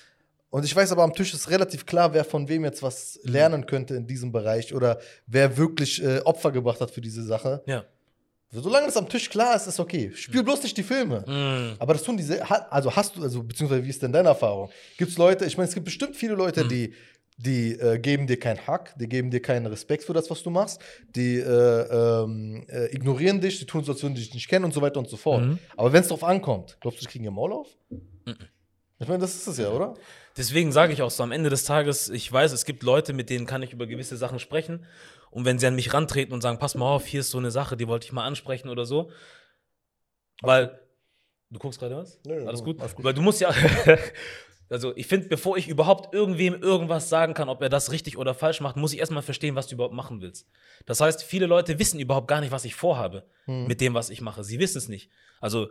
Und 0.50 0.64
ich 0.64 0.74
weiß 0.74 0.90
aber, 0.92 1.04
am 1.04 1.14
Tisch 1.14 1.32
ist 1.32 1.48
relativ 1.48 1.86
klar, 1.86 2.12
wer 2.12 2.24
von 2.24 2.48
wem 2.48 2.64
jetzt 2.64 2.82
was 2.82 3.20
lernen 3.22 3.66
könnte 3.66 3.94
in 3.94 4.06
diesem 4.06 4.32
Bereich 4.32 4.74
oder 4.74 4.98
wer 5.26 5.56
wirklich 5.56 6.02
äh, 6.02 6.18
Opfer 6.20 6.50
gebracht 6.50 6.80
hat 6.80 6.90
für 6.90 7.00
diese 7.00 7.22
Sache. 7.22 7.62
Ja. 7.66 7.84
Solange 8.52 8.86
das 8.86 8.96
am 8.96 9.08
Tisch 9.08 9.30
klar 9.30 9.54
ist, 9.54 9.68
ist 9.68 9.78
okay. 9.78 10.10
Spiel 10.12 10.42
bloß 10.42 10.64
nicht 10.64 10.76
die 10.76 10.82
Filme. 10.82 11.24
Mhm. 11.24 11.76
Aber 11.78 11.92
das 11.92 12.02
tun 12.02 12.16
diese, 12.16 12.42
also 12.72 12.94
hast 12.94 13.16
du, 13.16 13.22
also 13.22 13.44
beziehungsweise 13.44 13.84
wie 13.84 13.90
ist 13.90 14.02
denn 14.02 14.12
deine 14.12 14.30
Erfahrung? 14.30 14.70
Gibt 14.98 15.12
es 15.12 15.18
Leute, 15.18 15.44
ich 15.44 15.56
meine, 15.56 15.68
es 15.68 15.74
gibt 15.74 15.84
bestimmt 15.84 16.16
viele 16.16 16.34
Leute, 16.34 16.66
die, 16.66 16.92
die 17.36 17.74
äh, 17.74 18.00
geben 18.00 18.26
dir 18.26 18.40
keinen 18.40 18.66
Hack, 18.66 18.92
die 18.98 19.08
geben 19.08 19.30
dir 19.30 19.40
keinen 19.40 19.66
Respekt 19.66 20.02
für 20.02 20.14
das, 20.14 20.28
was 20.30 20.42
du 20.42 20.50
machst, 20.50 20.80
die 21.14 21.36
äh, 21.36 21.44
ähm, 21.44 22.66
äh, 22.68 22.86
ignorieren 22.92 23.40
dich, 23.40 23.60
die 23.60 23.66
tun 23.66 23.84
so, 23.84 23.92
als 23.92 24.02
würden 24.02 24.16
die 24.16 24.22
dich 24.22 24.34
nicht 24.34 24.48
kennen 24.48 24.64
und 24.64 24.74
so 24.74 24.82
weiter 24.82 24.98
und 24.98 25.08
so 25.08 25.16
fort. 25.16 25.42
Mhm. 25.42 25.58
Aber 25.76 25.92
wenn 25.92 26.02
es 26.02 26.08
drauf 26.08 26.24
ankommt, 26.24 26.76
glaubst 26.80 27.00
du, 27.00 27.06
die 27.06 27.12
kriegen 27.12 27.24
ihr 27.24 27.30
Maul 27.30 27.52
auf? 27.52 27.68
Ich 28.98 29.08
meine, 29.08 29.20
das 29.20 29.34
ist 29.34 29.46
es 29.46 29.58
ja, 29.58 29.70
oder? 29.70 29.94
Deswegen 30.36 30.72
sage 30.72 30.92
ich 30.92 31.02
auch 31.02 31.10
so, 31.10 31.22
am 31.22 31.32
Ende 31.32 31.50
des 31.50 31.64
Tages, 31.64 32.08
ich 32.08 32.30
weiß, 32.30 32.52
es 32.52 32.64
gibt 32.64 32.82
Leute, 32.82 33.12
mit 33.12 33.30
denen 33.30 33.46
kann 33.46 33.62
ich 33.62 33.72
über 33.72 33.86
gewisse 33.86 34.16
Sachen 34.16 34.38
sprechen. 34.38 34.86
Und 35.30 35.44
wenn 35.44 35.58
sie 35.58 35.66
an 35.66 35.74
mich 35.74 35.92
rantreten 35.92 36.32
und 36.32 36.40
sagen, 36.40 36.58
pass 36.58 36.74
mal 36.74 36.86
auf, 36.86 37.06
hier 37.06 37.20
ist 37.20 37.30
so 37.30 37.38
eine 37.38 37.50
Sache, 37.50 37.76
die 37.76 37.88
wollte 37.88 38.06
ich 38.06 38.12
mal 38.12 38.24
ansprechen 38.24 38.68
oder 38.68 38.84
so. 38.84 39.10
Weil, 40.42 40.80
du 41.50 41.58
guckst 41.58 41.78
gerade 41.80 41.96
was? 41.96 42.18
Nö, 42.24 42.40
nö, 42.40 42.46
alles 42.46 42.64
gut? 42.64 42.80
alles 42.80 42.94
gut. 42.94 43.04
Weil 43.04 43.14
du 43.14 43.22
musst 43.22 43.40
ja, 43.40 43.52
also 44.70 44.96
ich 44.96 45.06
finde, 45.06 45.28
bevor 45.28 45.56
ich 45.56 45.68
überhaupt 45.68 46.14
irgendwem 46.14 46.54
irgendwas 46.62 47.08
sagen 47.08 47.34
kann, 47.34 47.48
ob 47.48 47.60
er 47.62 47.68
das 47.68 47.92
richtig 47.92 48.16
oder 48.16 48.34
falsch 48.34 48.60
macht, 48.60 48.76
muss 48.76 48.92
ich 48.92 48.98
erstmal 49.00 49.22
verstehen, 49.22 49.56
was 49.56 49.66
du 49.66 49.74
überhaupt 49.74 49.94
machen 49.94 50.20
willst. 50.20 50.48
Das 50.86 51.00
heißt, 51.00 51.22
viele 51.22 51.46
Leute 51.46 51.78
wissen 51.78 52.00
überhaupt 52.00 52.28
gar 52.28 52.40
nicht, 52.40 52.52
was 52.52 52.64
ich 52.64 52.74
vorhabe 52.74 53.26
Hm. 53.44 53.66
mit 53.66 53.80
dem, 53.80 53.94
was 53.94 54.10
ich 54.10 54.20
mache. 54.20 54.44
Sie 54.44 54.58
wissen 54.58 54.78
es 54.78 54.88
nicht. 54.88 55.10
Also 55.40 55.68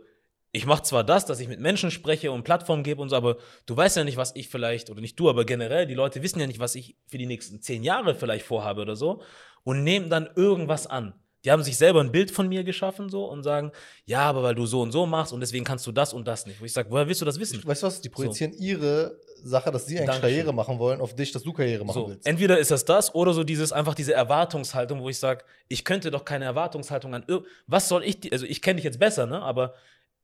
ich 0.52 0.66
mache 0.66 0.82
zwar 0.82 1.04
das, 1.04 1.26
dass 1.26 1.38
ich 1.40 1.48
mit 1.48 1.60
Menschen 1.60 1.90
spreche 1.90 2.32
und 2.32 2.42
Plattformen 2.42 2.82
gebe 2.82 3.00
und 3.00 3.08
so, 3.08 3.16
aber 3.16 3.36
du 3.66 3.76
weißt 3.76 3.96
ja 3.96 4.04
nicht, 4.04 4.16
was 4.16 4.34
ich 4.34 4.48
vielleicht, 4.48 4.90
oder 4.90 5.00
nicht 5.00 5.18
du, 5.18 5.28
aber 5.30 5.44
generell, 5.44 5.86
die 5.86 5.94
Leute 5.94 6.22
wissen 6.22 6.40
ja 6.40 6.46
nicht, 6.46 6.58
was 6.58 6.74
ich 6.74 6.96
für 7.06 7.18
die 7.18 7.26
nächsten 7.26 7.60
zehn 7.62 7.82
Jahre 7.84 8.14
vielleicht 8.14 8.44
vorhabe 8.44 8.80
oder 8.82 8.96
so 8.96 9.22
und 9.62 9.84
nehmen 9.84 10.10
dann 10.10 10.28
irgendwas 10.36 10.86
an. 10.86 11.14
Die 11.44 11.50
haben 11.50 11.62
sich 11.62 11.78
selber 11.78 12.00
ein 12.00 12.12
Bild 12.12 12.30
von 12.30 12.48
mir 12.48 12.64
geschaffen 12.64 13.08
so 13.08 13.24
und 13.24 13.44
sagen, 13.44 13.72
ja, 14.04 14.20
aber 14.22 14.42
weil 14.42 14.54
du 14.54 14.66
so 14.66 14.82
und 14.82 14.92
so 14.92 15.06
machst 15.06 15.32
und 15.32 15.40
deswegen 15.40 15.64
kannst 15.64 15.86
du 15.86 15.92
das 15.92 16.12
und 16.12 16.28
das 16.28 16.44
nicht. 16.44 16.60
Wo 16.60 16.66
ich 16.66 16.72
sage, 16.72 16.90
woher 16.90 17.08
willst 17.08 17.22
du 17.22 17.24
das 17.24 17.38
wissen? 17.40 17.62
Weißt 17.64 17.82
du 17.82 17.86
was? 17.86 18.00
Die 18.02 18.10
projizieren 18.10 18.52
ihre 18.52 19.18
Sache, 19.42 19.70
dass 19.70 19.86
sie 19.86 19.96
eigentlich 19.96 20.06
Dankeschön. 20.08 20.30
Karriere 20.36 20.52
machen 20.52 20.78
wollen, 20.78 21.00
auf 21.00 21.14
dich, 21.16 21.32
dass 21.32 21.42
du 21.42 21.54
Karriere 21.54 21.82
machen 21.86 21.94
So, 21.94 22.08
willst. 22.08 22.26
entweder 22.26 22.58
ist 22.58 22.70
das 22.70 22.84
das 22.84 23.14
oder 23.14 23.32
so 23.32 23.42
dieses 23.42 23.72
einfach 23.72 23.94
diese 23.94 24.12
Erwartungshaltung, 24.12 25.00
wo 25.00 25.08
ich 25.08 25.18
sage, 25.18 25.44
ich 25.68 25.82
könnte 25.86 26.10
doch 26.10 26.26
keine 26.26 26.44
Erwartungshaltung 26.44 27.14
an 27.14 27.24
was 27.66 27.88
soll 27.88 28.04
ich 28.04 28.20
die- 28.20 28.32
also 28.32 28.44
ich 28.44 28.60
kenne 28.60 28.76
dich 28.76 28.84
jetzt 28.84 28.98
besser, 28.98 29.24
ne, 29.24 29.40
aber 29.40 29.72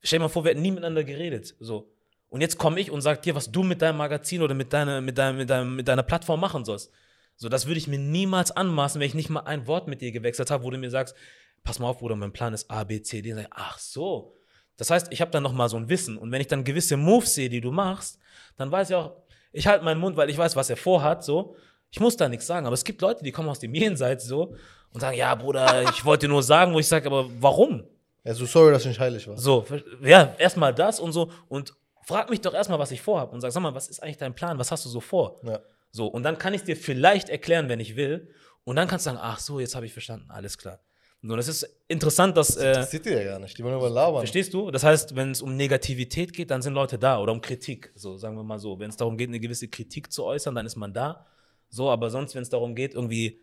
stell 0.07 0.18
dir 0.18 0.24
mal 0.24 0.28
vor, 0.28 0.44
wir 0.44 0.50
hätten 0.50 0.62
nie 0.62 0.70
miteinander 0.70 1.04
geredet, 1.04 1.54
so. 1.61 1.90
Und 2.28 2.40
jetzt 2.40 2.59
komme 2.59 2.80
ich 2.80 2.90
und 2.90 3.00
sag 3.02 3.22
dir, 3.22 3.34
was 3.34 3.50
du 3.50 3.62
mit 3.62 3.82
deinem 3.82 3.98
Magazin 3.98 4.42
oder 4.42 4.54
mit 4.54 4.72
deiner 4.72 5.00
mit 5.00 5.16
deinem, 5.16 5.38
mit 5.38 5.48
deinem, 5.48 5.76
mit 5.76 5.88
deiner 5.88 6.02
Plattform 6.02 6.40
machen 6.40 6.64
sollst. 6.64 6.90
So, 7.36 7.48
das 7.48 7.66
würde 7.66 7.78
ich 7.78 7.86
mir 7.86 7.98
niemals 7.98 8.50
anmaßen, 8.50 9.00
wenn 9.00 9.07
ich 9.07 9.14
nicht 9.14 9.30
mal 9.30 9.40
ein 9.40 9.66
Wort 9.66 9.88
mit 9.88 10.00
dir 10.00 10.11
gewechselt 10.11 10.50
habe, 10.50 10.64
wo 10.64 10.70
du 10.70 10.78
mir 10.78 10.90
sagst, 10.90 11.14
pass 11.62 11.78
mal 11.78 11.88
auf, 11.88 11.98
Bruder, 11.98 12.16
mein 12.16 12.32
Plan 12.32 12.54
ist 12.54 12.70
A, 12.70 12.84
B, 12.84 13.02
C, 13.02 13.20
D. 13.22 13.38
Ich, 13.38 13.46
ach 13.50 13.78
so. 13.78 14.34
Das 14.76 14.90
heißt, 14.90 15.09
ich 15.11 15.20
habe 15.20 15.30
dann 15.30 15.42
noch 15.42 15.52
mal 15.52 15.68
so 15.68 15.76
ein 15.76 15.88
Wissen. 15.88 16.16
Und 16.16 16.32
wenn 16.32 16.40
ich 16.40 16.46
dann 16.46 16.64
gewisse 16.64 16.96
Moves 16.96 17.34
sehe, 17.34 17.48
die 17.48 17.61
du 17.61 17.70
machst, 17.70 18.18
dann 18.57 18.70
weiß 18.70 18.90
ich 18.90 18.96
auch, 18.96 19.12
ich 19.52 19.66
halte 19.66 19.84
meinen 19.84 20.00
Mund, 20.00 20.16
weil 20.16 20.30
ich 20.30 20.38
weiß, 20.38 20.57
was 20.57 20.70
er 20.70 20.76
vorhat, 20.76 21.24
so. 21.24 21.57
Ich 21.90 22.00
muss 22.00 22.16
da 22.16 22.28
nichts 22.28 22.46
sagen. 22.46 22.66
Aber 22.66 22.74
es 22.74 22.84
gibt 22.84 23.00
Leute, 23.00 23.22
die 23.22 23.32
kommen 23.32 23.48
aus 23.48 23.61
dem 23.61 23.74
Jenseits 23.74 24.26
so 24.26 24.54
und 24.92 25.00
sagen, 25.00 25.16
ja, 25.16 25.34
Bruder, 25.34 25.88
ich 25.90 26.04
wollte 26.04 26.28
nur 26.28 26.42
sagen, 26.42 26.72
wo 26.72 26.78
ich 26.78 26.88
sage, 26.88 27.07
aber 27.07 27.28
warum? 27.40 27.84
Also 28.27 28.45
sorry, 28.47 28.72
dass 28.72 28.83
ich 28.83 28.89
nicht 28.89 29.01
heilig 29.01 29.27
war. 29.29 29.39
So, 29.39 29.64
ja, 30.03 30.35
erstmal 30.39 30.74
das 30.74 31.01
und 31.01 31.12
so. 31.12 31.31
Und 31.49 31.74
frag 32.05 32.29
mich 32.31 32.41
doch 32.41 32.55
erstmal, 32.55 32.79
was 32.79 32.91
ich 32.91 33.01
vorhabe. 33.01 33.33
Und 33.33 33.41
sag, 33.41 33.53
sag 33.53 33.62
mal, 33.62 33.74
was 33.74 33.89
ist 33.89 34.03
eigentlich 34.03 34.16
dein 34.18 34.35
Plan? 34.35 34.59
Was 34.59 34.70
hast 34.72 34.85
du 34.85 34.89
so 34.89 35.01
vor? 35.01 35.41
Ja. 35.45 35.61
So, 35.91 36.07
und 36.07 36.22
dann 36.24 36.37
kann 36.37 36.53
ich 36.53 36.62
dir 36.64 36.77
vielleicht 36.77 37.29
erklären, 37.29 37.68
wenn 37.68 37.81
ich 37.81 37.97
will. 37.97 38.29
Und 38.64 38.77
dann 38.77 38.89
kannst 38.89 39.07
du 39.07 39.11
sagen, 39.11 39.20
ach 39.22 39.39
so, 39.39 39.61
jetzt 39.61 39.74
habe 39.74 39.87
ich 39.87 39.93
verstanden, 39.93 40.31
alles 40.31 40.59
klar. 40.59 40.81
So, 41.22 41.35
das 41.35 41.49
ist 41.49 41.66
interessant, 41.89 42.37
dass. 42.37 42.57
Äh, 42.57 42.72
Das 42.74 42.91
seht 42.91 43.07
ihr 43.07 43.20
ja 43.22 43.24
gar 43.33 43.39
nicht. 43.39 43.57
Die 43.59 43.64
wollen 43.64 43.77
über 43.77 43.91
labern. 43.91 44.20
Verstehst 44.20 44.53
du? 44.55 44.70
Das 44.70 44.85
heißt, 44.85 45.16
wenn 45.16 45.31
es 45.33 45.43
um 45.43 45.57
Negativität 45.57 46.33
geht, 46.33 46.51
dann 46.51 46.62
sind 46.62 46.74
Leute 46.74 46.99
da 46.99 47.18
oder 47.18 47.33
um 47.33 47.41
Kritik. 47.41 47.91
So, 47.95 48.16
sagen 48.16 48.37
wir 48.37 48.45
mal 48.45 48.59
so. 48.59 48.79
Wenn 48.79 48.91
es 48.91 48.97
darum 48.97 49.16
geht, 49.16 49.29
eine 49.29 49.41
gewisse 49.41 49.68
Kritik 49.68 50.12
zu 50.12 50.24
äußern, 50.24 50.55
dann 50.55 50.66
ist 50.66 50.77
man 50.77 50.93
da. 50.93 51.27
So, 51.68 51.91
aber 51.91 52.11
sonst, 52.11 52.35
wenn 52.35 52.43
es 52.43 52.51
darum 52.51 52.74
geht, 52.74 52.95
irgendwie 52.95 53.41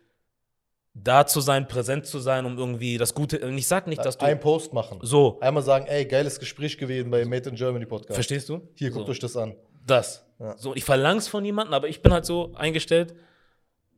da 0.94 1.26
zu 1.26 1.40
sein, 1.40 1.66
präsent 1.66 2.06
zu 2.06 2.20
sein, 2.20 2.46
um 2.46 2.56
irgendwie 2.56 2.96
das 2.98 3.14
Gute. 3.14 3.40
Und 3.40 3.58
ich 3.58 3.66
sag 3.66 3.86
nicht, 3.88 4.04
dass 4.04 4.16
du. 4.16 4.24
Ein 4.24 4.40
Post 4.40 4.72
machen. 4.72 5.00
so, 5.02 5.38
Einmal 5.40 5.62
sagen, 5.62 5.86
ey, 5.86 6.04
geiles 6.04 6.38
Gespräch 6.38 6.78
gewesen 6.78 7.10
bei 7.10 7.24
Made 7.24 7.48
in 7.50 7.56
Germany 7.56 7.84
Podcast. 7.84 8.14
verstehst 8.14 8.48
du? 8.48 8.60
Hier, 8.74 8.90
guckt 8.90 9.06
so. 9.06 9.12
euch 9.12 9.18
das 9.18 9.36
an. 9.36 9.54
Das. 9.86 10.24
Ja. 10.38 10.56
So, 10.56 10.74
ich 10.74 10.84
verlang's 10.84 11.28
von 11.28 11.44
jemandem, 11.44 11.74
aber 11.74 11.88
ich 11.88 12.00
bin 12.00 12.12
halt 12.12 12.24
so 12.24 12.52
eingestellt, 12.54 13.14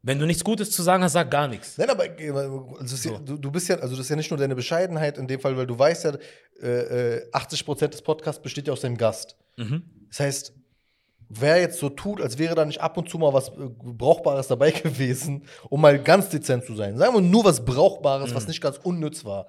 wenn 0.03 0.18
du 0.18 0.26
nichts 0.26 0.44
Gutes 0.44 0.70
zu 0.70 0.82
sagen 0.82 1.03
hast, 1.03 1.12
sag 1.12 1.30
gar 1.30 1.49
nichts. 1.49 1.76
Nein, 1.78 1.90
aber 1.90 2.05
also 2.78 3.09
ja, 3.11 3.18
du, 3.18 3.36
du 3.36 3.51
bist 3.51 3.68
ja, 3.68 3.76
also 3.76 3.97
das 3.97 4.05
ist 4.07 4.11
ja 4.11 4.16
nicht 4.16 4.30
nur 4.30 4.38
deine 4.38 4.55
Bescheidenheit 4.55 5.18
in 5.18 5.26
dem 5.26 5.40
Fall, 5.40 5.57
weil 5.57 5.66
du 5.66 5.78
weißt 5.78 6.05
ja, 6.05 6.12
äh, 6.62 7.16
äh, 7.16 7.30
80% 7.32 7.88
des 7.88 8.03
Podcasts 8.03 8.40
besteht 8.40 8.68
ja 8.68 8.72
aus 8.72 8.82
dem 8.82 8.97
Gast. 8.97 9.36
Mhm. 9.57 9.82
Das 10.09 10.20
heißt, 10.20 10.55
wer 11.29 11.59
jetzt 11.61 11.79
so 11.81 11.89
tut, 11.89 12.20
als 12.20 12.39
wäre 12.39 12.55
da 12.55 12.64
nicht 12.64 12.81
ab 12.81 12.97
und 12.97 13.09
zu 13.09 13.18
mal 13.18 13.33
was 13.33 13.49
äh, 13.49 13.53
Brauchbares 13.83 14.49
dabei 14.49 14.70
gewesen, 14.83 15.45
um 15.70 15.81
mal 15.81 15.99
ganz 16.03 16.29
dezent 16.29 16.64
zu 16.64 16.74
sein. 16.74 16.97
Sagen 16.97 17.14
wir 17.14 17.20
nur 17.20 17.45
was 17.45 17.64
Brauchbares, 17.64 18.35
was 18.35 18.47
nicht 18.49 18.61
ganz 18.61 18.79
unnütz 18.83 19.24
war. 19.24 19.47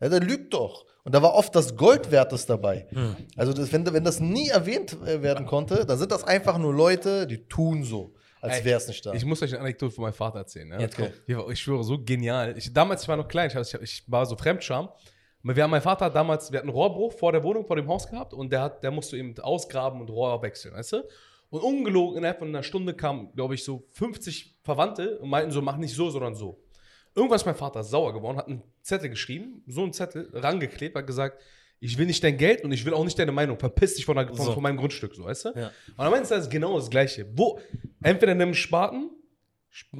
Ja, 0.00 0.08
der 0.08 0.20
lügt 0.20 0.52
doch. 0.54 0.84
Und 1.04 1.14
da 1.14 1.22
war 1.22 1.34
oft 1.34 1.54
das 1.54 1.76
Goldwertes 1.76 2.46
dabei. 2.46 2.86
Also, 3.36 3.52
das, 3.52 3.72
wenn, 3.72 3.90
wenn 3.92 4.04
das 4.04 4.20
nie 4.20 4.48
erwähnt 4.48 4.96
äh, 5.06 5.22
werden 5.22 5.46
konnte, 5.46 5.84
dann 5.86 5.98
sind 5.98 6.10
das 6.10 6.24
einfach 6.24 6.58
nur 6.58 6.74
Leute, 6.74 7.26
die 7.26 7.46
tun 7.46 7.84
so, 7.84 8.14
als 8.40 8.54
wäre 8.64 8.78
es 8.78 8.88
nicht 8.88 9.04
da. 9.06 9.12
Ich 9.12 9.24
muss 9.24 9.40
euch 9.42 9.52
eine 9.52 9.60
Anekdote 9.60 9.94
von 9.94 10.02
meinem 10.02 10.14
Vater 10.14 10.38
erzählen. 10.40 10.70
Ja? 10.72 10.78
Komm. 10.96 11.06
Die 11.28 11.36
war- 11.36 11.48
Ich 11.50 11.60
schwöre, 11.60 11.84
so 11.84 11.98
genial. 12.02 12.54
Ich, 12.58 12.72
damals, 12.72 13.02
ich 13.02 13.08
war 13.08 13.16
noch 13.16 13.28
klein, 13.28 13.50
ich, 13.50 13.56
ich, 13.56 13.74
ich 13.82 14.04
war 14.06 14.26
so 14.26 14.36
Fremdscham. 14.36 14.88
Wir 15.52 15.62
haben, 15.62 15.70
mein 15.70 15.82
Vater 15.82 16.06
hat 16.06 16.14
damals, 16.14 16.50
wir 16.50 16.58
hatten 16.58 16.70
einen 16.70 16.76
Rohrbruch 16.76 17.12
vor 17.12 17.30
der 17.30 17.42
Wohnung, 17.42 17.66
vor 17.66 17.76
dem 17.76 17.86
Haus 17.86 18.08
gehabt 18.08 18.32
und 18.32 18.50
der, 18.50 18.62
hat, 18.62 18.82
der 18.82 18.90
musste 18.90 19.18
eben 19.18 19.38
ausgraben 19.38 20.00
und 20.00 20.08
Rohr 20.08 20.40
wechseln, 20.42 20.74
weißt 20.74 20.94
du? 20.94 21.04
Und 21.50 21.60
ungelogen, 21.60 22.16
innerhalb 22.16 22.38
von 22.38 22.48
einer 22.48 22.62
Stunde 22.62 22.94
kamen, 22.94 23.30
glaube 23.34 23.54
ich, 23.54 23.62
so 23.62 23.86
50 23.90 24.56
Verwandte 24.62 25.18
und 25.18 25.28
meinten 25.28 25.50
so, 25.50 25.60
mach 25.60 25.76
nicht 25.76 25.94
so, 25.94 26.08
sondern 26.08 26.34
so. 26.34 26.64
Irgendwann 27.14 27.36
ist 27.36 27.44
mein 27.44 27.54
Vater 27.54 27.84
sauer 27.84 28.14
geworden, 28.14 28.38
hat 28.38 28.48
einen 28.48 28.62
Zettel 28.80 29.10
geschrieben, 29.10 29.62
so 29.66 29.82
einen 29.82 29.92
Zettel, 29.92 30.30
rangeklebt, 30.32 30.96
hat 30.96 31.06
gesagt, 31.06 31.40
ich 31.78 31.98
will 31.98 32.06
nicht 32.06 32.24
dein 32.24 32.38
Geld 32.38 32.64
und 32.64 32.72
ich 32.72 32.84
will 32.86 32.94
auch 32.94 33.04
nicht 33.04 33.18
deine 33.18 33.30
Meinung. 33.30 33.58
Verpiss 33.58 33.96
dich 33.96 34.06
von, 34.06 34.16
der, 34.16 34.28
von, 34.28 34.36
So. 34.46 34.52
von 34.52 34.62
meinem 34.62 34.78
Grundstück, 34.78 35.14
so, 35.14 35.24
weißt 35.24 35.44
du? 35.44 35.48
Ja. 35.54 35.70
Und 35.96 36.04
am 36.06 36.12
Ende 36.14 36.22
ist 36.22 36.30
das 36.30 36.48
genau 36.48 36.76
das 36.78 36.88
Gleiche. 36.88 37.26
Wo, 37.34 37.60
entweder 38.02 38.34
nimm 38.34 38.54
Spaten, 38.54 39.10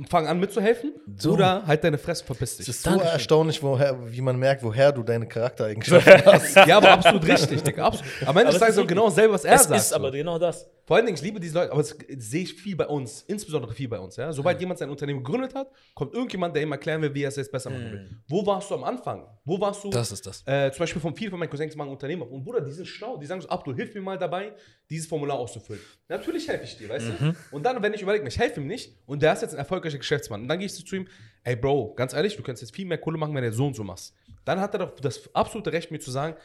fang 0.09 0.27
an 0.29 0.39
mitzuhelfen, 0.39 0.93
So. 1.17 1.33
oder 1.33 1.67
halt 1.67 1.83
deine 1.83 1.99
Fresse, 1.99 2.25
verpiss 2.25 2.53
Es 2.53 2.57
dich. 2.59 2.69
ist 2.69 2.83
so 2.83 2.91
Dankeschön. 2.91 3.13
erstaunlich, 3.15 3.63
woher, 3.63 3.97
wie 4.13 4.21
man 4.21 4.39
merkt, 4.39 4.63
woher 4.63 4.93
du 4.93 5.03
deine 5.03 5.27
Charaktereigenschaften 5.27 6.25
hast. 6.27 6.55
ja, 6.55 6.77
aber 6.77 6.91
absolut 6.93 7.27
richtig, 7.27 7.63
Digga. 7.63 7.85
Absolut. 7.87 8.11
Am 8.23 8.29
Ende 8.29 8.41
Aber 8.41 8.45
des 8.45 8.55
es 8.55 8.61
Tages 8.61 8.69
ist 8.71 8.75
so 8.77 8.81
wirklich- 8.83 8.89
genau 8.97 9.09
dasselbe, 9.09 9.35
was 9.35 9.45
er 9.45 9.55
Es 9.55 9.65
sagt. 9.65 9.81
ist 9.81 9.93
aber 9.93 10.09
so. 10.09 10.13
genau 10.13 10.39
das. 10.39 10.71
Vor 10.87 10.97
allen 10.97 11.07
Dingen, 11.07 11.17
ich 11.17 11.23
liebe 11.23 11.41
diese 11.41 11.55
Leute, 11.55 11.73
aber 11.73 11.81
das 11.81 11.97
sehe 12.19 12.43
ich 12.43 12.53
viel 12.55 12.77
bei 12.77 12.87
uns, 12.87 13.23
insbesondere 13.23 13.73
viel 13.73 13.89
bei 13.89 13.99
uns. 13.99 14.17
Ja? 14.17 14.31
Sobald 14.35 14.61
jemand 14.61 14.79
sein 14.79 14.91
Unternehmen 14.91 15.25
gegründet 15.25 15.55
hat, 15.55 15.69
kommt 15.95 16.13
irgendjemand, 16.13 16.55
der 16.55 16.63
ihm 16.63 16.73
erklären 16.73 17.01
will, 17.01 17.15
wie 17.15 17.23
er 17.23 17.29
es 17.31 17.37
jetzt 17.37 17.51
besser 17.51 17.71
machen 17.71 17.91
will. 17.91 18.11
Wo 18.29 18.45
warst 18.47 18.71
du 18.71 18.75
am 18.75 18.85
Anfang? 18.85 19.27
Wo 19.47 19.59
warst 19.59 19.83
du? 19.83 19.89
Das 19.89 20.13
ist 20.13 20.27
das. 20.27 20.43
Äh, 20.47 20.71
zum 20.73 20.81
Beispiel 20.81 21.01
von 21.01 21.17
vielen 21.17 21.31
von 21.31 21.41
meinen 21.41 21.49
Cousins 21.49 21.75
machen 21.75 21.89
Unternehmen 21.91 22.21
auf. 22.23 22.31
Und 22.31 22.45
Bruder, 22.45 22.61
die 22.61 22.71
sind 22.71 22.87
schlau. 22.87 23.17
Die 23.17 23.25
sagen 23.25 23.41
so, 23.41 23.49
Abdul, 23.49 23.75
hilf 23.75 23.95
mir 23.95 24.03
mal 24.03 24.19
dabei, 24.19 24.53
dieses 24.91 25.07
Formular 25.07 25.39
auszufüllen. 25.39 25.81
Natürlich 26.09 26.47
helfe 26.49 26.65
ich 26.65 26.77
dir, 26.77 26.91
weißt 26.91 27.07
du? 27.19 27.35
Und 27.51 27.63
dann, 27.65 27.83
wenn 27.83 27.95
ich 27.95 28.03
überlege, 28.03 28.29
ich 28.29 28.39
helfe 28.39 28.61
ihm 28.61 28.67
nicht 28.67 28.95
und 29.07 29.23
der 29.23 29.33
ist 29.33 29.41
jetzt 29.41 29.55
ein 29.55 29.61
erfolgreicher 29.65 29.99
Geschäftsmann. 29.99 30.43
Und 30.43 30.49
dann 30.49 30.59
gehe 30.59 30.67
ich 30.67 30.75
so 30.75 30.85
zu 30.85 30.97
ihm, 30.97 31.07
ey 31.43 31.57
Bro, 31.57 31.95
ganz 31.95 32.13
ehrlich, 32.13 32.37
du 32.37 32.43
könntest 32.43 32.63
jetzt 32.63 32.75
viel 32.75 32.87
mehr 32.87 32.99
Kohle 32.99 33.19
machen, 33.19 33.35
wenn 33.35 33.45
du 33.45 33.53
so 33.53 33.67
und 33.67 33.75
so 33.75 33.85
machst. 33.85 34.15
Dann 34.45 34.61
hat 34.61 34.75
er 34.75 34.81
doch 34.81 35.01
das 35.01 35.29
absolute 35.35 35.73
Recht, 35.73 35.91
mir 35.91 35.99
zu 36.01 36.11
sagen, 36.11 36.37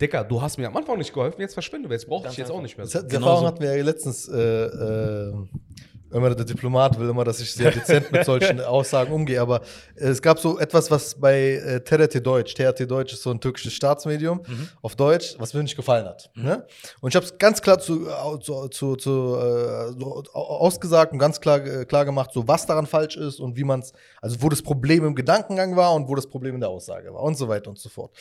Dicker, 0.00 0.24
du 0.24 0.40
hast 0.40 0.58
mir 0.58 0.68
am 0.68 0.76
Anfang 0.76 0.98
nicht 0.98 1.12
geholfen, 1.12 1.40
jetzt 1.40 1.54
verschwinde, 1.54 1.88
jetzt 1.90 2.06
brauche 2.06 2.28
ich 2.28 2.36
jetzt 2.36 2.50
auch 2.50 2.62
nicht 2.62 2.76
mehr. 2.76 2.86
So. 2.86 2.98
hat, 2.98 3.06
die 3.06 3.14
Genau 3.16 3.26
Erfahrung 3.26 3.40
so. 3.42 3.46
hatten 3.46 3.62
wir 3.62 3.76
ja 3.76 3.82
letztens. 3.84 4.28
Äh, 4.28 4.38
äh, 4.38 5.34
immer 6.12 6.34
der 6.34 6.44
Diplomat 6.44 6.98
will 6.98 7.08
immer, 7.08 7.24
dass 7.24 7.40
ich 7.40 7.52
sehr 7.52 7.70
dezent 7.70 8.10
mit 8.12 8.24
solchen 8.24 8.60
Aussagen 8.60 9.12
umgehe. 9.12 9.40
Aber 9.40 9.60
äh, 9.96 10.08
es 10.08 10.20
gab 10.22 10.38
so 10.38 10.58
etwas, 10.58 10.90
was 10.90 11.18
bei 11.18 11.52
äh, 11.54 11.80
TRT 11.80 12.24
Deutsch, 12.26 12.54
TRT 12.54 12.90
Deutsch 12.90 13.12
ist 13.12 13.22
so 13.22 13.30
ein 13.30 13.40
türkisches 13.40 13.72
Staatsmedium 13.72 14.42
auf 14.82 14.96
Deutsch, 14.96 15.34
was 15.38 15.54
mir 15.54 15.62
nicht 15.62 15.76
gefallen 15.76 16.06
hat. 16.06 16.30
Ne? 16.34 16.66
Und 17.00 17.10
ich 17.10 17.16
habe 17.16 17.24
es 17.26 17.38
ganz 17.38 17.62
klar 17.62 17.78
zu, 17.78 18.06
zu, 18.40 18.68
zu, 18.68 18.96
zu 18.96 19.36
äh, 19.36 19.92
so 19.98 20.22
au- 20.32 20.58
ausgesagt 20.60 21.12
und 21.12 21.18
ganz 21.18 21.40
klar, 21.40 21.64
äh, 21.64 21.84
klar 21.84 22.04
gemacht, 22.04 22.30
so 22.32 22.46
was 22.48 22.66
daran 22.66 22.86
falsch 22.86 23.16
ist 23.16 23.38
und 23.40 23.56
wie 23.56 23.64
man 23.64 23.80
es, 23.80 23.92
also 24.20 24.42
wo 24.42 24.48
das 24.48 24.62
Problem 24.62 25.04
im 25.04 25.14
Gedankengang 25.14 25.76
war 25.76 25.94
und 25.94 26.08
wo 26.08 26.14
das 26.14 26.26
Problem 26.26 26.54
in 26.54 26.60
der 26.60 26.70
Aussage 26.70 27.12
war 27.12 27.22
und 27.22 27.36
so 27.36 27.48
weiter 27.48 27.70
und 27.70 27.78
so 27.78 27.88
fort. 27.88 28.16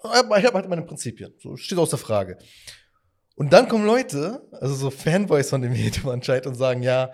Ich 0.00 0.04
habe 0.12 0.54
halt 0.54 0.68
meine 0.68 0.82
Prinzipien, 0.82 1.34
so 1.42 1.56
steht 1.56 1.76
außer 1.78 1.98
Frage. 1.98 2.38
Und 3.34 3.52
dann 3.52 3.68
kommen 3.68 3.86
Leute, 3.86 4.42
also 4.52 4.74
so 4.74 4.90
Fanboys 4.90 5.50
von 5.50 5.62
dem 5.62 5.72
Medium 5.72 6.08
anscheinend 6.08 6.46
und 6.46 6.54
sagen, 6.56 6.82
ja, 6.82 7.10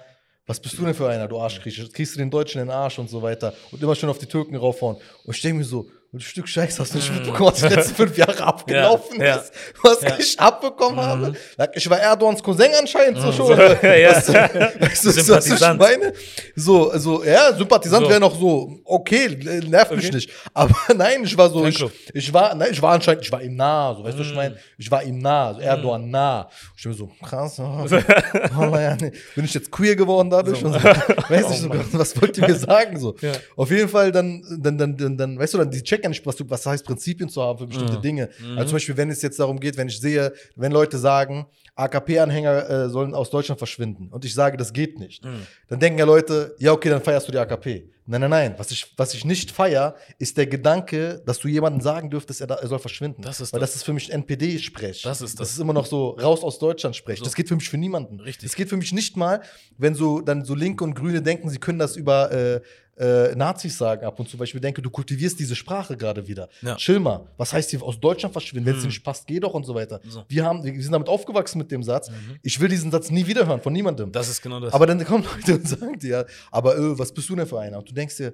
was 0.47 0.61
bist 0.61 0.79
du 0.79 0.85
denn 0.85 0.95
für 0.95 1.09
einer, 1.09 1.27
du 1.27 1.39
Arschkriecher? 1.39 1.89
Kriegst 1.89 2.15
du 2.15 2.19
den 2.19 2.31
Deutschen 2.31 2.61
in 2.61 2.69
den 2.69 2.75
Arsch 2.75 2.99
und 2.99 3.09
so 3.09 3.23
weiter 3.23 3.55
und 3.71 3.83
immer 3.83 3.95
schön 3.95 4.11
auf 4.11 4.19
die 4.19 4.27
Türken 4.27 4.57
raufhauen. 4.57 4.97
Und 5.25 5.35
ich 5.35 5.41
denke 5.41 5.59
mir 5.59 5.65
so, 5.65 5.89
du 6.19 6.25
Stück 6.25 6.49
Scheiß, 6.49 6.79
hast 6.81 6.93
du 6.95 6.99
nicht 6.99 7.13
mitbekommen, 7.13 7.51
was 7.53 7.61
die 7.61 7.67
letzten 7.75 7.95
fünf 7.95 8.17
Jahre 8.17 8.43
abgelaufen 8.45 9.21
Ja, 9.21 9.37
ist, 9.37 9.53
was 9.83 10.01
Ja. 10.03 10.17
ich 10.19 10.39
abbekommen 10.41 11.01
habe? 11.01 11.33
Ich 11.75 11.89
war 11.91 11.99
Erdogans 12.01 12.43
Cousin 12.43 12.71
anscheinend 12.79 13.21
so 13.21 13.33
schon. 13.33 13.51
Ja, 13.59 13.95
ja. 13.95 14.13
Weißt 14.15 14.29
du, 14.29 14.33
weißt 14.35 15.05
du, 15.05 15.09
was 15.09 15.17
ich 15.17 15.25
Sympathisant. 15.25 15.81
meine? 15.81 16.13
So, 16.57 16.91
also, 16.91 17.25
ja, 17.25 17.53
Sympathisant 17.55 18.05
So. 18.05 18.11
wäre 18.11 18.21
noch 18.21 18.39
so, 18.39 18.79
okay, 18.85 19.37
nervt 19.69 19.91
mich 19.97 20.07
Okay. 20.07 20.15
nicht. 20.17 20.31
Aber 20.53 20.75
nein, 20.97 21.25
ich 21.25 21.37
war 21.37 21.49
so, 21.51 21.65
ich, 21.67 21.85
ich 22.13 22.33
war, 22.33 22.55
nein, 22.55 22.69
ich 22.73 22.81
war 22.83 22.93
anscheinend, 22.93 23.23
ich 23.25 23.33
war 23.33 23.43
ihm 23.43 23.57
nah, 23.57 23.95
so, 23.95 24.05
weißt 24.05 24.19
du, 24.19 24.23
ich 24.23 24.33
Mm. 24.33 24.37
meine? 24.37 24.57
Ich 24.79 24.91
war 24.91 25.03
ihm 25.03 25.19
nah, 25.19 25.55
so 25.55 25.61
Erdogan 25.61 26.11
nah. 26.11 26.49
Ich 26.77 26.83
bin 26.83 26.93
so, 26.95 27.09
krass, 27.25 27.59
oh, 27.59 27.87
oh, 27.87 28.77
ja, 28.77 28.97
nee. 29.01 29.13
bin 29.35 29.45
ich 29.45 29.55
jetzt 29.55 29.71
queer 29.71 29.97
geworden 29.97 30.31
dadurch? 30.31 30.59
So. 30.61 30.69
So, 30.69 30.75
weiß 30.75 31.51
ich 31.51 31.59
sogar, 31.61 31.85
was 31.93 32.21
wollt 32.21 32.37
ihr 32.39 32.47
mir 32.49 32.55
sagen? 32.55 32.99
So. 32.99 33.15
Auf 33.57 33.71
jeden 33.71 33.89
Fall, 33.89 34.11
dann, 34.13 34.43
dann, 34.61 34.77
dann, 34.79 34.97
dann, 34.97 35.17
dann, 35.17 35.39
weißt 35.39 35.55
du, 35.55 35.59
dann, 35.59 35.71
die 35.71 35.83
checken 35.83 36.04
ja 36.05 36.09
nicht, 36.09 36.25
was, 36.25 36.37
du, 36.37 36.45
was 36.49 36.65
heißt 36.65 36.85
Prinzipien 36.85 37.29
zu 37.29 37.43
haben 37.43 37.59
für 37.59 37.65
Mm. 37.67 37.69
bestimmte 37.69 38.01
Dinge. 38.01 38.29
Also 38.57 38.69
zum 38.69 38.77
Beispiel, 38.77 38.97
wenn 38.97 39.11
es 39.11 39.21
jetzt 39.23 39.39
darum 39.41 39.59
geht, 39.59 39.77
wenn 39.77 39.89
ich 39.89 40.01
sehe, 40.01 40.33
wenn 40.57 40.71
Leute 40.73 40.97
sagen, 40.99 41.47
AKP-Anhänger 41.77 42.71
äh, 42.71 42.89
sollen 42.89 43.15
aus 43.15 43.31
Deutschland 43.31 43.59
verschwinden 43.59 44.09
und 44.11 44.25
ich 44.25 44.33
sage, 44.35 44.57
das 44.57 44.73
geht 44.73 44.99
nicht, 44.99 45.25
Mm. 45.25 45.29
dann 45.69 45.81
denken 45.81 45.99
ja 45.99 46.05
Leute, 46.05 46.55
ja, 46.59 46.73
okay, 46.73 46.89
dann 46.91 47.03
feierst 47.03 47.27
du 47.29 47.33
die 47.33 47.39
AKP. 47.39 47.91
Nein, 48.07 48.21
nein, 48.21 48.31
nein. 48.31 48.55
Was 48.59 48.71
ich, 48.71 48.93
was 48.99 49.15
ich 49.15 49.25
nicht 49.25 49.51
feier, 49.51 49.95
ist 50.19 50.37
der 50.37 50.47
Gedanke, 50.47 51.23
dass 51.25 51.39
du 51.39 51.49
jemandem 51.49 51.81
sagen 51.81 52.11
dürftest, 52.11 52.43
er, 52.43 52.47
da, 52.47 52.57
er 52.57 52.69
soll 52.69 52.79
verschwinden. 52.79 53.23
Das 53.23 53.41
ist 53.41 53.53
Weil 53.55 53.61
das. 53.61 53.71
das 53.71 53.77
ist 53.77 53.83
für 53.85 53.95
mich 53.95 54.13
NPD-Sprech. 54.13 55.01
Das 55.03 55.23
ist 55.23 55.39
das 55.41 55.49
das. 55.49 55.53
ist 55.53 55.59
immer 55.59 55.73
noch 55.73 55.87
so 55.87 56.11
raus 56.11 56.43
aus 56.43 56.59
Deutschland-Sprech. 56.59 57.21
So. 57.21 57.25
Das 57.25 57.35
geht 57.35 57.49
für 57.49 57.55
mich 57.57 57.69
für 57.71 57.79
niemanden. 57.79 58.21
Richtig. 58.21 58.51
Das 58.51 58.57
geht 58.57 58.69
für 58.69 58.77
mich 58.77 58.93
nicht 58.93 59.17
mal, 59.17 59.41
wenn 59.79 59.95
so 59.95 60.21
dann 60.21 60.45
so 60.45 60.55
Linke 60.55 60.85
und 60.85 60.95
Grüne 60.95 61.23
denken, 61.23 61.49
sie 61.49 61.57
können 61.59 61.79
das 61.79 61.97
über 61.97 62.31
äh, 62.31 62.61
äh, 62.97 63.35
Nazis 63.35 63.77
sagen 63.77 64.05
ab 64.07 64.19
und 64.21 64.29
zu, 64.29 64.39
weil 64.39 64.47
ich 64.47 64.55
mir 64.55 64.61
denke, 64.61 64.81
du 64.83 64.91
kultivierst 64.91 65.39
diese 65.39 65.57
Sprache 65.57 65.97
gerade 65.97 66.27
wieder. 66.29 66.49
Ja. 66.63 66.77
Chill 66.77 67.01
mal. 67.01 67.27
Was 67.37 67.53
heißt 67.53 67.71
hier 67.71 67.83
aus 67.83 67.99
Deutschland 67.99 68.33
verschwinden? 68.33 68.67
Wenn 68.67 68.77
es 68.77 68.83
dir 68.83 68.89
nicht 68.89 69.03
passt, 69.03 69.27
geh 69.27 69.41
doch 69.41 69.53
und 69.55 69.65
so 69.65 69.75
weiter. 69.75 70.01
So. 70.09 70.25
Wir, 70.29 70.45
haben, 70.45 70.63
wir 70.63 70.83
sind 70.83 70.93
damit 70.93 71.09
aufgewachsen 71.09 71.59
mit 71.59 71.71
dem 71.71 71.83
Satz. 71.83 72.11
Ich 72.43 72.61
will 72.61 72.69
diesen 72.69 72.91
Satz 72.91 73.11
nie 73.11 73.27
wieder 73.27 73.47
hören 73.47 73.61
von 73.61 73.73
niemandem. 73.73 74.13
Das 74.13 74.29
ist 74.29 74.41
genau 74.43 74.61
das. 74.61 74.73
Aber 74.73 74.87
dann 74.87 75.05
kommen 75.05 75.25
Leute 75.37 75.55
und 75.57 75.69
sagen 75.69 75.99
dir, 75.99 76.27
aber 76.51 76.77
äh, 76.77 76.99
was 76.99 77.13
bist 77.13 77.29
du 77.29 77.37
denn 77.37 77.47
für 77.47 77.61
einer? 77.61 77.79
Und 77.79 77.89
du 77.91 77.95
denkst 77.95 78.17
dir, 78.17 78.33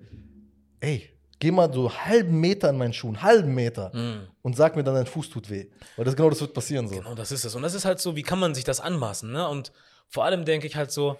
ey, 0.80 1.08
geh 1.38 1.50
mal 1.50 1.72
so 1.72 1.88
einen 1.88 2.04
halben 2.06 2.40
Meter 2.40 2.68
in 2.70 2.76
meinen 2.76 2.92
Schuhen, 2.92 3.22
halben 3.22 3.54
Meter 3.54 3.90
Mhm. 3.94 4.20
und 4.42 4.56
sag 4.56 4.76
mir 4.76 4.84
dann, 4.84 4.94
dein 4.94 5.06
Fuß 5.06 5.30
tut 5.30 5.48
weh. 5.50 5.66
Weil 5.96 6.04
das 6.04 6.14
genau 6.14 6.28
das 6.30 6.40
wird 6.40 6.52
passieren 6.52 6.86
so. 6.88 6.96
Genau, 6.96 7.14
das 7.14 7.32
ist 7.32 7.44
es. 7.44 7.54
Und 7.54 7.62
das 7.62 7.74
ist 7.74 7.84
halt 7.86 7.98
so, 8.00 8.14
wie 8.16 8.22
kann 8.22 8.38
man 8.38 8.54
sich 8.54 8.64
das 8.64 8.80
anmaßen, 8.80 9.30
ne? 9.32 9.48
Und 9.48 9.72
vor 10.08 10.24
allem 10.24 10.44
denke 10.44 10.66
ich 10.66 10.76
halt 10.76 10.90
so, 10.90 11.16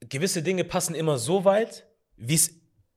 gewisse 0.00 0.42
Dinge 0.42 0.64
passen 0.64 0.94
immer 0.94 1.18
so 1.18 1.44
weit, 1.44 1.86
wie 2.16 2.34
es 2.34 2.50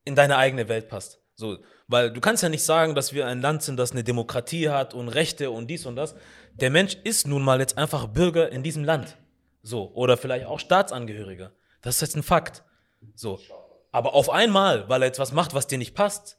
in 0.06 0.16
deine 0.16 0.38
eigene 0.38 0.68
Welt 0.70 0.88
passt. 0.88 1.20
So, 1.36 1.58
weil 1.88 2.12
du 2.12 2.22
kannst 2.22 2.44
ja 2.44 2.50
nicht 2.50 2.64
sagen, 2.64 2.94
dass 2.96 3.14
wir 3.14 3.26
ein 3.28 3.42
Land 3.42 3.64
sind, 3.64 3.78
das 3.78 3.92
eine 3.92 4.04
Demokratie 4.04 4.70
hat 4.70 4.94
und 4.94 5.10
Rechte 5.10 5.50
und 5.52 5.68
dies 5.68 5.86
und 5.86 5.96
das. 5.96 6.16
Der 6.54 6.70
Mensch 6.70 6.96
ist 7.04 7.28
nun 7.28 7.42
mal 7.42 7.60
jetzt 7.60 7.78
einfach 7.78 8.08
Bürger 8.08 8.52
in 8.52 8.62
diesem 8.64 8.84
Land. 8.84 9.18
So, 9.64 9.92
oder 9.94 10.18
vielleicht 10.18 10.46
auch 10.46 10.60
Staatsangehöriger. 10.60 11.52
Das 11.82 11.96
ist 11.96 12.02
jetzt 12.02 12.16
ein 12.16 12.24
Fakt. 12.24 12.64
So. 13.16 13.40
Aber 13.92 14.14
auf 14.14 14.30
einmal, 14.30 14.88
weil 14.90 15.02
er 15.02 15.08
jetzt 15.08 15.20
was 15.20 15.32
macht, 15.32 15.54
was 15.54 15.68
dir 15.68 15.78
nicht 15.78 15.96
passt, 15.96 16.38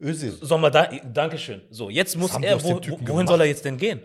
Özil. 0.00 0.32
soll 0.40 0.58
man 0.58 0.72
da, 0.72 0.86
Dankeschön. 1.12 1.62
So, 1.70 1.88
jetzt 1.90 2.16
muss 2.16 2.34
er, 2.40 2.62
wo- 2.62 2.76
wohin 2.82 3.04
gemacht? 3.04 3.28
soll 3.28 3.40
er 3.40 3.46
jetzt 3.46 3.64
denn 3.64 3.76
gehen? 3.78 4.00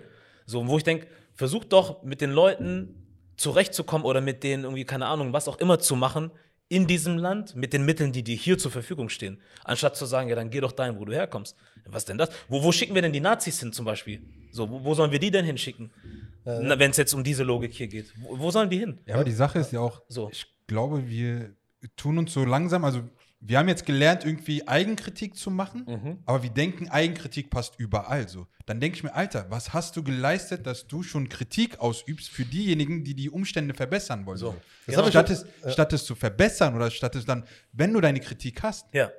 So, 0.45 0.65
wo 0.67 0.77
ich 0.77 0.83
denke, 0.83 1.07
versuch 1.33 1.65
doch 1.65 2.03
mit 2.03 2.21
den 2.21 2.31
Leuten 2.31 3.00
zurechtzukommen 3.41 4.05
oder 4.05 4.21
mit 4.21 4.43
denen 4.43 4.63
irgendwie, 4.63 4.85
keine 4.85 5.07
Ahnung, 5.07 5.33
was 5.33 5.47
auch 5.47 5.57
immer 5.57 5.79
zu 5.79 5.95
machen 5.95 6.31
in 6.69 6.87
diesem 6.87 7.17
Land 7.17 7.55
mit 7.55 7.73
den 7.73 7.83
Mitteln, 7.83 8.13
die 8.13 8.23
dir 8.23 8.35
hier 8.35 8.57
zur 8.57 8.71
Verfügung 8.71 9.09
stehen. 9.09 9.41
Anstatt 9.65 9.97
zu 9.97 10.05
sagen, 10.05 10.29
ja, 10.29 10.35
dann 10.35 10.49
geh 10.49 10.61
doch 10.61 10.71
dahin, 10.71 10.97
wo 10.97 11.03
du 11.03 11.11
herkommst. 11.11 11.57
Was 11.85 12.05
denn 12.05 12.17
das? 12.17 12.29
Wo, 12.47 12.63
wo 12.63 12.71
schicken 12.71 12.95
wir 12.95 13.01
denn 13.01 13.11
die 13.11 13.19
Nazis 13.19 13.59
hin 13.59 13.73
zum 13.73 13.83
Beispiel? 13.83 14.21
So, 14.51 14.69
wo, 14.69 14.83
wo 14.85 14.93
sollen 14.93 15.11
wir 15.11 15.19
die 15.19 15.31
denn 15.31 15.43
hinschicken? 15.43 15.91
Na, 16.45 16.79
Wenn 16.79 16.91
es 16.91 16.97
jetzt 16.97 17.13
um 17.13 17.23
diese 17.23 17.43
Logik 17.43 17.73
hier 17.73 17.87
geht. 17.87 18.13
Wo, 18.21 18.39
wo 18.39 18.51
sollen 18.51 18.69
die 18.69 18.77
hin? 18.79 18.99
Ja, 19.05 19.15
aber 19.15 19.25
die 19.25 19.31
Sache 19.33 19.59
ist 19.59 19.73
ja 19.73 19.81
auch, 19.81 20.01
So. 20.07 20.29
ich 20.31 20.45
glaube, 20.67 21.09
wir 21.09 21.53
tun 21.97 22.17
uns 22.17 22.31
so 22.31 22.45
langsam, 22.45 22.85
also 22.85 23.01
wir 23.43 23.57
haben 23.57 23.67
jetzt 23.67 23.85
gelernt, 23.87 24.23
irgendwie 24.23 24.67
Eigenkritik 24.67 25.35
zu 25.35 25.49
machen, 25.49 25.85
Mhm. 25.87 26.19
aber 26.25 26.43
wir 26.43 26.51
denken, 26.51 26.89
Eigenkritik 26.89 27.49
passt 27.49 27.73
überall 27.79 28.29
so. 28.29 28.47
Dann 28.67 28.79
denke 28.79 28.97
ich 28.97 29.03
mir, 29.03 29.13
Alter, 29.15 29.47
was 29.49 29.73
hast 29.73 29.97
du 29.97 30.03
geleistet, 30.03 30.65
dass 30.67 30.87
du 30.87 31.01
schon 31.01 31.27
Kritik 31.27 31.79
ausübst 31.79 32.29
für 32.29 32.45
diejenigen, 32.45 33.03
die 33.03 33.15
die 33.15 33.29
Umstände 33.29 33.73
verbessern 33.73 34.25
wollen? 34.25 34.37
So. 34.37 34.55
Ich 34.87 34.93
Statt, 34.93 35.29
es, 35.31 35.45
statt 35.67 35.91
es 35.93 36.05
zu 36.05 36.13
verbessern 36.15 36.75
oder 36.75 36.91
statt 36.91 37.15
es 37.15 37.25
dann, 37.25 37.43
wenn 37.73 37.91
du 37.93 37.99
deine 37.99 38.19
Kritik 38.19 38.61
hast, 38.63 38.85
Ja. 38.93 39.11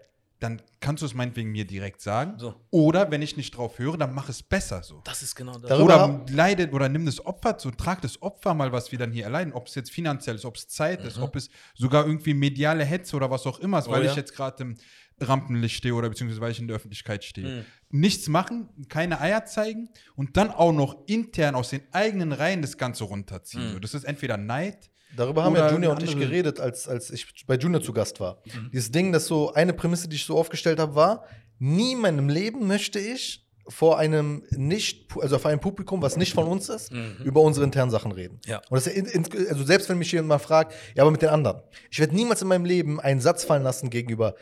Dann 0.43 0.61
kannst 0.80 1.03
du 1.03 1.07
es 1.07 1.14
meinetwegen 1.14 1.53
mir 1.53 1.64
direkt 1.64 2.01
sagen. 2.01 2.34
So. 2.38 2.55
Oder 2.70 3.11
wenn 3.11 3.22
ich 3.22 3.36
nicht 3.36 3.57
drauf 3.57 3.78
höre, 3.78 3.97
dann 3.97 4.12
mach 4.12 4.28
es 4.28 4.43
besser 4.43 4.82
so. 4.82 5.01
Das 5.05 5.22
ist 5.22 5.36
genau 5.36 5.53
das. 5.53 5.68
Darüber 5.68 6.05
Oder 6.05 6.26
leidet 6.30 6.72
oder 6.72 6.88
nimm 6.88 7.07
das 7.07 7.24
Opfer, 7.24 7.57
so 7.59 7.70
trag 7.70 8.01
das 8.03 8.20
Opfer 8.22 8.55
mal, 8.55 8.72
was 8.72 8.90
wir 8.90 8.99
dann 8.99 9.12
hier 9.12 9.24
erleiden, 9.24 9.53
ob 9.53 9.68
es 9.68 9.74
jetzt 9.74 9.90
finanziell 9.93 10.34
ist, 10.36 10.45
ob 10.45 10.57
es 10.57 10.66
Zeit 10.68 11.05
ist, 11.05 11.18
ob 11.18 11.36
es 11.36 11.49
sogar 11.74 12.07
irgendwie 12.07 12.34
mediale 12.34 12.84
Hetze 12.84 13.14
oder 13.14 13.30
was 13.30 13.47
auch 13.47 13.61
immer 13.61 13.78
ist, 13.78 13.86
Mhm. 13.86 13.93
Oh 13.93 13.97
weil 13.97 14.05
ja. 14.05 14.11
ich 14.11 14.16
jetzt 14.16 14.34
gerade 14.34 14.62
im 14.62 14.76
Rampenlicht 15.20 15.76
stehe 15.76 15.95
oder 15.95 16.09
beziehungsweise 16.09 16.40
weil 16.40 16.51
ich 16.51 16.59
in 16.59 16.66
der 16.66 16.76
Öffentlichkeit 16.76 17.22
stehe. 17.24 17.49
Mhm. 17.49 17.64
Nichts 18.01 18.28
machen, 18.28 18.68
keine 18.88 19.20
Eier 19.20 19.45
zeigen 19.45 19.90
und 20.16 20.36
dann 20.36 20.51
auch 20.51 20.72
noch 20.72 21.07
intern 21.07 21.55
aus 21.55 21.70
den 21.70 21.82
eigenen 21.93 22.32
Reihen 22.32 22.62
das 22.62 22.76
Ganze 22.78 23.05
runterziehen. 23.05 23.68
Mhm. 23.68 23.72
So, 23.74 23.78
das 23.78 23.95
ist 23.95 24.05
entweder 24.05 24.36
Neid, 24.36 24.90
Darüber 25.17 25.45
haben 25.45 25.57
ja 25.57 25.71
Junior 25.71 25.93
und 25.95 26.03
ich 26.03 26.19
geredet, 26.19 26.61
als, 26.61 26.89
als 26.89 27.11
ich 27.11 27.47
bei 27.47 27.57
Junior 27.57 27.83
zu 27.83 27.93
Gast 27.93 28.21
war. 28.21 28.39
Mhm. 28.45 28.71
Dieses 28.73 28.91
Ding, 28.91 29.13
das 29.13 29.27
so 29.27 29.53
eine 29.53 29.73
Prämisse, 29.73 30.09
die 30.09 30.17
ich 30.17 30.25
so 30.25 30.39
aufgestellt 30.39 30.79
habe, 30.79 30.95
war, 30.95 31.25
nie 31.59 31.93
in 31.93 32.01
meinem 32.01 32.29
Leben 32.29 32.67
möchte 32.67 32.99
ich 32.99 33.47
vor 33.69 33.99
einem 33.99 34.43
nicht, 34.51 35.07
also 35.21 35.39
vor 35.39 35.51
einem 35.51 35.61
Publikum, 35.61 36.03
was 36.03 36.17
nicht 36.17 36.35
von 36.35 36.47
uns 36.47 36.69
ist, 36.69 36.93
über 37.23 37.43
unsere 37.43 37.65
internen 37.65 37.91
Sachen 37.91 38.11
reden. 38.11 38.41
Mhm. 38.45 38.51
Ja. 38.51 38.61
Und 38.69 38.85
das 38.85 38.89
also 38.89 39.65
selbst 39.65 39.89
wenn 39.89 39.99
mich 39.99 40.11
jemand 40.11 40.29
mal 40.29 40.39
fragt, 40.39 40.75
ja, 40.95 41.03
aber 41.03 41.11
mit 41.11 41.23
den 41.23 41.29
anderen. 41.29 41.63
Ich 41.91 42.01
werde 42.01 42.15
niemals 42.15 42.43
in 42.43 42.49
meinem 42.49 42.65
Leben 42.65 43.01
einen 43.01 43.21
Satz 43.21 43.45
fallen 43.45 43.63
lassen 43.63 43.91
gegenüber 43.91 44.35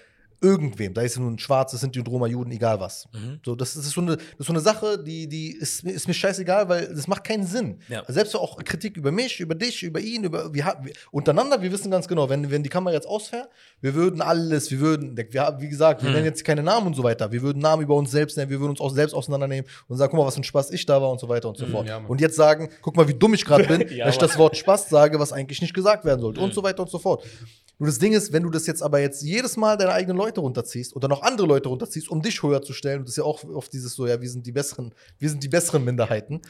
irgendwem. 0.43 0.95
Da 0.95 1.03
ist 1.03 1.19
nun 1.19 1.35
ein 1.35 1.39
Schwarz, 1.39 1.73
das 1.73 1.81
sind 1.83 1.95
die 1.95 2.01
Roma, 2.01 2.27
Juden, 2.27 2.51
egal 2.53 2.81
was. 2.81 3.09
Mhm. 3.13 3.41
So, 3.45 3.55
das, 3.55 3.77
ist 3.77 3.91
so 3.91 4.01
eine, 4.01 4.17
das 4.17 4.25
ist 4.39 4.47
so 4.47 4.53
eine 4.53 4.61
Sache, 4.61 5.03
die, 5.03 5.29
die 5.29 5.53
ist, 5.53 5.85
mir- 5.85 5.93
ist 5.93 6.09
mir 6.09 6.15
scheißegal, 6.15 6.69
weil 6.69 6.89
das 6.95 7.07
macht 7.09 7.25
keinen 7.25 7.47
Sinn. 7.47 7.79
Ja. 7.89 8.01
Also 8.01 8.13
selbst 8.15 8.35
auch 8.37 8.57
Kritik 8.65 8.97
über 8.97 9.13
mich, 9.13 9.41
über 9.41 9.55
dich, 9.55 9.83
über 9.83 10.01
ihn, 10.01 10.25
über 10.25 10.53
wir, 10.55 10.65
haben- 10.65 10.87
wir, 10.87 10.93
untereinander, 11.11 11.61
wir 11.61 11.71
wissen 11.73 11.91
ganz 11.91 12.09
genau, 12.09 12.29
wenn, 12.29 12.51
wenn 12.51 12.63
die 12.63 12.69
Kamera 12.71 12.95
jetzt 12.95 13.07
ausfährt, 13.07 13.49
wir 13.81 13.95
würden 13.95 14.23
alles, 14.23 14.71
wir 14.71 14.81
würden, 14.81 15.17
wir, 15.17 15.41
haben- 15.43 15.61
wie 15.61 15.69
gesagt, 15.69 16.03
Mhm. 16.03 16.07
wir 16.07 16.13
nennen 16.15 16.25
jetzt 16.27 16.45
keine 16.45 16.63
Namen 16.63 16.87
und 16.89 16.95
so 16.95 17.03
weiter, 17.03 17.31
wir 17.33 17.43
würden 17.43 17.61
Namen 17.61 17.83
über 17.83 17.95
uns 17.97 18.11
selbst 18.11 18.37
nennen, 18.37 18.51
wir 18.51 18.61
würden 18.61 18.71
uns 18.71 18.81
auch 18.81 18.95
selbst 18.95 19.13
auseinandernehmen 19.15 19.69
und 19.89 19.97
sagen, 19.99 20.11
guck 20.11 20.21
mal, 20.21 20.27
was 20.27 20.35
für 20.35 20.41
ein 20.41 20.45
Spaß 20.45 20.71
ich 20.71 20.87
da 20.87 21.01
war 21.03 21.11
und 21.11 21.21
so 21.21 21.29
weiter 21.29 21.49
und 21.49 21.59
so 21.59 21.67
fort. 21.67 21.87
ja, 21.87 21.99
und 21.99 22.21
jetzt 22.21 22.37
sagen, 22.37 22.71
guck 22.81 22.97
mal, 22.97 23.07
wie 23.09 23.15
dumm 23.15 23.35
ich 23.35 23.45
gerade 23.45 23.65
bin, 23.69 23.87
Ja, 23.95 24.07
dass 24.07 24.15
ich 24.15 24.19
das 24.21 24.39
Wort 24.39 24.57
Spaß 24.57 24.89
sage, 24.89 25.19
was 25.19 25.33
eigentlich 25.33 25.61
nicht 25.61 25.75
gesagt 25.75 26.05
werden 26.05 26.21
sollte 26.21 26.41
Mhm. 26.41 26.45
und 26.47 26.55
so 26.55 26.63
weiter 26.63 26.83
und 26.83 26.91
so 26.91 26.99
fort. 26.99 27.25
Nur 27.81 27.87
das 27.87 27.99
Ding 27.99 28.13
ist, 28.13 28.31
wenn 28.35 28.43
du 28.43 28.51
das 28.51 28.67
jetzt 28.67 28.83
aber 28.83 29.01
jetzt 29.01 29.23
jedes 29.23 29.57
Mal 29.57 29.79
deine 29.79 29.93
eigenen 29.93 30.19
Leute 30.19 30.43
runterziehst 30.43 30.95
oder 30.95 31.09
noch 31.09 31.23
andere 31.23 31.47
Leute 31.47 31.71
runterziehst, 31.71 32.11
um 32.11 32.21
dich 32.21 32.43
höher 32.43 32.61
zu 32.61 32.75
stellen, 32.75 32.99
und 32.99 33.09
das 33.09 33.15
ist 33.15 33.17
ja 33.17 33.25
auch 33.25 33.43
oft 33.43 33.73
dieses 33.73 33.95
so, 33.95 34.07
ja, 34.07 34.21
wir 34.21 34.29
sind 34.29 34.47
die 34.47 34.53
besseren, 34.53 34.95
wir 35.19 35.31
sind 35.31 35.43
die 35.43 35.49
besseren 35.49 35.83
Minderheiten. 35.83 36.43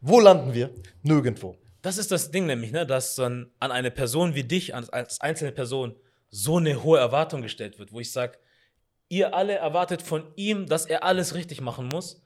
Wo 0.00 0.18
landen 0.18 0.54
wir? 0.54 0.70
Nirgendwo. 1.02 1.56
Das 1.82 1.98
ist 1.98 2.10
das 2.10 2.30
Ding 2.30 2.46
nämlich, 2.46 2.72
ne, 2.72 2.86
dass 2.86 3.16
dann 3.16 3.50
an 3.58 3.70
eine 3.70 3.90
Person 3.90 4.34
wie 4.34 4.42
dich, 4.42 4.74
als, 4.74 5.20
einzelne 5.20 5.52
Person, 5.52 5.94
so 6.30 6.56
eine 6.56 6.82
hohe 6.82 6.98
Erwartung 6.98 7.42
gestellt 7.42 7.78
wird, 7.78 7.92
wo 7.92 8.00
ich 8.00 8.10
sage, 8.10 8.38
ihr 9.10 9.34
alle 9.34 9.56
erwartet 9.56 10.00
von 10.00 10.24
ihm, 10.36 10.64
dass 10.64 10.86
er 10.86 11.04
alles 11.04 11.34
richtig 11.34 11.60
machen 11.60 11.86
muss. 11.88 12.22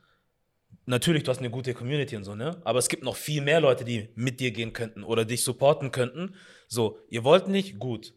Natürlich, 0.87 1.23
du 1.23 1.31
hast 1.31 1.39
eine 1.39 1.51
gute 1.51 1.73
Community 1.73 2.15
und 2.17 2.25
so, 2.25 2.35
ne? 2.35 2.61
Aber 2.65 2.79
es 2.79 2.89
gibt 2.89 3.05
noch 3.05 3.17
viel 3.17 3.41
mehr 3.41 3.61
Leute, 3.61 3.85
die 3.85 4.11
mit 4.17 4.41
dir 4.41 4.51
gehen 4.51 4.73
könnten 4.73 5.03
oder 5.03 5.25
dich 5.25 5.43
supporten 5.43 5.91
könnten. 5.91 6.35
So, 6.69 6.99
ihr 7.09 7.25
wollt 7.25 7.49
nicht, 7.49 7.79
gut. 7.79 8.15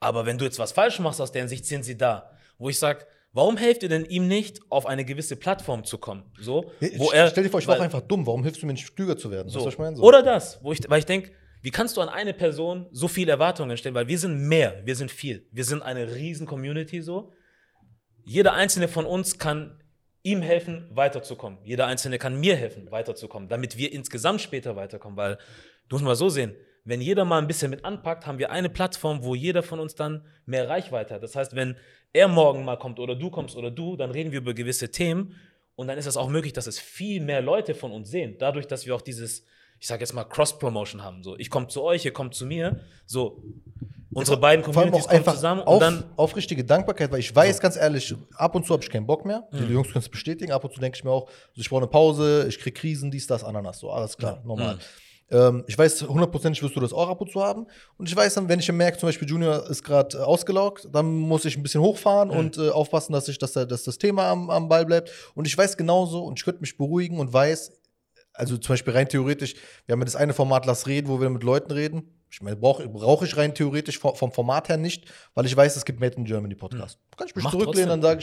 Aber 0.00 0.24
wenn 0.24 0.38
du 0.38 0.44
jetzt 0.44 0.58
was 0.58 0.72
falsch 0.72 0.98
machst 0.98 1.20
aus 1.20 1.32
deren 1.32 1.48
Sicht, 1.48 1.66
sind 1.66 1.84
sie 1.84 1.96
da. 1.96 2.30
Wo 2.58 2.70
ich 2.70 2.78
sage, 2.78 3.06
warum 3.32 3.58
helft 3.58 3.82
ihr 3.82 3.90
denn 3.90 4.06
ihm 4.06 4.28
nicht, 4.28 4.60
auf 4.70 4.86
eine 4.86 5.04
gewisse 5.04 5.36
Plattform 5.36 5.84
zu 5.84 5.98
kommen? 5.98 6.24
So, 6.40 6.72
wo 6.96 7.10
er, 7.10 7.28
Stell 7.28 7.44
dir 7.44 7.50
vor, 7.50 7.60
ich 7.60 7.68
war 7.68 7.78
einfach 7.80 8.00
dumm. 8.00 8.26
Warum 8.26 8.42
hilfst 8.42 8.62
du 8.62 8.66
mir 8.66 8.72
nicht, 8.72 8.96
klüger 8.96 9.16
zu 9.18 9.30
werden? 9.30 9.48
so. 9.48 9.64
Was 9.64 9.74
ich 9.74 9.78
meine? 9.78 9.96
So. 9.96 10.02
Oder 10.02 10.22
das, 10.22 10.58
wo 10.62 10.72
ich, 10.72 10.80
weil 10.88 11.00
ich 11.00 11.06
denke, 11.06 11.32
wie 11.62 11.70
kannst 11.70 11.96
du 11.96 12.00
an 12.00 12.08
eine 12.08 12.32
Person 12.32 12.86
so 12.92 13.08
viele 13.08 13.32
Erwartungen 13.32 13.76
stellen? 13.76 13.94
Weil 13.94 14.08
wir 14.08 14.18
sind 14.18 14.48
mehr, 14.48 14.80
wir 14.84 14.96
sind 14.96 15.10
viel. 15.10 15.46
Wir 15.50 15.64
sind 15.64 15.82
eine 15.82 16.14
riesen 16.14 16.46
Community 16.46 17.02
so. 17.02 17.32
Jeder 18.24 18.54
einzelne 18.54 18.88
von 18.88 19.04
uns 19.04 19.38
kann 19.38 19.82
ihm 20.26 20.42
helfen, 20.42 20.90
weiterzukommen. 20.90 21.60
Jeder 21.62 21.86
einzelne 21.86 22.18
kann 22.18 22.38
mir 22.40 22.56
helfen, 22.56 22.90
weiterzukommen, 22.90 23.48
damit 23.48 23.78
wir 23.78 23.92
insgesamt 23.92 24.40
später 24.40 24.74
weiterkommen. 24.74 25.16
Weil, 25.16 25.38
du 25.88 25.94
musst 25.94 26.04
mal 26.04 26.16
so 26.16 26.28
sehen, 26.28 26.56
wenn 26.84 27.00
jeder 27.00 27.24
mal 27.24 27.38
ein 27.38 27.46
bisschen 27.46 27.70
mit 27.70 27.84
anpackt, 27.84 28.26
haben 28.26 28.40
wir 28.40 28.50
eine 28.50 28.68
Plattform, 28.68 29.22
wo 29.22 29.36
jeder 29.36 29.62
von 29.62 29.78
uns 29.78 29.94
dann 29.94 30.24
mehr 30.44 30.68
Reichweite 30.68 31.14
hat. 31.14 31.22
Das 31.22 31.36
heißt, 31.36 31.54
wenn 31.54 31.76
er 32.12 32.26
morgen 32.26 32.64
mal 32.64 32.76
kommt 32.76 32.98
oder 32.98 33.14
du 33.14 33.30
kommst 33.30 33.56
oder 33.56 33.70
du, 33.70 33.96
dann 33.96 34.10
reden 34.10 34.32
wir 34.32 34.40
über 34.40 34.52
gewisse 34.52 34.90
Themen 34.90 35.36
und 35.76 35.86
dann 35.86 35.96
ist 35.96 36.06
es 36.06 36.16
auch 36.16 36.28
möglich, 36.28 36.52
dass 36.52 36.66
es 36.66 36.80
viel 36.80 37.20
mehr 37.20 37.40
Leute 37.40 37.76
von 37.76 37.92
uns 37.92 38.10
sehen. 38.10 38.36
Dadurch, 38.38 38.66
dass 38.66 38.84
wir 38.84 38.96
auch 38.96 39.02
dieses, 39.02 39.46
ich 39.78 39.86
sage 39.86 40.00
jetzt 40.00 40.14
mal, 40.14 40.24
Cross-Promotion 40.24 41.02
haben. 41.02 41.22
So, 41.22 41.36
ich 41.36 41.50
komme 41.50 41.68
zu 41.68 41.82
euch, 41.82 42.04
ihr 42.04 42.12
kommt 42.12 42.34
zu 42.34 42.46
mir. 42.46 42.80
So, 43.04 43.42
unsere 44.12 44.38
beiden 44.38 44.64
Vor 44.64 44.82
allem 44.82 44.90
Communities 44.90 45.04
auch 45.04 45.10
kommen 45.10 45.18
einfach 45.18 45.34
zusammen 45.34 45.60
und 45.60 45.68
auf, 45.68 45.80
dann 45.80 46.04
aufrichtige 46.16 46.64
Dankbarkeit, 46.64 47.12
weil 47.12 47.20
ich 47.20 47.34
weiß 47.34 47.60
ganz 47.60 47.76
ehrlich, 47.76 48.14
ab 48.34 48.54
und 48.54 48.66
zu 48.66 48.72
habe 48.72 48.82
ich 48.82 48.90
keinen 48.90 49.06
Bock 49.06 49.24
mehr. 49.24 49.46
Die 49.52 49.64
Jungs 49.72 49.88
können 49.88 50.02
es 50.02 50.08
bestätigen. 50.08 50.52
Ab 50.52 50.64
und 50.64 50.72
zu 50.72 50.80
denke 50.80 50.96
ich 50.96 51.04
mir 51.04 51.10
auch, 51.10 51.26
also 51.26 51.60
ich 51.60 51.68
brauche 51.68 51.80
eine 51.80 51.88
Pause, 51.90 52.46
ich 52.48 52.58
kriege 52.58 52.78
Krisen, 52.78 53.10
dies, 53.10 53.26
das, 53.26 53.44
Ananas. 53.44 53.78
So, 53.78 53.90
alles 53.90 54.16
klar, 54.16 54.42
normal. 54.44 54.78
Ähm, 55.28 55.64
ich 55.66 55.76
weiß, 55.76 56.02
hundertprozentig 56.02 56.62
wirst 56.62 56.76
du 56.76 56.80
das 56.80 56.92
auch 56.92 57.08
ab 57.08 57.20
und 57.20 57.30
zu 57.30 57.42
haben. 57.42 57.66
Und 57.98 58.08
ich 58.08 58.14
weiß 58.14 58.34
dann, 58.34 58.48
wenn 58.48 58.60
ich 58.60 58.70
merke, 58.70 58.96
zum 58.98 59.08
Beispiel 59.08 59.28
Junior 59.28 59.68
ist 59.68 59.82
gerade 59.82 60.18
äh, 60.18 60.20
ausgelaugt, 60.20 60.88
dann 60.92 61.16
muss 61.16 61.44
ich 61.44 61.56
ein 61.56 61.62
bisschen 61.62 61.80
hochfahren 61.80 62.30
und 62.30 62.58
äh, 62.58 62.70
aufpassen, 62.70 63.12
dass, 63.12 63.26
ich, 63.28 63.38
dass, 63.38 63.52
dass 63.52 63.82
das 63.82 63.98
Thema 63.98 64.30
am, 64.30 64.50
am 64.50 64.68
Ball 64.68 64.86
bleibt. 64.86 65.10
Und 65.34 65.46
ich 65.46 65.58
weiß 65.58 65.76
genauso 65.76 66.24
und 66.24 66.38
ich 66.38 66.44
könnte 66.44 66.60
mich 66.60 66.76
beruhigen 66.76 67.18
und 67.18 67.32
weiß, 67.32 67.72
also 68.36 68.56
zum 68.56 68.72
Beispiel 68.74 68.92
rein 68.92 69.08
theoretisch, 69.08 69.54
wir 69.86 69.92
haben 69.94 70.00
ja 70.00 70.04
das 70.04 70.16
eine 70.16 70.32
Format 70.34 70.66
Lass 70.66 70.86
reden, 70.86 71.08
wo 71.08 71.20
wir 71.20 71.28
mit 71.30 71.42
Leuten 71.42 71.72
reden. 71.72 72.12
Ich 72.28 72.42
meine, 72.42 72.56
brauche 72.56 72.86
brauch 72.88 73.22
ich 73.22 73.36
rein 73.36 73.54
theoretisch 73.54 73.98
vom, 74.00 74.14
Format 74.32 74.68
her 74.68 74.76
nicht, 74.76 75.04
weil 75.34 75.46
ich 75.46 75.56
weiß, 75.56 75.76
es 75.76 75.84
gibt 75.84 76.00
Made 76.00 76.16
in 76.16 76.24
Germany 76.24 76.54
Podcast. 76.56 76.98
Kann 77.16 77.28
ich 77.28 77.34
mich 77.36 77.44
Mach 77.44 77.52
zurücklehnen, 77.52 77.88
dann 77.88 78.02
sage 78.02 78.20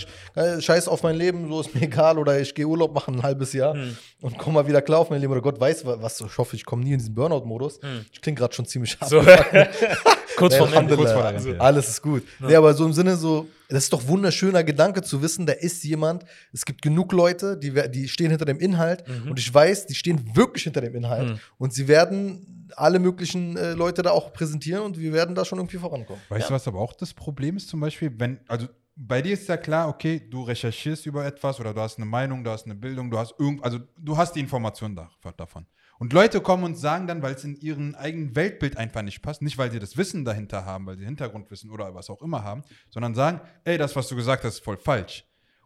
ich, 0.60 0.66
scheiß 0.66 0.88
auf 0.90 1.04
mein 1.04 1.16
Leben, 1.16 1.50
so 1.50 1.62
ist 1.62 1.74
mir 1.74 1.82
egal, 1.84 2.20
oder 2.20 2.40
ich 2.40 2.54
gehe 2.54 2.66
Urlaub 2.68 2.94
machen 2.94 3.16
ein 3.16 3.24
halbes 3.24 3.54
Jahr 3.54 3.76
und 4.22 4.38
komme 4.38 4.56
mal 4.56 4.68
wieder 4.68 4.82
klar 4.82 5.00
auf 5.00 5.10
mein 5.10 5.22
Leben, 5.22 5.32
oder 5.32 5.42
Gott 5.42 5.60
weiß, 5.60 5.86
wa- 5.86 5.98
was, 6.02 6.20
ich 6.20 6.38
hoffe, 6.38 6.56
ich 6.58 6.66
komme 6.66 6.84
nie 6.84 6.92
in 6.92 7.00
diesen 7.00 7.16
Burnout-Modus. 7.16 7.80
Ich 8.12 8.22
klinge 8.22 8.38
gerade 8.38 8.54
schon 8.54 8.66
ziemlich 8.66 9.00
hart. 9.00 9.10
so. 9.10 9.22
Kurz 10.38 10.56
vorm 10.56 10.74
Ende. 10.74 10.96
Kurz 10.96 11.12
vor 11.12 11.30
ja. 11.32 11.58
Alles 11.60 11.90
ist 11.90 12.02
gut. 12.02 12.24
Nee, 12.40 12.56
aber 12.56 12.74
so 12.74 12.86
im 12.86 12.94
Sinne 12.94 13.16
so, 13.16 13.48
das 13.70 13.84
ist 13.86 13.94
doch 13.94 14.08
wunderschöner 14.08 14.64
Gedanke 14.64 15.02
zu 15.02 15.22
wissen, 15.22 15.46
da 15.46 15.54
ist 15.54 15.84
jemand, 15.84 16.26
es 16.52 16.66
gibt 16.66 16.82
genug 16.82 17.12
Leute, 17.14 17.58
die, 17.58 17.72
die 17.90 18.08
stehen 18.08 18.30
hinter 18.30 18.46
dem 18.46 18.60
Inhalt 18.60 19.08
Mhm. 19.08 19.32
und 19.32 19.40
ich 19.40 19.54
weiß, 19.54 19.88
die 19.88 19.96
stehen 19.96 20.36
wirklich 20.36 20.64
hinter 20.64 20.82
dem 20.82 20.96
Inhalt 20.96 21.30
Mhm. 21.30 21.40
und 21.58 21.74
sie 21.74 21.88
werden 21.88 22.70
alle 22.76 23.00
möglichen 23.00 23.56
äh, 23.58 23.74
Leute 23.74 24.02
da 24.02 24.12
auch 24.12 24.34
präsentieren 24.34 24.84
und 24.84 25.00
wir 25.00 25.14
werden 25.14 25.36
da 25.36 25.46
schon 25.46 25.60
irgendwie 25.60 25.78
vorankommen. 25.78 26.22
Weißt 26.30 26.50
du, 26.50 26.54
was 26.54 26.68
aber 26.68 26.80
auch 26.80 26.94
das 26.94 27.14
Problem 27.14 27.58
ist 27.58 27.68
zum 27.70 27.80
Beispiel, 27.80 28.12
wenn, 28.18 28.40
also 28.48 28.68
bei 28.96 29.22
dir 29.22 29.34
ist 29.34 29.48
ja 29.48 29.58
klar, 29.58 29.90
okay, 29.90 30.22
du 30.30 30.44
recherchierst 30.44 31.06
über 31.06 31.26
etwas 31.26 31.60
oder 31.60 31.74
du 31.74 31.82
hast 31.82 31.98
eine 31.98 32.06
Meinung, 32.06 32.44
du 32.44 32.52
hast 32.52 32.66
eine 32.66 32.76
Bildung, 32.76 33.10
du 33.10 33.18
hast 33.18 33.34
irgend, 33.40 33.64
also 33.64 33.80
du 33.98 34.18
hast 34.18 34.36
die 34.36 34.40
Information 34.40 34.96
da, 34.96 35.10
davon. 35.38 35.66
Und 36.04 36.12
Leute 36.12 36.42
kommen 36.42 36.66
und 36.66 36.76
sagen 36.76 37.08
dann, 37.08 37.22
weil 37.22 37.34
es 37.34 37.46
in 37.46 37.56
ihrem 37.56 37.96
eigenen 37.96 38.36
Weltbild 38.36 38.76
einfach 38.76 39.04
nicht 39.04 39.22
passt, 39.22 39.42
nicht 39.42 39.58
weil 39.58 39.72
sie 39.72 39.80
das 39.80 39.96
Wissen 39.96 40.26
dahinter 40.26 40.66
haben, 40.66 40.86
weil 40.86 40.98
sie 40.98 41.06
Hintergrundwissen 41.06 41.72
oder 41.72 41.96
was 41.96 42.10
auch 42.10 42.22
immer 42.22 42.44
haben, 42.44 42.62
sondern 42.90 43.16
sagen, 43.16 43.40
ey, 43.64 43.78
das, 43.78 43.96
was 43.96 44.10
du 44.10 44.18
gesagt 44.18 44.44
hast, 44.44 44.56
ist 44.56 44.66
voll 44.66 44.76
falsch. 44.76 45.24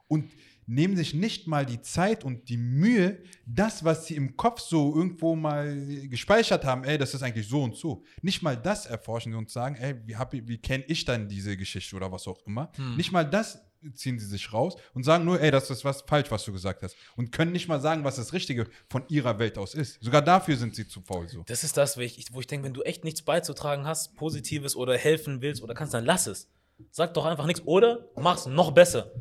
Und 0.08 0.30
nehmen 0.68 0.96
sich 0.96 1.16
nicht 1.16 1.48
mal 1.48 1.66
die 1.66 1.82
Zeit 1.82 2.24
und 2.24 2.50
die 2.50 2.58
Mühe, 2.58 3.24
das, 3.48 3.84
was 3.84 4.06
sie 4.06 4.16
im 4.16 4.38
Kopf 4.38 4.60
so 4.60 4.96
irgendwo 4.96 5.36
mal 5.36 5.76
gespeichert 6.08 6.66
haben, 6.66 6.84
ey, 6.84 7.00
das 7.00 7.16
ist 7.16 7.24
eigentlich 7.24 7.48
so 7.48 7.64
und 7.64 7.76
so. 7.76 8.04
Nicht 8.22 8.44
mal 8.44 8.56
das 8.56 8.86
erforschen 8.86 9.34
und 9.34 9.50
sagen, 9.50 9.74
ey, 9.74 9.96
wie, 10.06 10.18
hab 10.18 10.34
wie 10.34 10.60
kenne 10.60 10.84
ich 10.88 11.04
dann 11.04 11.28
diese 11.28 11.58
Geschichte 11.58 11.96
oder 11.96 12.12
was 12.12 12.28
auch 12.28 12.46
immer. 12.46 12.72
Nicht 12.96 13.12
mal 13.12 13.24
das 13.24 13.67
ziehen 13.94 14.20
sie 14.20 14.26
sich 14.26 14.52
raus 14.54 14.76
und 14.94 15.04
sagen 15.04 15.26
nur, 15.26 15.40
ey, 15.42 15.52
das 15.52 15.70
ist 15.70 15.86
was 15.86 16.02
falsch, 16.02 16.32
was 16.32 16.44
du 16.46 16.52
gesagt 16.52 16.84
hast. 16.84 16.96
Und 17.16 17.32
können 17.32 17.52
nicht 17.52 17.68
mal 17.68 17.80
sagen, 17.80 18.04
was 18.04 18.16
das 18.18 18.34
Richtige 18.34 18.68
von 18.90 19.04
ihrer 19.10 19.40
Welt 19.40 19.58
aus 19.58 19.74
ist. 19.76 20.02
Sogar 20.04 20.22
dafür 20.22 20.58
sind 20.58 20.76
sie 20.76 20.88
zu 20.88 21.02
faul 21.02 21.28
so. 21.28 21.44
Das 21.48 21.64
ist 21.64 21.78
das, 21.78 21.98
wo 21.98 22.02
ich, 22.02 22.28
wo 22.34 22.40
ich 22.40 22.48
denke, 22.48 22.66
wenn 22.66 22.74
du 22.74 22.82
echt 22.84 23.04
nichts 23.04 23.22
beizutragen 23.22 23.86
hast, 23.86 24.16
Positives 24.16 24.76
oder 24.76 24.98
helfen 24.98 25.42
willst 25.42 25.62
oder 25.64 25.74
kannst, 25.74 25.94
dann 25.94 26.06
lass 26.06 26.28
es. 26.28 26.50
Sag 26.92 27.14
doch 27.14 27.26
einfach 27.26 27.46
nichts 27.46 27.62
oder 27.66 28.08
mach's 28.16 28.46
noch 28.46 28.72
besser. 28.72 29.12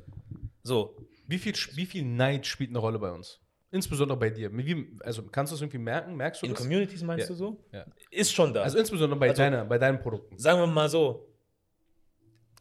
So. 0.62 0.96
Wie 1.26 1.38
viel, 1.38 1.54
wie 1.74 1.86
viel 1.86 2.04
Neid 2.04 2.46
spielt 2.46 2.70
eine 2.70 2.78
Rolle 2.78 2.98
bei 2.98 3.11
uns? 3.11 3.40
Insbesondere 3.72 4.18
bei 4.18 4.30
dir. 4.30 4.50
Wie, 4.57 4.96
also 5.00 5.22
kannst 5.24 5.50
du 5.52 5.54
es 5.57 5.61
irgendwie 5.61 5.78
merken? 5.78 6.14
Merkst 6.16 6.40
du 6.42 6.46
In 6.46 6.52
das? 6.52 6.61
Communities 6.62 7.02
meinst 7.02 7.22
Ja. 7.24 7.28
du 7.28 7.34
so? 7.34 7.64
Ja. 7.72 7.84
Ist 8.11 8.32
schon 8.32 8.54
da. 8.54 8.62
Also 8.62 8.78
insbesondere 8.78 9.18
bei, 9.18 9.28
Also- 9.30 9.42
deiner, 9.42 9.64
bei 9.64 9.76
deinen 9.78 10.00
Produkten. 10.00 10.38
sagen 10.38 10.61
wir 10.61 10.66
mal 10.66 10.88
so, 10.88 11.26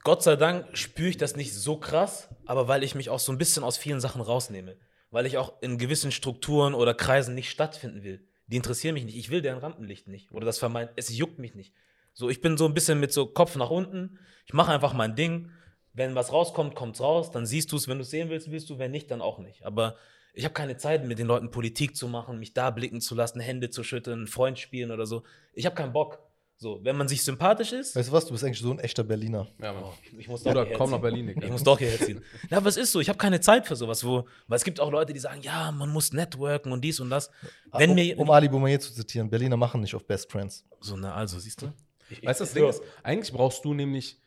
Gott 0.05 0.21
sei 0.21 0.35
Dank 0.35 0.77
spüre 0.77 1.09
ich 1.09 1.17
das 1.17 1.35
nicht 1.35 1.51
so 1.51 1.77
krass, 1.77 2.29
aber 2.45 2.67
weil 2.67 2.83
ich 2.83 2.93
mich 2.93 3.09
auch 3.09 3.17
so 3.17 3.31
ein 3.31 3.39
bisschen 3.39 3.63
aus 3.63 3.75
vielen 3.75 3.99
Sachen 3.99 4.21
rausnehme. 4.21 4.77
Weil 5.09 5.25
ich 5.25 5.39
auch 5.39 5.53
in 5.61 5.79
gewissen 5.79 6.11
Strukturen 6.11 6.75
oder 6.75 6.93
Kreisen 6.93 7.33
nicht 7.33 7.49
stattfinden 7.49 8.03
will. 8.03 8.23
Die 8.45 8.55
interessieren 8.55 8.93
mich 8.93 9.05
nicht. 9.05 9.17
Ich 9.17 9.31
will 9.31 9.41
deren 9.41 9.57
Rampenlicht 9.57 10.07
nicht. 10.07 10.31
Oder 10.31 10.45
das 10.45 10.59
vermeint, 10.59 10.91
es 10.95 11.09
juckt 11.09 11.39
mich 11.39 11.55
nicht. 11.55 11.73
So, 12.13 12.29
ich 12.29 12.39
bin 12.39 12.55
so 12.55 12.67
ein 12.67 12.75
bisschen 12.75 12.99
mit 12.99 13.13
so 13.13 13.25
Kopf 13.25 13.55
nach 13.55 13.71
unten. 13.71 14.19
Ich 14.45 14.53
mache 14.53 14.71
einfach 14.71 14.93
mein 14.93 15.15
Ding. 15.15 15.49
Wenn 15.93 16.13
was 16.13 16.31
rauskommt, 16.31 16.75
kommt's 16.75 17.01
raus. 17.01 17.31
Dann 17.31 17.47
siehst 17.47 17.71
du 17.71 17.75
es. 17.75 17.87
Wenn 17.87 17.97
du 17.97 18.03
es 18.03 18.11
sehen 18.11 18.29
willst, 18.29 18.51
willst 18.51 18.69
du. 18.69 18.77
Wenn 18.77 18.91
nicht, 18.91 19.09
dann 19.09 19.21
auch 19.21 19.39
nicht. 19.39 19.65
Aber 19.65 19.95
ich 20.35 20.43
habe 20.43 20.53
keine 20.53 20.77
Zeit, 20.77 21.03
mit 21.03 21.17
den 21.17 21.25
Leuten 21.25 21.49
Politik 21.49 21.95
zu 21.95 22.07
machen, 22.07 22.37
mich 22.37 22.53
da 22.53 22.69
blicken 22.69 23.01
zu 23.01 23.15
lassen, 23.15 23.39
Hände 23.39 23.71
zu 23.71 23.83
schütteln, 23.83 24.19
einen 24.19 24.27
Freund 24.27 24.59
spielen 24.59 24.91
oder 24.91 25.07
so. 25.07 25.23
Ich 25.53 25.65
habe 25.65 25.75
keinen 25.75 25.93
Bock. 25.93 26.19
So, 26.57 26.79
wenn 26.83 26.95
man 26.95 27.07
sich 27.09 27.21
sympathisch 27.21 27.73
ist, 27.73 27.95
Weißt 27.97 28.07
du 28.07 28.13
was, 28.13 28.25
du 28.25 28.31
bist 28.31 28.43
eigentlich 28.45 28.59
so 28.59 28.71
ein 28.71 28.79
echter 28.79 29.03
Berliner. 29.03 29.45
Ja, 29.61 29.73
Mann. 29.73 29.83
Oh, 29.83 29.93
ich 30.17 30.27
muss 30.29 30.41
doch 30.43 30.51
Oder 30.51 30.61
hierher 30.63 30.77
komm 30.77 30.91
nach. 30.91 31.01
Berlin, 31.01 31.27
Digga. 31.27 31.43
Ich 31.45 31.51
muss 31.51 31.63
doch 31.63 31.77
hierher 31.77 31.99
ziehen. 31.99 32.21
Ja, 32.49 32.57
aber 32.57 32.69
es 32.69 32.77
ist 32.77 32.93
so, 32.93 33.01
ich 33.01 33.09
habe 33.09 33.17
keine 33.17 33.41
Zeit 33.41 33.67
für 33.67 33.75
sowas, 33.75 34.05
wo, 34.05 34.25
weil 34.47 34.55
es 34.55 34.63
gibt 34.63 34.79
auch 34.79 34.89
Leute, 34.89 35.11
die 35.11 35.19
sagen, 35.19 35.41
ja, 35.41 35.71
man 35.73 35.89
muss 35.89 36.13
networken 36.13 36.71
und 36.71 36.81
dies 36.81 37.01
und 37.01 37.09
das. 37.09 37.29
Wenn 37.73 37.89
um, 37.89 37.95
mir, 37.95 38.17
um 38.17 38.29
Ali 38.31 38.47
Boumaier 38.47 38.79
zu 38.79 38.93
zitieren, 38.93 39.29
Berliner 39.29 39.57
machen 39.57 39.81
nicht 39.81 39.93
auf 39.95 40.05
Best 40.05 40.31
Friends. 40.31 40.63
so, 40.79 40.95
na 40.95 41.13
also, 41.13 41.37
siehst 41.39 41.61
du? 41.61 41.73
Ich, 42.09 42.25
Weißt 42.25 42.39
du, 42.39 42.43
das 42.45 42.49
ich- 42.55 42.61
Ding 42.61 42.69
ist, 42.69 42.81
eigentlich 43.03 43.33
brauchst 43.33 43.65
du 43.65 43.73
nämlich 43.73 44.17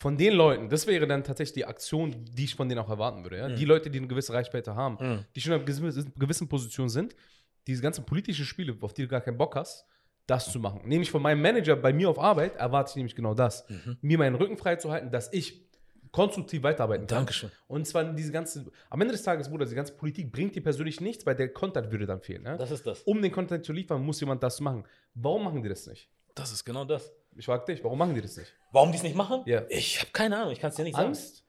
von 0.00 0.16
den 0.16 0.32
Leuten, 0.32 0.68
das 0.68 0.88
wäre 0.88 1.06
dann 1.06 1.22
tatsächlich 1.22 1.54
die 1.54 1.64
Aktion, 1.66 2.16
die 2.34 2.44
ich 2.44 2.56
von 2.56 2.68
denen 2.68 2.80
auch 2.80 2.88
erwarten 2.88 3.22
würde. 3.22 3.36
Ja? 3.38 3.48
Die 3.50 3.64
Leute, 3.64 3.90
die 3.90 3.98
eine 3.98 4.08
gewisse 4.08 4.32
Reichweite 4.32 4.74
haben, 4.74 4.96
Mhm. 4.98 5.24
die 5.36 5.40
schon 5.40 5.52
in 5.52 5.58
einer 5.60 5.64
gewissen, 5.64 6.12
gewissen 6.18 6.48
Position 6.48 6.88
sind, 6.88 7.14
diese 7.68 7.80
ganzen 7.82 8.04
politischen 8.04 8.44
Spiele, 8.44 8.76
auf 8.80 8.92
die 8.94 9.02
du 9.02 9.08
gar 9.08 9.20
keinen 9.20 9.38
Bock 9.38 9.54
hast, 9.54 9.84
das 10.26 10.50
zu 10.50 10.58
machen. 10.58 10.82
Nämlich 10.84 11.10
von 11.10 11.22
meinem 11.22 11.40
Manager 11.40 11.76
bei 11.76 11.92
mir 11.92 12.10
auf 12.10 12.18
Arbeit 12.18 12.56
erwarte 12.56 12.90
ich 12.90 12.96
nämlich 12.96 13.14
genau 13.14 13.34
das. 13.34 13.68
Mhm. 13.68 13.96
Mir 14.00 14.18
meinen 14.18 14.34
Rücken 14.34 14.56
frei 14.56 14.76
zu 14.76 14.90
halten, 14.90 15.10
dass 15.10 15.32
ich 15.32 15.66
konstruktiv 16.10 16.62
weiterarbeiten 16.62 17.06
kann. 17.06 17.18
Dankeschön. 17.18 17.50
Und 17.68 17.86
zwar 17.86 18.04
diese 18.04 18.32
ganze, 18.32 18.70
am 18.90 19.00
Ende 19.00 19.12
des 19.12 19.22
Tages, 19.22 19.48
Bruder, 19.48 19.66
diese 19.66 19.76
ganze 19.76 19.92
Politik 19.92 20.32
bringt 20.32 20.54
dir 20.54 20.62
persönlich 20.62 21.00
nichts, 21.00 21.26
weil 21.26 21.34
der 21.34 21.52
Content 21.52 21.90
würde 21.90 22.06
dann 22.06 22.22
fehlen. 22.22 22.42
Ne? 22.42 22.56
Das 22.56 22.70
ist 22.70 22.86
das. 22.86 23.02
Um 23.02 23.20
den 23.20 23.30
Content 23.30 23.64
zu 23.64 23.72
liefern, 23.72 24.02
muss 24.02 24.18
jemand 24.20 24.42
das 24.42 24.60
machen. 24.60 24.84
Warum 25.14 25.44
machen 25.44 25.62
die 25.62 25.68
das 25.68 25.86
nicht? 25.86 26.08
Das 26.34 26.52
ist 26.52 26.64
genau 26.64 26.84
das. 26.84 27.12
Ich 27.36 27.44
frage 27.44 27.64
dich, 27.66 27.84
warum 27.84 27.98
machen 27.98 28.14
die 28.14 28.22
das 28.22 28.36
nicht? 28.36 28.52
Warum 28.72 28.92
die 28.92 28.96
es 28.96 29.02
nicht 29.02 29.14
machen? 29.14 29.42
Ja. 29.44 29.64
Ich 29.68 30.00
habe 30.00 30.10
keine 30.12 30.38
Ahnung, 30.38 30.52
ich 30.52 30.60
kann 30.60 30.70
es 30.70 30.76
dir 30.76 30.84
nicht 30.84 30.96
sagen. 30.96 31.08
Angst, 31.08 31.44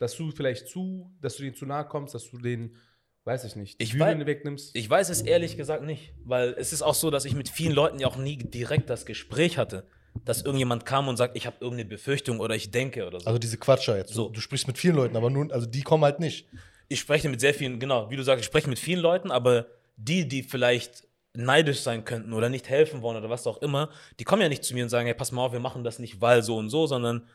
dass 0.00 0.16
du 0.16 0.30
vielleicht 0.32 0.68
zu, 0.68 1.12
dass 1.20 1.36
du 1.36 1.44
denen 1.44 1.54
zu 1.54 1.66
nahe 1.66 1.84
kommst, 1.86 2.14
dass 2.14 2.28
du 2.30 2.38
den, 2.38 2.76
weiß 3.24 3.44
ich 3.44 3.56
nicht, 3.56 3.80
die 3.80 3.84
Ich 3.84 3.92
Bühne 3.92 4.20
wei- 4.20 4.26
wegnimmst. 4.26 4.74
Ich 4.74 4.88
weiß 4.88 5.08
es 5.10 5.20
ehrlich 5.22 5.56
gesagt 5.56 5.84
nicht, 5.84 6.12
weil 6.24 6.54
es 6.58 6.72
ist 6.72 6.82
auch 6.82 6.94
so, 6.94 7.10
dass 7.10 7.24
ich 7.24 7.34
mit 7.34 7.48
vielen 7.48 7.72
Leuten 7.74 7.98
ja 7.98 8.06
auch 8.06 8.16
nie 8.16 8.36
direkt 8.36 8.88
das 8.90 9.04
Gespräch 9.06 9.58
hatte, 9.58 9.84
dass 10.24 10.42
irgendjemand 10.42 10.86
kam 10.86 11.08
und 11.08 11.16
sagt, 11.16 11.36
ich 11.36 11.46
habe 11.46 11.56
irgendeine 11.60 11.88
Befürchtung 11.88 12.40
oder 12.40 12.54
ich 12.56 12.70
denke 12.70 13.06
oder 13.06 13.20
so. 13.20 13.26
Also 13.26 13.38
diese 13.38 13.58
Quatscher 13.58 13.96
jetzt. 13.96 14.12
So. 14.12 14.26
Du, 14.28 14.34
du 14.34 14.40
sprichst 14.40 14.66
mit 14.66 14.78
vielen 14.78 14.96
Leuten, 14.96 15.16
aber 15.16 15.30
nun, 15.30 15.52
also 15.52 15.66
die 15.66 15.82
kommen 15.82 16.04
halt 16.04 16.18
nicht. 16.20 16.48
ich 16.88 16.98
spreche 17.00 17.28
mit 17.28 17.40
sehr 17.40 17.54
vielen, 17.54 17.78
genau, 17.78 18.10
wie 18.10 18.16
du 18.16 18.22
sagst, 18.24 18.40
ich 18.40 18.46
spreche 18.46 18.68
mit 18.68 18.78
vielen 18.78 19.00
Leuten, 19.00 19.30
aber 19.30 19.66
die, 19.96 20.26
die 20.26 20.42
vielleicht 20.42 21.04
neidisch 21.34 21.80
sein 21.80 22.04
könnten 22.04 22.32
oder 22.32 22.48
nicht 22.48 22.68
helfen 22.68 23.02
wollen 23.02 23.16
oder 23.16 23.30
was 23.30 23.46
auch 23.46 23.58
immer, 23.62 23.90
die 24.18 24.24
kommen 24.24 24.42
ja 24.42 24.48
nicht 24.48 24.64
zu 24.64 24.74
mir 24.74 24.82
und 24.82 24.88
sagen, 24.88 25.06
hey, 25.06 25.14
pass 25.14 25.30
mal 25.30 25.44
auf, 25.44 25.52
wir 25.52 25.60
machen 25.60 25.84
das 25.84 26.00
nicht, 26.00 26.20
weil 26.20 26.42
so 26.42 26.56
und 26.56 26.70
so, 26.70 26.88
sondern 26.88 27.28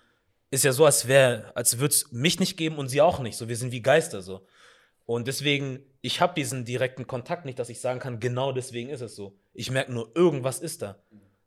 ist 0.51 0.65
ja 0.65 0.73
so, 0.73 0.83
als 0.85 1.07
wäre, 1.07 1.51
als 1.55 1.79
würde 1.79 1.93
es 1.93 2.11
mich 2.11 2.39
nicht 2.41 2.57
geben 2.57 2.75
und 2.77 2.89
sie 2.89 2.99
auch 3.01 3.19
nicht. 3.19 3.37
So, 3.37 3.47
wir 3.47 3.55
sind 3.55 3.71
wie 3.71 3.81
Geister 3.81 4.21
so. 4.21 4.45
Und 5.05 5.27
deswegen, 5.27 5.79
ich 6.01 6.19
habe 6.19 6.33
diesen 6.33 6.65
direkten 6.65 7.07
Kontakt 7.07 7.45
nicht, 7.45 7.59
dass 7.59 7.69
ich 7.69 7.79
sagen 7.79 7.99
kann, 7.99 8.19
genau 8.19 8.51
deswegen 8.51 8.89
ist 8.89 9.01
es 9.01 9.15
so. 9.15 9.37
Ich 9.53 9.69
merke 9.69 9.91
nur, 9.93 10.11
irgendwas 10.15 10.59
ist 10.59 10.81
da. 10.81 10.97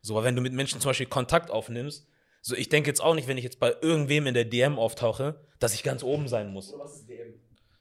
So, 0.00 0.14
weil 0.14 0.24
wenn 0.24 0.36
du 0.36 0.42
mit 0.42 0.52
Menschen 0.52 0.80
zum 0.80 0.90
Beispiel 0.90 1.06
Kontakt 1.06 1.50
aufnimmst, 1.50 2.06
so 2.40 2.54
ich 2.54 2.68
denke 2.68 2.88
jetzt 2.88 3.02
auch 3.02 3.14
nicht, 3.14 3.26
wenn 3.26 3.36
ich 3.36 3.44
jetzt 3.44 3.58
bei 3.58 3.74
irgendwem 3.80 4.26
in 4.26 4.34
der 4.34 4.44
DM 4.44 4.78
auftauche, 4.78 5.44
dass 5.58 5.74
ich 5.74 5.82
ganz 5.82 6.02
oben 6.02 6.28
sein 6.28 6.52
muss. 6.52 6.72
Was 6.78 7.00
ist 7.00 7.08
DM? 7.08 7.34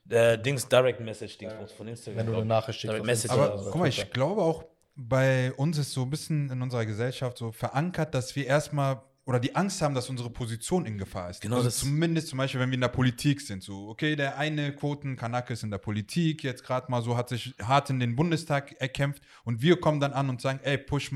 Äh, 0.10 0.40
Dings, 0.40 0.68
Direct 0.68 1.00
Message, 1.00 1.38
Dings 1.38 1.72
von 1.74 1.88
Instagram. 1.88 2.18
Wenn 2.18 2.26
du 2.26 2.34
eine 2.34 2.42
ich. 2.42 2.48
Nachricht 2.48 2.80
schickst. 2.80 2.94
Direct 2.94 3.06
Message. 3.06 3.34
Aber 3.34 3.54
oder 3.54 3.72
guck 3.72 3.76
mal, 3.76 3.90
Twitter. 3.90 4.08
ich 4.08 4.14
glaube 4.14 4.42
auch, 4.42 4.66
bei 4.96 5.54
uns 5.54 5.78
ist 5.78 5.94
so 5.94 6.04
ein 6.04 6.10
bisschen 6.10 6.50
in 6.50 6.62
unserer 6.62 6.86
Gesellschaft 6.86 7.38
so 7.38 7.52
verankert, 7.52 8.16
dass 8.16 8.36
wir 8.36 8.48
erstmal 8.48 9.02
oder 9.28 9.40
die 9.40 9.56
Angst 9.56 9.82
haben, 9.82 9.94
dass 9.94 10.10
unsere 10.10 10.30
Position 10.30 10.86
in 10.86 10.98
Gefahr 10.98 11.30
ist. 11.30 11.42
Genau 11.42 11.58
also 11.58 11.68
das- 11.68 11.80
Zumindest 11.80 12.30
zum 12.30 12.38
Beispiel, 12.38 12.62
wenn 12.62 12.70
wir 12.70 12.76
in 12.76 12.82
der 12.82 12.88
Politik 12.88 13.42
sind. 13.42 13.62
So, 13.62 13.90
okay, 13.90 14.16
der 14.16 14.38
eine 14.38 14.74
Quoten-Kanake 14.74 15.52
ist 15.54 15.64
in 15.64 15.70
der 15.70 15.78
Politik, 15.80 16.44
jetzt 16.44 16.64
gerade 16.64 16.90
mal 16.90 17.02
so, 17.02 17.18
hat 17.18 17.28
sich 17.30 17.54
hart 17.62 17.90
in 17.90 18.00
den 18.00 18.16
Bundestag 18.16 18.74
erkämpft 18.80 19.22
und 19.44 19.62
wir 19.62 19.80
kommen 19.80 20.00
dann 20.00 20.14
an 20.14 20.30
und 20.30 20.42
sagen, 20.42 20.60
ey, 20.64 20.78
push. 20.78 21.12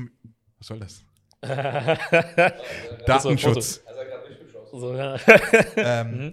Was 0.58 0.66
soll 0.68 0.78
das? 0.78 1.02
Datenschutz. 3.06 3.82
So, 4.72 4.94
ja. 4.94 5.16
ähm, 5.76 6.32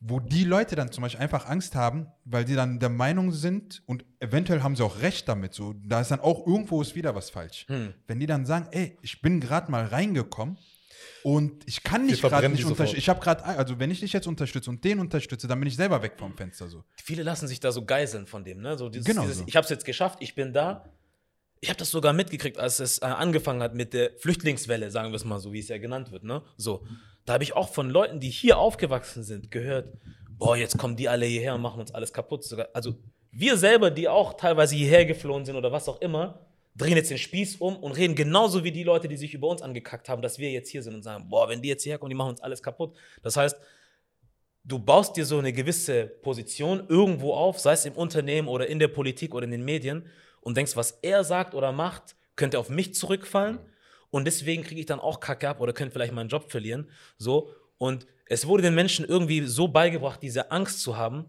wo 0.00 0.20
die 0.20 0.44
Leute 0.44 0.76
dann 0.76 0.92
zum 0.92 1.02
Beispiel 1.02 1.20
einfach 1.20 1.46
Angst 1.46 1.74
haben, 1.74 2.06
weil 2.24 2.44
die 2.44 2.54
dann 2.54 2.78
der 2.78 2.88
Meinung 2.88 3.32
sind 3.32 3.82
und 3.86 4.04
eventuell 4.20 4.62
haben 4.62 4.76
sie 4.76 4.84
auch 4.84 5.00
recht 5.02 5.28
damit, 5.28 5.54
so 5.54 5.74
da 5.82 6.00
ist 6.00 6.10
dann 6.10 6.20
auch 6.20 6.46
irgendwo 6.46 6.80
ist 6.80 6.94
wieder 6.94 7.14
was 7.14 7.30
falsch. 7.30 7.66
Hm. 7.68 7.94
Wenn 8.06 8.20
die 8.20 8.26
dann 8.26 8.46
sagen, 8.46 8.68
ey, 8.70 8.96
ich 9.02 9.20
bin 9.20 9.40
gerade 9.40 9.70
mal 9.70 9.84
reingekommen 9.84 10.56
und 11.24 11.66
ich 11.66 11.82
kann 11.82 12.06
nicht 12.06 12.22
gerade 12.22 12.48
nicht 12.48 12.64
unterstützen. 12.64 12.98
Ich 12.98 13.08
habe 13.08 13.20
gerade, 13.20 13.44
also 13.44 13.78
wenn 13.80 13.90
ich 13.90 14.00
dich 14.00 14.12
jetzt 14.12 14.28
unterstütze 14.28 14.70
und 14.70 14.84
den 14.84 15.00
unterstütze, 15.00 15.48
dann 15.48 15.58
bin 15.58 15.68
ich 15.68 15.76
selber 15.76 16.00
weg 16.02 16.14
vom 16.16 16.36
Fenster 16.36 16.68
so. 16.68 16.84
Viele 17.02 17.24
lassen 17.24 17.48
sich 17.48 17.58
da 17.58 17.72
so 17.72 17.84
geiseln 17.84 18.26
von 18.26 18.44
dem, 18.44 18.60
ne? 18.60 18.78
So 18.78 18.88
dieses, 18.88 19.06
Genau 19.06 19.22
dieses, 19.22 19.38
so. 19.38 19.44
Ich 19.46 19.56
habe 19.56 19.64
es 19.64 19.70
jetzt 19.70 19.84
geschafft, 19.84 20.18
ich 20.20 20.34
bin 20.34 20.52
da. 20.52 20.84
Ich 21.60 21.70
habe 21.70 21.78
das 21.78 21.90
sogar 21.90 22.12
mitgekriegt, 22.12 22.56
als 22.56 22.78
es 22.78 22.98
äh, 22.98 23.06
angefangen 23.06 23.62
hat 23.62 23.74
mit 23.74 23.92
der 23.92 24.12
Flüchtlingswelle, 24.18 24.92
sagen 24.92 25.10
wir 25.10 25.16
es 25.16 25.24
mal 25.24 25.40
so, 25.40 25.52
wie 25.52 25.58
es 25.58 25.66
ja 25.66 25.78
genannt 25.78 26.12
wird, 26.12 26.22
ne? 26.22 26.44
So. 26.56 26.86
Da 27.28 27.34
habe 27.34 27.44
ich 27.44 27.54
auch 27.54 27.68
von 27.68 27.90
Leuten, 27.90 28.20
die 28.20 28.30
hier 28.30 28.56
aufgewachsen 28.56 29.22
sind, 29.22 29.50
gehört, 29.50 29.92
boah, 30.38 30.56
jetzt 30.56 30.78
kommen 30.78 30.96
die 30.96 31.10
alle 31.10 31.26
hierher 31.26 31.54
und 31.56 31.60
machen 31.60 31.78
uns 31.78 31.92
alles 31.92 32.14
kaputt. 32.14 32.42
Also 32.72 32.94
wir 33.30 33.58
selber, 33.58 33.90
die 33.90 34.08
auch 34.08 34.32
teilweise 34.32 34.74
hierher 34.74 35.04
geflohen 35.04 35.44
sind 35.44 35.54
oder 35.54 35.70
was 35.70 35.90
auch 35.90 36.00
immer, 36.00 36.46
drehen 36.74 36.96
jetzt 36.96 37.10
den 37.10 37.18
Spieß 37.18 37.56
um 37.56 37.76
und 37.76 37.92
reden 37.92 38.14
genauso 38.14 38.64
wie 38.64 38.72
die 38.72 38.82
Leute, 38.82 39.08
die 39.08 39.18
sich 39.18 39.34
über 39.34 39.48
uns 39.48 39.60
angekackt 39.60 40.08
haben, 40.08 40.22
dass 40.22 40.38
wir 40.38 40.50
jetzt 40.50 40.70
hier 40.70 40.82
sind 40.82 40.94
und 40.94 41.02
sagen, 41.02 41.28
boah, 41.28 41.50
wenn 41.50 41.60
die 41.60 41.68
jetzt 41.68 41.82
hierher 41.82 41.98
kommen, 41.98 42.08
die 42.08 42.16
machen 42.16 42.30
uns 42.30 42.40
alles 42.40 42.62
kaputt. 42.62 42.96
Das 43.22 43.36
heißt, 43.36 43.58
du 44.64 44.78
baust 44.78 45.14
dir 45.18 45.26
so 45.26 45.38
eine 45.38 45.52
gewisse 45.52 46.06
Position 46.06 46.86
irgendwo 46.88 47.34
auf, 47.34 47.58
sei 47.58 47.74
es 47.74 47.84
im 47.84 47.92
Unternehmen 47.92 48.48
oder 48.48 48.68
in 48.68 48.78
der 48.78 48.88
Politik 48.88 49.34
oder 49.34 49.44
in 49.44 49.50
den 49.50 49.66
Medien 49.66 50.06
und 50.40 50.56
denkst, 50.56 50.76
was 50.76 50.92
er 51.02 51.24
sagt 51.24 51.54
oder 51.54 51.72
macht, 51.72 52.16
könnte 52.36 52.58
auf 52.58 52.70
mich 52.70 52.94
zurückfallen 52.94 53.58
und 54.10 54.24
deswegen 54.24 54.62
kriege 54.62 54.80
ich 54.80 54.86
dann 54.86 55.00
auch 55.00 55.20
Kacke 55.20 55.48
ab 55.48 55.60
oder 55.60 55.72
könnte 55.72 55.92
vielleicht 55.92 56.12
meinen 56.12 56.28
Job 56.28 56.50
verlieren. 56.50 56.90
So 57.18 57.50
und 57.78 58.06
es 58.26 58.46
wurde 58.46 58.62
den 58.62 58.74
Menschen 58.74 59.04
irgendwie 59.04 59.46
so 59.46 59.68
beigebracht, 59.68 60.22
diese 60.22 60.50
Angst 60.50 60.80
zu 60.82 60.96
haben, 60.96 61.24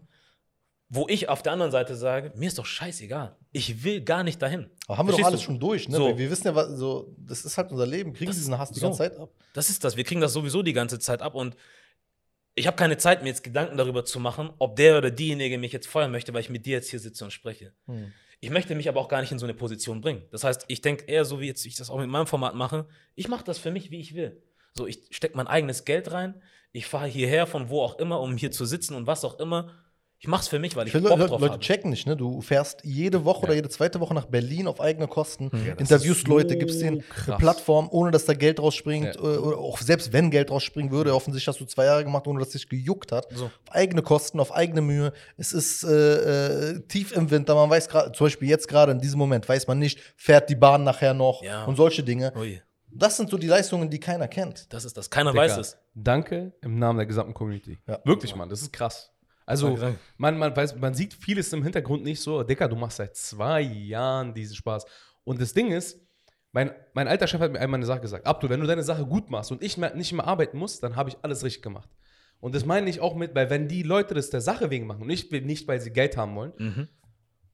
wo 0.88 1.06
ich 1.08 1.28
auf 1.28 1.42
der 1.42 1.52
anderen 1.52 1.70
Seite 1.70 1.94
sage, 1.94 2.32
mir 2.34 2.48
ist 2.48 2.58
doch 2.58 2.66
scheißegal. 2.66 3.36
Ich 3.52 3.84
will 3.84 4.00
gar 4.02 4.24
nicht 4.24 4.42
dahin. 4.42 4.68
Aber 4.88 4.98
haben 4.98 5.06
wir 5.06 5.12
doch 5.12 5.18
Verstehst 5.20 5.26
alles 5.28 5.40
du? 5.40 5.46
schon 5.46 5.60
durch, 5.60 5.88
ne? 5.88 5.96
So. 5.96 6.18
Wir 6.18 6.30
wissen 6.30 6.46
ja, 6.48 6.54
was, 6.54 6.68
so, 6.76 7.14
das 7.18 7.44
ist 7.44 7.56
halt 7.56 7.70
unser 7.70 7.86
Leben. 7.86 8.12
Kriegen 8.12 8.28
Das- 8.30 8.36
diesen 8.36 8.58
Hass 8.58 8.72
die 8.72 8.80
so. 8.80 8.86
ganze 8.86 8.98
Zeit 8.98 9.16
ab. 9.16 9.30
Das 9.54 9.70
ist 9.70 9.84
das. 9.84 9.96
Wir 9.96 10.02
kriegen 10.04 10.20
das 10.20 10.32
sowieso 10.32 10.62
die 10.62 10.72
ganze 10.72 10.98
Zeit 10.98 11.22
ab 11.22 11.34
und 11.36 11.56
ich 12.56 12.66
habe 12.66 12.76
keine 12.76 12.98
Zeit, 12.98 13.22
mir 13.22 13.28
jetzt 13.28 13.44
Gedanken 13.44 13.76
darüber 13.76 14.04
zu 14.04 14.18
machen, 14.18 14.50
ob 14.58 14.74
der 14.76 14.98
oder 14.98 15.10
diejenige 15.12 15.56
mich 15.58 15.72
jetzt 15.72 15.86
feuern 15.86 16.10
möchte, 16.10 16.34
weil 16.34 16.40
ich 16.40 16.50
mit 16.50 16.66
dir 16.66 16.72
jetzt 16.72 16.90
hier 16.90 16.98
sitze 16.98 17.22
und 17.24 17.30
spreche. 17.30 17.72
Hm. 17.86 18.12
Ich 18.40 18.50
möchte 18.50 18.74
mich 18.74 18.88
aber 18.88 19.00
auch 19.00 19.08
gar 19.08 19.20
nicht 19.20 19.32
in 19.32 19.38
so 19.38 19.46
eine 19.46 19.54
Position 19.54 20.00
bringen. 20.00 20.22
Das 20.30 20.44
heißt, 20.44 20.64
ich 20.68 20.80
denke 20.80 21.04
eher 21.04 21.24
so, 21.24 21.40
wie 21.40 21.46
jetzt 21.46 21.64
ich 21.66 21.76
das 21.76 21.90
auch 21.90 21.98
mit 21.98 22.08
meinem 22.08 22.26
Format 22.26 22.54
mache, 22.54 22.86
ich 23.14 23.28
mache 23.28 23.44
das 23.44 23.58
für 23.58 23.70
mich, 23.70 23.90
wie 23.90 24.00
ich 24.00 24.14
will. 24.14 24.42
So, 24.72 24.86
ich 24.86 25.08
stecke 25.10 25.36
mein 25.36 25.46
eigenes 25.46 25.84
Geld 25.84 26.10
rein, 26.10 26.40
ich 26.72 26.86
fahre 26.86 27.06
hierher 27.06 27.46
von 27.46 27.68
wo 27.68 27.82
auch 27.82 27.98
immer, 27.98 28.20
um 28.20 28.36
hier 28.36 28.50
zu 28.50 28.64
sitzen 28.64 28.94
und 28.94 29.06
was 29.06 29.24
auch 29.24 29.38
immer. 29.38 29.74
Ich 30.22 30.28
mache 30.28 30.42
es 30.42 30.48
für 30.48 30.58
mich, 30.58 30.76
weil 30.76 30.86
ich 30.86 30.92
Viele 30.92 31.08
Bock 31.08 31.16
Leute, 31.18 31.30
drauf 31.30 31.40
Leute 31.40 31.52
habe. 31.54 31.62
checken 31.64 31.88
nicht, 31.90 32.06
ne? 32.06 32.14
Du 32.14 32.42
fährst 32.42 32.80
jede 32.84 33.24
Woche 33.24 33.44
oder 33.44 33.54
jede 33.54 33.70
zweite 33.70 34.00
Woche 34.00 34.12
nach 34.12 34.26
Berlin 34.26 34.66
auf 34.66 34.78
eigene 34.78 35.08
Kosten, 35.08 35.50
Ja, 35.52 35.72
das 35.74 35.90
interviewst 35.90 36.20
ist 36.22 36.28
Leute, 36.28 36.52
so 36.52 36.58
gibst 36.58 36.82
denen 36.82 37.02
eine. 37.26 37.38
Plattform, 37.38 37.88
ohne 37.90 38.10
dass 38.10 38.26
da 38.26 38.34
Geld 38.34 38.60
rausspringt. 38.60 39.14
Ja. 39.14 39.20
äh, 39.22 39.38
Oder 39.38 39.56
auch 39.56 39.78
selbst 39.78 40.12
wenn 40.12 40.30
Geld 40.30 40.50
rausspringen 40.50 40.92
würde, 40.92 41.14
offensichtlich 41.14 41.48
hast 41.48 41.58
du 41.60 41.64
zwei 41.64 41.86
Jahre 41.86 42.04
gemacht, 42.04 42.26
ohne 42.26 42.38
dass 42.38 42.48
es 42.48 42.52
dich 42.60 42.68
gejuckt 42.68 43.12
hat. 43.12 43.28
So. 43.34 43.46
Auf 43.46 43.52
eigene 43.70 44.02
Kosten, 44.02 44.40
auf 44.40 44.52
eigene 44.54 44.82
Mühe. 44.82 45.14
Es 45.38 45.54
ist 45.54 45.84
äh, 45.84 46.72
äh, 46.72 46.80
tief 46.86 47.12
im 47.16 47.30
Winter. 47.30 47.54
Man 47.54 47.70
weiß 47.70 47.88
gerade, 47.88 48.12
zum 48.12 48.26
Beispiel 48.26 48.48
jetzt 48.50 48.68
gerade 48.68 48.92
in 48.92 48.98
diesem 48.98 49.18
Moment, 49.18 49.48
weiß 49.48 49.66
man 49.68 49.78
nicht, 49.78 50.00
fährt 50.16 50.50
die 50.50 50.54
Bahn 50.54 50.84
nachher 50.84 51.14
noch 51.14 51.42
Ja. 51.42 51.64
und 51.64 51.76
solche 51.76 52.02
Dinge. 52.02 52.34
Ui, 52.36 52.60
Das 52.90 53.16
sind 53.16 53.30
so 53.30 53.38
die 53.38 53.46
Leistungen, 53.46 53.88
die 53.88 53.98
keiner 54.00 54.28
kennt. 54.28 54.70
das 54.70 54.84
ist 54.84 54.98
das. 54.98 55.08
Keiner 55.08 55.30
Digga, 55.32 55.44
weiß 55.44 55.56
es. 55.56 55.78
Danke 55.94 56.52
im 56.60 56.78
Namen 56.78 56.98
der 56.98 57.06
gesamten 57.06 57.32
Community. 57.32 57.78
Ja. 57.88 58.00
Wirklich, 58.04 58.36
Mann, 58.36 58.50
das 58.50 58.60
ist 58.60 58.70
krass. 58.70 59.10
Also, 59.50 59.76
man, 60.16 60.38
man, 60.38 60.56
weiß, 60.56 60.76
man 60.76 60.94
sieht 60.94 61.12
vieles 61.14 61.52
im 61.52 61.62
Hintergrund 61.62 62.04
nicht 62.04 62.20
so. 62.20 62.42
Dicker, 62.42 62.68
du 62.68 62.76
machst 62.76 62.98
seit 62.98 63.16
zwei 63.16 63.60
Jahren 63.60 64.32
diesen 64.32 64.56
Spaß. 64.56 64.84
Und 65.24 65.40
das 65.40 65.52
Ding 65.52 65.70
ist, 65.72 65.98
mein, 66.52 66.72
mein 66.94 67.08
alter 67.08 67.26
Chef 67.26 67.40
hat 67.40 67.52
mir 67.52 67.60
einmal 67.60 67.78
eine 67.78 67.86
Sache 67.86 68.00
gesagt: 68.00 68.26
Abdu, 68.26 68.48
wenn 68.48 68.60
du 68.60 68.66
deine 68.66 68.82
Sache 68.82 69.04
gut 69.04 69.30
machst 69.30 69.52
und 69.52 69.62
ich 69.62 69.76
mehr, 69.76 69.94
nicht 69.94 70.12
mehr 70.12 70.26
arbeiten 70.26 70.58
muss, 70.58 70.80
dann 70.80 70.96
habe 70.96 71.10
ich 71.10 71.16
alles 71.22 71.44
richtig 71.44 71.62
gemacht. 71.62 71.88
Und 72.40 72.54
das 72.54 72.64
meine 72.64 72.88
ich 72.88 73.00
auch 73.00 73.14
mit, 73.14 73.34
weil 73.34 73.50
wenn 73.50 73.68
die 73.68 73.82
Leute 73.82 74.14
das 74.14 74.30
der 74.30 74.40
Sache 74.40 74.70
wegen 74.70 74.86
machen 74.86 75.02
und 75.02 75.08
nicht, 75.08 75.30
nicht 75.30 75.68
weil 75.68 75.80
sie 75.80 75.90
Geld 75.92 76.16
haben 76.16 76.34
wollen, 76.34 76.52
Mhm. 76.58 76.88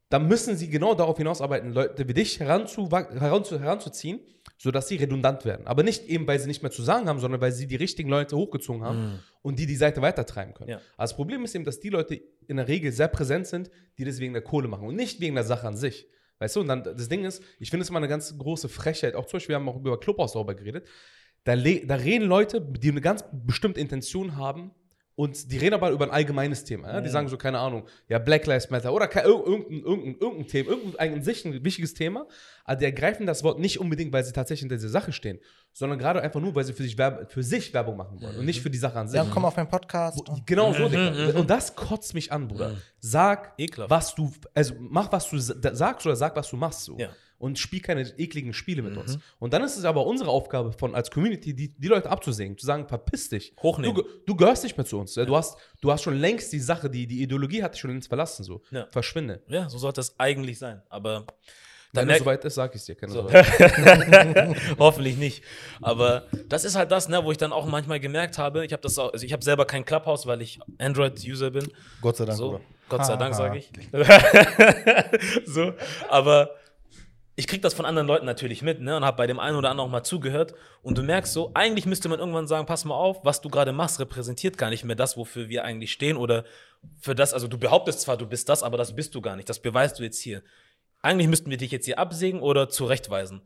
Dann 0.09 0.29
müssen 0.29 0.57
sie 0.57 0.69
genau 0.69 0.95
darauf 0.95 1.17
hinausarbeiten, 1.19 1.73
Leute 1.73 2.07
wie 2.09 2.15
dich 2.15 2.39
heranzu, 2.39 2.89
heranzu, 2.91 3.59
heranzuziehen, 3.59 4.21
sodass 4.57 4.87
sie 4.89 4.97
redundant 4.97 5.45
werden. 5.45 5.67
Aber 5.67 5.83
nicht 5.83 6.07
eben, 6.07 6.27
weil 6.29 6.39
sie 6.39 6.47
nicht 6.47 6.63
mehr 6.63 6.71
zu 6.71 6.83
sagen 6.83 7.09
haben, 7.09 7.19
sondern 7.19 7.41
weil 7.41 7.51
sie 7.53 7.67
die 7.67 7.77
richtigen 7.77 8.09
Leute 8.09 8.37
hochgezogen 8.37 8.85
haben 8.85 8.99
Mhm. 8.99 9.19
und 9.43 9.59
die 9.59 9.67
die 9.67 9.75
Seite 9.75 10.03
weitertreiben 10.03 10.55
können. 10.55 10.71
Ja. 10.71 10.77
Also 10.97 11.13
das 11.13 11.17
Problem 11.17 11.45
ist 11.45 11.55
eben, 11.57 11.65
dass 11.65 11.81
die 11.81 11.89
Leute 11.91 12.21
in 12.47 12.57
der 12.57 12.69
Regel 12.69 12.93
sehr 12.93 13.09
präsent 13.09 13.49
sind, 13.49 13.71
die 13.99 14.05
das 14.05 14.21
wegen 14.21 14.33
der 14.33 14.43
Kohle 14.43 14.69
machen 14.69 14.87
und 14.87 14.95
nicht 14.95 15.21
wegen 15.21 15.35
der 15.35 15.45
Sache 15.45 15.67
an 15.67 15.77
sich. 15.77 16.07
Weißt 16.39 16.55
du, 16.55 16.61
und 16.61 16.69
dann 16.69 16.85
das 16.85 17.09
Ding 17.09 17.25
ist, 17.25 17.43
ich 17.59 17.71
finde 17.71 17.83
es 17.83 17.89
immer 17.91 17.99
eine 17.99 18.09
ganz 18.09 18.37
große 18.39 18.69
Frechheit, 18.69 19.15
auch 19.17 19.27
zum 19.27 19.39
Beispiel, 19.39 19.55
wir 19.55 19.57
haben 19.57 19.69
auch 19.69 19.77
über 19.77 19.99
Clubhaus 19.99 20.35
darüber 20.35 20.55
geredet, 20.55 20.87
da, 21.45 21.57
da 21.57 21.95
reden 21.95 22.27
Leute, 22.27 22.61
die 22.61 22.91
eine 22.91 23.01
ganz 23.01 23.25
bestimmte 23.33 23.81
Intention 23.81 24.37
haben 24.37 24.71
und 25.17 25.51
die 25.51 25.57
reden 25.59 25.75
aber 25.75 25.91
über 25.91 26.05
ein 26.05 26.11
allgemeines 26.11 26.63
Thema. 26.65 26.93
Ja? 26.93 27.01
Die 27.01 27.09
sagen 27.09 27.27
so, 27.29 27.37
keine 27.39 27.59
Ahnung, 27.59 27.89
ja, 28.09 28.19
Black 28.19 28.47
Lives 28.47 28.69
Matter 28.71 28.93
oder 28.93 29.09
irgendein, 29.15 29.81
irgendein, 29.83 30.17
irgendein 30.21 30.47
Thema, 30.47 30.71
irgendein 30.71 31.15
an 31.15 31.23
sich 31.23 31.45
ein 31.45 31.65
wichtiges 31.65 31.95
Thema, 31.95 32.27
aber 32.65 32.77
die 32.77 32.85
ergreifen 32.85 33.27
das 33.27 33.43
Wort 33.43 33.59
nicht 33.59 33.81
unbedingt, 33.81 34.13
weil 34.13 34.23
sie 34.25 34.33
tatsächlich 34.33 34.61
hinter 34.61 34.77
dieser 34.77 34.91
Sache 34.91 35.13
stehen, 35.13 35.39
sondern 35.73 35.99
gerade 35.99 36.21
einfach 36.23 36.41
nur, 36.41 36.55
weil 36.55 36.65
sie 36.65 36.75
für 36.75 36.83
sich, 36.83 36.99
Werbe, 36.99 37.27
für 37.31 37.43
sich 37.43 37.73
Werbung 37.73 37.97
machen 37.97 38.21
wollen 38.21 38.37
und 38.37 38.45
nicht 38.45 38.61
für 38.61 38.71
die 38.71 38.79
Sache 38.79 38.99
an 38.99 39.09
sich. 39.09 39.17
Ja, 39.17 39.27
komm 39.33 39.45
auf 39.47 39.57
meinen 39.57 39.69
Podcast. 39.69 40.21
Genau 40.45 40.73
so, 40.75 40.85
Mhm, 40.85 40.91
Digga. 40.91 41.11
mhm. 41.33 41.41
Und 41.41 41.51
das 41.51 41.75
kotzt 41.75 42.13
mich 42.15 42.31
an, 42.31 42.47
Bruder. 42.49 42.71
Mhm. 42.71 42.77
Sag, 43.01 43.55
Ekelhaft. 43.59 43.91
was 43.91 44.15
du, 44.15 44.31
also 44.55 44.75
mach, 44.79 45.11
was 45.13 45.31
du 45.31 45.39
sa- 45.39 45.75
sagst 45.75 46.05
oder 46.07 46.17
sag, 46.17 46.37
was 46.37 46.51
du 46.51 46.57
machst. 46.57 46.83
So. 46.85 46.99
Ja. 46.99 47.09
Und 47.39 47.59
spiel 47.59 47.81
keine 47.81 48.01
ekligen 48.19 48.53
Spiele 48.55 48.81
mit 48.83 48.93
Mhm. 48.95 48.99
uns. 49.01 49.19
Und 49.39 49.53
dann 49.53 49.63
ist 49.63 49.77
es 49.77 49.85
aber 49.85 50.07
unsere 50.07 50.31
Aufgabe 50.31 50.73
von 50.73 50.95
als 50.95 51.11
Community, 51.11 51.55
die, 51.55 51.69
die 51.77 51.89
Leute 51.89 52.09
abzusägen, 52.11 52.57
zu 52.57 52.65
sagen, 52.65 52.89
verpiss 52.89 53.29
dich. 53.29 53.53
Hochnehmen. 53.63 53.95
Du, 53.95 54.05
du 54.27 54.35
gehörst 54.37 54.65
nicht 54.65 54.77
mehr 54.77 54.87
zu 54.87 54.99
uns. 54.99 55.13
Du, 55.15 55.37
hast, 55.37 55.59
du 55.81 55.93
hast 55.93 56.03
schon 56.03 56.17
längst 56.19 56.53
die 56.53 56.61
Sache, 56.61 56.89
die, 56.89 57.07
die 57.07 57.23
Ideologie 57.23 57.63
hat 57.63 57.75
dich 57.75 57.81
schon 57.83 57.91
längst 57.91 58.09
verlassen. 58.09 58.43
So. 58.45 58.63
Ja. 58.71 58.87
Verschwinde. 58.91 59.43
Ja, 59.49 59.69
so 59.69 59.77
sollte 59.79 60.01
es 60.01 60.19
eigentlich 60.19 60.59
sein. 60.59 60.81
Aber 60.89 61.27
Wenn 61.93 62.09
es 62.11 62.19
soweit 62.19 62.45
ist, 62.45 62.55
sag 62.55 62.75
ich 62.75 62.83
dir. 62.85 62.95
Keine 62.95 63.13
So. 63.13 63.23
Sorge. 63.29 63.45
Hoffentlich 64.79 65.17
nicht. 65.17 65.43
Aber 65.83 66.25
das 66.49 66.65
ist 66.65 66.75
halt 66.75 66.91
das, 66.91 67.09
ne, 67.09 67.23
wo 67.25 67.33
ich 67.33 67.39
dann 67.39 67.53
auch 67.53 67.67
manchmal 67.67 68.01
gemerkt 68.01 68.39
habe, 68.39 68.65
ich 68.67 68.73
habe 68.73 68.83
das 68.83 68.99
auch, 68.99 69.13
also 69.13 69.25
ich 69.25 69.33
habe 69.33 69.45
selber 69.45 69.65
kein 69.67 69.85
Clubhouse, 69.85 70.27
weil 70.27 70.41
ich 70.43 70.59
Android-User 70.79 71.51
bin. 71.51 71.69
Gott 72.01 72.17
sei 72.17 72.25
Dank, 72.25 72.39
So. 72.39 72.61
Gott 72.89 73.05
sei 73.05 73.17
Dank, 73.17 73.35
sage 73.35 73.59
ich. 73.59 73.71
so, 75.47 75.73
aber 76.09 76.51
ich 77.39 77.47
krieg 77.47 77.61
das 77.61 77.75
von 77.75 77.85
anderen 77.85 78.09
Leuten 78.09 78.25
natürlich 78.25 78.63
mit, 78.63 78.81
ne, 78.81 78.97
und 78.97 79.05
habe 79.05 79.19
bei 79.19 79.27
dem 79.27 79.39
einen 79.39 79.57
oder 79.57 79.71
anderen 79.71 79.89
auch 79.89 79.93
mal 79.93 80.03
zugehört. 80.03 80.55
Und 80.83 80.97
du 80.97 81.03
merkst 81.03 81.35
so, 81.35 81.51
eigentlich 81.53 81.85
müsste 81.85 82.09
man 82.09 82.19
irgendwann 82.19 82.47
sagen, 82.47 82.65
pass 82.65 82.87
mal 82.87 82.95
auf, 82.95 83.25
was 83.25 83.43
du 83.43 83.51
gerade 83.51 83.73
machst, 83.73 84.01
repräsentiert 84.01 84.57
gar 84.57 84.71
nicht 84.71 84.85
mehr 84.85 84.97
das, 84.97 85.19
wofür 85.19 85.51
wir 85.51 85.65
eigentlich 85.65 85.93
stehen 85.93 86.17
oder 86.17 86.45
für 86.99 87.15
das, 87.15 87.35
also 87.35 87.47
du 87.47 87.59
behauptest 87.59 88.01
zwar, 88.01 88.17
du 88.17 88.27
bist 88.27 88.49
das, 88.49 88.63
aber 88.63 88.79
das 88.79 88.97
bist 88.97 89.15
du 89.15 89.21
gar 89.21 89.37
nicht. 89.37 89.51
Das 89.51 89.61
beweist 89.61 89.99
du 89.99 90.03
jetzt 90.03 90.21
hier. 90.21 90.43
Eigentlich 91.03 91.29
müssten 91.29 91.51
wir 91.51 91.59
dich 91.59 91.71
jetzt 91.71 91.85
hier 91.85 91.99
absägen 91.99 92.41
oder 92.41 92.71
zurechtweisen. 92.71 93.43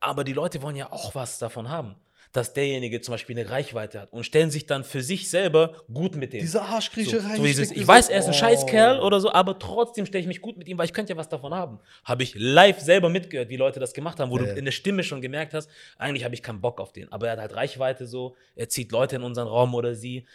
Aber 0.00 0.24
die 0.24 0.32
Leute 0.32 0.60
wollen 0.60 0.76
ja 0.76 0.92
auch 0.92 1.14
was 1.14 1.38
davon 1.38 1.68
haben, 1.68 1.94
dass 2.32 2.52
derjenige 2.52 3.00
zum 3.00 3.12
Beispiel 3.12 3.38
eine 3.38 3.48
Reichweite 3.50 4.00
hat 4.00 4.12
und 4.12 4.24
stellen 4.24 4.50
sich 4.50 4.66
dann 4.66 4.84
für 4.84 5.02
sich 5.02 5.30
selber 5.30 5.72
gut 5.92 6.14
mit 6.14 6.32
dem. 6.32 6.40
Diese 6.40 6.52
So, 6.52 6.60
Arschkriecherei. 6.60 7.36
so 7.36 7.42
dieses, 7.42 7.66
steckt 7.68 7.80
ich 7.80 7.86
so- 7.86 7.92
weiß, 7.92 8.08
er 8.10 8.18
ist 8.18 8.26
ein 8.26 8.30
Oh. 8.30 8.34
Scheißkerl 8.34 9.00
oder 9.00 9.20
so, 9.20 9.32
aber 9.32 9.58
trotzdem 9.58 10.04
stelle 10.06 10.20
ich 10.22 10.28
mich 10.28 10.40
gut 10.42 10.56
mit 10.58 10.68
ihm, 10.68 10.76
weil 10.78 10.84
ich 10.84 10.92
könnte 10.92 11.12
ja 11.12 11.16
was 11.16 11.28
davon 11.28 11.54
haben. 11.54 11.80
Habe 12.04 12.22
ich 12.22 12.34
live 12.36 12.80
selber 12.80 13.08
mitgehört, 13.08 13.48
wie 13.48 13.56
Leute 13.56 13.80
das 13.80 13.94
gemacht 13.94 14.20
haben, 14.20 14.30
wo 14.30 14.36
Ja, 14.38 14.44
du 14.44 14.52
in 14.58 14.64
der 14.66 14.72
Stimme 14.72 15.02
schon 15.02 15.20
gemerkt 15.22 15.54
hast, 15.54 15.70
eigentlich 15.96 16.24
habe 16.24 16.34
ich 16.34 16.42
keinen 16.42 16.60
Bock 16.60 16.80
auf 16.80 16.92
den. 16.92 17.10
Aber 17.10 17.26
er 17.26 17.32
hat 17.32 17.38
halt 17.40 17.54
Reichweite 17.56 18.06
so, 18.06 18.36
er 18.54 18.68
zieht 18.68 18.92
Leute 18.92 19.16
in 19.16 19.22
unseren 19.22 19.48
Raum 19.48 19.74
oder 19.74 19.94
sie. 19.94 20.26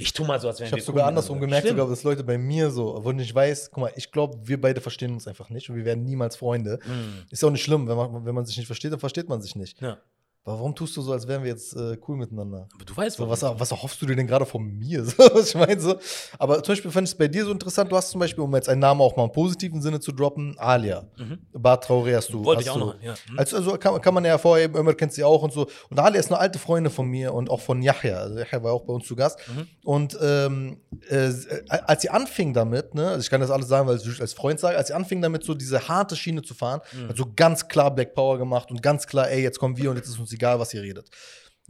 Ich 0.00 0.12
tu 0.12 0.24
mal 0.24 0.38
so, 0.40 0.46
als 0.46 0.60
wären 0.60 0.66
Ich 0.66 0.72
habe 0.72 0.80
wir 0.80 0.84
sogar 0.84 1.04
cool 1.04 1.08
andersrum 1.08 1.38
miteinander. 1.40 1.62
gemerkt, 1.70 1.78
sogar, 1.80 1.90
dass 1.92 2.04
Leute 2.04 2.22
bei 2.24 2.38
mir 2.38 2.70
so, 2.70 3.00
wo 3.02 3.10
ich 3.10 3.34
weiß, 3.34 3.70
guck 3.72 3.80
mal, 3.82 3.92
ich 3.96 4.12
glaube, 4.12 4.38
wir 4.44 4.60
beide 4.60 4.80
verstehen 4.80 5.12
uns 5.12 5.26
einfach 5.26 5.50
nicht 5.50 5.68
und 5.70 5.74
wir 5.76 5.84
werden 5.84 6.04
niemals 6.04 6.36
Freunde. 6.36 6.78
Mhm. 6.86 7.24
Ist 7.30 7.42
ja 7.42 7.48
auch 7.48 7.52
nicht 7.52 7.64
schlimm, 7.64 7.88
wenn 7.88 7.96
man, 7.96 8.24
wenn 8.24 8.34
man 8.34 8.44
sich 8.46 8.56
nicht 8.58 8.66
versteht, 8.66 8.92
dann 8.92 9.00
versteht 9.00 9.28
man 9.28 9.40
sich 9.42 9.56
nicht. 9.56 9.80
Ja. 9.80 9.98
Warum 10.56 10.74
tust 10.74 10.96
du 10.96 11.02
so, 11.02 11.12
als 11.12 11.26
wären 11.28 11.42
wir 11.42 11.50
jetzt 11.50 11.74
äh, 11.76 11.96
cool 12.08 12.16
miteinander? 12.16 12.68
Aber 12.74 12.84
du 12.84 12.96
weißt, 12.96 13.16
So, 13.18 13.28
was, 13.28 13.42
was 13.42 13.70
erhoffst 13.70 14.00
du 14.00 14.06
dir 14.06 14.16
denn 14.16 14.26
gerade 14.26 14.46
von 14.46 14.62
mir? 14.64 15.04
So, 15.08 15.18
was 15.34 15.48
ich 15.50 15.54
meine 15.54 15.80
so. 15.80 15.96
Aber 16.38 16.62
zum 16.62 16.72
Beispiel 16.72 16.90
fand 16.90 17.06
ich 17.08 17.12
es 17.12 17.18
bei 17.18 17.28
dir 17.28 17.44
so 17.44 17.50
interessant, 17.52 17.90
du 17.92 17.96
hast 17.96 18.10
zum 18.10 18.20
Beispiel, 18.20 18.42
um 18.42 18.54
jetzt 18.54 18.68
einen 18.68 18.80
Namen 18.80 19.00
auch 19.00 19.16
mal 19.16 19.24
im 19.24 19.32
positiven 19.32 19.80
Sinne 19.82 20.00
zu 20.00 20.12
droppen, 20.12 20.56
Alia. 20.58 21.04
Mhm. 21.16 21.38
Bart 21.52 21.84
Traoré 21.86 22.16
hast 22.16 22.32
du. 22.32 22.44
Wollte 22.44 22.60
hast 22.60 22.66
ich 22.66 22.70
auch 22.70 22.74
du. 22.78 22.80
noch. 22.86 23.02
Ja. 23.02 23.14
Mhm. 23.30 23.38
Also, 23.38 23.56
also 23.56 23.72
kann, 23.78 24.00
kann 24.00 24.14
man 24.14 24.24
ja 24.24 24.30
hervorheben, 24.30 24.76
Ömer 24.76 24.94
kennt 24.94 25.12
sie 25.12 25.24
auch 25.24 25.42
und 25.42 25.52
so. 25.52 25.66
Und 25.90 25.98
Alia 25.98 26.18
ist 26.20 26.30
eine 26.30 26.40
alte 26.40 26.58
Freundin 26.58 26.92
von 26.92 27.06
mir 27.06 27.34
und 27.34 27.50
auch 27.50 27.60
von 27.60 27.82
Yahya. 27.82 28.16
Also 28.18 28.38
Yahya 28.38 28.62
war 28.62 28.72
auch 28.72 28.84
bei 28.84 28.92
uns 28.94 29.06
zu 29.06 29.14
Gast. 29.16 29.38
Mhm. 29.48 29.66
Und 29.84 30.18
ähm, 30.22 30.78
äh, 31.08 31.30
als 31.68 32.02
sie 32.02 32.10
anfing 32.10 32.54
damit, 32.54 32.94
ne, 32.94 33.08
also 33.08 33.20
ich 33.20 33.30
kann 33.30 33.40
das 33.40 33.50
alles 33.50 33.68
sagen, 33.68 33.86
weil 33.88 33.96
ich 33.96 34.20
als 34.20 34.32
Freund 34.32 34.60
sage, 34.60 34.76
als 34.76 34.88
sie 34.88 34.94
anfing 34.94 35.20
damit, 35.22 35.44
so 35.44 35.54
diese 35.54 35.88
harte 35.88 36.16
Schiene 36.16 36.42
zu 36.42 36.54
fahren, 36.54 36.80
Mhm. 36.92 37.08
hat 37.08 37.16
so 37.16 37.26
ganz 37.36 37.68
klar 37.68 37.94
Black 37.94 38.14
Power 38.14 38.38
gemacht 38.38 38.70
und 38.70 38.82
ganz 38.82 39.06
klar, 39.06 39.28
ey, 39.30 39.42
jetzt 39.42 39.58
kommen 39.58 39.76
wir 39.76 39.90
und 39.90 39.96
jetzt 39.96 40.08
ist 40.08 40.18
uns 40.18 40.30
egal, 40.38 40.58
was 40.58 40.72
ihr 40.74 40.82
redet 40.82 41.10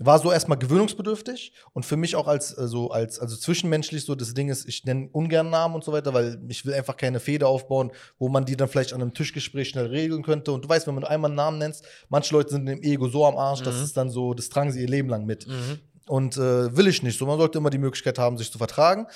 war 0.01 0.19
so 0.21 0.31
erstmal 0.31 0.59
gewöhnungsbedürftig 0.59 1.53
und 1.73 1.85
für 1.85 1.97
mich 1.97 2.14
auch 2.14 2.29
als 2.29 2.57
äh, 2.57 2.69
so 2.69 2.91
als 2.91 3.19
also 3.19 3.37
zwischenmenschlich 3.37 4.05
so 4.05 4.14
das 4.14 4.33
Ding 4.33 4.49
ist, 4.49 4.69
ich 4.69 4.85
nenne 4.85 5.09
ungern 5.12 5.51
Namen 5.51 5.75
und 5.75 5.83
so 5.83 5.93
weiter, 5.93 6.14
weil 6.14 6.41
ich 6.49 6.64
will 6.64 6.73
einfach 6.75 6.97
keine 6.97 7.19
Feder 7.21 7.49
aufbauen, 7.49 7.91
wo 8.19 8.29
man 8.29 8.45
die 8.45 8.57
dann 8.57 8.69
vielleicht 8.69 8.93
an 8.93 9.03
einem 9.03 9.12
Tischgespräch 9.12 9.69
schnell 9.71 9.87
regeln 9.87 10.23
könnte 10.23 10.53
und 10.53 10.64
du 10.64 10.69
weißt, 10.69 10.87
wenn 10.87 10.95
man 10.95 11.03
einmal 11.05 11.31
einen 11.31 11.37
Namen 11.37 11.59
nennst, 11.59 11.85
manche 12.09 12.33
Leute 12.33 12.51
sind 12.51 12.69
im 12.69 12.81
Ego 12.83 13.09
so 13.09 13.27
am 13.27 13.37
Arsch, 13.37 13.62
das 13.62 13.77
Mhm. 13.79 13.83
ist 13.85 13.97
dann 13.97 14.11
so, 14.11 14.35
das 14.35 14.49
tragen 14.49 14.71
sie 14.71 14.81
ihr 14.83 14.89
Leben 14.89 15.09
lang 15.09 15.27
mit 15.27 15.49
Mhm. 15.49 15.81
und 16.07 16.37
äh, 16.37 16.77
will 16.77 16.87
ich 16.87 17.03
nicht 17.03 17.19
so, 17.19 17.27
man 17.27 17.39
sollte 17.39 17.59
immer 17.59 17.71
die 17.71 17.79
Möglichkeit 17.79 18.21
haben, 18.21 18.39
sich 18.39 18.53
zu 18.53 18.59
vertragen. 18.59 19.09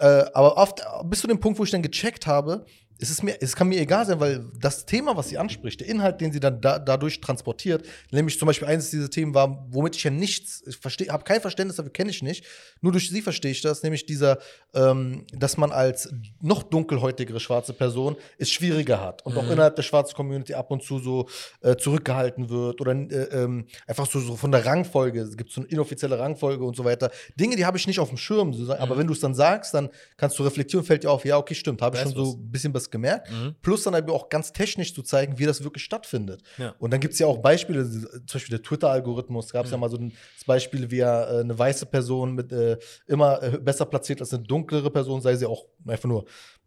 Äh, 0.00 0.24
aber 0.34 0.56
oft, 0.56 0.82
bis 1.04 1.20
zu 1.20 1.28
dem 1.28 1.38
Punkt, 1.38 1.60
wo 1.60 1.62
ich 1.62 1.70
dann 1.70 1.80
gecheckt 1.82 2.26
habe, 2.26 2.66
es, 2.98 3.10
ist 3.10 3.22
mir, 3.22 3.36
es 3.40 3.56
kann 3.56 3.68
mir 3.68 3.80
egal 3.80 4.06
sein, 4.06 4.20
weil 4.20 4.44
das 4.60 4.86
Thema, 4.86 5.16
was 5.16 5.28
sie 5.28 5.36
anspricht, 5.38 5.80
der 5.80 5.88
Inhalt, 5.88 6.20
den 6.20 6.32
sie 6.32 6.40
dann 6.40 6.60
da, 6.60 6.78
dadurch 6.78 7.20
transportiert, 7.20 7.84
nämlich 8.12 8.38
zum 8.38 8.46
Beispiel 8.46 8.68
eines 8.68 8.90
dieser 8.90 9.10
Themen 9.10 9.34
war, 9.34 9.66
womit 9.70 9.96
ich 9.96 10.04
ja 10.04 10.10
nichts, 10.10 10.62
ich 10.66 10.76
verstehe, 10.76 11.08
habe 11.08 11.24
kein 11.24 11.40
Verständnis 11.40 11.76
dafür, 11.76 11.92
kenne 11.92 12.10
ich 12.10 12.22
nicht, 12.22 12.44
nur 12.80 12.92
durch 12.92 13.10
sie 13.10 13.20
verstehe 13.20 13.50
ich 13.50 13.62
das, 13.62 13.82
nämlich 13.82 14.06
dieser, 14.06 14.38
ähm, 14.74 15.26
dass 15.32 15.56
man 15.56 15.72
als 15.72 16.12
noch 16.40 16.62
dunkelhäutigere 16.62 17.40
schwarze 17.40 17.72
Person 17.72 18.16
es 18.38 18.50
schwieriger 18.50 19.00
hat 19.00 19.24
und 19.26 19.36
auch 19.36 19.46
Mhm. 19.46 19.52
innerhalb 19.52 19.76
der 19.76 19.82
schwarzen 19.82 20.14
Community 20.14 20.54
ab 20.54 20.70
und 20.70 20.82
zu 20.82 20.98
so 21.00 21.28
äh, 21.62 21.76
zurückgehalten 21.76 22.48
wird 22.48 22.80
oder 22.80 22.92
äh, 22.92 23.24
ähm, 23.42 23.66
einfach 23.86 24.06
so, 24.08 24.20
so 24.20 24.36
von 24.36 24.52
der 24.52 24.64
Rangfolge, 24.66 25.20
es 25.20 25.36
gibt 25.36 25.50
so 25.50 25.60
eine 25.60 25.68
inoffizielle 25.70 26.18
Rangfolge 26.18 26.64
und 26.64 26.76
so 26.76 26.84
weiter. 26.84 27.10
Dinge, 27.34 27.56
die 27.56 27.64
habe 27.66 27.76
ich 27.76 27.86
nicht 27.86 27.98
auf 27.98 28.08
dem 28.08 28.18
Schirm, 28.18 28.52
so, 28.54 28.72
aber 28.72 28.94
Mhm. 28.94 28.98
wenn 29.00 29.06
du 29.08 29.12
es 29.14 29.20
dann 29.20 29.34
sagst, 29.34 29.74
dann 29.74 29.88
kannst 30.16 30.38
du 30.38 30.44
reflektieren, 30.44 30.84
fällt 30.86 31.02
dir 31.04 31.10
auf, 31.10 31.24
ja, 31.24 31.36
okay, 31.38 31.54
stimmt, 31.54 31.82
habe 31.82 31.96
ich 31.96 32.02
schon 32.02 32.12
ist 32.12 32.16
so 32.16 32.34
ein 32.36 32.50
bisschen 32.50 32.72
was 32.84 32.90
gemerkt. 32.90 33.30
Mhm. 33.30 33.54
Plus 33.62 33.82
dann 33.84 33.94
aber 33.94 34.12
auch 34.12 34.28
ganz 34.28 34.52
technisch 34.52 34.94
zu 34.94 35.02
zeigen, 35.02 35.38
wie 35.38 35.46
das 35.46 35.62
wirklich 35.64 35.84
stattfindet. 35.84 36.42
Ja. 36.58 36.74
Und 36.78 36.92
dann 36.92 37.00
gibt 37.00 37.14
es 37.14 37.18
ja 37.20 37.26
auch 37.26 37.38
Beispiele, 37.38 37.84
zum 37.88 38.10
Beispiel 38.32 38.56
der 38.58 38.62
Twitter-Algorithmus, 38.62 39.50
gab 39.52 39.64
es 39.64 39.70
ja 39.70 39.76
Mhm. 39.76 39.80
mal 39.80 39.90
so 39.90 39.96
ein 39.96 40.12
das 40.36 40.44
Beispiel, 40.44 40.90
wie 40.90 41.00
er 41.00 41.28
äh, 41.30 41.40
eine 41.40 41.58
weiße 41.58 41.86
Person 41.86 42.34
mit 42.34 42.52
äh, 42.52 42.78
immer 43.06 43.42
äh, 43.42 43.58
besser 43.58 43.86
platziert 43.86 44.20
als 44.20 44.32
eine 44.32 44.42
dunklere 44.44 44.90
Person, 44.90 45.20
sei 45.20 45.36
sie 45.36 45.46
auch 45.46 45.64
einfach 45.86 46.08
nur 46.08 46.24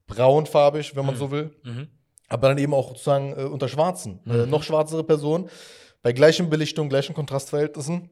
braunfarbig, 0.08 0.96
wenn 0.96 1.06
man 1.06 1.16
so 1.16 1.32
will. 1.32 1.52
Mhm. 1.64 1.88
Aber 2.30 2.50
dann 2.50 2.58
eben 2.58 2.74
auch 2.74 2.90
sozusagen 2.90 3.34
äh, 3.38 3.44
unter 3.44 3.68
Schwarzen. 3.68 4.20
Äh, 4.26 4.46
Mhm. 4.46 4.50
noch 4.50 4.64
schwarzere 4.64 5.04
Personen, 5.04 5.50
bei 6.02 6.12
gleichen 6.14 6.50
Belichtungen, 6.50 6.90
gleichen 6.90 7.14
Kontrastverhältnissen, 7.14 8.10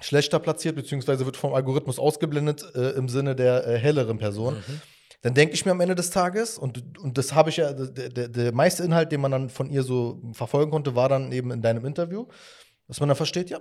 schlechter 0.00 0.38
platziert, 0.38 0.76
beziehungsweise 0.76 1.24
wird 1.26 1.36
vom 1.36 1.54
Algorithmus 1.54 1.98
ausgeblendet 1.98 2.64
äh, 2.74 2.90
im 2.90 3.08
Sinne 3.08 3.34
der 3.34 3.66
äh, 3.66 3.78
helleren 3.78 4.18
Person. 4.18 4.54
Mhm. 4.54 4.80
Dann 5.22 5.34
denke 5.34 5.54
ich 5.54 5.64
mir 5.64 5.72
am 5.72 5.80
Ende 5.80 5.94
des 5.94 6.10
Tages, 6.10 6.58
und, 6.58 6.98
und 6.98 7.18
das 7.18 7.34
habe 7.34 7.50
ich 7.50 7.56
ja, 7.56 7.72
der, 7.72 8.08
der, 8.08 8.28
der 8.28 8.52
meiste 8.52 8.84
Inhalt, 8.84 9.10
den 9.10 9.20
man 9.20 9.32
dann 9.32 9.50
von 9.50 9.68
ihr 9.68 9.82
so 9.82 10.22
verfolgen 10.32 10.70
konnte, 10.70 10.94
war 10.94 11.08
dann 11.08 11.32
eben 11.32 11.50
in 11.50 11.60
deinem 11.60 11.84
Interview, 11.84 12.26
dass 12.86 13.00
man 13.00 13.08
dann 13.08 13.16
versteht, 13.16 13.50
ja, 13.50 13.60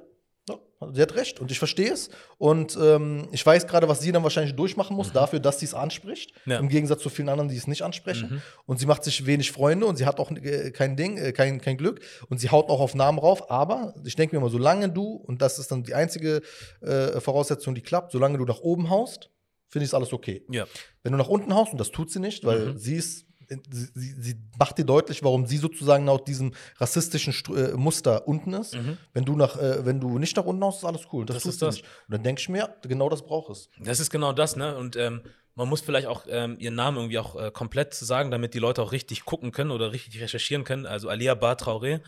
ja, 0.49 0.57
sie 0.93 1.01
hat 1.01 1.15
recht 1.15 1.39
und 1.41 1.51
ich 1.51 1.59
verstehe 1.59 1.91
es. 1.91 2.09
Und 2.37 2.77
ähm, 2.81 3.27
ich 3.31 3.45
weiß 3.45 3.67
gerade, 3.67 3.89
was 3.89 3.99
sie 3.99 4.11
dann 4.11 4.23
wahrscheinlich 4.23 4.55
durchmachen 4.55 4.95
muss, 4.95 5.11
dafür, 5.11 5.39
dass 5.39 5.59
sie 5.59 5.65
es 5.65 5.73
anspricht. 5.73 6.33
Mhm. 6.45 6.51
Ja. 6.51 6.59
Im 6.59 6.69
Gegensatz 6.69 7.01
zu 7.01 7.09
vielen 7.09 7.29
anderen, 7.29 7.49
die 7.49 7.57
es 7.57 7.67
nicht 7.67 7.81
ansprechen. 7.81 8.29
Mhm. 8.29 8.41
Und 8.65 8.79
sie 8.79 8.85
macht 8.85 9.03
sich 9.03 9.25
wenig 9.25 9.51
Freunde 9.51 9.85
und 9.87 9.97
sie 9.97 10.05
hat 10.05 10.19
auch 10.19 10.31
äh, 10.31 10.71
kein 10.71 10.95
Ding, 10.95 11.17
äh, 11.17 11.33
kein, 11.33 11.59
kein 11.59 11.77
Glück. 11.77 11.99
Und 12.29 12.39
sie 12.39 12.49
haut 12.49 12.69
auch 12.69 12.79
auf 12.79 12.95
Namen 12.95 13.19
rauf. 13.19 13.51
Aber 13.51 13.93
ich 14.05 14.15
denke 14.15 14.35
mir 14.35 14.41
immer, 14.41 14.49
solange 14.49 14.89
du, 14.89 15.15
und 15.15 15.41
das 15.41 15.59
ist 15.59 15.71
dann 15.71 15.83
die 15.83 15.95
einzige 15.95 16.41
äh, 16.81 17.19
Voraussetzung, 17.19 17.75
die 17.75 17.81
klappt, 17.81 18.11
solange 18.11 18.37
du 18.37 18.45
nach 18.45 18.59
oben 18.59 18.89
haust, 18.89 19.29
finde 19.69 19.83
ich 19.83 19.89
es 19.89 19.93
alles 19.93 20.13
okay. 20.13 20.43
Ja. 20.49 20.65
Wenn 21.03 21.11
du 21.13 21.17
nach 21.17 21.27
unten 21.27 21.53
haust, 21.53 21.71
und 21.71 21.77
das 21.79 21.91
tut 21.91 22.11
sie 22.11 22.19
nicht, 22.19 22.43
weil 22.45 22.73
Mhm. 22.73 22.77
sie 22.77 22.95
ist, 22.95 23.25
sie, 23.69 24.13
sie, 24.19 24.35
macht 24.59 24.77
dir 24.77 24.83
deutlich, 24.85 25.23
warum 25.23 25.45
sie 25.45 25.57
sozusagen 25.57 26.03
nach 26.03 26.19
diesem 26.19 26.53
rassistischen 26.77 27.31
Stru- 27.33 27.55
äh, 27.55 27.77
Muster 27.77 28.27
unten 28.27 28.53
ist. 28.53 28.75
Mhm. 28.75 28.97
Wenn 29.13 29.23
du 29.25 29.35
nach, 29.35 29.57
äh, 29.57 29.85
wenn 29.85 29.99
du 30.01 30.19
nicht 30.19 30.35
nach 30.35 30.43
unten 30.45 30.63
haust, 30.63 30.79
ist 30.79 30.83
alles 30.85 31.07
cool. 31.13 31.25
Das, 31.25 31.37
Das 31.37 31.45
ist 31.45 31.61
das. 31.61 31.75
nicht. 31.75 31.85
Und 32.07 32.13
dann 32.13 32.23
denke 32.23 32.41
ich 32.41 32.49
mir, 32.49 32.57
ja, 32.59 32.69
genau 32.81 33.09
das 33.09 33.21
braucht 33.25 33.49
es. 33.51 33.69
Das 33.79 33.99
ist 33.99 34.09
genau 34.09 34.33
das, 34.33 34.55
ne? 34.57 34.75
Und 34.75 34.95
ähm, 34.97 35.21
man 35.55 35.67
muss 35.69 35.81
vielleicht 35.81 36.07
auch 36.07 36.25
ähm, 36.29 36.57
ihren 36.59 36.75
Namen 36.75 36.97
irgendwie 36.97 37.17
auch 37.19 37.35
äh, 37.41 37.49
komplett 37.51 37.93
sagen, 37.93 38.31
damit 38.31 38.53
die 38.53 38.59
Leute 38.59 38.81
auch 38.83 38.91
richtig 38.91 39.25
gucken 39.25 39.51
können 39.51 39.71
oder 39.71 39.91
richtig 39.93 40.21
recherchieren 40.21 40.63
können. 40.63 40.85
Also 40.85 41.09
Alia 41.09 41.33
Bar 41.33 41.55
Traoré, 41.55 42.01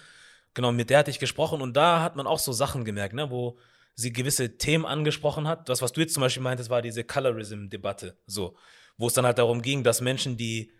genau, 0.53 0.72
mit 0.72 0.89
der 0.89 0.99
hatte 0.99 1.10
ich 1.12 1.20
gesprochen 1.20 1.62
und 1.62 1.76
da 1.76 2.01
hat 2.01 2.16
man 2.16 2.28
auch 2.28 2.39
so 2.39 2.51
Sachen 2.51 2.84
gemerkt, 2.86 3.16
ne? 3.16 3.32
Wo 3.32 3.57
sie 3.99 4.13
gewisse 4.13 4.57
Themen 4.57 4.85
angesprochen 4.85 5.47
hat. 5.47 5.67
Das, 5.67 5.81
was 5.81 5.91
du 5.91 6.01
jetzt 6.01 6.13
zum 6.13 6.21
Beispiel 6.21 6.43
meintest, 6.43 6.69
war 6.69 6.81
diese 6.81 7.03
Colorism-Debatte, 7.03 8.17
so. 8.25 8.55
Wo 8.97 9.07
es 9.07 9.13
dann 9.13 9.25
halt 9.25 9.37
darum 9.37 9.61
ging, 9.61 9.83
dass 9.83 10.01
Menschen, 10.01 10.37
die 10.37 10.71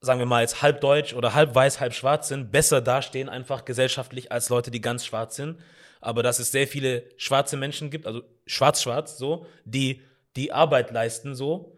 sagen 0.00 0.18
wir 0.18 0.26
mal 0.26 0.40
jetzt 0.40 0.62
halb 0.62 0.80
deutsch 0.80 1.14
oder 1.14 1.34
halb 1.34 1.54
weiß, 1.54 1.78
halb 1.78 1.92
schwarz 1.92 2.28
sind, 2.28 2.50
besser 2.50 2.80
dastehen 2.80 3.28
einfach 3.28 3.64
gesellschaftlich 3.64 4.32
als 4.32 4.48
Leute, 4.48 4.70
die 4.70 4.80
ganz 4.80 5.04
schwarz 5.04 5.36
sind. 5.36 5.58
Aber 6.00 6.22
dass 6.22 6.38
es 6.38 6.50
sehr 6.50 6.66
viele 6.66 7.04
schwarze 7.16 7.56
Menschen 7.56 7.90
gibt, 7.90 8.06
also 8.06 8.22
schwarz-schwarz 8.46 9.18
so, 9.18 9.46
die 9.64 10.02
die 10.36 10.52
Arbeit 10.52 10.90
leisten 10.90 11.34
so, 11.34 11.76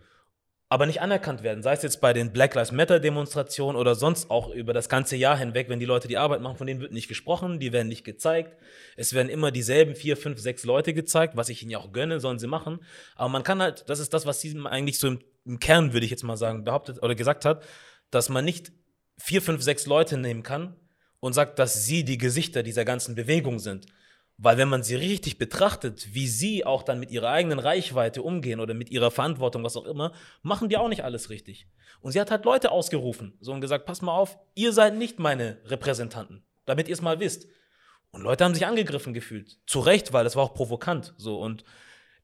aber 0.73 0.87
nicht 0.87 1.03
anerkannt 1.03 1.43
werden. 1.43 1.63
Sei 1.63 1.75
es 1.75 1.83
jetzt 1.83 2.01
bei 2.01 2.15
den 2.15 2.33
Black 2.33 2.55
Lives 2.55 2.73
Matter 2.73 2.99
Demonstrationen 2.99 3.79
oder 3.79 3.95
sonst 3.95 4.31
auch 4.31 4.49
über 4.49 4.73
das 4.73 4.89
ganze 4.89 5.17
Jahr 5.17 5.37
hinweg, 5.37 5.69
wenn 5.69 5.81
die 5.81 5.85
Leute 5.85 6.09
die 6.09 6.17
Arbeit 6.17 6.41
machen, 6.41 6.57
von 6.57 6.67
denen 6.67 6.81
wird 6.81 6.93
nicht 6.93 7.09
gesprochen, 7.09 7.61
die 7.61 7.75
werden 7.75 7.89
nicht 7.89 8.05
gezeigt. 8.05 8.57
Es 8.97 9.13
werden 9.13 9.29
immer 9.29 9.51
dieselben 9.51 9.95
vier, 9.95 10.17
fünf, 10.17 10.41
sechs 10.41 10.65
Leute 10.65 10.95
gezeigt, 10.95 11.37
was 11.37 11.51
ich 11.51 11.61
ihnen 11.61 11.73
ja 11.73 11.79
auch 11.79 11.93
gönne, 11.93 12.21
sollen 12.21 12.39
sie 12.39 12.47
machen. 12.47 12.79
Aber 13.17 13.29
man 13.29 13.43
kann 13.43 13.61
halt, 13.61 13.85
das 13.91 13.99
ist 13.99 14.15
das, 14.15 14.25
was 14.25 14.41
sie 14.41 14.59
eigentlich 14.65 14.99
so 14.99 15.09
im, 15.09 15.19
im 15.45 15.59
Kern, 15.59 15.93
würde 15.93 16.07
ich 16.07 16.11
jetzt 16.11 16.23
mal 16.23 16.39
sagen, 16.39 16.65
behauptet 16.65 17.03
oder 17.03 17.15
gesagt 17.15 17.45
hat, 17.45 17.63
dass 18.11 18.31
man 18.31 18.43
nicht 18.43 18.73
vier, 19.19 19.43
fünf, 19.43 19.61
sechs 19.61 19.85
Leute 19.85 20.17
nehmen 20.17 20.43
kann 20.43 20.75
und 21.21 21.35
sagt, 21.35 21.59
dass 21.59 21.85
sie 21.85 22.03
die 22.03 22.17
Gesichter 22.17 22.63
dieser 22.63 22.87
ganzen 22.87 23.15
Bewegung 23.15 23.59
sind. 23.59 23.85
Weil 24.39 24.57
wenn 24.57 24.69
man 24.69 24.83
sie 24.83 24.95
richtig 24.95 25.39
betrachtet, 25.39 26.09
wie 26.15 26.27
sie 26.27 26.65
auch 26.65 26.83
dann 26.83 26.99
mit 26.99 27.11
ihrer 27.11 27.31
eigenen 27.31 27.59
Reichweite 27.59 28.23
umgehen 28.23 28.61
oder 28.61 28.75
mit 28.75 28.91
ihrer 28.91 29.11
Verantwortung, 29.11 29.63
was 29.63 29.77
auch 29.77 29.85
immer, 29.85 30.13
machen 30.43 30.69
die 30.69 30.77
auch 30.77 30.89
nicht 30.89 31.05
alles 31.05 31.31
richtig. 31.31 31.69
Und 32.01 32.13
sie 32.13 32.21
hat 32.21 32.31
halt 32.31 32.45
Leute 32.45 32.73
ausgerufen, 32.73 33.35
so 33.41 33.53
und 33.53 33.61
gesagt, 33.61 33.87
pass 33.87 34.03
mal 34.03 34.17
auf, 34.17 34.39
ihr 34.55 34.73
seid 34.73 34.97
nicht 34.97 35.19
meine 35.19 35.59
Repräsentanten, 35.67 36.43
damit 36.65 36.89
ihr 36.89 36.95
es 36.95 37.03
mal 37.03 37.21
wisst. 37.21 37.47
Und 38.11 38.23
Leute 38.23 38.45
haben 38.45 38.55
sich 38.55 38.67
angegriffen 38.67 39.15
gefühlt. 39.15 39.59
Zu 39.67 39.81
Recht, 39.81 40.13
weil 40.13 40.25
das 40.25 40.35
war 40.35 40.43
auch 40.43 40.55
provokant. 40.55 41.15
So 41.17 41.39
und 41.39 41.65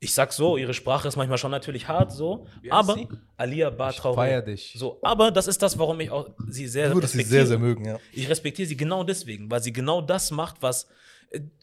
ich 0.00 0.14
sag 0.14 0.32
so, 0.32 0.56
ihre 0.56 0.74
Sprache 0.74 1.08
ist 1.08 1.16
manchmal 1.16 1.38
schon 1.38 1.50
natürlich 1.50 1.88
hart, 1.88 2.12
so, 2.12 2.46
aber 2.70 2.94
sie? 2.94 3.08
Alia 3.36 3.70
Bar 3.70 3.90
Ich 3.90 4.00
feier 4.00 4.42
dich. 4.42 4.74
So, 4.76 5.00
aber 5.02 5.32
das 5.32 5.48
ist 5.48 5.60
das, 5.60 5.78
warum 5.78 5.98
ich 6.00 6.10
auch 6.10 6.30
sie 6.46 6.68
sehr 6.68 6.88
Ich 6.88 6.94
würde 6.94 7.06
sie 7.08 7.22
sehr, 7.22 7.46
sehr 7.46 7.58
mögen, 7.58 7.84
ja. 7.84 7.98
Ich 8.12 8.28
respektiere 8.28 8.68
sie 8.68 8.76
genau 8.76 9.02
deswegen, 9.02 9.50
weil 9.50 9.62
sie 9.62 9.72
genau 9.72 10.00
das 10.00 10.30
macht, 10.30 10.62
was. 10.62 10.88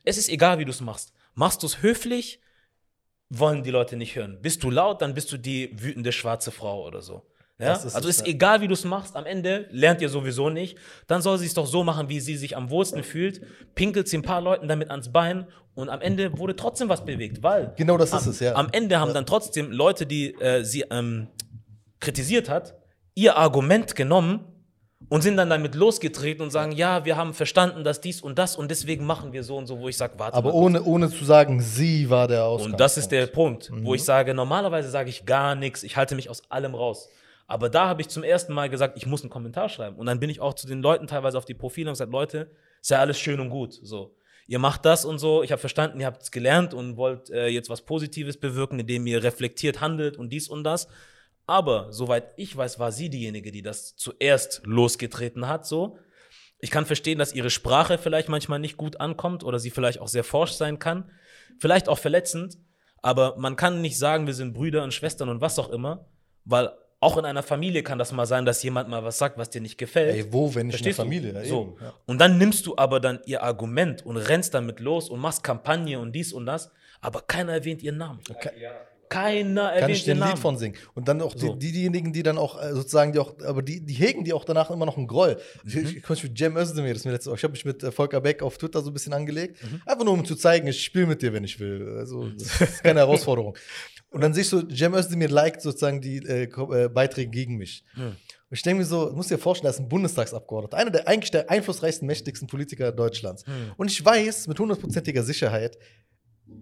Es 0.03 0.17
ist 0.17 0.29
egal, 0.29 0.59
wie 0.59 0.65
du 0.65 0.71
es 0.71 0.81
machst. 0.81 1.13
Machst 1.33 1.63
du 1.63 1.67
es 1.67 1.81
höflich, 1.81 2.39
wollen 3.29 3.63
die 3.63 3.71
Leute 3.71 3.97
nicht 3.97 4.15
hören. 4.15 4.39
Bist 4.41 4.63
du 4.63 4.69
laut, 4.69 5.01
dann 5.01 5.13
bist 5.13 5.31
du 5.31 5.37
die 5.37 5.71
wütende 5.81 6.11
schwarze 6.11 6.51
Frau 6.51 6.85
oder 6.85 7.01
so. 7.01 7.25
Ja? 7.57 7.73
Ist 7.73 7.95
also 7.95 8.09
es, 8.09 8.17
ist 8.17 8.27
ja. 8.27 8.33
egal, 8.33 8.61
wie 8.61 8.67
du 8.67 8.73
es 8.73 8.83
machst, 8.83 9.15
am 9.15 9.25
Ende 9.25 9.67
lernt 9.71 10.01
ihr 10.01 10.09
sowieso 10.09 10.49
nicht. 10.49 10.77
Dann 11.07 11.21
soll 11.21 11.37
sie 11.37 11.45
es 11.45 11.53
doch 11.53 11.65
so 11.65 11.83
machen, 11.83 12.09
wie 12.09 12.19
sie 12.19 12.35
sich 12.35 12.57
am 12.57 12.69
wohlsten 12.69 13.03
fühlt. 13.03 13.41
Pinkelt 13.75 14.07
sie 14.07 14.17
ein 14.17 14.23
paar 14.23 14.41
Leuten 14.41 14.67
damit 14.67 14.91
ans 14.91 15.11
Bein 15.11 15.47
und 15.73 15.89
am 15.89 16.01
Ende 16.01 16.37
wurde 16.37 16.55
trotzdem 16.55 16.89
was 16.89 17.05
bewegt, 17.05 17.43
weil 17.43 17.73
Genau 17.77 17.97
das 17.97 18.13
ist 18.13 18.25
am, 18.25 18.29
es, 18.29 18.39
ja. 18.39 18.55
am 18.55 18.69
Ende 18.71 18.99
haben 18.99 19.13
dann 19.13 19.25
trotzdem 19.25 19.71
Leute, 19.71 20.05
die 20.05 20.33
äh, 20.35 20.63
sie 20.63 20.81
ähm, 20.89 21.27
kritisiert 21.99 22.49
hat, 22.49 22.75
ihr 23.13 23.37
Argument 23.37 23.95
genommen 23.95 24.45
und 25.09 25.21
sind 25.21 25.37
dann 25.37 25.49
damit 25.49 25.75
losgetreten 25.75 26.41
und 26.43 26.51
sagen, 26.51 26.71
ja, 26.71 27.05
wir 27.05 27.15
haben 27.17 27.33
verstanden, 27.33 27.83
dass 27.83 28.01
dies 28.01 28.21
und 28.21 28.37
das 28.39 28.55
und 28.55 28.69
deswegen 28.71 29.05
machen 29.05 29.33
wir 29.33 29.43
so 29.43 29.55
und 29.57 29.67
so, 29.67 29.79
wo 29.79 29.87
ich 29.87 29.97
sage, 29.97 30.13
warte 30.17 30.35
Aber 30.37 30.51
mal 30.51 30.55
ohne, 30.55 30.83
ohne 30.83 31.09
zu 31.09 31.23
sagen, 31.25 31.61
sie 31.61 32.09
war 32.09 32.27
der 32.27 32.45
Ausgang. 32.45 32.71
Und 32.73 32.79
das 32.79 32.97
ist 32.97 33.09
der 33.11 33.27
Punkt, 33.27 33.69
wo 33.71 33.89
Mhm. 33.89 33.95
ich 33.95 34.03
sage, 34.03 34.33
normalerweise 34.33 34.89
sage 34.89 35.09
ich 35.09 35.25
gar 35.25 35.55
nichts, 35.55 35.83
ich 35.83 35.95
halte 35.97 36.15
mich 36.15 36.29
aus 36.29 36.43
allem 36.49 36.73
raus. 36.75 37.09
Aber 37.47 37.69
da 37.69 37.87
habe 37.87 38.01
ich 38.01 38.07
zum 38.07 38.23
ersten 38.23 38.53
Mal 38.53 38.69
gesagt, 38.69 38.97
ich 38.97 39.05
muss 39.05 39.21
einen 39.21 39.29
Kommentar 39.29 39.69
schreiben. 39.69 39.97
Und 39.97 40.07
dann 40.07 40.19
bin 40.19 40.31
ich 40.31 40.39
auch 40.41 40.55
zu 40.55 40.65
den 40.65 40.81
Leuten 40.81 41.05
teilweise 41.05 41.37
auf 41.37 41.45
die 41.45 41.53
Profile 41.53 41.89
und 41.89 41.93
gesagt, 41.93 42.11
Leute, 42.11 42.49
ist 42.81 42.89
ja 42.89 42.99
alles 42.99 43.19
schön 43.19 43.39
und 43.39 43.51
gut. 43.51 43.79
So, 43.83 44.15
ihr 44.47 44.57
macht 44.57 44.83
das 44.85 45.05
und 45.05 45.19
so. 45.19 45.43
Ich 45.43 45.51
habe 45.51 45.59
verstanden, 45.59 45.99
ihr 45.99 46.07
habt 46.07 46.23
es 46.23 46.31
gelernt 46.31 46.73
und 46.73 46.97
wollt 46.97 47.29
äh, 47.29 47.47
jetzt 47.47 47.69
was 47.69 47.83
Positives 47.83 48.37
bewirken, 48.37 48.79
indem 48.79 49.05
ihr 49.05 49.23
reflektiert 49.23 49.79
handelt 49.79 50.17
und 50.17 50.29
dies 50.29 50.47
und 50.47 50.63
das. 50.63 50.87
Aber 51.47 51.91
soweit 51.91 52.33
ich 52.37 52.55
weiß, 52.55 52.79
war 52.79 52.91
sie 52.91 53.09
diejenige, 53.09 53.51
die 53.51 53.61
das 53.61 53.95
zuerst 53.95 54.61
losgetreten 54.65 55.47
hat. 55.47 55.65
So, 55.65 55.97
ich 56.59 56.71
kann 56.71 56.85
verstehen, 56.85 57.19
dass 57.19 57.33
ihre 57.33 57.49
Sprache 57.49 57.97
vielleicht 57.97 58.29
manchmal 58.29 58.59
nicht 58.59 58.77
gut 58.77 58.99
ankommt 58.99 59.43
oder 59.43 59.59
sie 59.59 59.69
vielleicht 59.69 59.99
auch 59.99 60.07
sehr 60.07 60.23
forsch 60.23 60.53
sein 60.53 60.79
kann, 60.79 61.11
vielleicht 61.59 61.87
auch 61.87 61.99
verletzend. 61.99 62.57
Aber 63.01 63.35
man 63.37 63.55
kann 63.55 63.81
nicht 63.81 63.99
sagen, 63.99 64.25
wir 64.25 64.33
sind 64.33 64.53
Brüder 64.53 64.83
und 64.83 64.93
Schwestern 64.93 65.29
und 65.29 65.41
was 65.41 65.59
auch 65.59 65.69
immer, 65.69 66.09
weil 66.43 66.71
auch 66.99 67.17
in 67.17 67.25
einer 67.25 67.43
Familie 67.43 67.83
kann 67.83 67.99
das 67.99 68.11
mal 68.11 68.25
sein, 68.25 68.45
dass 68.45 68.63
jemand 68.63 68.89
mal 68.89 69.03
was 69.03 69.19
sagt, 69.19 69.37
was 69.37 69.51
dir 69.51 69.61
nicht 69.61 69.77
gefällt. 69.77 70.15
Ey, 70.15 70.33
wo, 70.33 70.55
wenn 70.55 70.67
nicht 70.67 70.79
in 70.79 70.85
der 70.85 70.93
Verstehst? 70.93 70.97
Familie? 70.97 71.33
Ja, 71.33 71.43
so. 71.43 71.77
ja. 71.79 71.93
Und 72.07 72.19
dann 72.19 72.39
nimmst 72.39 72.65
du 72.65 72.75
aber 72.77 72.99
dann 72.99 73.19
ihr 73.25 73.43
Argument 73.43 74.03
und 74.03 74.17
rennst 74.17 74.55
damit 74.55 74.79
los 74.79 75.09
und 75.09 75.19
machst 75.19 75.43
Kampagne 75.43 75.99
und 75.99 76.13
dies 76.13 76.33
und 76.33 76.47
das, 76.47 76.71
aber 77.01 77.21
keiner 77.21 77.53
erwähnt 77.53 77.83
ihren 77.83 77.97
Namen. 77.97 78.21
Keiner 79.15 79.69
Kann 79.69 79.73
erwähnt 79.81 79.97
ich 79.97 80.03
dir 80.03 80.09
ihren 80.11 80.17
ein 80.23 80.27
Lied 80.27 80.35
Namen. 80.35 80.41
von 80.41 80.57
singen. 80.57 80.75
Und 80.93 81.07
dann 81.07 81.21
auch 81.21 81.33
So. 81.35 81.53
die, 81.55 81.67
die, 81.67 81.71
diejenigen, 81.73 82.13
die 82.13 82.23
dann 82.23 82.37
auch 82.37 82.61
äh, 82.61 82.73
sozusagen, 82.73 83.11
die 83.13 83.19
auch, 83.19 83.33
aber 83.45 83.61
die, 83.61 83.81
die 83.85 83.93
hegen 83.93 84.23
die 84.23 84.33
auch 84.33 84.45
danach 84.45 84.69
immer 84.69 84.85
noch 84.85 84.97
einen 84.97 85.07
Groll. 85.07 85.37
Mhm. 85.63 85.69
Ich, 85.69 85.75
ich, 85.75 85.97
ich, 85.97 86.09
ich 86.09 86.23
mit 86.23 86.37
Cem 86.37 86.57
Özdemir, 86.57 86.89
das 86.91 86.99
ist 86.99 87.05
mir 87.05 87.11
letzte 87.11 87.29
Woche, 87.29 87.37
ich 87.37 87.43
habe 87.43 87.51
mich 87.53 87.65
mit 87.65 87.83
äh, 87.83 87.91
Volker 87.91 88.21
Beck 88.21 88.41
auf 88.43 88.57
Twitter 88.57 88.81
so 88.81 88.89
ein 88.89 88.93
bisschen 88.93 89.13
angelegt. 89.13 89.63
Mhm. 89.63 89.81
Einfach 89.85 90.05
nur, 90.05 90.13
um 90.13 90.25
zu 90.25 90.35
zeigen, 90.35 90.67
ich 90.67 90.83
spiele 90.83 91.07
mit 91.07 91.21
dir, 91.21 91.33
wenn 91.33 91.43
ich 91.43 91.59
will. 91.59 91.95
Also, 91.97 92.29
das 92.37 92.61
ist 92.61 92.83
keine 92.83 92.99
Herausforderung. 92.99 93.57
Und 94.09 94.21
dann 94.21 94.33
siehst 94.33 94.51
du, 94.53 94.61
Cem 94.73 94.93
Özdemir 94.93 95.29
liked 95.29 95.61
sozusagen 95.61 95.99
die 96.01 96.17
äh, 96.17 96.43
äh, 96.43 96.87
Beiträge 96.89 97.29
gegen 97.31 97.55
mich. 97.57 97.83
Mhm. 97.95 98.15
Und 98.49 98.57
ich 98.57 98.61
denke 98.61 98.79
mir 98.79 98.85
so, 98.85 99.09
du 99.09 99.15
musst 99.15 99.31
dir 99.31 99.37
vorstellen, 99.37 99.67
er 99.69 99.73
ist 99.73 99.79
ein 99.79 99.89
Bundestagsabgeordneter, 99.89 100.77
einer 100.77 100.91
der 100.91 101.07
eigentlich 101.07 101.31
der 101.31 101.49
einflussreichsten, 101.49 102.05
mächtigsten 102.07 102.47
Politiker 102.47 102.91
Deutschlands. 102.91 103.45
Mhm. 103.47 103.73
Und 103.75 103.91
ich 103.91 104.05
weiß 104.05 104.47
mit 104.47 104.59
hundertprozentiger 104.59 105.23
Sicherheit, 105.23 105.77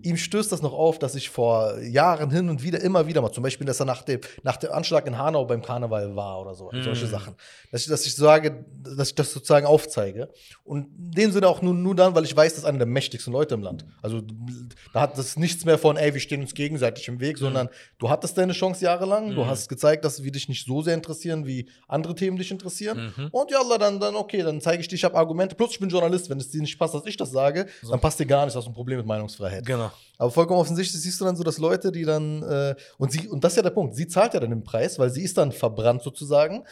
ihm 0.02 0.18
stößt 0.18 0.52
das 0.52 0.62
noch 0.62 0.74
auf, 0.74 1.00
dass 1.00 1.16
ich 1.16 1.30
vor 1.30 1.80
Jahren 1.80 2.30
hin 2.32 2.50
und 2.50 2.64
wieder, 2.64 2.80
immer 2.82 3.08
wieder 3.08 3.22
mal, 3.22 3.32
zum 3.32 3.44
Beispiel, 3.44 3.66
dass 3.68 3.80
er 3.80 3.86
nach 3.86 4.02
dem, 4.04 4.20
nach 4.44 4.58
dem 4.58 4.72
Anschlag 4.72 5.06
in 5.08 5.18
Hanau 5.18 5.46
beim 5.46 5.62
Karneval 5.62 6.16
war 6.16 6.40
oder 6.42 6.56
so, 6.56 6.70
Mm. 6.72 6.84
solche 6.84 7.08
Sachen. 7.08 7.36
Dass 7.72 7.82
ich, 7.82 7.88
dass 7.88 8.06
ich 8.06 8.16
sage, 8.16 8.66
dass 8.84 9.10
ich 9.10 9.16
das 9.16 9.32
sozusagen 9.34 9.66
aufzeige. 9.66 10.30
Und 10.64 10.88
in 10.98 11.12
dem 11.12 11.32
Sinne 11.32 11.48
auch 11.48 11.62
nur, 11.62 11.74
nur 11.74 11.96
dann, 11.96 12.16
weil 12.16 12.24
ich 12.24 12.36
weiß, 12.36 12.54
das 12.54 12.60
ist 12.60 12.66
einer 12.66 12.78
der 12.80 12.88
mächtigsten 12.88 13.32
Leute 13.34 13.56
im 13.56 13.62
Land. 13.62 13.86
Also 14.02 14.22
da 14.94 15.02
hat 15.02 15.18
das 15.18 15.38
nichts 15.38 15.66
mehr 15.66 15.78
von, 15.78 15.98
ey, 15.98 16.14
wir 16.14 16.22
stehen 16.22 16.42
uns 16.42 16.54
gegenseitig 16.54 17.08
im 17.08 17.20
Weg, 17.20 17.38
sondern 17.38 17.70
du 17.98 18.10
hattest 18.10 18.38
deine 18.38 18.54
Chance 18.54 18.84
jahrelang, 18.86 19.36
du 19.36 19.44
Mm. 19.44 19.48
hast 19.48 19.68
gezeigt, 19.70 20.06
dass 20.06 20.24
wir 20.24 20.32
dich 20.32 20.48
nicht 20.50 20.66
so 20.66 20.82
sehr 20.82 20.94
interessieren, 20.94 21.46
wie 21.46 21.70
andere 21.88 22.16
Themen 22.16 22.38
dich 22.38 22.52
interessieren. 22.52 23.14
Mhm. 23.18 23.28
Und 23.32 23.52
ja, 23.52 23.60
dann, 23.78 24.00
dann 24.00 24.16
okay, 24.16 24.42
dann 24.44 24.62
zeige 24.62 24.82
ich 24.82 24.88
dir, 24.88 24.96
ich 24.96 25.04
habe 25.04 25.16
Argumente. 25.18 25.56
Plus, 25.56 25.72
ich 25.72 25.80
bin 25.80 25.90
Journalist. 25.90 26.30
Wenn 26.30 26.40
es 26.40 26.50
dir 26.50 26.62
nicht 26.62 26.78
passt, 26.80 26.94
dass 26.94 27.06
ich 27.06 27.18
das 27.18 27.32
sage, 27.32 27.66
dann 27.90 28.00
passt 28.00 28.20
dir 28.20 28.26
gar 28.26 28.46
nicht, 28.46 28.56
hast 28.56 28.66
du 28.66 28.70
ein 28.72 28.74
Problem 28.74 28.98
mit 28.98 29.06
Meinungsfreiheit. 29.08 29.66
Genau. 29.66 29.73
Aber 30.18 30.32
vollkommen 30.32 30.60
offensichtlich 30.60 31.02
siehst 31.02 31.20
du 31.20 31.26
dann 31.26 31.36
so, 31.36 31.44
dass 31.44 31.58
Leute, 31.58 31.92
die 31.92 32.04
dann, 32.06 32.44
äh, 32.44 32.76
und 32.98 33.12
sie, 33.12 33.28
und 33.28 33.44
das 33.44 33.54
ist 33.54 33.58
ja 33.58 33.64
der 33.64 33.72
Punkt, 33.72 33.96
sie 33.96 34.08
zahlt 34.08 34.34
ja 34.34 34.40
dann 34.40 34.52
den 34.52 34.64
Preis, 34.64 35.00
weil 35.00 35.10
sie 35.10 35.24
ist 35.24 35.38
dann 35.38 35.52
verbrannt 35.52 36.02
sozusagen. 36.04 36.64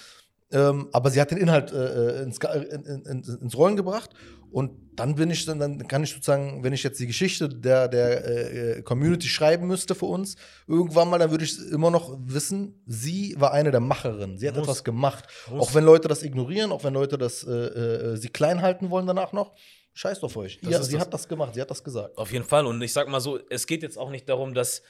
Ähm, 0.53 0.89
aber 0.91 1.09
sie 1.09 1.21
hat 1.21 1.31
den 1.31 1.37
Inhalt 1.37 1.71
äh, 1.71 2.23
ins, 2.23 2.39
Ga- 2.39 2.51
in, 2.51 2.83
in, 2.83 3.05
in, 3.05 3.23
ins 3.41 3.57
Rollen 3.57 3.77
gebracht. 3.77 4.09
Und 4.51 4.71
dann 4.97 5.15
bin 5.15 5.31
ich 5.31 5.45
dann, 5.45 5.59
dann 5.59 5.87
kann 5.87 6.03
ich 6.03 6.11
sozusagen, 6.11 6.61
wenn 6.61 6.73
ich 6.73 6.83
jetzt 6.83 6.99
die 6.99 7.07
Geschichte 7.07 7.47
der, 7.47 7.87
der 7.87 8.77
äh, 8.77 8.81
Community 8.81 9.29
schreiben 9.29 9.65
müsste 9.65 9.95
für 9.95 10.07
uns, 10.07 10.35
irgendwann 10.67 11.09
mal, 11.09 11.19
dann 11.19 11.31
würde 11.31 11.45
ich 11.45 11.57
immer 11.71 11.89
noch 11.89 12.17
wissen, 12.25 12.83
sie 12.85 13.33
war 13.39 13.53
eine 13.53 13.71
der 13.71 13.79
Macherinnen. 13.79 14.37
Sie 14.37 14.47
hat 14.49 14.55
Muss. 14.57 14.65
etwas 14.65 14.83
gemacht. 14.83 15.23
Muss. 15.49 15.61
Auch 15.61 15.73
wenn 15.73 15.85
Leute 15.85 16.09
das 16.09 16.21
ignorieren, 16.21 16.73
auch 16.73 16.83
wenn 16.83 16.93
Leute 16.93 17.17
das 17.17 17.45
äh, 17.45 17.51
äh, 17.51 18.17
sie 18.17 18.27
klein 18.27 18.61
halten 18.61 18.89
wollen 18.89 19.07
danach 19.07 19.31
noch. 19.31 19.53
Scheiß 19.93 20.23
auf 20.23 20.37
euch. 20.37 20.59
Das 20.61 20.71
Ja, 20.71 20.81
sie 20.81 20.93
das. 20.93 21.01
hat 21.01 21.13
das 21.13 21.27
gemacht, 21.27 21.53
sie 21.53 21.61
hat 21.61 21.69
das 21.69 21.83
gesagt. 21.83 22.17
Auf 22.17 22.31
jeden 22.31 22.45
Fall. 22.45 22.65
Und 22.65 22.81
ich 22.81 22.93
sag 22.93 23.07
mal 23.07 23.19
so, 23.19 23.39
es 23.49 23.67
geht 23.67 23.83
jetzt 23.83 23.97
auch 23.97 24.09
nicht 24.09 24.27
darum, 24.29 24.53
dass 24.53 24.83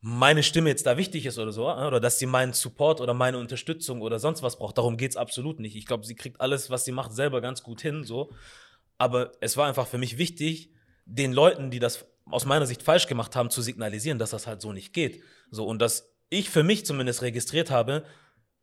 meine 0.00 0.42
Stimme 0.42 0.68
jetzt 0.70 0.86
da 0.86 0.96
wichtig 0.96 1.26
ist 1.26 1.38
oder 1.38 1.52
so, 1.52 1.68
oder 1.68 2.00
dass 2.00 2.18
sie 2.18 2.26
meinen 2.26 2.52
Support 2.52 3.00
oder 3.00 3.14
meine 3.14 3.38
Unterstützung 3.38 4.02
oder 4.02 4.18
sonst 4.18 4.42
was 4.42 4.56
braucht. 4.56 4.78
Darum 4.78 4.96
geht 4.96 5.10
es 5.10 5.16
absolut 5.16 5.58
nicht. 5.58 5.74
Ich 5.74 5.86
glaube, 5.86 6.06
sie 6.06 6.14
kriegt 6.14 6.40
alles, 6.40 6.70
was 6.70 6.84
sie 6.84 6.92
macht, 6.92 7.12
selber 7.12 7.40
ganz 7.40 7.62
gut 7.62 7.80
hin, 7.80 8.04
so. 8.04 8.30
Aber 8.98 9.32
es 9.40 9.56
war 9.56 9.66
einfach 9.66 9.86
für 9.86 9.98
mich 9.98 10.16
wichtig, 10.16 10.70
den 11.06 11.32
Leuten, 11.32 11.70
die 11.70 11.78
das 11.78 12.06
aus 12.30 12.44
meiner 12.44 12.66
Sicht 12.66 12.82
falsch 12.82 13.06
gemacht 13.06 13.36
haben, 13.36 13.50
zu 13.50 13.62
signalisieren, 13.62 14.18
dass 14.18 14.30
das 14.30 14.46
halt 14.46 14.60
so 14.60 14.72
nicht 14.72 14.92
geht. 14.92 15.22
So, 15.50 15.66
und 15.66 15.80
dass 15.80 16.12
ich 16.28 16.50
für 16.50 16.62
mich 16.62 16.84
zumindest 16.86 17.22
registriert 17.22 17.70
habe, 17.70 18.04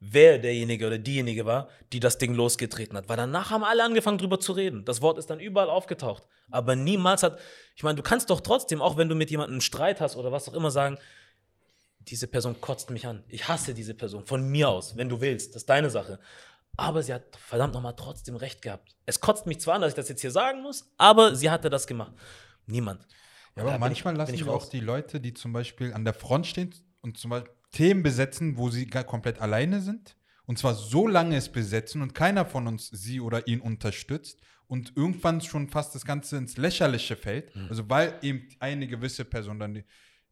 wer 0.06 0.38
derjenige 0.38 0.86
oder 0.88 0.98
diejenige 0.98 1.46
war, 1.46 1.70
die 1.94 2.00
das 2.00 2.18
Ding 2.18 2.34
losgetreten 2.34 2.98
hat. 2.98 3.08
Weil 3.08 3.18
danach 3.18 3.52
haben 3.52 3.64
alle 3.64 3.84
angefangen 3.84 4.18
drüber 4.18 4.40
zu 4.40 4.52
reden. 4.52 4.84
Das 4.84 5.02
Wort 5.02 5.18
ist 5.18 5.30
dann 5.30 5.40
überall 5.40 5.70
aufgetaucht. 5.70 6.24
Aber 6.52 6.76
niemals 6.76 7.24
hat, 7.24 7.40
ich 7.76 7.84
meine, 7.84 7.96
du 7.96 8.04
kannst 8.04 8.30
doch 8.30 8.42
trotzdem, 8.42 8.82
auch 8.82 8.98
wenn 8.98 9.08
du 9.08 9.16
mit 9.16 9.32
jemandem 9.32 9.54
einen 9.56 9.62
Streit 9.62 10.02
hast 10.02 10.18
oder 10.18 10.32
was 10.32 10.50
auch 10.50 10.54
immer, 10.54 10.72
sagen, 10.72 10.98
diese 12.00 12.28
Person 12.28 12.60
kotzt 12.60 12.90
mich 12.90 13.08
an. 13.08 13.24
Ich 13.30 13.48
hasse 13.48 13.74
diese 13.74 13.94
Person. 13.94 14.26
Von 14.26 14.50
mir 14.50 14.68
aus, 14.68 14.98
wenn 14.98 15.08
du 15.08 15.22
willst. 15.22 15.56
Das 15.56 15.62
ist 15.64 15.70
deine 15.70 15.90
Sache. 15.90 16.20
Aber 16.76 17.02
sie 17.02 17.14
hat 17.14 17.24
verdammt 17.38 17.74
nochmal 17.74 17.96
trotzdem 17.96 18.36
recht 18.36 18.62
gehabt. 18.62 18.96
Es 19.06 19.22
kotzt 19.22 19.46
mich 19.46 19.60
zwar 19.62 19.76
an, 19.76 19.82
dass 19.82 19.92
ich 19.92 19.96
das 19.96 20.10
jetzt 20.10 20.22
hier 20.22 20.32
sagen 20.32 20.62
muss, 20.64 20.92
aber 20.98 21.36
sie 21.36 21.50
hatte 21.50 21.70
das 21.70 21.88
gemacht. 21.88 22.12
Niemand. 22.66 23.08
Ja, 23.56 23.64
aber 23.64 23.78
manchmal 23.78 24.16
ich- 24.16 24.18
lassen 24.18 24.34
ich 24.34 24.48
auch 24.50 24.68
die 24.68 24.80
Leute, 24.80 25.20
die 25.22 25.34
zum 25.34 25.54
Beispiel 25.54 25.94
an 25.94 26.04
der 26.04 26.14
Front 26.14 26.48
stehen 26.48 26.74
und 27.02 27.18
zum 27.18 27.30
Beispiel 27.30 27.54
Themen 27.74 28.04
besetzen, 28.04 28.58
wo 28.58 28.70
sie 28.70 28.88
gar 28.88 29.04
komplett 29.04 29.42
alleine 29.42 29.82
sind. 29.82 30.16
Und 30.46 30.58
zwar 30.58 30.76
so 30.76 31.08
lange 31.08 31.36
es 31.36 31.50
besetzen 31.50 32.02
und 32.02 32.14
keiner 32.14 32.46
von 32.46 32.68
uns 32.68 32.88
sie 32.88 33.20
oder 33.20 33.48
ihn 33.48 33.60
unterstützt 33.60 34.40
und 34.68 34.94
irgendwann 34.96 35.42
schon 35.42 35.70
fast 35.70 35.96
das 35.96 36.06
Ganze 36.06 36.38
ins 36.38 36.58
Lächerliche 36.58 37.16
fällt. 37.16 37.56
Mhm. 37.56 37.68
Also 37.70 37.90
weil 37.90 38.18
eben 38.22 38.48
eine 38.60 38.88
gewisse 38.88 39.26
Person 39.26 39.60
dann 39.60 39.74
die, 39.74 39.84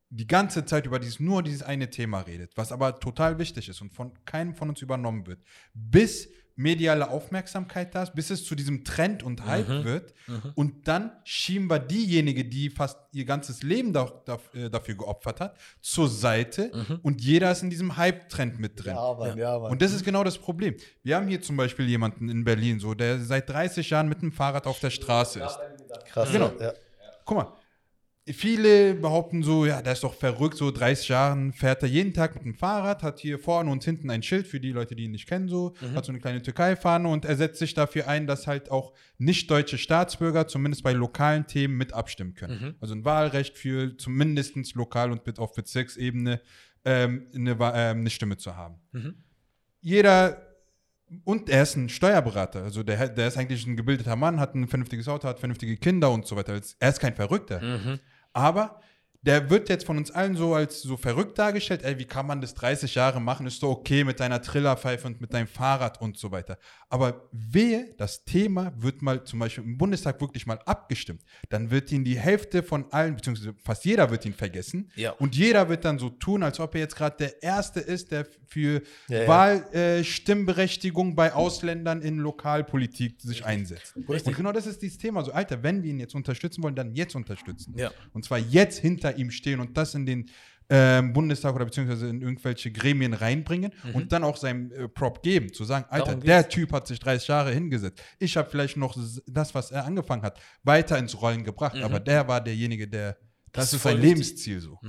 die 0.09 0.27
ganze 0.27 0.65
Zeit 0.65 0.85
über 0.85 0.99
dieses, 0.99 1.19
nur 1.19 1.41
dieses 1.41 1.63
eine 1.63 1.89
Thema 1.89 2.22
redet, 2.22 2.51
was 2.57 2.72
aber 2.72 2.99
total 2.99 3.39
wichtig 3.39 3.69
ist 3.69 3.81
und 3.81 3.93
von 3.93 4.13
keinem 4.26 4.55
von 4.55 4.69
uns 4.69 4.81
übernommen 4.81 5.26
wird. 5.26 5.41
Bis 5.73 6.30
mediale 6.61 7.09
Aufmerksamkeit 7.09 7.93
da 7.95 8.03
ist, 8.03 8.13
bis 8.13 8.29
es 8.29 8.43
zu 8.45 8.55
diesem 8.55 8.83
Trend 8.83 9.23
und 9.23 9.45
Hype 9.45 9.67
Mhm. 9.69 9.83
wird. 9.83 10.13
Und 10.55 10.88
dann 10.88 11.11
schieben 11.23 11.69
wir 11.69 11.79
diejenige, 11.79 12.45
die 12.45 12.69
fast 12.69 12.97
ihr 13.13 13.25
ganzes 13.25 13.63
Leben 13.63 13.91
da, 13.93 14.11
da, 14.25 14.39
äh, 14.53 14.69
dafür 14.69 14.95
geopfert 14.95 15.39
hat, 15.39 15.57
zur 15.81 16.07
Seite 16.07 16.71
Mhm. 16.73 16.99
und 17.03 17.21
jeder 17.21 17.51
ist 17.51 17.63
in 17.63 17.69
diesem 17.69 17.97
Hype-Trend 17.97 18.59
mit 18.59 18.83
drin. 18.83 18.95
Mann, 18.95 19.38
ja, 19.38 19.57
Mann. 19.59 19.71
Und 19.71 19.81
das 19.81 19.91
ist 19.93 20.03
genau 20.05 20.23
das 20.23 20.38
Problem. 20.38 20.75
Wir 21.03 21.15
haben 21.15 21.27
hier 21.27 21.41
zum 21.41 21.57
Beispiel 21.57 21.88
jemanden 21.88 22.29
in 22.29 22.43
Berlin, 22.43 22.79
so, 22.79 22.93
der 22.93 23.19
seit 23.19 23.49
30 23.49 23.89
Jahren 23.89 24.07
mit 24.09 24.21
dem 24.21 24.31
Fahrrad 24.31 24.67
auf 24.67 24.79
der 24.79 24.89
Straße 24.91 25.39
ist. 25.43 25.59
Krass. 26.11 26.31
Genau. 26.31 26.51
Ja. 26.59 26.73
Guck 27.25 27.38
mal, 27.38 27.53
viele 28.33 28.93
behaupten 28.93 29.43
so, 29.43 29.65
ja, 29.65 29.81
der 29.81 29.93
ist 29.93 30.03
doch 30.03 30.13
verrückt, 30.13 30.57
so 30.57 30.71
30 30.71 31.07
Jahren 31.09 31.53
fährt 31.53 31.81
er 31.83 31.89
jeden 31.89 32.13
Tag 32.13 32.35
mit 32.35 32.45
dem 32.45 32.53
Fahrrad, 32.55 33.03
hat 33.03 33.19
hier 33.19 33.39
vorne 33.39 33.71
und 33.71 33.83
hinten 33.83 34.09
ein 34.09 34.23
Schild 34.23 34.47
für 34.47 34.59
die 34.59 34.71
Leute, 34.71 34.95
die 34.95 35.05
ihn 35.05 35.11
nicht 35.11 35.27
kennen, 35.27 35.47
so, 35.49 35.73
hat 35.95 36.05
so 36.05 36.11
eine 36.11 36.19
kleine 36.19 36.41
Türkei-Fahne 36.41 37.07
und 37.07 37.25
er 37.25 37.35
setzt 37.35 37.59
sich 37.59 37.73
dafür 37.73 38.07
ein, 38.07 38.27
dass 38.27 38.47
halt 38.47 38.69
auch 38.69 38.93
nicht-deutsche 39.17 39.77
Staatsbürger 39.77 40.47
zumindest 40.47 40.83
bei 40.83 40.93
lokalen 40.93 41.47
Themen 41.47 41.77
mit 41.77 41.93
abstimmen 41.93 42.33
können. 42.35 42.57
Also 42.81 42.93
ein 42.93 43.05
Wahlrecht 43.05 43.57
für 43.57 43.97
zumindest 43.97 44.55
lokal 44.75 45.11
und 45.11 45.39
auf 45.39 45.53
Bezirksebene 45.53 46.41
ähm, 46.85 47.27
eine, 47.33 47.51
ähm, 47.51 47.99
eine 47.99 48.09
Stimme 48.09 48.37
zu 48.37 48.55
haben. 48.55 48.75
Jeder 49.81 50.47
und 51.25 51.49
er 51.49 51.63
ist 51.63 51.75
ein 51.75 51.89
Steuerberater. 51.89 52.63
Also 52.63 52.83
der, 52.83 53.09
der 53.09 53.27
ist 53.27 53.37
eigentlich 53.37 53.67
ein 53.67 53.75
gebildeter 53.75 54.15
Mann, 54.15 54.39
hat 54.39 54.55
ein 54.55 54.67
vernünftiges 54.67 55.07
Auto, 55.09 55.27
hat 55.27 55.39
vernünftige 55.39 55.75
Kinder 55.75 56.09
und 56.09 56.25
so 56.25 56.37
weiter. 56.37 56.59
Er 56.79 56.89
ist 56.89 56.99
kein 56.99 57.15
Verrückter. 57.15 57.59
Aber 58.33 58.79
der 59.23 59.49
wird 59.52 59.69
jetzt 59.69 59.85
von 59.85 59.98
uns 59.98 60.10
allen 60.10 60.35
so 60.35 60.56
als 60.56 60.81
so 60.81 60.98
verrückt 60.98 61.38
dargestellt. 61.38 61.84
Ey, 61.84 61.99
wie 61.99 62.06
kann 62.06 62.26
man 62.26 62.41
das 62.41 62.56
30 62.56 62.95
Jahre 62.95 63.22
machen? 63.22 63.45
Ist 63.45 63.61
doch 63.61 63.69
okay 63.69 64.03
mit 64.03 64.19
deiner 64.19 64.41
Trillerpfeife 64.41 65.06
und 65.06 65.22
mit 65.22 65.34
deinem 65.34 65.48
Fahrrad 65.48 66.02
und 66.02 66.18
so 66.18 66.31
weiter. 66.31 66.57
Aber 66.89 67.30
wehe, 67.31 67.93
das 67.98 68.26
Thema 68.26 68.73
wird 68.77 69.02
mal 69.02 69.23
zum 69.23 69.39
Beispiel 69.39 69.64
im 69.64 69.77
Bundestag 69.77 70.19
wirklich 70.22 70.48
mal 70.48 70.60
abgestimmt. 70.65 71.22
Dann 71.49 71.69
wird 71.69 71.91
ihn 71.91 72.03
die 72.03 72.18
Hälfte 72.18 72.64
von 72.64 72.91
allen, 72.91 73.15
beziehungsweise 73.15 73.53
fast 73.64 73.85
jeder 73.85 74.10
wird 74.10 74.26
ihn 74.26 74.34
vergessen. 74.34 74.91
Ja. 74.95 75.11
Und 75.11 75.35
jeder 75.35 75.69
wird 75.69 75.85
dann 75.85 75.99
so 75.99 76.10
tun, 76.10 76.41
als 76.41 76.60
ob 76.60 76.73
er 76.73 76.81
jetzt 76.81 76.95
gerade 76.95 77.15
der 77.18 77.43
Erste 77.43 77.80
ist, 77.80 78.11
der 78.11 78.26
für 78.48 78.81
Ja, 79.07 79.22
ja. 79.22 79.27
Wahlstimmberechtigung 79.27 81.15
bei 81.15 81.34
Ausländern 81.34 82.02
in 82.02 82.18
Lokalpolitik 82.18 83.22
sich 83.22 83.45
einsetzt. 83.45 83.95
Und 83.95 84.35
genau 84.35 84.52
das 84.52 84.65
ist 84.65 84.81
dieses 84.81 84.98
Thema. 84.98 85.23
So, 85.23 85.31
Alter, 85.31 85.64
wenn 85.64 85.84
wir 85.84 85.91
ihn 85.91 85.99
jetzt 85.99 86.15
unterstützen 86.15 86.64
wollen, 86.64 86.76
dann 86.76 86.93
jetzt 86.95 87.15
unterstützen. 87.15 87.73
Ja. 87.77 87.91
Und 88.14 88.26
zwar 88.26 88.39
jetzt 88.39 88.80
hinter 88.80 89.10
ihm 89.17 89.31
stehen 89.31 89.59
und 89.59 89.77
das 89.77 89.95
in 89.95 90.05
den 90.05 90.29
ähm, 90.73 91.11
Bundestag 91.11 91.53
oder 91.53 91.65
beziehungsweise 91.65 92.07
in 92.07 92.21
irgendwelche 92.21 92.71
Gremien 92.71 93.13
reinbringen 93.13 93.73
und 93.93 94.11
dann 94.13 94.23
auch 94.23 94.38
seinem 94.38 94.71
äh, 94.71 94.88
Prop 94.88 95.21
geben, 95.21 95.51
zu 95.51 95.65
sagen, 95.65 95.85
Alter, 95.89 96.15
Mhm. 96.15 96.21
Der. 96.21 96.47
Typ 96.47 96.71
hat 96.71 96.88
sich 96.88 96.97
30 96.99 97.27
Jahre 97.27 97.51
hingesetzt. 97.51 98.01
Ich 98.19 98.38
habe 98.38 98.49
vielleicht 98.49 98.77
noch 98.77 98.95
das, 99.27 99.53
was 99.53 99.71
er 99.71 99.83
angefangen 99.85 100.21
hat, 100.21 100.39
weiter 100.63 100.97
ins 100.97 101.21
Rollen 101.21 101.43
gebracht, 101.43 101.75
aber 101.75 101.99
der 101.99 102.25
war 102.27 102.41
derjenige, 102.41 102.88
der, 102.88 103.17
das, 103.51 103.65
ist 103.65 103.73
ist 103.73 103.83
sein. 103.83 103.99
Lebensziel 103.99 104.61
so. 104.61 104.79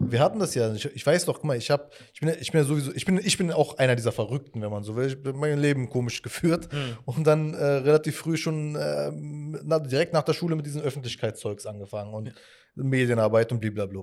Wir 0.00 0.20
hatten 0.20 0.38
das 0.38 0.54
ja. 0.54 0.72
Ich, 0.72 0.84
ich 0.86 1.06
weiß 1.06 1.26
doch, 1.26 1.34
guck 1.34 1.44
mal, 1.44 1.56
ich 1.56 1.70
habe, 1.70 1.90
ich 2.14 2.20
bin, 2.20 2.28
ja- 2.30 2.36
ich 2.40 2.50
bin 2.52 2.60
ja 2.60 2.66
sowieso, 2.66 2.92
ich 2.94 3.04
bin, 3.04 3.18
ich 3.22 3.36
bin 3.36 3.52
auch 3.52 3.76
einer 3.78 3.96
dieser 3.96 4.12
Verrückten, 4.12 4.62
wenn 4.62 4.70
man 4.70 4.82
so 4.82 4.96
will. 4.96 5.08
Ich 5.08 5.22
bin 5.22 5.36
mein 5.36 5.58
Leben 5.58 5.90
komisch 5.90 6.22
geführt 6.22 6.68
und 7.04 7.26
dann 7.26 7.54
äh, 7.54 7.64
relativ 7.64 8.16
früh 8.16 8.36
schon 8.36 8.76
äh, 8.76 9.10
na, 9.12 9.78
direkt 9.78 10.12
nach 10.12 10.22
der 10.22 10.32
Schule 10.32 10.56
mit 10.56 10.64
diesen 10.66 10.80
Öffentlichkeitszeugs 10.82 11.66
angefangen 11.66 12.14
und 12.14 12.32
Medienarbeit 12.74 13.52
und 13.52 13.60
blablabla. 13.60 14.02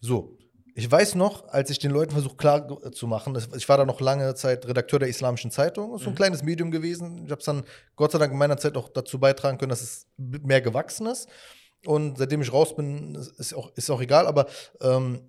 So. 0.00 0.36
Ich 0.76 0.88
weiß 0.90 1.16
noch, 1.16 1.48
als 1.48 1.68
ich 1.68 1.80
den 1.80 1.90
Leuten 1.90 2.12
versucht 2.12 2.38
klar 2.38 2.92
zu 2.92 3.06
machen, 3.08 3.36
ich 3.56 3.68
war 3.68 3.76
da 3.76 3.84
noch 3.84 4.00
lange 4.00 4.34
Zeit 4.36 4.66
Redakteur 4.68 5.00
der 5.00 5.08
Islamischen 5.08 5.50
Zeitung, 5.50 5.96
ist 5.96 6.04
so 6.04 6.10
ein 6.10 6.14
kleines 6.14 6.44
Medium 6.44 6.70
gewesen. 6.70 7.24
Ich 7.26 7.30
habe 7.32 7.40
es 7.40 7.44
dann 7.44 7.64
Gott 7.96 8.12
sei 8.12 8.18
Dank 8.18 8.32
in 8.32 8.38
meiner 8.38 8.56
Zeit 8.56 8.76
auch 8.76 8.88
dazu 8.88 9.18
beitragen 9.18 9.58
können, 9.58 9.70
dass 9.70 9.82
es 9.82 10.06
mehr 10.16 10.60
gewachsen 10.60 11.08
ist. 11.08 11.28
Und 11.86 12.18
seitdem 12.18 12.42
ich 12.42 12.52
raus 12.52 12.76
bin, 12.76 13.14
ist- 13.38 13.54
auch, 13.54 13.70
ist 13.76 13.90
auch 13.90 14.00
egal, 14.00 14.26
aber 14.26 14.46
ähm, 14.80 15.20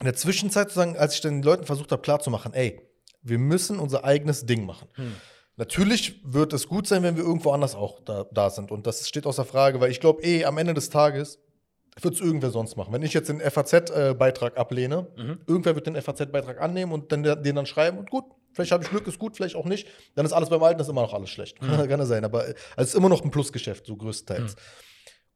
in 0.00 0.04
der 0.04 0.14
Zwischenzeit, 0.14 0.68
sozusagen, 0.68 0.96
als 0.96 1.14
ich 1.14 1.20
den 1.20 1.42
Leuten 1.42 1.64
versucht 1.66 1.90
habe, 1.90 2.02
klarzumachen, 2.02 2.54
ey, 2.54 2.80
wir 3.22 3.38
müssen 3.38 3.78
unser 3.80 4.04
eigenes 4.04 4.46
Ding 4.46 4.64
machen. 4.64 4.88
Natürlich 5.56 6.20
wird 6.24 6.52
es 6.52 6.68
gut 6.68 6.86
sein, 6.86 7.02
wenn 7.02 7.16
wir 7.16 7.24
irgendwo 7.24 7.50
anders 7.50 7.74
auch 7.74 8.00
da, 8.04 8.24
da 8.32 8.48
sind. 8.48 8.70
Und 8.70 8.86
das 8.86 9.08
steht 9.08 9.26
außer 9.26 9.44
Frage, 9.44 9.80
weil 9.80 9.90
ich 9.90 9.98
glaube, 9.98 10.22
eh, 10.22 10.44
am 10.44 10.56
Ende 10.56 10.72
des 10.72 10.88
Tages 10.88 11.40
wird 12.00 12.14
es 12.14 12.20
irgendwer 12.20 12.50
sonst 12.50 12.76
machen. 12.76 12.92
Wenn 12.92 13.02
ich 13.02 13.12
jetzt 13.12 13.28
den 13.28 13.40
FAZ-Beitrag 13.40 14.56
ablehne, 14.56 15.08
irgendwer 15.48 15.74
wird 15.74 15.88
den 15.88 15.96
FAZ-Beitrag 16.00 16.60
annehmen 16.60 16.92
und 16.92 17.10
dann, 17.10 17.24
den 17.24 17.56
dann 17.56 17.66
schreiben 17.66 17.98
und 17.98 18.08
gut, 18.08 18.24
vielleicht 18.52 18.70
habe 18.70 18.84
ich 18.84 18.90
Glück, 18.90 19.08
ist 19.08 19.18
gut, 19.18 19.34
vielleicht 19.34 19.56
auch 19.56 19.64
nicht. 19.64 19.88
Dann 20.14 20.24
ist 20.24 20.32
alles 20.32 20.48
beim 20.48 20.62
Alten, 20.62 20.80
ist 20.80 20.88
immer 20.88 21.02
noch 21.02 21.12
alles 21.12 21.30
schlecht. 21.30 21.58
Kann 21.60 21.90
ja 21.90 22.06
sein, 22.06 22.24
aber 22.24 22.44
äh, 22.50 22.54
also 22.76 22.82
es 22.82 22.88
ist 22.90 22.94
immer 22.94 23.08
noch 23.08 23.24
ein 23.24 23.32
Plusgeschäft, 23.32 23.84
so 23.86 23.96
größtenteils. 23.96 24.54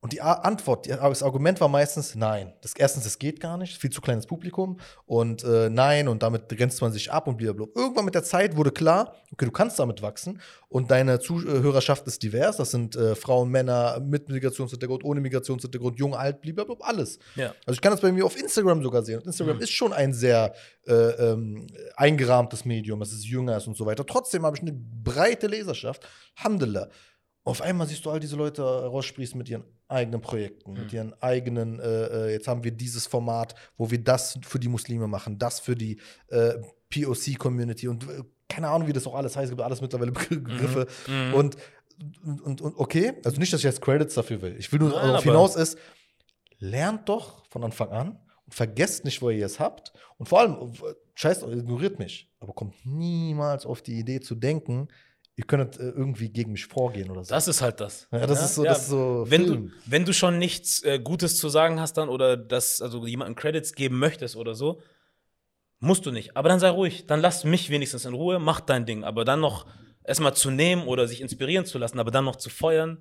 Und 0.03 0.13
die 0.13 0.21
Antwort, 0.21 0.89
das 0.91 1.23
Argument 1.23 1.61
war 1.61 1.69
meistens 1.69 2.17
nein. 2.17 2.53
Das, 2.61 2.73
erstens, 2.77 3.07
es 3.07 3.21
geht 3.21 3.39
gar 3.39 3.57
nicht, 3.57 3.81
viel 3.81 3.91
zu 3.91 4.01
kleines 4.01 4.27
Publikum 4.27 4.81
und 5.07 5.45
äh, 5.45 5.71
nein 5.71 6.09
und 6.09 6.25
damit 6.25 6.49
grenzt 6.49 6.83
man 6.83 6.93
sich 6.93 7.13
ab 7.13 7.29
und 7.29 7.37
blablabla. 7.37 7.81
Irgendwann 7.81 8.07
mit 8.07 8.17
der 8.17 8.25
Zeit 8.25 8.57
wurde 8.57 8.73
klar, 8.73 9.15
okay, 9.31 9.45
du 9.45 9.53
kannst 9.53 9.79
damit 9.79 10.03
wachsen 10.03 10.41
und 10.69 10.91
deine 10.91 11.21
Zuhörerschaft 11.21 12.05
ist 12.09 12.21
divers. 12.21 12.57
Das 12.57 12.73
sind 12.73 12.97
äh, 12.97 13.15
Frauen, 13.15 13.49
Männer 13.49 14.01
mit 14.01 14.29
Migrationshintergrund, 14.29 15.05
ohne 15.05 15.21
Migrationshintergrund, 15.21 15.97
jung, 16.01 16.17
alt, 16.17 16.41
blablabla, 16.41 16.75
alles. 16.81 17.21
Ja. 17.37 17.55
Also 17.65 17.77
ich 17.77 17.81
kann 17.81 17.93
das 17.93 18.01
bei 18.01 18.11
mir 18.11 18.27
auf 18.27 18.37
Instagram 18.37 18.83
sogar 18.83 19.05
sehen. 19.05 19.21
Und 19.21 19.27
Instagram 19.27 19.61
ist 19.61 19.71
schon 19.71 19.93
ein 19.93 20.13
sehr 20.13 20.53
äh, 20.85 20.95
ähm, 20.95 21.69
eingerahmtes 21.95 22.65
Medium, 22.65 23.03
es 23.03 23.13
ist 23.13 23.25
jünger 23.25 23.57
ist 23.57 23.69
und 23.69 23.77
so 23.77 23.87
weiter. 23.87 24.05
Trotzdem 24.05 24.45
habe 24.45 24.57
ich 24.57 24.63
eine 24.63 24.73
breite 24.73 25.47
Leserschaft. 25.47 26.05
Alhamdulillah. 26.39 26.89
Auf 27.45 27.61
einmal 27.61 27.89
siehst 27.89 28.05
du 28.05 28.11
all 28.11 28.21
diese 28.21 28.37
Leute 28.37 28.63
raussprießen 28.63 29.37
mit 29.37 29.49
ihren 29.49 29.65
eigenen 29.93 30.21
Projekten, 30.21 30.73
mit 30.73 30.93
ihren 30.93 31.15
eigenen, 31.23 31.79
äh, 31.79 32.29
äh, 32.29 32.33
jetzt 32.33 32.49
haben 32.49 32.65
wir 32.65 32.73
dieses 32.73 33.07
Format, 33.07 33.55
wo 33.77 33.91
wir 33.91 34.03
das 34.03 34.39
für 34.43 34.59
die 34.59 34.69
Muslime 34.69 35.07
machen, 35.07 35.39
das 35.39 35.61
für 35.61 35.75
die 35.75 36.01
äh, 36.29 36.55
POC-Community 36.91 37.89
und 37.89 38.05
äh, 38.05 38.23
keine 38.49 38.69
Ahnung, 38.69 38.89
wie 38.89 38.93
das 38.93 39.07
auch 39.07 39.15
alles 39.15 39.37
heißt, 39.37 39.45
es 39.45 39.51
gibt 39.51 39.63
alles 39.63 39.81
mittlerweile 39.81 40.13
Begriffe. 40.13 40.87
Und, 41.35 41.57
und, 42.45 42.61
und 42.61 42.75
okay, 42.77 43.15
also 43.25 43.39
nicht, 43.39 43.53
dass 43.53 43.61
ich 43.61 43.65
jetzt 43.65 43.81
Credits 43.81 44.15
dafür 44.15 44.43
will. 44.43 44.57
Ich 44.59 44.71
will 44.73 44.81
nur 44.81 44.91
Nein, 44.91 45.07
darauf 45.09 45.25
hinaus 45.25 45.57
ist, 45.57 45.79
lernt 46.59 47.09
doch 47.09 47.47
von 47.47 47.65
Anfang 47.65 47.91
an 47.91 48.09
und 48.45 48.55
vergesst 48.55 49.05
nicht, 49.05 49.23
wo 49.23 49.31
ihr 49.31 49.47
es 49.47 49.59
habt. 49.59 49.93
Und 50.19 50.29
vor 50.29 50.41
allem, 50.41 50.73
scheißt, 51.15 51.45
ignoriert 51.45 51.99
mich, 51.99 52.31
aber 52.41 52.53
kommt 52.53 52.75
niemals 52.85 53.65
auf 53.65 53.83
die 53.83 53.99
Idee 53.99 54.21
zu 54.21 54.35
denken, 54.35 54.89
ihr 55.37 55.45
könntet 55.45 55.81
äh, 55.81 55.85
irgendwie 55.91 56.29
gegen 56.29 56.53
mich 56.53 56.67
vorgehen 56.67 57.11
oder 57.11 57.25
so. 57.25 57.31
Das 57.35 57.49
ist 57.49 57.63
halt 57.63 57.81
das. 57.81 58.07
ja, 58.13 58.27
das 58.27 58.45
ist 58.45 58.55
so, 58.57 58.65
das 58.65 58.83
ist 58.83 58.89
so 58.89 59.25
wenn, 59.29 59.45
Film. 59.47 59.67
du, 59.69 59.73
wenn 59.87 60.05
du 60.05 60.13
schon 60.13 60.39
nichts 60.39 60.83
äh, 60.85 60.99
Gutes 60.99 61.39
zu 61.39 61.49
sagen 61.49 61.81
hast 61.81 61.95
dann 61.95 62.09
oder 62.09 62.37
das, 62.37 62.83
also 62.83 63.07
jemandem 63.07 63.35
Credits 63.37 63.73
geben 63.75 63.99
möchtest 63.99 64.37
oder 64.37 64.55
so, 64.55 64.81
musst 65.81 66.05
du 66.07 66.11
nicht. 66.13 66.37
Aber 66.37 66.49
dann 66.49 66.61
sei 66.61 66.69
ruhig. 66.69 67.07
Dann 67.07 67.21
lass 67.21 67.45
mich 67.45 67.71
wenigstens 67.71 68.05
in 68.05 68.15
Ruhe, 68.15 68.39
mach 68.39 68.61
dein 68.61 68.85
Ding. 68.87 69.05
Aber 69.05 69.25
dann 69.25 69.41
noch 69.41 69.67
erstmal 70.05 70.35
zu 70.35 70.51
nehmen 70.51 70.87
oder 70.87 71.09
sich 71.09 71.21
inspirieren 71.21 71.65
zu 71.65 71.79
lassen, 71.79 71.99
aber 71.99 72.11
dann 72.11 72.25
noch 72.25 72.37
zu 72.37 72.51
feuern. 72.51 72.99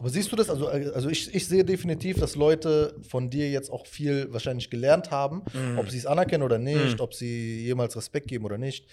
Aber 0.00 0.08
siehst 0.10 0.32
du 0.32 0.36
das? 0.36 0.50
Also, 0.50 0.68
äh, 0.68 0.90
also 0.94 1.08
ich, 1.08 1.32
ich 1.32 1.46
sehe 1.46 1.64
definitiv, 1.64 2.18
dass 2.18 2.34
Leute 2.34 2.96
von 3.08 3.30
dir 3.30 3.48
jetzt 3.50 3.70
auch 3.70 3.86
viel 3.86 4.32
wahrscheinlich 4.32 4.68
gelernt 4.68 5.12
haben, 5.12 5.42
Mhm. 5.54 5.78
ob 5.78 5.90
sie 5.90 5.98
es 5.98 6.06
anerkennen 6.06 6.42
oder 6.42 6.58
nicht, 6.58 6.98
Mm. 6.98 7.02
ob 7.02 7.14
sie 7.14 7.62
jemals 7.64 7.96
Respekt 7.96 8.26
geben 8.26 8.44
oder 8.44 8.58
nicht. 8.58 8.88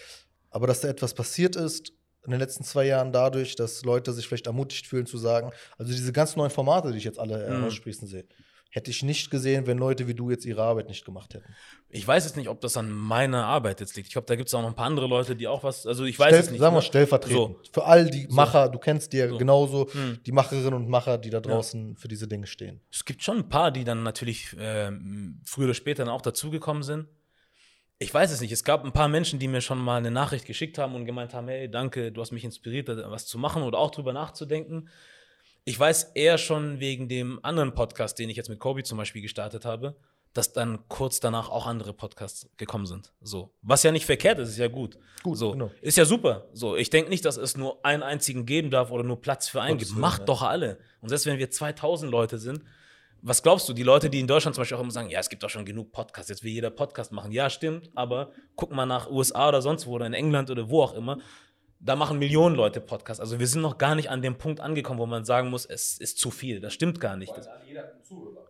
Aber 0.52 0.68
dass 0.68 0.82
da 0.82 0.88
etwas 0.90 1.16
passiert 1.16 1.56
ist 1.56 1.94
in 2.26 2.32
den 2.32 2.40
letzten 2.40 2.64
zwei 2.64 2.86
Jahren 2.86 3.12
dadurch, 3.12 3.56
dass 3.56 3.84
Leute 3.84 4.14
sich 4.14 4.28
vielleicht 4.28 4.48
ermutigt 4.48 4.88
fühlen 4.88 5.06
zu 5.06 5.18
sagen, 5.18 5.52
also 5.78 5.92
diese 5.92 6.14
ganz 6.14 6.36
neuen 6.36 6.52
Formate, 6.52 6.92
die 6.92 6.98
ich 6.98 7.04
jetzt 7.04 7.20
alle 7.20 7.38
Mm. 7.50 7.58
heraussprießen 7.58 8.08
sehe, 8.08 8.26
hätte 8.70 8.90
ich 8.90 9.04
nicht 9.04 9.30
gesehen, 9.30 9.68
wenn 9.68 9.78
Leute 9.78 10.08
wie 10.08 10.16
du 10.16 10.32
jetzt 10.32 10.46
ihre 10.46 10.64
Arbeit 10.64 10.88
nicht 10.88 11.06
gemacht 11.06 11.36
hätten. 11.36 11.46
Ich 11.90 12.08
weiß 12.08 12.24
jetzt 12.26 12.38
nicht, 12.38 12.48
ob 12.50 12.60
das 12.60 12.76
an 12.76 12.90
meiner 12.90 13.46
Arbeit 13.46 13.80
jetzt 13.82 13.96
liegt. 13.96 14.08
Ich 14.08 14.14
glaube, 14.14 14.26
da 14.26 14.36
gibt 14.36 14.48
es 14.48 14.54
auch 14.56 14.64
noch 14.64 14.70
ein 14.70 14.76
paar 14.76 14.88
andere 14.88 15.06
Leute, 15.06 15.36
die 15.36 15.48
auch 15.48 15.64
was. 15.64 15.86
Also 15.86 16.06
ich 16.06 16.18
weiß 16.18 16.30
Stell, 16.30 16.40
es 16.40 16.50
nicht. 16.50 16.60
Sagen 16.60 16.74
wir 16.76 16.80
ne? 16.80 16.86
stellvertretend. 16.86 17.70
Für 17.72 17.84
all 17.86 18.10
die 18.10 18.28
Macher, 18.32 18.70
du 18.70 18.80
kennst 18.80 19.14
die 19.14 19.18
ja 19.18 19.28
So. 19.30 19.38
genauso, 19.38 19.90
Hm. 19.92 20.18
die 20.26 20.32
Macherinnen 20.32 20.74
und 20.74 20.90
Macher, 20.90 21.20
die 21.20 21.30
da 21.30 21.40
draußen 21.40 21.98
für 21.98 22.08
diese 22.08 22.28
Dinge 22.28 22.48
stehen. 22.48 22.82
Es 22.92 23.06
gibt 23.06 23.22
schon 23.22 23.38
ein 23.40 23.50
paar, 23.50 23.70
die 23.70 23.84
dann 23.84 24.02
natürlich 24.02 24.56
ähm, 24.58 25.40
früher 25.46 25.66
oder 25.66 25.76
später 25.76 26.04
dann 26.06 26.14
auch 26.14 26.24
dazugekommen 26.24 26.82
sind. 26.82 27.06
Ich 28.04 28.14
weiß 28.14 28.32
es 28.32 28.42
nicht. 28.42 28.52
Es 28.52 28.66
gab 28.66 28.84
ein 28.84 28.92
paar 28.92 29.08
Menschen, 29.08 29.40
die 29.40 29.48
mir 29.48 29.62
schon 29.62 29.80
mal 29.80 29.96
eine 29.96 30.12
Nachricht 30.12 30.46
geschickt 30.46 30.78
haben 30.78 30.94
und 30.94 31.06
gemeint 31.06 31.34
haben: 31.34 31.48
Hey, 31.48 31.72
danke, 31.72 32.12
du 32.12 32.20
hast 32.20 32.34
mich 32.34 32.44
inspiriert, 32.44 32.90
was 32.90 33.26
zu 33.26 33.38
machen 33.38 33.64
oder 33.64 33.78
auch 33.78 33.92
drüber 33.92 34.12
nachzudenken. 34.12 34.90
Ich 35.64 35.80
weiß 35.80 36.12
eher 36.16 36.38
schon 36.38 36.82
wegen 36.82 37.08
dem 37.08 37.40
anderen 37.44 37.74
Podcast, 37.74 38.20
den 38.20 38.30
ich 38.30 38.36
jetzt 38.36 38.50
mit 38.50 38.60
Kobi 38.60 38.84
zum 38.84 38.98
Beispiel 38.98 39.22
gestartet 39.22 39.64
habe, 39.64 39.96
dass 40.34 40.52
dann 40.52 40.86
kurz 40.90 41.22
danach 41.22 41.50
auch 41.50 41.66
andere 41.66 41.94
Podcasts 41.94 42.50
gekommen 42.58 42.86
sind. 42.86 43.14
So. 43.22 43.54
Was 43.62 43.84
ja 43.84 43.94
nicht 43.94 44.06
verkehrt 44.06 44.38
ist, 44.40 44.50
ist 44.50 44.58
ja 44.58 44.68
gut. 44.68 44.98
Gut, 45.24 45.38
so. 45.38 45.52
genau. 45.52 45.72
Ist 45.80 45.96
ja 45.96 46.04
super. 46.04 46.50
So. 46.52 46.76
Ich 46.76 46.90
denke 46.90 47.10
nicht, 47.10 47.24
dass 47.24 47.38
es 47.38 47.56
nur 47.56 47.86
einen 47.86 48.04
einzigen 48.04 48.46
geben 48.46 48.70
darf 48.70 48.92
oder 48.92 49.04
nur 49.04 49.22
Platz 49.22 49.48
für 49.48 49.62
einen 49.62 49.78
Gottes 49.78 49.92
gibt. 49.92 50.02
Macht 50.02 50.20
ja. 50.20 50.26
doch 50.26 50.42
alle. 50.42 50.78
Und 51.00 51.08
selbst 51.08 51.26
wenn 51.26 51.40
wir 51.40 51.50
2000 51.50 52.12
Leute 52.12 52.38
sind, 52.38 52.64
was 53.26 53.42
glaubst 53.42 53.70
du, 53.70 53.74
die 53.74 53.84
Leute, 53.84 54.10
die 54.10 54.20
in 54.20 54.28
Deutschland 54.28 54.54
zum 54.54 54.62
Beispiel 54.62 54.78
auch 54.78 54.82
immer 54.82 54.92
sagen, 54.92 55.10
ja, 55.10 55.20
es 55.20 55.30
gibt 55.30 55.44
doch 55.44 55.50
schon 55.50 55.66
genug 55.66 55.94
Podcasts, 55.94 56.30
jetzt 56.30 56.44
will 56.44 56.52
jeder 56.52 56.70
Podcast 56.70 57.14
machen. 57.14 57.32
Ja, 57.32 57.50
stimmt, 57.50 57.90
aber 57.96 58.32
guck 58.58 58.74
mal 58.74 58.86
nach 58.86 59.10
USA 59.10 59.48
oder 59.48 59.62
sonst 59.62 59.88
wo 59.88 59.94
oder 59.94 60.06
in 60.06 60.14
England 60.14 60.52
oder 60.52 60.70
wo 60.70 60.84
auch 60.84 60.94
immer, 60.94 61.20
da 61.80 61.96
machen 61.96 62.20
Millionen 62.20 62.56
Leute 62.56 62.82
Podcasts. 62.82 63.22
Also 63.22 63.40
wir 63.40 63.48
sind 63.48 63.62
noch 63.62 63.78
gar 63.78 63.96
nicht 63.96 64.10
an 64.10 64.22
dem 64.22 64.38
Punkt 64.38 64.60
angekommen, 64.60 65.00
wo 65.00 65.06
man 65.06 65.24
sagen 65.24 65.50
muss, 65.50 65.66
es 65.66 65.98
ist 65.98 66.18
zu 66.18 66.32
viel. 66.32 66.60
Das 66.60 66.74
stimmt 66.74 67.00
gar 67.00 67.16
nicht. 67.16 67.32
Das, 67.36 67.48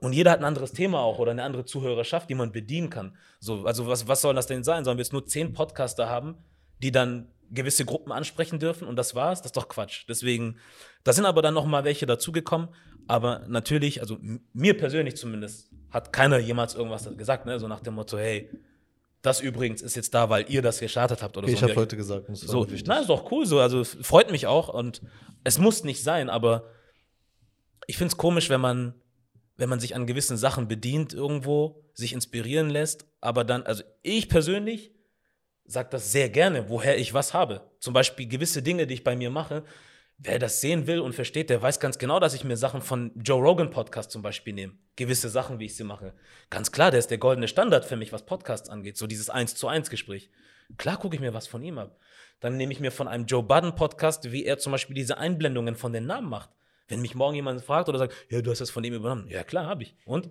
und 0.01 0.13
jeder 0.13 0.31
hat 0.31 0.39
ein 0.39 0.45
anderes 0.45 0.71
Thema 0.71 0.99
auch 1.01 1.19
oder 1.19 1.31
eine 1.31 1.43
andere 1.43 1.65
Zuhörerschaft, 1.65 2.29
die 2.29 2.35
man 2.35 2.51
bedienen 2.51 2.89
kann. 2.89 3.15
So, 3.39 3.65
also 3.65 3.87
was, 3.87 4.07
was 4.07 4.21
soll 4.21 4.33
das 4.33 4.47
denn 4.47 4.63
sein? 4.63 4.85
Sollen 4.85 4.97
wir 4.97 5.03
jetzt 5.03 5.13
nur 5.13 5.25
zehn 5.25 5.53
Podcaster 5.53 6.09
haben, 6.09 6.35
die 6.81 6.91
dann 6.91 7.27
gewisse 7.49 7.85
Gruppen 7.85 8.11
ansprechen 8.11 8.59
dürfen 8.59 8.87
und 8.87 8.95
das 8.95 9.15
war's? 9.15 9.41
Das 9.41 9.47
ist 9.47 9.57
doch 9.57 9.67
Quatsch. 9.67 10.05
Deswegen, 10.07 10.57
da 11.03 11.13
sind 11.13 11.25
aber 11.25 11.41
dann 11.41 11.53
noch 11.53 11.65
mal 11.65 11.83
welche 11.83 12.05
dazugekommen. 12.05 12.69
Aber 13.07 13.45
natürlich, 13.47 14.01
also 14.01 14.17
mir 14.53 14.77
persönlich 14.77 15.15
zumindest, 15.15 15.69
hat 15.89 16.11
keiner 16.11 16.39
jemals 16.39 16.75
irgendwas 16.75 17.09
gesagt, 17.17 17.45
ne? 17.45 17.59
So 17.59 17.67
nach 17.67 17.81
dem 17.81 17.95
Motto, 17.95 18.17
hey, 18.17 18.49
das 19.21 19.39
übrigens 19.39 19.81
ist 19.81 19.95
jetzt 19.95 20.13
da, 20.13 20.29
weil 20.29 20.45
ihr 20.49 20.61
das 20.61 20.79
gestartet 20.79 21.21
habt 21.23 21.37
oder 21.37 21.47
Ich 21.47 21.59
so. 21.59 21.63
habe 21.63 21.75
heute 21.75 21.95
gesagt, 21.95 22.27
das 22.27 22.43
ist 22.43 22.49
So, 22.49 22.67
na, 22.85 22.99
ist 22.99 23.09
doch 23.09 23.31
cool 23.31 23.45
so. 23.45 23.59
Also 23.59 23.83
freut 23.83 24.31
mich 24.31 24.47
auch 24.47 24.69
und 24.69 25.01
es 25.43 25.59
muss 25.59 25.83
nicht 25.83 26.03
sein, 26.03 26.29
aber 26.29 26.65
ich 27.87 27.97
finde 27.97 28.11
es 28.11 28.17
komisch, 28.17 28.49
wenn 28.49 28.61
man, 28.61 28.95
wenn 29.55 29.69
man 29.69 29.79
sich 29.79 29.95
an 29.95 30.07
gewissen 30.07 30.35
Sachen 30.35 30.67
bedient 30.67 31.13
irgendwo, 31.13 31.83
sich 31.93 32.13
inspirieren 32.13 32.69
lässt, 32.69 33.05
aber 33.21 33.43
dann, 33.43 33.63
also 33.63 33.83
ich 34.01 34.27
persönlich 34.27 34.91
sage 35.65 35.89
das 35.91 36.11
sehr 36.11 36.29
gerne, 36.29 36.69
woher 36.69 36.97
ich 36.97 37.13
was 37.13 37.33
habe. 37.33 37.61
Zum 37.79 37.93
Beispiel 37.93 38.27
gewisse 38.27 38.61
Dinge, 38.61 38.87
die 38.87 38.95
ich 38.95 39.03
bei 39.03 39.15
mir 39.15 39.29
mache. 39.29 39.63
Wer 40.25 40.39
das 40.39 40.61
sehen 40.61 40.87
will 40.87 41.01
und 41.01 41.13
versteht, 41.13 41.49
der 41.49 41.61
weiß 41.61 41.81
ganz 41.81 41.97
genau, 41.97 42.17
dass 42.17 42.33
ich 42.33 42.45
mir 42.45 42.55
Sachen 42.55 42.81
von 42.81 43.11
Joe 43.21 43.41
Rogan 43.41 43.69
Podcast 43.69 44.09
zum 44.09 44.21
Beispiel 44.21 44.53
nehme. 44.53 44.71
Gewisse 44.95 45.27
Sachen, 45.27 45.59
wie 45.59 45.65
ich 45.65 45.75
sie 45.75 45.83
mache. 45.83 46.13
Ganz 46.49 46.71
klar, 46.71 46.91
der 46.91 47.01
ist 47.01 47.11
der 47.11 47.17
goldene 47.17 47.49
Standard 47.49 47.83
für 47.83 47.97
mich, 47.97 48.13
was 48.13 48.25
Podcasts 48.25 48.69
angeht. 48.69 48.95
So 48.95 49.05
dieses 49.05 49.29
1 49.29 49.55
zu 49.55 49.67
1 49.67 49.89
Gespräch. 49.89 50.29
Klar 50.77 50.95
gucke 50.95 51.17
ich 51.17 51.21
mir 51.21 51.33
was 51.33 51.47
von 51.47 51.61
ihm 51.61 51.77
ab. 51.77 51.99
Dann 52.39 52.55
nehme 52.55 52.71
ich 52.71 52.79
mir 52.79 52.91
von 52.91 53.09
einem 53.09 53.25
Joe 53.25 53.43
Budden 53.43 53.75
Podcast, 53.75 54.31
wie 54.31 54.45
er 54.45 54.59
zum 54.59 54.71
Beispiel 54.71 54.95
diese 54.95 55.17
Einblendungen 55.17 55.75
von 55.75 55.91
den 55.91 56.05
Namen 56.05 56.29
macht. 56.29 56.51
Wenn 56.87 57.01
mich 57.01 57.15
morgen 57.15 57.35
jemand 57.35 57.61
fragt 57.61 57.89
oder 57.89 57.99
sagt, 57.99 58.13
ja, 58.29 58.41
du 58.41 58.49
hast 58.49 58.61
das 58.61 58.69
von 58.69 58.85
ihm 58.85 58.93
übernommen. 58.93 59.27
Ja, 59.27 59.43
klar, 59.43 59.65
habe 59.65 59.83
ich. 59.83 59.97
Und? 60.05 60.29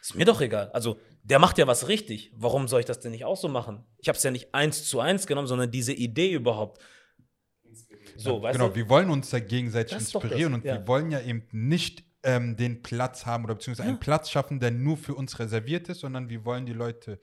Ist 0.00 0.14
mir 0.14 0.24
doch 0.24 0.40
egal. 0.40 0.70
Also, 0.70 0.98
der 1.22 1.38
macht 1.38 1.58
ja 1.58 1.66
was 1.66 1.88
richtig. 1.88 2.32
Warum 2.34 2.66
soll 2.66 2.80
ich 2.80 2.86
das 2.86 3.00
denn 3.00 3.10
nicht 3.10 3.26
auch 3.26 3.36
so 3.36 3.48
machen? 3.48 3.84
Ich 3.98 4.08
habe 4.08 4.16
es 4.16 4.22
ja 4.22 4.30
nicht 4.30 4.54
eins 4.54 4.88
zu 4.88 5.00
eins 5.00 5.26
genommen, 5.26 5.48
sondern 5.48 5.70
diese 5.70 5.92
Idee 5.92 6.32
überhaupt. 6.32 6.80
So, 8.18 8.42
weißt 8.42 8.58
genau, 8.58 8.70
du? 8.70 8.74
wir 8.74 8.88
wollen 8.88 9.10
uns 9.10 9.30
da 9.30 9.38
gegenseitig 9.38 9.96
inspirieren 9.96 10.52
das, 10.52 10.60
und 10.60 10.64
ja. 10.64 10.74
wir 10.74 10.88
wollen 10.88 11.10
ja 11.10 11.20
eben 11.20 11.44
nicht 11.52 12.04
ähm, 12.24 12.56
den 12.56 12.82
Platz 12.82 13.26
haben 13.26 13.44
oder 13.44 13.54
beziehungsweise 13.54 13.88
einen 13.88 14.00
Platz 14.00 14.30
schaffen, 14.30 14.60
der 14.60 14.72
nur 14.72 14.96
für 14.96 15.14
uns 15.14 15.38
reserviert 15.38 15.88
ist, 15.88 16.00
sondern 16.00 16.28
wir 16.28 16.44
wollen 16.44 16.66
die 16.66 16.72
Leute 16.72 17.20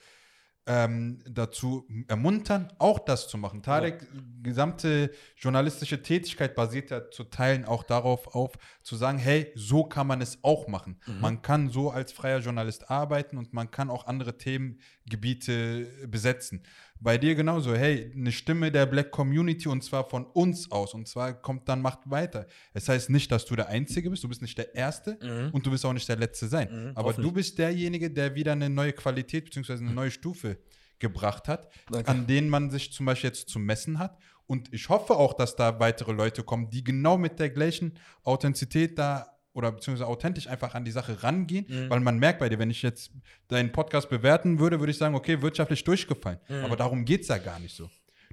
ähm, 0.67 1.19
dazu 1.29 1.87
ermuntern, 2.07 2.73
auch 2.79 2.99
das 2.99 3.27
zu 3.27 3.37
machen. 3.37 3.61
Tarek, 3.61 4.07
gesamte 4.41 5.11
journalistische 5.37 6.01
Tätigkeit 6.01 6.55
basiert 6.55 6.89
ja 6.89 7.11
zu 7.11 7.25
Teilen 7.25 7.65
auch 7.65 7.83
darauf 7.83 8.33
auf, 8.33 8.53
zu 8.81 8.95
sagen, 8.95 9.19
hey, 9.19 9.51
so 9.53 9.83
kann 9.83 10.07
man 10.07 10.21
es 10.21 10.39
auch 10.43 10.67
machen. 10.67 10.99
Man 11.21 11.41
kann 11.41 11.69
so 11.69 11.91
als 11.91 12.11
freier 12.11 12.39
Journalist 12.39 12.89
arbeiten 12.89 13.37
und 13.37 13.53
man 13.53 13.69
kann 13.69 13.91
auch 13.91 14.07
andere 14.07 14.37
Themengebiete 14.37 16.07
besetzen. 16.07 16.63
Bei 16.99 17.17
dir 17.17 17.35
genauso, 17.35 17.75
hey, 17.75 18.11
eine 18.15 18.31
Stimme 18.31 18.71
der 18.71 18.85
Black 18.85 19.11
Community 19.11 19.67
und 19.67 19.83
zwar 19.83 20.09
von 20.09 20.25
uns 20.25 20.71
aus 20.71 20.93
und 20.93 21.07
zwar 21.07 21.33
kommt 21.33 21.67
dann 21.67 21.81
Macht 21.81 22.09
weiter. 22.09 22.47
Es 22.73 22.87
heißt 22.89 23.09
nicht, 23.09 23.31
dass 23.31 23.45
du 23.45 23.55
der 23.55 23.67
Einzige 23.67 24.09
bist, 24.09 24.23
du 24.23 24.29
bist 24.29 24.41
nicht 24.41 24.57
der 24.57 24.73
Erste 24.73 25.49
und 25.51 25.65
du 25.65 25.71
wirst 25.71 25.85
auch 25.85 25.93
nicht 25.93 26.07
der 26.07 26.15
Letzte 26.17 26.47
sein. 26.47 26.69
Mhm, 26.71 26.91
Aber 26.95 27.13
du 27.13 27.31
bist 27.31 27.57
derjenige, 27.57 28.09
der 28.09 28.33
wieder 28.35 28.53
eine 28.53 28.69
neue 28.69 28.93
Qualität 28.93 29.45
bzw. 29.45 29.73
eine 29.73 29.91
neue 29.91 30.09
Stufe 30.11 30.57
gebracht 30.99 31.47
hat, 31.47 31.69
Danke. 31.91 32.09
an 32.09 32.25
denen 32.27 32.49
man 32.49 32.71
sich 32.71 32.93
zum 32.93 33.05
Beispiel 33.05 33.29
jetzt 33.29 33.49
zu 33.49 33.59
messen 33.59 33.99
hat. 33.99 34.17
Und 34.47 34.73
ich 34.73 34.89
hoffe 34.89 35.15
auch, 35.15 35.33
dass 35.33 35.55
da 35.55 35.79
weitere 35.79 36.13
Leute 36.13 36.43
kommen, 36.43 36.69
die 36.69 36.83
genau 36.83 37.17
mit 37.17 37.39
der 37.39 37.49
gleichen 37.49 37.97
Authentizität 38.23 38.97
da 38.97 39.34
oder 39.55 39.71
beziehungsweise 39.71 40.07
authentisch 40.07 40.47
einfach 40.47 40.75
an 40.75 40.85
die 40.85 40.91
Sache 40.91 41.23
rangehen, 41.23 41.65
Mhm. 41.67 41.89
weil 41.89 41.99
man 42.01 42.19
merkt 42.19 42.39
bei 42.39 42.49
dir, 42.49 42.59
wenn 42.59 42.69
ich 42.69 42.81
jetzt 42.83 43.11
deinen 43.47 43.71
Podcast 43.71 44.09
bewerten 44.09 44.59
würde, 44.59 44.79
würde 44.79 44.91
ich 44.91 44.97
sagen, 44.97 45.15
okay, 45.15 45.41
wirtschaftlich 45.41 45.83
durchgefallen. 45.83 46.39
Aber 46.63 46.75
darum 46.75 47.05
geht 47.05 47.21
es 47.21 47.29
ja 47.29 47.37
gar 47.39 47.59
nicht 47.59 47.75
so. 47.75 47.89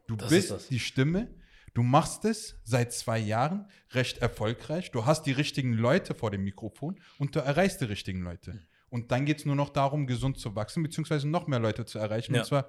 Du 0.06 0.14
Mhm. 0.14 0.18
Das 0.18 0.32
ist 0.32 0.48
bist 0.50 0.70
die 0.70 0.80
Stimme, 0.80 1.28
du 1.74 1.82
machst 1.82 2.24
es 2.26 2.60
seit 2.64 2.92
zwei 2.92 3.18
Jahren 3.18 3.66
recht 3.92 4.18
erfolgreich, 4.18 4.90
du 4.90 5.06
hast 5.06 5.22
die 5.24 5.32
richtigen 5.32 5.72
Leute 5.72 6.14
vor 6.14 6.30
dem 6.30 6.44
Mikrofon 6.44 6.98
und 7.18 7.34
du 7.34 7.38
erreichst 7.40 7.80
die 7.80 7.86
richtigen 7.86 8.22
Leute. 8.22 8.60
Und 8.90 9.10
dann 9.10 9.24
geht 9.24 9.38
es 9.38 9.46
nur 9.46 9.54
noch 9.56 9.70
darum, 9.70 10.06
gesund 10.06 10.38
zu 10.38 10.54
wachsen, 10.54 10.82
beziehungsweise 10.82 11.26
noch 11.28 11.46
mehr 11.46 11.60
Leute 11.60 11.86
zu 11.86 11.98
erreichen. 11.98 12.34
Ja. 12.34 12.40
Und 12.42 12.46
zwar 12.46 12.68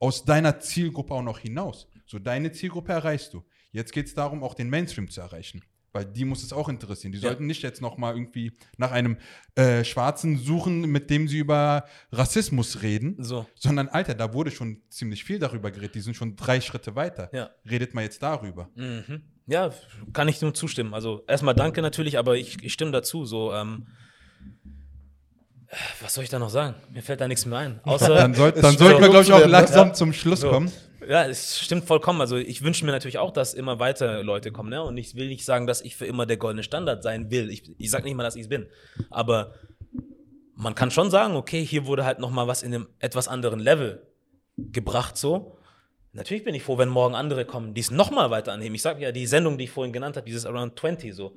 aus 0.00 0.24
deiner 0.24 0.58
Zielgruppe 0.58 1.12
auch 1.14 1.22
noch 1.22 1.38
hinaus. 1.38 1.86
So, 2.06 2.18
deine 2.18 2.50
Zielgruppe 2.50 2.90
erreichst 2.92 3.34
du. 3.34 3.44
Jetzt 3.70 3.92
geht 3.92 4.06
es 4.06 4.14
darum, 4.14 4.42
auch 4.42 4.54
den 4.54 4.68
Mainstream 4.70 5.08
zu 5.10 5.20
erreichen. 5.20 5.62
Weil 5.92 6.04
die 6.04 6.24
muss 6.24 6.42
es 6.44 6.52
auch 6.52 6.68
interessieren. 6.68 7.12
Die 7.12 7.18
Ja. 7.18 7.28
sollten 7.28 7.46
nicht 7.46 7.62
jetzt 7.62 7.80
noch 7.82 7.96
mal 7.98 8.14
irgendwie 8.14 8.52
nach 8.76 8.92
einem 8.92 9.16
äh, 9.56 9.82
Schwarzen 9.84 10.38
suchen, 10.38 10.82
mit 10.82 11.10
dem 11.10 11.26
sie 11.26 11.38
über 11.38 11.84
Rassismus 12.12 12.82
reden. 12.82 13.16
So. 13.18 13.46
Sondern, 13.56 13.88
Alter, 13.88 14.14
da 14.14 14.32
wurde 14.32 14.50
schon 14.52 14.82
ziemlich 14.88 15.24
viel 15.24 15.38
darüber 15.40 15.70
geredet. 15.72 15.96
Die 15.96 16.00
sind 16.00 16.14
schon 16.14 16.36
drei 16.36 16.60
Schritte 16.60 16.94
weiter. 16.94 17.28
Ja. 17.32 17.50
Redet 17.68 17.92
mal 17.94 18.02
jetzt 18.02 18.22
darüber. 18.22 18.68
Mhm. 18.76 19.22
Ja, 19.48 19.70
kann 20.12 20.28
ich 20.28 20.40
nur 20.40 20.54
zustimmen. 20.54 20.94
Also 20.94 21.24
erstmal 21.26 21.54
danke 21.56 21.82
natürlich, 21.82 22.18
aber 22.18 22.36
ich, 22.36 22.62
ich 22.62 22.72
stimme 22.72 22.92
dazu. 22.92 23.24
So, 23.24 23.52
ähm, 23.52 23.86
was 26.00 26.14
soll 26.14 26.24
ich 26.24 26.30
da 26.30 26.38
noch 26.38 26.50
sagen? 26.50 26.74
Mir 26.92 27.02
fällt 27.02 27.20
da 27.20 27.28
nichts 27.28 27.46
mehr 27.46 27.58
ein. 27.58 27.80
Außer, 27.84 28.14
Dann, 28.14 28.34
sollten 28.34 28.62
wir, 28.62 28.98
glaube 29.08 29.22
ich, 29.22 29.32
auch 29.32 29.38
ne? 29.40 29.46
langsam 29.46 29.88
Ja. 29.88 29.94
zum 29.94 30.12
Schluss 30.12 30.40
So. 30.40 30.50
kommen. 30.50 30.70
Ja, 31.10 31.24
es 31.24 31.58
stimmt 31.58 31.86
vollkommen. 31.86 32.20
Also 32.20 32.36
ich 32.36 32.62
wünsche 32.62 32.84
mir 32.84 32.92
natürlich 32.92 33.18
auch, 33.18 33.32
dass 33.32 33.52
immer 33.52 33.80
weiter 33.80 34.22
Leute 34.22 34.52
kommen. 34.52 34.70
Ne? 34.70 34.80
Und 34.80 34.96
ich 34.96 35.16
will 35.16 35.26
nicht 35.26 35.44
sagen, 35.44 35.66
dass 35.66 35.80
ich 35.80 35.96
für 35.96 36.06
immer 36.06 36.24
der 36.24 36.36
goldene 36.36 36.62
Standard 36.62 37.02
sein 37.02 37.32
will. 37.32 37.50
Ich, 37.50 37.64
ich 37.78 37.90
sage 37.90 38.04
nicht 38.04 38.14
mal, 38.14 38.22
dass 38.22 38.36
ich 38.36 38.42
es 38.42 38.48
bin. 38.48 38.68
Aber 39.10 39.56
man 40.54 40.76
kann 40.76 40.92
schon 40.92 41.10
sagen, 41.10 41.34
okay, 41.34 41.64
hier 41.64 41.86
wurde 41.86 42.04
halt 42.04 42.20
noch 42.20 42.30
mal 42.30 42.46
was 42.46 42.62
in 42.62 42.72
einem 42.72 42.86
etwas 43.00 43.26
anderen 43.26 43.58
Level 43.58 44.06
gebracht 44.56 45.16
so. 45.16 45.58
Natürlich 46.12 46.44
bin 46.44 46.54
ich 46.54 46.62
froh, 46.62 46.78
wenn 46.78 46.88
morgen 46.88 47.16
andere 47.16 47.44
kommen, 47.44 47.74
die 47.74 47.80
es 47.80 47.90
noch 47.90 48.12
mal 48.12 48.30
weiter 48.30 48.52
anheben. 48.52 48.76
Ich 48.76 48.82
sage 48.82 49.02
ja, 49.02 49.10
die 49.10 49.26
Sendung, 49.26 49.58
die 49.58 49.64
ich 49.64 49.70
vorhin 49.72 49.92
genannt 49.92 50.16
habe, 50.16 50.26
dieses 50.26 50.46
Around 50.46 50.78
20 50.78 51.12
so. 51.12 51.36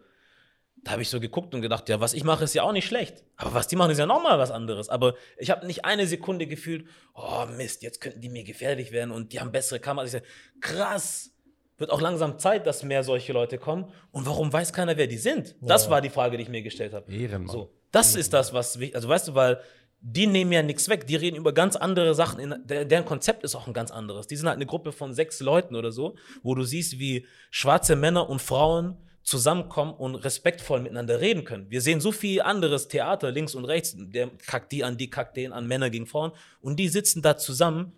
Da 0.83 0.91
habe 0.91 1.01
ich 1.01 1.09
so 1.09 1.19
geguckt 1.21 1.53
und 1.55 1.61
gedacht, 1.61 1.87
ja, 1.87 2.01
was 2.01 2.13
ich 2.13 2.23
mache, 2.25 2.43
ist 2.43 2.53
ja 2.55 2.63
auch 2.63 2.73
nicht 2.73 2.85
schlecht. 2.85 3.23
Aber 3.37 3.53
was 3.53 3.67
die 3.67 3.75
machen, 3.77 3.91
ist 3.91 3.99
ja 3.99 4.05
nochmal 4.05 4.37
was 4.37 4.51
anderes. 4.51 4.89
Aber 4.89 5.15
ich 5.37 5.49
habe 5.49 5.65
nicht 5.65 5.85
eine 5.85 6.05
Sekunde 6.07 6.45
gefühlt, 6.45 6.87
oh 7.13 7.45
Mist, 7.55 7.83
jetzt 7.83 8.01
könnten 8.01 8.19
die 8.19 8.27
mir 8.29 8.43
gefährlich 8.43 8.91
werden 8.91 9.11
und 9.11 9.31
die 9.31 9.39
haben 9.39 9.51
bessere 9.51 9.79
Kameras. 9.79 10.13
Ich 10.13 10.21
sag, 10.21 10.23
krass, 10.61 11.31
wird 11.77 11.89
auch 11.89 12.01
langsam 12.01 12.37
Zeit, 12.37 12.67
dass 12.67 12.83
mehr 12.83 13.03
solche 13.03 13.31
Leute 13.33 13.57
kommen. 13.57 13.85
Und 14.11 14.25
warum 14.25 14.51
weiß 14.51 14.73
keiner, 14.73 14.97
wer 14.97 15.07
die 15.07 15.17
sind? 15.17 15.55
Das 15.61 15.85
Ja. 15.85 15.91
war 15.91 16.01
die 16.01 16.09
Frage, 16.09 16.37
die 16.37 16.43
ich 16.43 16.49
mir 16.49 16.61
gestellt 16.61 16.93
habe. 16.93 17.11
Ehrenmann. 17.11 17.47
So, 17.53 17.71
das 17.91 18.15
ist 18.15 18.33
das, 18.33 18.53
was 18.53 18.79
wichtig 18.79 18.95
Also, 18.95 19.07
weißt 19.07 19.29
du, 19.29 19.35
weil 19.35 19.59
die 20.01 20.27
nehmen 20.27 20.51
ja 20.51 20.61
nichts 20.63 20.89
weg. 20.89 21.07
Die 21.07 21.15
reden 21.15 21.37
über 21.37 21.53
ganz 21.53 21.77
andere 21.77 22.13
Sachen. 22.13 22.39
In, 22.41 22.55
der, 22.65 22.83
deren 22.83 23.05
Konzept 23.05 23.45
ist 23.45 23.55
auch 23.55 23.67
ein 23.67 23.73
ganz 23.73 23.89
anderes. 23.89 24.27
Die 24.27 24.35
sind 24.35 24.47
halt 24.47 24.57
eine 24.57 24.65
Gruppe 24.65 24.91
von 24.91 25.13
sechs 25.13 25.39
Leuten 25.39 25.75
oder 25.77 25.93
so, 25.93 26.15
wo 26.41 26.55
du 26.55 26.63
siehst, 26.63 26.99
wie 26.99 27.25
schwarze 27.51 27.95
Männer 27.95 28.29
und 28.29 28.41
Frauen 28.41 28.97
zusammenkommen 29.23 29.93
und 29.93 30.15
respektvoll 30.15 30.81
miteinander 30.81 31.21
reden 31.21 31.43
können. 31.45 31.69
Wir 31.69 31.81
sehen 31.81 32.01
so 32.01 32.11
viel 32.11 32.41
anderes 32.41 32.87
Theater 32.87 33.31
links 33.31 33.55
und 33.55 33.65
rechts. 33.65 33.95
Der 33.97 34.29
kackt 34.45 34.71
die 34.71 34.83
an, 34.83 34.97
die 34.97 35.09
kackt 35.09 35.37
den 35.37 35.53
an, 35.53 35.67
Männer 35.67 35.89
gegen 35.89 36.07
Frauen. 36.07 36.31
Und 36.61 36.77
die 36.77 36.89
sitzen 36.89 37.21
da 37.21 37.37
zusammen 37.37 37.93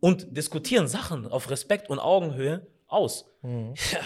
und 0.00 0.36
diskutieren 0.36 0.86
Sachen 0.86 1.26
auf 1.26 1.50
Respekt 1.50 1.90
und 1.90 1.98
Augenhöhe 1.98 2.66
aus. 2.86 3.26
Ja, 3.92 4.00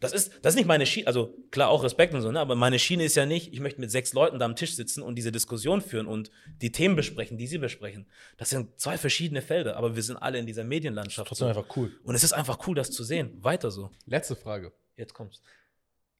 das 0.00 0.12
ist, 0.12 0.32
das 0.42 0.52
ist 0.52 0.56
nicht 0.56 0.66
meine 0.66 0.84
Schiene, 0.84 1.06
also 1.06 1.34
klar 1.50 1.70
auch 1.70 1.82
Respekt 1.82 2.12
und 2.12 2.20
so, 2.20 2.30
ne? 2.30 2.38
aber 2.40 2.54
meine 2.54 2.78
Schiene 2.78 3.04
ist 3.04 3.16
ja 3.16 3.24
nicht, 3.24 3.52
ich 3.52 3.60
möchte 3.60 3.80
mit 3.80 3.90
sechs 3.90 4.12
Leuten 4.12 4.38
da 4.38 4.44
am 4.44 4.56
Tisch 4.56 4.74
sitzen 4.74 5.02
und 5.02 5.14
diese 5.14 5.32
Diskussion 5.32 5.80
führen 5.80 6.06
und 6.06 6.30
die 6.60 6.70
Themen 6.70 6.96
besprechen, 6.96 7.38
die 7.38 7.46
sie 7.46 7.58
besprechen. 7.58 8.06
Das 8.36 8.50
sind 8.50 8.78
zwei 8.78 8.98
verschiedene 8.98 9.40
Felder, 9.40 9.76
aber 9.76 9.96
wir 9.96 10.02
sind 10.02 10.18
alle 10.18 10.38
in 10.38 10.46
dieser 10.46 10.64
Medienlandschaft. 10.64 11.28
Trotzdem 11.28 11.48
einfach 11.48 11.76
cool. 11.76 11.92
Und 12.04 12.14
es 12.14 12.24
ist 12.24 12.32
einfach 12.32 12.66
cool, 12.66 12.74
das 12.74 12.90
zu 12.90 13.04
sehen. 13.04 13.38
Weiter 13.42 13.70
so. 13.70 13.90
Letzte 14.04 14.36
Frage. 14.36 14.72
Jetzt 14.96 15.14
kommt's. 15.14 15.40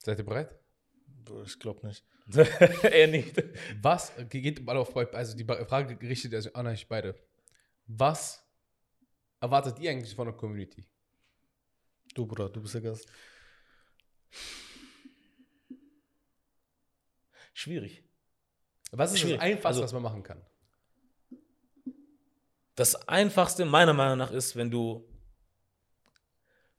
Seid 0.06 0.20
ihr 0.20 0.24
bereit? 0.24 0.54
Ich 1.44 1.58
glaube 1.58 1.84
nicht. 1.84 2.04
er 2.84 3.08
nicht. 3.08 3.42
Was 3.82 4.12
geht 4.28 4.64
mal 4.64 4.76
auf 4.76 4.96
also 4.96 5.36
die 5.36 5.44
Frage 5.44 6.00
richtet 6.00 6.40
sich 6.40 6.54
an 6.54 6.68
euch 6.68 6.86
beide. 6.86 7.16
Was 7.88 8.40
erwartet 9.40 9.80
ihr 9.80 9.90
eigentlich 9.90 10.14
von 10.14 10.28
der 10.28 10.36
Community? 10.36 10.86
Du, 12.14 12.24
Bruder, 12.24 12.48
du 12.48 12.62
bist 12.62 12.74
der 12.74 12.82
Gast. 12.82 13.08
Schwierig. 17.52 18.04
Was 18.92 19.12
ist 19.12 19.18
Schwierig. 19.18 19.38
das 19.38 19.42
Einfachste, 19.44 19.66
Also- 19.66 19.82
was 19.82 19.92
man 19.92 20.02
machen 20.04 20.22
kann? 20.22 20.40
Das 22.76 22.94
Einfachste 23.08 23.64
meiner 23.64 23.92
Meinung 23.92 24.18
nach 24.18 24.30
ist, 24.30 24.54
wenn 24.54 24.70
du. 24.70 25.04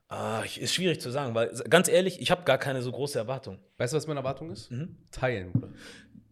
Ah, 0.09 0.41
ich- 0.45 0.61
ist 0.61 0.73
schwierig 0.73 1.01
zu 1.01 1.09
sagen, 1.09 1.35
weil 1.35 1.49
ganz 1.69 1.89
ehrlich, 1.89 2.21
ich 2.21 2.31
habe 2.31 2.43
gar 2.43 2.57
keine 2.57 2.81
so 2.81 2.91
große 2.91 3.17
Erwartung. 3.19 3.59
Weißt 3.77 3.91
du, 3.93 3.97
was 3.97 4.07
meine 4.07 4.19
Erwartung 4.21 4.51
ist? 4.51 4.69
Teilen, 5.11 5.51
Bruder. 5.51 5.69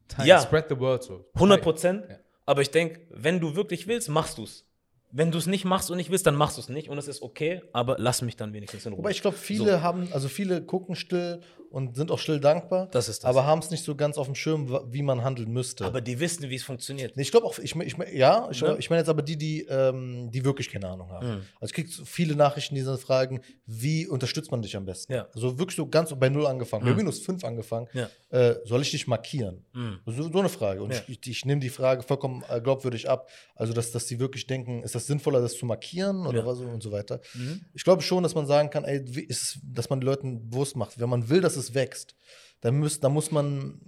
Teilen. 0.08 0.24
Mhm. 0.24 0.28
Ja. 0.28 0.42
Spread 0.42 0.66
the 0.70 0.80
word 0.80 1.04
so. 1.04 1.26
100 1.34 1.62
Prozent. 1.62 2.06
Ja. 2.10 2.16
Aber 2.46 2.62
ich 2.62 2.70
denke, 2.72 3.02
wenn 3.10 3.40
du 3.40 3.56
wirklich 3.56 3.88
willst, 3.88 4.08
machst 4.10 4.38
du 4.38 4.44
es. 4.44 4.66
Wenn 5.12 5.32
du 5.32 5.38
es 5.38 5.46
nicht 5.48 5.66
machst 5.66 5.90
und 5.92 5.98
nicht 5.98 6.10
willst, 6.12 6.26
dann 6.28 6.36
machst 6.36 6.58
du 6.58 6.62
es 6.62 6.70
nicht. 6.70 6.90
Und 6.90 6.98
es 6.98 7.08
ist 7.08 7.22
okay, 7.22 7.62
aber 7.74 7.96
lass 8.00 8.22
mich 8.22 8.36
dann 8.36 8.54
wenigstens 8.54 8.86
in 8.86 8.92
Ruhe. 8.94 9.00
Wobei 9.00 9.12
ich 9.12 9.22
glaube, 9.22 9.38
viele 9.38 9.82
haben, 9.82 10.10
also 10.14 10.28
viele 10.30 10.62
gucken 10.62 10.96
still 10.96 11.42
und 11.76 11.96
sind 11.96 12.10
auch 12.10 12.20
still 12.20 12.40
dankbar. 12.40 12.88
Das 12.92 13.10
ist 13.10 13.24
das. 13.24 13.30
Aber 13.30 13.46
haben 13.46 13.60
es 13.60 13.70
nicht 13.70 13.84
so 13.84 13.96
ganz 13.96 14.18
auf 14.18 14.26
dem 14.28 14.36
Schirm, 14.36 14.80
wie 14.90 15.02
man 15.04 15.24
handeln 15.24 15.52
müsste. 15.52 15.86
aber 15.86 16.00
die 16.02 16.20
wissen, 16.20 16.50
wie 16.50 16.56
es 16.56 16.64
funktioniert. 16.64 17.16
Nee, 17.18 17.24
ich 17.24 17.32
glaube 17.32 17.46
auch, 17.46 17.60
ich, 17.60 17.76
ich, 17.76 17.96
ja, 18.14 18.48
ich, 18.50 18.62
Ne? 18.62 18.78
ich 18.80 18.90
meine 18.90 19.02
jetzt 19.02 19.10
aber 19.10 19.22
die, 19.22 19.38
die, 19.38 19.62
ähm, 19.70 20.32
die 20.32 20.44
wirklich 20.46 20.70
keine 20.72 20.88
Ahnung 20.88 21.10
haben. 21.12 21.28
Mhm. 21.28 21.42
Also 21.60 21.72
ich 21.72 21.74
kriege 21.74 21.90
viele 22.06 22.36
Nachrichten, 22.36 22.76
die 22.76 22.84
dann 22.84 22.98
fragen, 22.98 23.42
wie 23.66 24.08
unterstützt 24.08 24.52
man 24.52 24.62
dich 24.62 24.76
am 24.78 24.86
besten? 24.86 25.12
Ja. 25.14 25.28
Also 25.36 25.60
wirklich 25.60 25.76
so 25.76 25.86
ganz 25.88 26.14
bei 26.18 26.30
Null 26.30 26.48
angefangen, 26.48 26.86
bei 26.86 26.92
Mhm. 26.92 26.98
minus 26.98 27.20
fünf 27.20 27.44
angefangen. 27.44 27.88
Ja. 27.94 28.10
Äh, 28.30 28.56
soll 28.66 28.82
ich 28.82 28.92
dich 28.92 29.06
markieren? 29.08 29.66
Mhm. 29.74 30.00
So, 30.06 30.32
so 30.32 30.40
eine 30.40 30.50
Frage. 30.50 30.82
Und 30.82 30.94
Ja. 30.94 31.02
ich, 31.08 31.28
ich, 31.28 31.46
nehme 31.46 31.60
die 31.62 31.70
Frage 31.70 32.04
vollkommen 32.04 32.44
äh, 32.50 32.62
glaubwürdig 32.62 33.10
ab. 33.10 33.28
Also, 33.56 33.74
dass, 33.74 33.92
dass 33.92 34.06
die 34.06 34.20
wirklich 34.20 34.48
denken, 34.48 34.82
ist 34.84 34.96
das 34.96 35.08
sinnvoller, 35.08 35.42
das 35.42 35.58
zu 35.58 35.66
markieren 35.66 36.26
oder 36.26 36.40
Ja. 36.40 36.46
was 36.46 36.60
und 36.60 36.82
so 36.82 36.92
weiter. 36.92 37.20
Mhm. 37.34 37.62
Ich 37.74 37.84
glaube 37.84 38.02
schon, 38.02 38.24
dass 38.24 38.34
man 38.36 38.46
sagen 38.48 38.70
kann, 38.70 38.86
ey, 38.86 39.04
ist 39.28 39.60
dass 39.64 39.90
man 39.90 40.00
den 40.00 40.06
Leuten 40.06 40.50
bewusst 40.50 40.76
macht. 40.76 41.00
Wenn 41.00 41.10
man 41.10 41.28
will, 41.30 41.42
dass 41.42 41.56
es 41.58 41.65
wächst, 41.74 42.16
dann, 42.62 42.78
muss, 42.80 43.00
dann 43.00 43.14
muss 43.14 43.32
man 43.32 43.80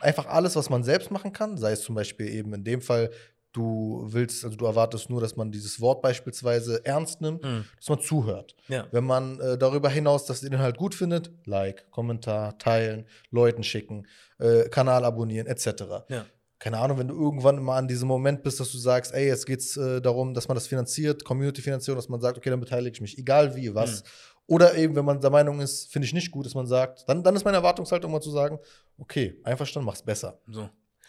einfach 0.00 0.26
alles, 0.26 0.56
was 0.56 0.68
man 0.70 0.82
selbst 0.84 1.10
machen 1.10 1.32
kann, 1.32 1.56
sei 1.56 1.72
es 1.72 1.82
zum 1.82 1.94
Beispiel 1.94 2.28
eben 2.28 2.52
in 2.54 2.64
dem 2.64 2.80
Fall, 2.80 3.10
du 3.52 4.04
willst, 4.08 4.44
also 4.44 4.54
du 4.54 4.66
erwartest 4.66 5.08
nur, 5.08 5.20
dass 5.22 5.34
man 5.36 5.50
dieses 5.50 5.80
Wort 5.80 6.02
beispielsweise 6.02 6.84
ernst 6.84 7.22
nimmt, 7.22 7.42
Mhm. 7.42 7.64
dass 7.78 7.88
man 7.88 8.00
zuhört. 8.00 8.54
Ja. 8.68 8.86
Wenn 8.92 9.04
man 9.04 9.40
äh, 9.40 9.56
darüber 9.56 9.88
hinaus 9.88 10.26
das 10.26 10.42
Inhalt 10.42 10.76
gut 10.76 10.94
findet, 10.94 11.30
Like, 11.46 11.90
Kommentar, 11.90 12.58
teilen, 12.58 13.06
Leuten 13.30 13.62
schicken, 13.62 14.06
äh, 14.38 14.68
Kanal 14.68 15.06
abonnieren, 15.06 15.46
etc. 15.46 15.84
Ja. 16.10 16.26
Keine 16.58 16.78
Ahnung, 16.78 16.98
wenn 16.98 17.08
du 17.08 17.14
irgendwann 17.14 17.62
mal 17.62 17.78
an 17.78 17.88
diesem 17.88 18.08
Moment 18.08 18.42
bist, 18.42 18.60
dass 18.60 18.72
du 18.72 18.78
sagst, 18.78 19.14
ey, 19.14 19.26
jetzt 19.26 19.46
geht 19.46 19.60
es 19.60 19.76
äh, 19.78 20.02
darum, 20.02 20.34
dass 20.34 20.48
man 20.48 20.54
das 20.54 20.66
finanziert, 20.66 21.24
Community-Finanzierung, 21.24 21.96
dass 21.96 22.08
man 22.10 22.20
sagt, 22.20 22.36
okay, 22.36 22.50
dann 22.50 22.60
beteilige 22.60 22.94
ich 22.94 23.00
mich, 23.00 23.16
egal 23.18 23.56
wie, 23.56 23.74
was. 23.74 24.02
Mhm. 24.02 24.06
Oder 24.48 24.76
eben, 24.76 24.94
wenn 24.94 25.04
man 25.04 25.20
der 25.20 25.30
Meinung 25.30 25.60
ist, 25.60 25.90
finde 25.92 26.06
ich 26.06 26.12
nicht 26.14 26.30
gut, 26.30 26.46
dass 26.46 26.54
man 26.54 26.66
sagt, 26.66 27.08
dann, 27.08 27.22
dann 27.24 27.34
ist 27.34 27.44
meine 27.44 27.56
Erwartungshaltung 27.56 28.12
mal 28.12 28.20
zu 28.20 28.30
sagen, 28.30 28.58
okay, 28.98 29.40
einverstanden, 29.42 29.86
mach's 29.86 30.02
besser. 30.02 30.40
So. 30.48 30.68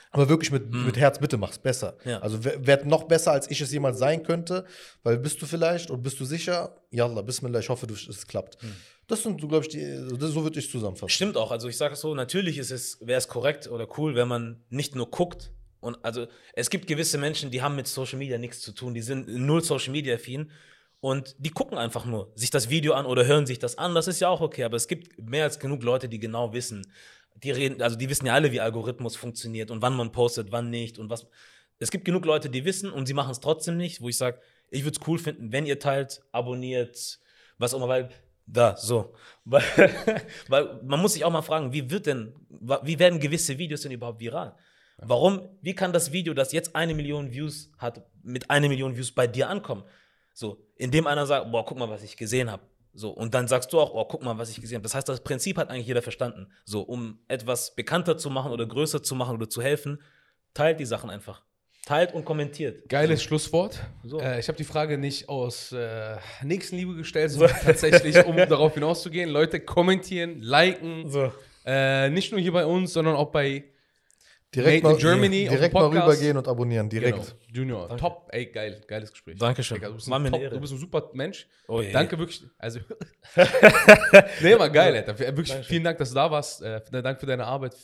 Aber 0.09 0.29
wirklich 0.29 0.51
mit, 0.51 0.71
Mhm. 0.71 0.85
mit 0.85 0.97
Herz, 0.97 1.19
bitte 1.19 1.37
mach's 1.37 1.59
besser. 1.59 1.97
Ja. 2.05 2.19
Also 2.19 2.43
wer- 2.43 2.65
werd 2.65 2.85
noch 2.85 3.03
besser, 3.03 3.33
als 3.33 3.51
ich 3.51 3.61
es 3.61 3.71
jemals 3.71 3.99
sein 3.99 4.23
könnte, 4.23 4.65
weil 5.03 5.17
bist 5.19 5.39
du 5.41 5.45
vielleicht 5.45 5.91
und 5.91 6.01
bist 6.01 6.19
du 6.19 6.25
sicher? 6.25 6.81
Yallah, 6.91 7.21
Bismillah, 7.21 7.59
ich 7.59 7.69
hoffe, 7.69 7.85
du, 7.85 7.93
es 7.93 8.25
klappt. 8.25 8.57
Das 9.07 9.21
sind, 9.23 9.39
so, 9.39 9.47
glaube 9.47 9.65
ich, 9.65 9.69
die, 9.69 9.81
das, 10.17 10.31
so 10.31 10.43
würde 10.43 10.59
ich 10.59 10.71
zusammenfassen. 10.71 11.09
Stimmt 11.09 11.37
auch. 11.37 11.51
Also 11.51 11.67
ich 11.67 11.77
sage 11.77 11.93
es 11.93 12.01
so, 12.01 12.15
natürlich 12.15 12.57
ist 12.57 12.71
es, 12.71 12.97
wäre 13.01 13.17
es 13.19 13.27
korrekt 13.27 13.67
oder 13.69 13.87
cool, 13.99 14.15
wenn 14.15 14.27
man 14.27 14.63
nicht 14.69 14.95
nur 14.95 15.11
guckt. 15.11 15.51
Und 15.79 16.03
also 16.03 16.25
es 16.53 16.69
gibt 16.71 16.87
gewisse 16.87 17.17
Menschen, 17.19 17.51
die 17.51 17.61
haben 17.61 17.75
mit 17.75 17.87
Social 17.87 18.17
Media 18.17 18.37
nichts 18.39 18.61
zu 18.61 18.71
tun, 18.71 18.93
die 18.95 19.01
sind 19.01 19.27
null 19.27 19.61
Social 19.63 19.91
Media 19.91 20.15
affin 20.15 20.49
und 20.99 21.35
die 21.37 21.51
gucken 21.51 21.77
einfach 21.77 22.05
nur 22.05 22.31
sich 22.35 22.49
das 22.49 22.69
Video 22.69 22.93
an 22.93 23.05
oder 23.05 23.25
hören 23.25 23.45
sich 23.45 23.59
das 23.59 23.77
an. 23.77 23.93
Das 23.93 24.07
ist 24.07 24.19
ja 24.19 24.29
auch 24.29 24.41
okay, 24.41 24.63
aber 24.63 24.77
es 24.77 24.87
gibt 24.87 25.19
mehr 25.21 25.43
als 25.43 25.59
genug 25.59 25.83
Leute, 25.83 26.09
die 26.09 26.19
genau 26.19 26.53
wissen. 26.53 26.91
Die 27.35 27.51
reden, 27.51 27.81
also 27.81 27.95
die 27.95 28.09
wissen 28.09 28.25
ja 28.25 28.33
alle, 28.33 28.51
wie 28.51 28.59
Algorithmus 28.59 29.15
funktioniert 29.15 29.69
und 29.69 29.81
wann 29.81 29.95
man 29.95 30.11
postet, 30.11 30.51
wann 30.51 30.69
nicht 30.69 30.97
und 30.97 31.09
was. 31.09 31.27
Es 31.79 31.91
gibt 31.91 32.05
genug 32.05 32.25
Leute, 32.25 32.49
die 32.49 32.65
wissen 32.65 32.91
und 32.91 33.05
sie 33.05 33.13
machen 33.13 33.31
es 33.31 33.39
trotzdem 33.39 33.77
nicht, 33.77 34.01
wo 34.01 34.09
ich 34.09 34.17
sage, 34.17 34.39
ich 34.71 34.83
würde 34.83 34.97
es 34.99 35.07
cool 35.07 35.19
finden, 35.19 35.51
wenn 35.51 35.67
ihr 35.67 35.79
teilt, 35.79 36.21
abonniert, 36.31 37.19
was 37.59 37.73
auch 37.73 37.77
immer, 37.77 37.87
weil 37.87 38.09
da, 38.47 38.75
so. 38.77 39.13
Weil, 39.45 39.63
weil 40.47 40.81
man 40.83 41.01
muss 41.01 41.13
sich 41.13 41.25
auch 41.25 41.31
mal 41.31 41.41
fragen, 41.41 41.73
wie 41.73 41.89
wird 41.89 42.05
denn, 42.05 42.33
wie 42.83 42.97
werden 42.97 43.19
gewisse 43.19 43.57
Videos 43.57 43.81
denn 43.81 43.91
überhaupt 43.91 44.21
viral? 44.21 44.55
Warum, 44.97 45.41
wie 45.61 45.75
kann 45.75 45.93
das 45.93 46.11
Video, 46.11 46.33
das 46.33 46.53
jetzt 46.53 46.75
eine 46.75 46.95
Million 46.95 47.31
Views 47.31 47.71
hat, 47.77 48.03
mit 48.23 48.49
einer 48.49 48.67
Million 48.67 48.95
Views 48.95 49.11
bei 49.11 49.27
dir 49.27 49.49
ankommen? 49.49 49.83
So, 50.37 50.63
indem 50.75 51.07
einer 51.07 51.25
sagt, 51.25 51.51
boah, 51.51 51.65
guck 51.65 51.79
mal, 51.79 51.89
was 51.89 52.03
ich 52.03 52.15
gesehen 52.15 52.51
habe. 52.51 52.61
So, 52.93 53.09
und 53.09 53.33
dann 53.33 53.47
sagst 53.47 53.73
du 53.73 53.79
auch, 53.79 53.95
oh, 53.95 54.05
guck 54.05 54.21
mal, 54.21 54.37
was 54.37 54.51
ich 54.51 54.61
gesehen 54.61 54.75
habe. 54.75 54.83
Das 54.83 54.93
heißt, 54.93 55.09
das 55.09 55.23
Prinzip 55.23 55.57
hat 55.57 55.71
eigentlich 55.71 55.87
jeder 55.87 56.03
verstanden. 56.03 56.51
So, 56.63 56.81
um 56.81 57.17
etwas 57.27 57.73
bekannter 57.73 58.19
zu 58.19 58.29
machen 58.29 58.51
oder 58.51 58.67
größer 58.67 59.01
zu 59.01 59.15
machen 59.15 59.35
oder 59.35 59.49
zu 59.49 59.63
helfen, 59.63 59.99
teilt 60.53 60.79
die 60.79 60.85
Sachen 60.85 61.09
einfach. 61.09 61.41
Teilt 61.87 62.13
und 62.13 62.23
kommentiert. 62.23 62.87
Geiles 62.87 63.23
Schlusswort. 63.23 63.79
So. 64.03 64.19
Äh, 64.19 64.39
ich 64.39 64.47
habe 64.47 64.59
die 64.59 64.63
Frage 64.63 64.99
nicht 64.99 65.27
aus 65.27 65.71
äh, 65.71 66.17
Nächstenliebe 66.43 66.93
gestellt, 66.93 67.31
sondern 67.31 67.57
tatsächlich, 67.59 68.23
um 68.23 68.35
darauf 68.35 68.75
hinauszugehen. 68.75 69.31
Leute 69.31 69.59
kommentieren, 69.59 70.39
liken. 70.39 71.09
So. 71.09 71.31
Äh, 71.65 72.11
nicht 72.11 72.31
nur 72.31 72.39
hier 72.39 72.53
bei 72.53 72.67
uns, 72.67 72.93
sondern 72.93 73.15
auch 73.15 73.31
bei 73.31 73.63
Direkt, 74.55 74.83
Made 74.83 74.93
mal, 74.93 74.99
in 75.01 75.05
Germany 75.05 75.47
direkt 75.49 75.73
mal 75.73 75.87
rübergehen 75.87 76.37
und 76.37 76.47
abonnieren, 76.47 76.87
direkt. 76.87 77.17
Genau, 77.17 77.27
Junior. 77.51 77.97
Top, 77.97 78.29
ey, 78.31 78.45
geil, 78.45 78.81
geiles 78.87 79.11
Gespräch. 79.11 79.37
Dankeschön. 79.37 79.75
Digga, 79.75 79.89
du, 79.89 79.95
bist 79.95 80.09
ein 80.09 80.31
top, 80.31 80.49
du 80.49 80.59
bist 80.61 80.71
ein 80.71 80.79
super 80.79 81.09
Mensch. 81.13 81.47
Oh 81.67 81.81
je. 81.81 81.91
Danke 81.91 82.17
wirklich. 82.17 82.43
Also, 82.57 82.79
nee, 84.41 84.57
war 84.57 84.69
geil, 84.69 84.95
Alter. 84.95 85.19
Wirklich 85.19 85.49
Dankeschön. 85.49 85.63
vielen 85.63 85.83
Dank, 85.83 85.97
dass 85.97 86.09
du 86.09 86.15
da 86.15 86.31
warst. 86.31 86.61
Äh, 86.61 86.79
Dank 86.91 87.19
für 87.19 87.25
deine 87.25 87.45
Arbeit. 87.45 87.75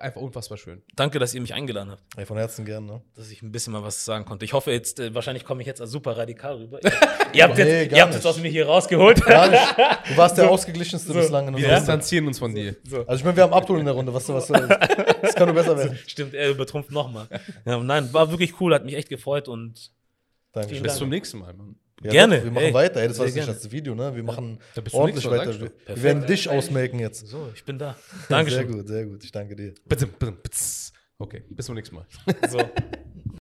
Einfach 0.00 0.22
unfassbar 0.22 0.56
schön. 0.56 0.82
Danke, 0.94 1.18
dass 1.18 1.34
ihr 1.34 1.40
mich 1.42 1.52
eingeladen 1.52 1.90
habt. 1.90 2.02
Ey, 2.16 2.24
von 2.24 2.38
Herzen 2.38 2.64
gern, 2.64 2.86
ne? 2.86 3.02
dass 3.14 3.30
ich 3.30 3.42
ein 3.42 3.52
bisschen 3.52 3.74
mal 3.74 3.82
was 3.82 4.04
sagen 4.06 4.24
konnte. 4.24 4.46
Ich 4.46 4.54
hoffe 4.54 4.72
jetzt, 4.72 4.98
äh, 4.98 5.14
wahrscheinlich 5.14 5.44
komme 5.44 5.60
ich 5.60 5.66
jetzt 5.66 5.82
als 5.82 5.90
super 5.90 6.16
radikal 6.16 6.56
rüber. 6.56 6.80
ihr 7.34 7.44
habt, 7.44 7.58
Nee, 7.58 7.82
jetzt, 7.82 7.94
ihr 7.94 8.02
habt 8.02 8.14
jetzt 8.14 8.26
aus 8.26 8.38
mir 8.38 8.48
hier 8.48 8.66
rausgeholt. 8.66 9.22
Gar 9.24 9.50
nicht. 9.50 9.62
Du 10.08 10.16
warst 10.16 10.38
der 10.38 10.50
ausgeglichenste 10.50 11.12
bislang 11.12 11.48
in 11.48 11.56
Wir 11.58 11.74
distanzieren 11.74 12.26
uns 12.26 12.38
von 12.38 12.54
dir. 12.54 12.74
Also 13.06 13.16
ich 13.16 13.24
meine, 13.24 13.36
wir 13.36 13.42
haben 13.42 13.52
Abdul 13.52 13.78
in 13.78 13.84
der 13.84 13.94
Runde. 13.94 14.14
Was, 14.14 14.28
was, 14.30 14.46
das 14.46 15.34
kann 15.34 15.46
nur 15.46 15.54
besser 15.54 15.76
werden. 15.76 15.98
Stimmt, 16.06 16.34
er 16.34 16.50
übertrumpft 16.50 16.90
nochmal. 16.90 17.28
Ja, 17.64 17.78
nein, 17.82 18.12
war 18.12 18.30
wirklich 18.30 18.60
cool, 18.60 18.74
hat 18.74 18.84
mich 18.84 18.94
echt 18.94 19.08
gefreut 19.08 19.48
und 19.48 19.90
Dankeschön. 20.52 20.82
Bis 20.82 20.96
zum 20.96 21.08
nächsten 21.10 21.38
Mal, 21.38 21.52
Mann. 21.52 21.76
Ja, 22.02 22.10
Gerne. 22.10 22.38
Doch, 22.38 22.44
wir 22.44 22.50
machen 22.50 22.64
Ey, 22.64 22.74
weiter. 22.74 23.00
Ey, 23.00 23.08
das 23.08 23.18
war 23.18 23.28
sehr 23.28 23.46
nicht 23.46 23.64
das 23.64 23.70
Video, 23.70 23.94
ne? 23.94 24.14
Wir 24.14 24.22
machen 24.22 24.58
Ja, 24.74 24.82
ordentlich 24.92 25.24
nächsten 25.24 25.38
weiter. 25.38 25.60
Wir, 25.60 25.68
Perfekt. 25.70 26.02
werden 26.02 26.26
dich 26.26 26.48
ausmelken 26.48 26.98
jetzt. 26.98 27.26
so, 27.26 27.50
ich 27.54 27.64
bin 27.64 27.78
da. 27.78 27.94
Sehr 27.94 28.28
Dankeschön. 28.28 28.70
gut, 28.72 28.88
sehr 28.88 29.06
gut. 29.06 29.24
Ich 29.24 29.32
danke 29.32 29.56
dir. 29.56 29.74
Bitte, 29.86 30.06
bitte, 30.06 30.32
bitte. 30.32 30.56
Okay, 31.18 31.42
bis 31.48 31.66
zum 31.66 31.74
nächsten 31.74 31.94
Mal. 31.96 32.06
So. 32.48 32.58